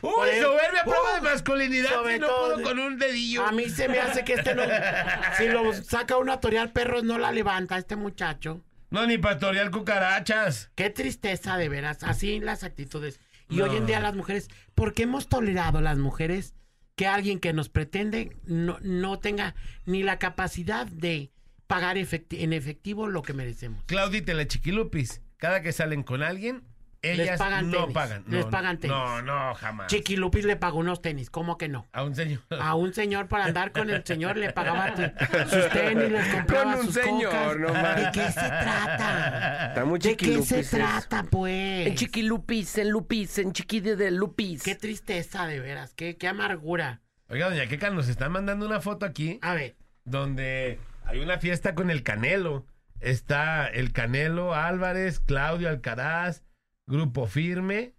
Uy, 0.00 0.28
soberbia 0.40 0.84
prueba 0.84 1.14
de 1.16 1.20
masculinidad. 1.22 1.90
Si 2.06 2.18
no 2.20 2.26
todo 2.26 2.54
pudo 2.54 2.64
con 2.64 2.78
un 2.78 2.98
dedillo. 2.98 3.44
A 3.44 3.52
mí 3.52 3.68
se 3.68 3.88
me 3.88 3.98
hace 3.98 4.24
que 4.24 4.34
este 4.34 4.54
no. 4.54 4.62
si 5.36 5.48
lo 5.48 5.72
saca 5.74 6.16
uno 6.16 6.32
a 6.32 6.40
torear 6.40 6.72
perros, 6.72 7.02
no 7.02 7.18
la 7.18 7.32
levanta 7.32 7.76
este 7.78 7.96
muchacho. 7.96 8.60
No, 8.90 9.06
ni 9.06 9.18
pastorear 9.18 9.70
cucarachas. 9.70 10.70
Qué 10.74 10.88
tristeza, 10.90 11.56
de 11.56 11.68
veras. 11.68 12.04
Así 12.04 12.38
las 12.40 12.62
actitudes. 12.62 13.20
Y 13.50 13.56
No. 13.56 13.64
hoy 13.64 13.76
en 13.76 13.86
día 13.86 13.98
las 14.00 14.14
mujeres, 14.14 14.48
¿por 14.74 14.94
qué 14.94 15.02
hemos 15.02 15.28
tolerado 15.28 15.80
las 15.80 15.98
mujeres 15.98 16.54
que 16.94 17.06
alguien 17.06 17.38
que 17.40 17.52
nos 17.52 17.68
pretende 17.68 18.36
no, 18.44 18.78
no 18.82 19.18
tenga 19.18 19.54
ni 19.84 20.02
la 20.02 20.18
capacidad 20.18 20.86
de 20.86 21.30
pagar 21.68 21.96
efecti- 21.96 22.42
en 22.42 22.52
efectivo 22.52 23.06
lo 23.06 23.22
que 23.22 23.32
merecemos? 23.34 23.84
Claudita 23.86 24.32
y 24.32 24.34
la 24.34 24.48
chiquilupis, 24.48 25.22
cada 25.36 25.62
que 25.62 25.70
salen 25.72 26.02
con 26.02 26.24
alguien, 26.24 26.64
ellas 27.00 27.38
pagan 27.38 27.70
no 27.70 27.82
tenis, 27.82 27.94
pagan. 27.94 28.24
les 28.26 28.44
No, 28.44 28.50
pagan 28.50 28.78
tenis. 28.78 28.96
No, 28.96 29.22
no, 29.22 29.54
jamás. 29.54 29.86
Chiquilupis 29.86 30.44
le 30.44 30.56
pagó 30.56 30.78
unos 30.80 31.00
tenis, 31.00 31.30
¿cómo 31.30 31.56
que 31.56 31.68
no? 31.68 31.86
A 31.92 32.02
un 32.02 32.16
señor. 32.16 32.40
A 32.58 32.74
un 32.74 32.92
señor 32.92 33.28
para 33.28 33.44
andar 33.44 33.70
con 33.70 33.88
el 33.88 34.02
señor 34.04 34.36
le 34.36 34.52
pagaba 34.52 34.96
sus 35.48 35.68
tenis, 35.68 36.10
les 36.10 36.26
compraba 36.34 36.72
Con 36.72 36.80
un 36.80 36.86
sus 36.86 36.94
señor, 36.94 37.60
no. 37.60 37.72
¿De 37.72 38.10
qué 38.12 38.26
se 38.26 38.40
trata? 38.40 39.66
Está 39.68 39.84
muy 39.84 40.00
¿De 40.00 40.16
qué 40.16 40.42
se 40.42 40.58
eso. 40.60 40.76
trata, 40.76 41.22
pues? 41.22 41.86
En 41.86 41.94
chiquilupis, 41.94 42.78
en 42.78 42.90
lupis, 42.90 43.38
en 43.38 43.52
chiquide 43.52 43.94
de 43.94 44.10
lupis. 44.10 44.64
Qué 44.64 44.74
tristeza, 44.74 45.46
de 45.46 45.60
veras, 45.60 45.94
qué, 45.94 46.16
qué 46.16 46.26
amargura. 46.26 47.00
Oiga, 47.28 47.48
doña 47.48 47.66
Queca, 47.68 47.90
nos 47.90 48.08
están 48.08 48.32
mandando 48.32 48.66
una 48.66 48.80
foto 48.80 49.06
aquí. 49.06 49.38
A 49.42 49.54
ver. 49.54 49.76
Donde 50.04 50.80
hay 51.08 51.20
una 51.20 51.38
fiesta 51.38 51.74
con 51.74 51.90
el 51.90 52.02
Canelo. 52.02 52.66
Está 53.00 53.66
el 53.66 53.92
Canelo 53.92 54.54
Álvarez, 54.54 55.20
Claudio 55.20 55.70
Alcaraz, 55.70 56.44
Grupo 56.86 57.26
Firme 57.26 57.94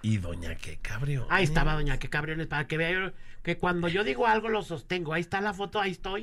y 0.00 0.18
Doña 0.18 0.54
Queca, 0.54 0.98
Brión. 0.98 1.26
Ahí 1.28 1.42
estaba 1.42 1.74
doña 1.74 1.98
que 1.98 2.08
cabriones, 2.10 2.46
para 2.46 2.68
que 2.68 2.76
vea 2.76 2.92
yo 2.92 3.12
que 3.42 3.58
cuando 3.58 3.88
yo 3.88 4.04
digo 4.04 4.28
algo 4.28 4.48
lo 4.48 4.62
sostengo. 4.62 5.12
Ahí 5.12 5.22
está 5.22 5.40
la 5.40 5.54
foto, 5.54 5.80
ahí 5.80 5.90
estoy. 5.90 6.22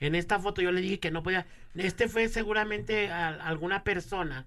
En 0.00 0.16
esta 0.16 0.40
foto 0.40 0.60
yo 0.60 0.72
le 0.72 0.80
dije 0.80 0.98
que 0.98 1.12
no 1.12 1.22
podía. 1.22 1.46
Este 1.74 2.08
fue 2.08 2.28
seguramente 2.28 3.12
alguna 3.12 3.84
persona 3.84 4.46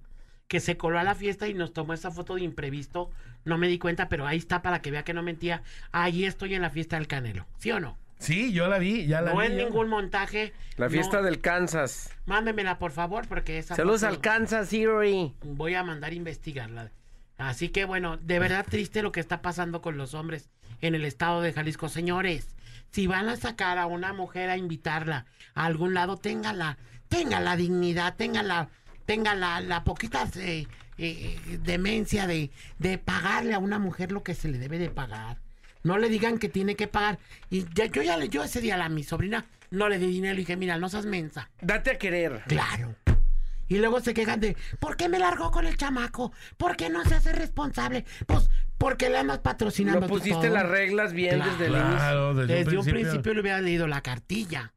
que 0.49 0.59
se 0.59 0.76
coló 0.76 0.99
a 0.99 1.03
la 1.03 1.15
fiesta 1.15 1.47
y 1.47 1.53
nos 1.53 1.72
tomó 1.72 1.93
esa 1.93 2.11
foto 2.11 2.35
de 2.35 2.41
imprevisto. 2.41 3.09
No 3.45 3.57
me 3.57 3.69
di 3.69 3.80
cuenta, 3.80 4.09
pero 4.09 4.27
ahí 4.27 4.38
está 4.38 4.61
para 4.61 4.81
que 4.81 4.91
vea 4.91 5.03
que 5.03 5.13
no 5.13 5.23
mentía. 5.23 5.63
Ahí 5.93 6.26
estoy 6.26 6.53
en 6.53 6.61
la 6.61 6.69
fiesta 6.69 6.97
del 6.97 7.07
Canelo. 7.07 7.47
¿Sí 7.59 7.72
o 7.72 7.80
no? 7.80 7.97
Sí, 8.22 8.53
yo 8.53 8.68
la 8.68 8.77
vi, 8.77 9.07
ya 9.07 9.22
la 9.22 9.34
No 9.34 9.39
vi. 9.39 9.48
es 9.48 9.52
yo. 9.53 9.57
ningún 9.57 9.89
montaje. 9.89 10.53
La 10.77 10.89
fiesta 10.89 11.18
no. 11.18 11.23
del 11.23 11.41
Kansas. 11.41 12.10
Mándemela, 12.26 12.77
por 12.77 12.91
favor, 12.91 13.27
porque 13.27 13.57
esa 13.57 13.76
Saludos 13.76 14.03
al 14.03 14.22
Kansas 14.22 14.69
City. 14.69 15.34
voy 15.43 15.73
a 15.73 15.84
mandar 15.84 16.11
a 16.11 16.15
investigarla. 16.15 16.91
Así 17.38 17.69
que 17.69 17.85
bueno, 17.85 18.18
de 18.18 18.38
verdad 18.39 18.65
triste 18.69 19.02
lo 19.02 19.11
que 19.11 19.19
está 19.19 19.41
pasando 19.41 19.81
con 19.81 19.98
los 19.98 20.14
hombres 20.14 20.49
en 20.81 20.93
el 20.93 21.03
estado 21.06 21.41
de 21.41 21.52
Jalisco. 21.53 21.89
Señores, 21.89 22.48
si 22.91 23.07
van 23.07 23.27
a 23.30 23.35
sacar 23.38 23.80
a 23.80 23.88
una 23.88 24.14
mujer 24.14 24.49
a 24.52 24.57
invitarla 24.57 25.26
a 25.56 25.65
algún 25.65 25.93
lado, 25.95 26.18
téngala, 26.18 26.77
tenga 27.10 27.39
la 27.39 27.56
dignidad, 27.56 28.15
tenga 28.15 28.43
la, 28.43 28.69
tenga 29.07 29.34
la, 29.34 29.60
la 29.61 29.84
poquita 29.84 30.27
eh, 30.35 30.68
eh, 30.99 31.39
demencia 31.64 32.27
de, 32.27 32.52
de 32.77 32.99
pagarle 32.99 33.56
a 33.56 33.60
una 33.60 33.80
mujer 33.80 34.11
lo 34.11 34.22
que 34.22 34.35
se 34.35 34.48
le 34.48 34.60
debe 34.60 34.77
de 34.77 34.89
pagar. 34.91 35.38
No 35.84 35.98
le 35.98 36.10
digan 36.10 36.38
que 36.38 36.49
tiene 36.49 36.76
que 36.76 36.88
pagar. 36.88 37.20
Y 37.49 37.66
ya- 37.74 37.86
yo 37.86 38.02
ya 38.02 38.18
le, 38.18 38.30
yo 38.30 38.44
ese 38.44 38.62
día 38.62 38.76
a 38.76 38.78
la, 38.78 38.90
mi 38.90 39.03
sobrina 39.03 39.45
no 39.70 39.90
le 39.90 39.98
di 39.99 40.08
dinero 40.08 40.36
y 40.36 40.40
dije, 40.40 40.58
mira, 40.58 40.78
no 40.78 40.90
seas 40.90 41.06
mensa. 41.06 41.49
Date 41.62 41.91
a 41.91 41.98
querer. 41.98 42.44
Claro. 42.48 42.95
Y 43.68 43.78
luego 43.78 44.02
se 44.02 44.14
quejan 44.14 44.41
de, 44.41 44.58
¿por 44.80 44.98
qué 44.98 45.08
me 45.08 45.18
largó 45.18 45.49
con 45.49 45.66
el 45.66 45.78
chamaco? 45.78 46.34
¿Por 46.58 46.76
qué 46.76 46.90
no 46.90 47.06
se 47.06 47.16
hace 47.16 47.32
responsable? 47.32 48.03
Pues, 48.26 48.49
porque 48.78 49.10
le 49.10 49.18
andas 49.18 49.40
patrocinando 49.40 50.02
No 50.02 50.08
tú 50.08 50.14
pusiste 50.16 50.48
todo? 50.48 50.53
las 50.53 50.68
reglas 50.68 51.14
bien 51.14 51.36
Claro. 51.38 51.52
desde 51.52 51.66
el 51.68 51.72
inicio. 51.72 51.95
Claro, 51.95 52.34
desde, 52.34 52.53
Desde 52.53 52.78
un 52.78 52.84
principio. 52.84 53.02
principio 53.02 53.34
le 53.34 53.40
hubiera 53.41 53.62
leído 53.62 53.88
la 53.88 54.02
cartilla. 54.02 54.74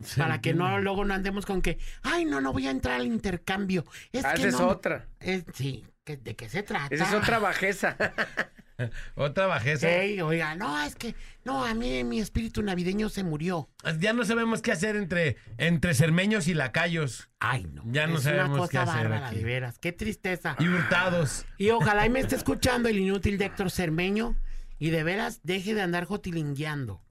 Sí, 0.00 0.20
para 0.20 0.40
que 0.40 0.54
no 0.54 0.78
luego 0.78 1.04
no 1.04 1.12
andemos 1.14 1.44
con 1.44 1.60
que, 1.60 1.78
ay, 2.04 2.24
no, 2.24 2.40
no 2.40 2.52
voy 2.52 2.68
a 2.68 2.70
entrar 2.70 3.00
al 3.00 3.06
intercambio. 3.06 3.84
Es 4.12 4.24
Ah, 4.24 4.34
que 4.34 4.42
esa 4.42 4.48
es 4.50 4.60
no- 4.60 4.68
otra. 4.68 5.08
es- 5.18 5.44
sí, 5.54 5.84
¿que- 6.04 6.16
¿de 6.16 6.36
qué 6.36 6.48
se 6.48 6.62
trata? 6.62 6.94
Esa 6.94 7.08
es 7.08 7.14
otra 7.14 7.40
bajeza. 7.40 7.96
Otra 9.14 9.46
bajeza. 9.46 9.88
Ey, 9.90 10.20
oiga, 10.20 10.54
no, 10.54 10.80
es 10.82 10.94
que, 10.94 11.14
no, 11.44 11.64
a 11.64 11.74
mí 11.74 12.04
mi 12.04 12.20
espíritu 12.20 12.62
navideño 12.62 13.08
se 13.08 13.24
murió. 13.24 13.68
Ya 13.98 14.12
no 14.12 14.24
sabemos 14.24 14.62
qué 14.62 14.72
hacer 14.72 14.96
entre, 14.96 15.36
entre 15.56 15.94
cermeños 15.94 16.46
y 16.48 16.54
lacayos. 16.54 17.28
Ay, 17.40 17.66
no. 17.72 17.82
Ya 17.86 18.06
no 18.06 18.18
es 18.18 18.24
sabemos 18.24 18.58
una 18.58 18.68
qué 18.68 18.78
hacer 18.78 19.08
bárbara, 19.08 19.28
aquí. 19.28 19.38
de 19.38 19.44
veras. 19.44 19.78
Qué 19.78 19.92
tristeza. 19.92 20.56
Y 20.58 20.68
hurtados. 20.68 21.44
Y 21.56 21.70
ojalá 21.70 22.06
y 22.06 22.10
me 22.10 22.20
esté 22.20 22.36
escuchando 22.36 22.88
el 22.88 22.98
inútil 22.98 23.38
de 23.38 23.46
Héctor 23.46 23.70
Cermeño 23.70 24.36
y 24.78 24.90
de 24.90 25.02
veras 25.02 25.40
deje 25.42 25.74
de 25.74 25.82
andar 25.82 26.04
jotilingueando. 26.04 27.02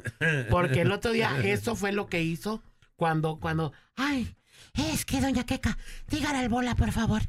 Porque 0.50 0.82
el 0.82 0.92
otro 0.92 1.12
día 1.12 1.38
eso 1.44 1.76
fue 1.76 1.92
lo 1.92 2.08
que 2.08 2.22
hizo 2.22 2.64
cuando, 2.96 3.40
cuando, 3.40 3.74
ay, 3.96 4.37
es 4.78 5.06
que 5.06 5.22
doña 5.22 5.46
Queca, 5.46 5.78
dígale 6.10 6.40
al 6.40 6.50
bola, 6.50 6.76
por 6.76 6.92
favor. 6.92 7.22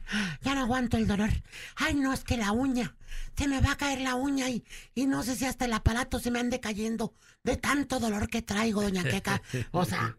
Ya 0.42 0.54
no 0.54 0.62
aguanto 0.62 0.96
el 0.96 1.06
dolor. 1.06 1.30
Ay, 1.76 1.94
no, 1.94 2.12
es 2.12 2.24
que 2.24 2.36
la 2.36 2.52
uña, 2.52 2.94
se 3.36 3.48
me 3.48 3.60
va 3.60 3.72
a 3.72 3.76
caer 3.76 4.00
la 4.00 4.14
uña 4.14 4.48
y, 4.50 4.64
y 4.94 5.06
no 5.06 5.22
sé 5.22 5.34
si 5.36 5.44
hasta 5.46 5.64
el 5.64 5.72
aparato 5.72 6.18
se 6.20 6.30
me 6.30 6.40
ande 6.40 6.60
cayendo 6.60 7.14
de 7.44 7.56
tanto 7.56 8.00
dolor 8.00 8.28
que 8.28 8.42
traigo, 8.42 8.82
doña 8.82 9.02
Queca. 9.04 9.40
O 9.70 9.84
sea, 9.84 10.16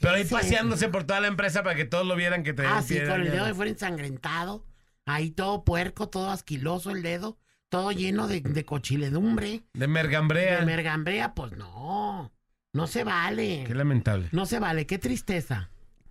Pero 0.00 0.14
ahí 0.14 0.24
Sí. 0.24 0.34
paseándose 0.34 0.88
por 0.88 1.04
toda 1.04 1.20
la 1.20 1.28
empresa 1.28 1.62
para 1.62 1.76
que 1.76 1.84
todos 1.84 2.06
lo 2.06 2.16
vieran 2.16 2.42
que 2.42 2.52
traía 2.52 2.78
Ah, 2.78 2.82
sí, 2.82 2.98
con 3.00 3.20
el 3.20 3.30
dedo 3.30 3.44
de 3.46 3.54
fuera 3.54 3.70
ensangrentado. 3.70 4.66
Ahí 5.06 5.30
todo 5.30 5.64
puerco, 5.64 6.08
todo 6.08 6.30
asquiloso 6.30 6.90
el 6.90 7.02
dedo. 7.02 7.38
Todo 7.68 7.92
lleno 7.92 8.26
de, 8.26 8.40
de 8.40 8.64
cochiledumbre. 8.64 9.62
De 9.74 9.86
mergambrea. 9.86 10.58
De 10.60 10.66
mergambrea, 10.66 11.34
pues 11.34 11.52
no. 11.52 12.32
No 12.72 12.86
se 12.88 13.04
vale. 13.04 13.62
Qué 13.66 13.74
lamentable. 13.74 14.28
No 14.32 14.44
se 14.46 14.58
vale, 14.58 14.86
qué 14.86 14.98
tristeza. 14.98 15.70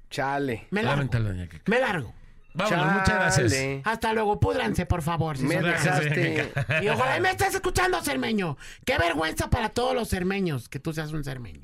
Chale. 0.10 0.68
Me 0.72 0.82
largo. 0.84 0.98
lamentable, 0.98 1.30
doña. 1.30 1.50
Me 1.68 1.80
largo. 1.80 2.14
Vámonos, 2.54 2.94
muchas 2.94 3.10
gracias. 3.16 3.52
Chale. 3.52 3.82
Hasta 3.86 4.14
luego, 4.14 4.40
púdranse, 4.40 4.86
por 4.86 5.02
favor. 5.02 5.38
si 5.38 5.44
Me 5.44 5.56
son 5.56 5.64
dejaste. 5.66 6.52
Y 6.84 6.90
ojalá 6.90 7.18
y 7.18 7.22
me 7.22 7.30
estés 7.32 7.54
escuchando, 7.56 8.02
cermeño. 8.02 8.58
Qué 8.86 8.98
vergüenza 8.98 9.50
para 9.50 9.70
todos 9.70 9.94
los 9.94 10.10
cermeños 10.10 10.68
que 10.68 10.80
tú 10.80 10.92
seas 10.94 11.12
un 11.12 11.24
cermeño. 11.24 11.62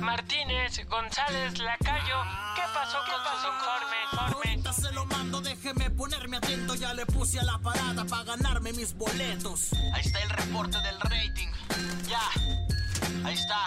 Martínez, 0.00 0.80
González, 0.88 1.58
Lacayo, 1.58 2.22
¿qué 2.54 2.62
pasó 2.72 2.98
con 3.04 3.40
su 3.40 3.48
informe? 3.48 4.34
Ahorita 4.34 4.72
se 4.72 4.92
lo 4.92 5.04
mando, 5.06 5.40
déjeme 5.40 5.90
ponerme 5.90 6.38
atento. 6.38 6.74
Ya 6.74 6.94
le 6.94 7.04
puse 7.06 7.38
a 7.40 7.44
la 7.44 7.58
parada 7.58 8.04
para 8.04 8.24
ganarme 8.24 8.72
mis 8.72 8.94
boletos. 8.94 9.72
Ahí 9.94 10.02
está 10.04 10.20
el 10.22 10.30
reporte 10.30 10.78
del 10.80 11.00
rating. 11.00 11.48
Ya, 12.08 12.20
ahí 13.24 13.34
está. 13.34 13.64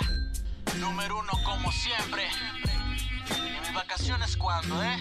Número 0.79 1.19
uno 1.19 1.31
como 1.45 1.71
siempre. 1.71 2.23
¿Y 3.37 3.59
mis 3.59 3.73
vacaciones 3.73 4.37
cuándo, 4.37 4.83
eh? 4.83 4.97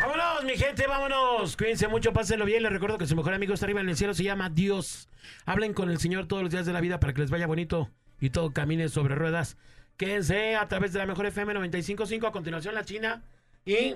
Vámonos, 0.00 0.44
mi 0.44 0.56
gente, 0.56 0.86
vámonos. 0.86 1.56
Cuídense 1.56 1.86
mucho, 1.88 2.12
pásenlo 2.12 2.44
bien. 2.44 2.62
Les 2.62 2.72
recuerdo 2.72 2.98
que 2.98 3.06
su 3.06 3.14
mejor 3.14 3.34
amigo 3.34 3.54
está 3.54 3.66
arriba 3.66 3.80
en 3.80 3.88
el 3.88 3.96
cielo, 3.96 4.14
se 4.14 4.24
llama 4.24 4.50
Dios. 4.50 5.08
Hablen 5.46 5.74
con 5.74 5.90
el 5.90 5.98
Señor 5.98 6.26
todos 6.26 6.42
los 6.42 6.50
días 6.50 6.66
de 6.66 6.72
la 6.72 6.80
vida 6.80 6.98
para 6.98 7.12
que 7.12 7.20
les 7.20 7.30
vaya 7.30 7.46
bonito 7.46 7.88
y 8.20 8.30
todo 8.30 8.52
camine 8.52 8.88
sobre 8.88 9.14
ruedas. 9.14 9.56
Quédense 9.96 10.56
a 10.56 10.66
través 10.66 10.92
de 10.92 10.98
la 10.98 11.06
mejor 11.06 11.26
FM 11.26 11.54
95.5. 11.54 12.26
A 12.26 12.32
continuación, 12.32 12.74
la 12.74 12.84
China. 12.84 13.22
Y. 13.64 13.94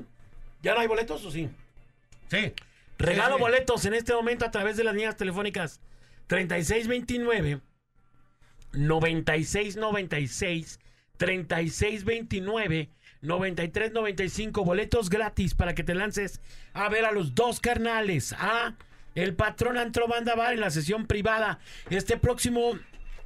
¿Ya 0.62 0.74
no 0.74 0.80
hay 0.80 0.86
boletos 0.86 1.24
o 1.24 1.30
sí? 1.30 1.48
Sí. 2.28 2.52
Regalo 2.98 3.38
boletos 3.38 3.84
en 3.84 3.94
este 3.94 4.14
momento 4.14 4.44
a 4.44 4.50
través 4.50 4.76
de 4.76 4.82
las 4.84 4.94
líneas 4.94 5.16
telefónicas. 5.16 5.80
3629 6.26 7.60
9696 8.72 10.80
3629 11.16 12.90
9395 13.22 14.64
boletos 14.64 15.10
gratis 15.10 15.54
para 15.54 15.74
que 15.74 15.84
te 15.84 15.94
lances 15.94 16.40
a 16.72 16.88
ver 16.88 17.04
a 17.04 17.12
los 17.12 17.34
dos 17.34 17.60
carnales. 17.60 18.34
A 18.38 18.76
el 19.14 19.34
patrón 19.34 19.78
Antro 19.78 20.08
Banda 20.08 20.34
Bar 20.34 20.54
en 20.54 20.60
la 20.60 20.70
sesión 20.70 21.06
privada. 21.06 21.58
Este 21.90 22.16
próximo 22.16 22.78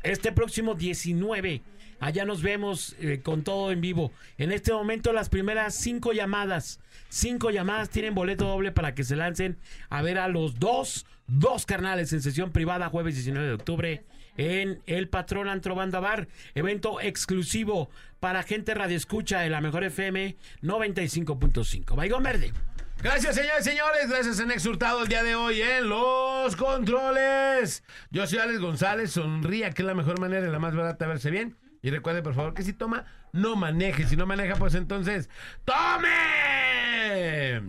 este 0.03 0.33
próximo 0.33 0.75
19 0.75 1.63
allá 2.01 2.25
nos 2.25 2.43
vemos 2.43 2.97
eh, 2.99 3.21
con 3.23 3.43
todo 3.43 3.71
en 3.71 3.81
vivo 3.81 4.13
en 4.39 4.53
este 4.53 4.73
momento 4.73 5.13
las 5.13 5.29
primeras 5.29 5.75
cinco 5.75 6.13
llamadas 6.13 6.81
cinco 7.09 7.51
llamadas 7.51 7.91
tienen 7.91 8.15
boleto 8.15 8.47
doble 8.47 8.73
para 8.73 8.95
que 8.95 9.05
se 9.05 9.17
lancen 9.17 9.59
a 9.89 10.03
ver 10.03 10.19
a 10.19 10.29
los 10.29 10.59
dos 10.59 11.07
dos 11.27 11.67
carnales 11.67 12.13
en 12.13 12.23
sesión 12.23 12.51
privada 12.51 12.89
jueves 12.89 13.15
19 13.15 13.47
de 13.47 13.55
octubre 13.55 14.05
en 14.37 14.81
el 14.87 15.09
Patrón 15.09 15.49
Antro 15.49 15.75
Banda 15.75 16.01
Bar, 16.01 16.29
evento 16.55 17.01
exclusivo 17.01 17.91
para 18.21 18.43
gente 18.43 18.75
radioescucha 18.75 19.41
de 19.41 19.51
la 19.51 19.61
Mejor 19.61 19.85
FM 19.85 20.37
95.5. 20.63 21.95
Baigón 21.95 22.23
Verde. 22.23 22.53
Gracias, 23.03 23.35
señores 23.35 23.65
señores. 23.65 24.09
Gracias 24.09 24.41
en 24.41 24.51
Exhurtado 24.51 25.03
el 25.03 25.09
día 25.09 25.23
de 25.23 25.35
hoy 25.35 25.63
en 25.63 25.89
Los 25.89 26.55
Controles. 26.57 27.83
Yo 28.11 28.27
soy 28.27 28.39
Alex 28.39 28.61
González. 28.61 29.11
Sonría, 29.13 29.71
que 29.71 29.83
es 29.83 29.87
la 29.87 29.95
mejor 29.95 30.21
manera 30.21 30.47
y 30.47 30.51
la 30.51 30.59
más 30.59 30.75
barata 30.75 31.07
de 31.07 31.09
verse 31.09 31.31
bien. 31.31 31.57
Y 31.82 31.90
recuerde, 31.90 32.23
por 32.23 32.35
favor, 32.35 32.55
que 32.55 32.62
si 32.62 32.73
toma, 32.73 33.07
no 33.32 33.57
maneje. 33.57 34.07
Si 34.07 34.16
no 34.16 34.27
maneja, 34.27 34.57
pues 34.57 34.74
entonces, 34.74 35.31
¡tome! 35.65 37.62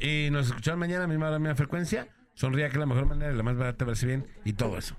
Y 0.00 0.30
nos 0.30 0.48
escuchan 0.48 0.78
mañana, 0.78 1.06
misma 1.06 1.28
hora, 1.28 1.38
misma 1.38 1.54
frecuencia. 1.54 2.08
Sonría, 2.34 2.68
que 2.68 2.78
la 2.78 2.86
mejor 2.86 3.06
manera 3.06 3.32
la 3.32 3.42
más 3.42 3.56
barata 3.56 3.84
verse 3.84 4.06
bien. 4.06 4.26
Y 4.44 4.52
todo 4.54 4.76
eso. 4.76 4.96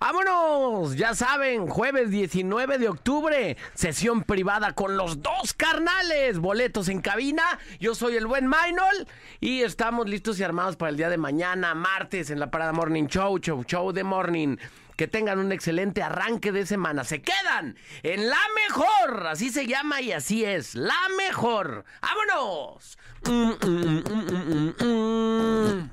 ¡Vámonos! 0.00 0.94
Ya 0.94 1.16
saben, 1.16 1.66
jueves 1.66 2.10
19 2.10 2.78
de 2.78 2.88
octubre, 2.88 3.56
sesión 3.74 4.22
privada 4.22 4.72
con 4.72 4.96
los 4.96 5.22
dos 5.22 5.54
carnales, 5.54 6.38
boletos 6.38 6.88
en 6.88 7.00
cabina. 7.00 7.42
Yo 7.80 7.96
soy 7.96 8.14
el 8.14 8.28
buen 8.28 8.46
Maynol 8.46 9.08
y 9.40 9.62
estamos 9.62 10.08
listos 10.08 10.38
y 10.38 10.44
armados 10.44 10.76
para 10.76 10.90
el 10.90 10.96
día 10.96 11.08
de 11.08 11.18
mañana, 11.18 11.74
martes, 11.74 12.30
en 12.30 12.38
la 12.38 12.48
Parada 12.48 12.72
Morning 12.72 13.06
Show, 13.06 13.38
show, 13.38 13.64
show 13.64 13.90
de 13.90 14.04
morning. 14.04 14.56
Que 14.98 15.06
tengan 15.06 15.38
un 15.38 15.52
excelente 15.52 16.02
arranque 16.02 16.50
de 16.50 16.66
semana. 16.66 17.04
Se 17.04 17.22
quedan 17.22 17.76
en 18.02 18.28
la 18.28 18.40
mejor, 18.66 19.28
así 19.28 19.50
se 19.50 19.64
llama 19.64 20.00
y 20.00 20.10
así 20.10 20.44
es, 20.44 20.74
la 20.74 20.98
mejor. 21.16 21.84
¡Vámonos! 22.02 22.98
Mm, 23.24 23.30
mm, 23.30 24.02
mm, 24.02 24.24
mm, 24.28 24.74
mm. 24.84 25.90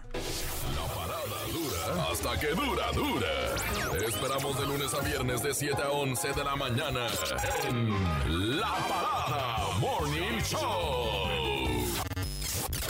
Dura 1.53 2.11
hasta 2.11 2.39
que 2.39 2.47
dura, 2.47 2.91
dura. 2.93 3.55
Te 3.99 4.05
esperamos 4.05 4.59
de 4.59 4.65
lunes 4.65 4.91
a 4.95 5.01
viernes 5.01 5.43
de 5.43 5.53
7 5.53 5.83
a 5.83 5.91
11 5.91 6.33
de 6.33 6.43
la 6.43 6.55
mañana 6.55 7.07
en 7.67 8.59
La 8.59 8.73
Parada 8.89 9.67
Morning 9.79 10.41
Show. 10.41 11.35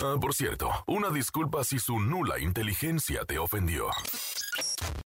Ah, 0.01 0.15
por 0.21 0.33
cierto, 0.33 0.69
una 0.87 1.09
disculpa 1.09 1.65
si 1.65 1.77
su 1.77 1.99
nula 1.99 2.39
inteligencia 2.39 3.25
te 3.25 3.37
ofendió. 3.37 3.89